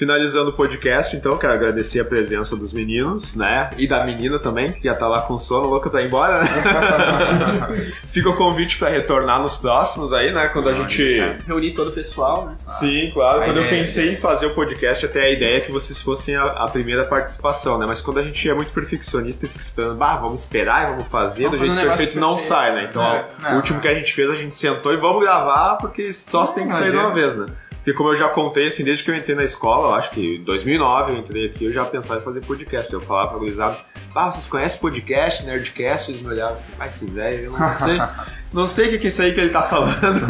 Finalizando 0.00 0.48
o 0.48 0.52
podcast, 0.54 1.14
então, 1.14 1.36
quero 1.36 1.52
agradecer 1.52 2.00
a 2.00 2.04
presença 2.06 2.56
dos 2.56 2.72
meninos, 2.72 3.34
né? 3.34 3.68
E 3.76 3.86
da 3.86 4.02
menina 4.02 4.38
também, 4.38 4.72
que 4.72 4.82
já 4.82 4.94
tá 4.94 5.06
lá 5.06 5.20
com 5.20 5.36
sono, 5.36 5.68
louca 5.68 5.90
pra 5.90 6.00
ir 6.00 6.06
embora, 6.06 6.40
né? 6.42 6.48
Fica 8.10 8.30
o 8.30 8.34
convite 8.34 8.78
pra 8.78 8.88
retornar 8.88 9.42
nos 9.42 9.56
próximos 9.56 10.14
aí, 10.14 10.32
né? 10.32 10.48
Quando 10.48 10.70
a 10.70 10.72
gente. 10.72 11.02
Reunir 11.46 11.72
todo 11.74 11.88
o 11.88 11.92
pessoal, 11.92 12.46
né? 12.46 12.56
Sim, 12.64 13.10
claro. 13.12 13.42
A 13.42 13.44
Quando 13.44 13.58
eu 13.58 13.64
ideia- 13.66 13.78
pensei 13.82 14.14
em 14.14 14.16
fazer 14.16 14.46
o 14.46 14.54
podcast, 14.54 15.04
até 15.04 15.20
a 15.26 15.30
ideia 15.30 15.58
é 15.58 15.60
que 15.60 15.70
vocês 15.70 16.00
fossem 16.00 16.34
a, 16.34 16.44
a 16.44 16.66
primeira 16.68 17.04
participação, 17.04 17.76
né? 17.76 17.84
Mas 17.86 18.00
quando 18.00 18.20
a 18.20 18.22
gente 18.22 18.48
é 18.48 18.54
muito 18.54 18.72
perfeccionista 18.72 19.44
e 19.44 19.48
fica 19.50 19.60
esperando, 19.62 19.96
bah, 19.96 20.16
vamos 20.16 20.40
esperar 20.40 20.84
e 20.88 20.90
vamos 20.92 21.08
fazer, 21.08 21.42
Vamos 21.44 21.60
do 21.60 21.66
jeito 21.66 21.78
perfeito, 21.78 22.18
não 22.18 22.38
sai, 22.38 22.74
né? 22.74 22.86
Então, 22.88 23.02
É. 23.04 23.26
ó, 23.44 23.52
o 23.52 23.56
último 23.56 23.78
que 23.80 23.88
a 23.88 23.92
gente 23.92 24.14
fez, 24.14 24.30
a 24.30 24.34
gente 24.34 24.56
sentou 24.56 24.94
e 24.94 24.96
vamos 24.96 25.22
gravar, 25.22 25.76
porque 25.76 26.10
só 26.10 26.46
se 26.46 26.54
tem 26.54 26.66
que 26.66 26.72
Não, 26.72 26.78
sair 26.78 26.90
de 26.90 26.96
não 26.96 27.04
uma 27.04 27.14
vez, 27.14 27.36
né? 27.36 27.44
Porque 27.80 27.94
como 27.94 28.10
eu 28.10 28.14
já 28.14 28.28
contei, 28.28 28.68
assim, 28.68 28.84
desde 28.84 29.02
que 29.02 29.10
eu 29.10 29.16
entrei 29.16 29.34
na 29.34 29.42
escola, 29.42 29.88
eu 29.88 29.94
acho 29.94 30.10
que 30.10 30.36
em 30.36 30.44
2009 30.44 31.12
eu 31.12 31.18
entrei 31.18 31.46
aqui, 31.46 31.64
eu 31.64 31.72
já 31.72 31.84
pensava 31.84 32.20
em 32.20 32.22
fazer 32.22 32.42
podcast. 32.42 32.92
Eu 32.92 33.00
falava 33.00 33.30
pra 33.30 33.38
gurizada, 33.38 33.78
ah, 34.14 34.30
vocês 34.30 34.46
conhecem 34.46 34.80
podcast, 34.80 35.46
Nerdcast? 35.46 36.10
Eles 36.10 36.20
me 36.20 36.28
olhavam 36.28 36.54
assim, 36.54 36.72
ai, 36.78 36.88
esse 36.88 37.06
velho, 37.06 37.44
eu 37.44 37.52
não 37.52 37.66
sei, 37.66 37.98
não 38.52 38.66
sei 38.66 38.86
o 38.86 38.90
que 38.90 38.98
que 38.98 39.06
é 39.06 39.08
isso 39.08 39.22
aí 39.22 39.32
que 39.32 39.40
ele 39.40 39.50
tá 39.50 39.62
falando. 39.62 40.20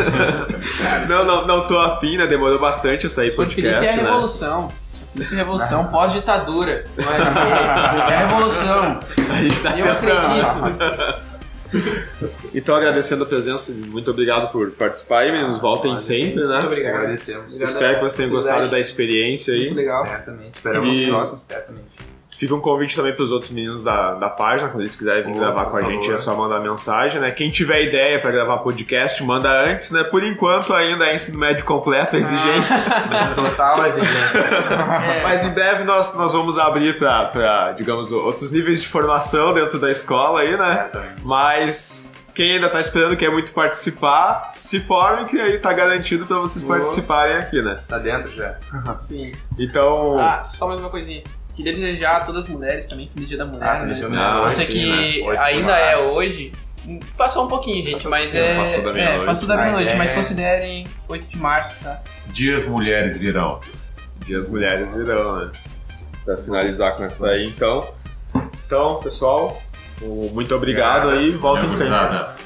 não, 1.09 1.25
não, 1.25 1.47
não 1.47 1.67
tô 1.67 1.77
afim, 1.79 2.17
né? 2.17 2.27
Demorou 2.27 2.59
bastante 2.59 3.05
eu 3.05 3.11
sair 3.11 3.33
Sou 3.33 3.45
Felipe 3.45 3.67
é 3.67 3.71
a 3.71 3.75
podcast, 3.75 3.97
né? 3.97 4.09
revolução. 4.09 4.73
É 5.19 5.25
a 5.25 5.29
revolução 5.29 5.87
pós-ditadura. 5.89 6.85
Não 6.97 7.13
é, 7.13 8.13
é 8.13 8.15
a 8.15 8.19
revolução. 8.27 9.01
A 9.29 9.43
gente 9.43 9.61
tá 9.61 9.77
eu 9.77 9.87
tentando. 9.87 10.09
acredito. 10.13 11.21
Então, 12.55 12.75
agradecendo 12.75 13.25
a 13.25 13.27
presença, 13.27 13.73
muito 13.73 14.11
obrigado 14.11 14.51
por 14.51 14.71
participar 14.73 15.21
aí, 15.21 15.33
meninos. 15.33 15.61
Voltem 15.61 15.97
sempre, 15.97 16.45
né? 16.47 16.55
Muito 16.55 16.66
obrigado. 16.66 16.95
Agradecemos. 16.97 17.61
Espero 17.61 17.95
que 17.95 18.01
vocês 18.01 18.14
tenham 18.14 18.31
gostado 18.31 18.68
da 18.68 18.79
experiência 18.79 19.55
aí. 19.55 19.61
Muito 19.61 19.75
legal. 19.77 20.05
Certamente. 20.05 20.57
Esperamos 20.57 20.97
E- 20.99 21.03
os 21.03 21.09
próximos, 21.09 21.43
certamente. 21.43 22.10
Fica 22.41 22.55
um 22.55 22.61
convite 22.61 22.97
também 22.97 23.14
para 23.14 23.22
os 23.22 23.30
outros 23.30 23.51
meninos 23.51 23.82
da, 23.82 24.14
da 24.14 24.30
página, 24.30 24.70
quando 24.70 24.80
eles 24.80 24.97
quiserem 24.97 25.24
vir 25.24 25.32
Por 25.32 25.41
gravar 25.41 25.66
com 25.66 25.76
a 25.76 25.80
favor. 25.82 25.93
gente, 25.93 26.11
é 26.11 26.16
só 26.16 26.34
mandar 26.34 26.59
mensagem, 26.59 27.20
né? 27.20 27.30
Quem 27.32 27.51
tiver 27.51 27.82
ideia 27.82 28.18
para 28.18 28.30
gravar 28.30 28.57
podcast, 28.61 29.22
manda 29.22 29.51
antes, 29.66 29.91
né? 29.91 30.05
Por 30.05 30.24
enquanto 30.24 30.72
ainda 30.72 31.05
é 31.05 31.14
ensino 31.14 31.38
médio 31.38 31.66
completo 31.66 32.16
a 32.16 32.18
exigência. 32.18 32.78
Total 33.36 33.84
exigência. 33.86 34.41
É. 35.11 35.22
Mas 35.22 35.45
em 35.45 35.51
breve 35.51 35.84
nós, 35.84 36.16
nós 36.16 36.32
vamos 36.32 36.57
abrir 36.57 36.99
para, 36.99 37.72
digamos, 37.72 38.11
outros 38.11 38.51
níveis 38.51 38.80
de 38.80 38.88
formação 38.88 39.53
dentro 39.53 39.78
da 39.78 39.91
escola 39.91 40.41
aí, 40.41 40.57
né? 40.57 40.88
Mas 41.22 42.14
quem 42.34 42.53
ainda 42.53 42.70
tá 42.70 42.80
esperando, 42.80 43.16
quer 43.16 43.30
muito 43.30 43.53
participar, 43.53 44.51
se 44.55 44.80
forme 44.80 45.26
que 45.26 45.38
aí 45.38 45.59
tá 45.59 45.72
garantido 45.74 46.24
para 46.24 46.38
vocês 46.38 46.64
Boa. 46.64 46.78
participarem 46.78 47.36
aqui, 47.36 47.61
né? 47.61 47.80
Tá 47.86 47.99
dentro 47.99 48.30
já. 48.30 48.57
Sim. 49.01 49.32
Então, 49.59 50.16
Ah, 50.18 50.43
só 50.43 50.68
mais 50.68 50.80
uma 50.80 50.88
coisinha. 50.88 51.22
Queria 51.63 51.75
desejar 51.75 52.17
a 52.17 52.21
todas 52.21 52.45
as 52.45 52.51
mulheres 52.51 52.87
também 52.87 53.11
feliz 53.13 53.29
dia 53.29 53.39
da 53.39 53.45
mulher, 53.47 53.69
Ah, 53.69 53.75
né? 53.75 53.81
feliz 53.81 53.97
dia 54.01 54.09
da 54.09 54.31
mulher, 54.33 54.47
Eu 54.47 54.53
sei 54.53 54.67
sim, 54.67 54.73
que 54.73 55.27
né? 55.27 55.39
Ainda 55.39 55.73
é 55.77 55.97
hoje. 55.99 56.53
Passou 57.17 57.45
um 57.45 57.49
pouquinho, 57.49 57.87
gente, 57.87 58.09
mas 58.09 58.35
é. 58.35 58.57
Passou 58.57 58.83
da 58.83 58.93
meia-noite. 58.93 59.23
é, 59.23 59.27
passou 59.27 59.49
da 59.49 59.55
A 59.55 59.57
meia-noite, 59.59 59.95
mas 59.97 60.11
é- 60.11 60.15
considerem 60.15 60.87
8 61.09 61.29
de 61.29 61.37
março, 61.37 61.76
tá? 61.84 62.01
Dias 62.29 62.67
mulheres 62.67 63.18
virão. 63.18 63.61
dia 64.26 64.39
as 64.39 64.49
mulheres 64.49 64.93
virão, 64.95 65.37
né? 65.41 65.51
Pra 66.25 66.37
finalizar 66.39 66.97
com 66.97 67.05
isso 67.07 67.26
aí, 67.26 67.47
então. 67.47 67.87
Então, 68.67 69.01
pessoal, 69.03 69.61
muito 70.33 70.55
obrigado 70.55 71.09
aí, 71.11 71.30
voltem 71.33 71.71
sempre. 71.72 71.95
Obrigado. 71.95 72.39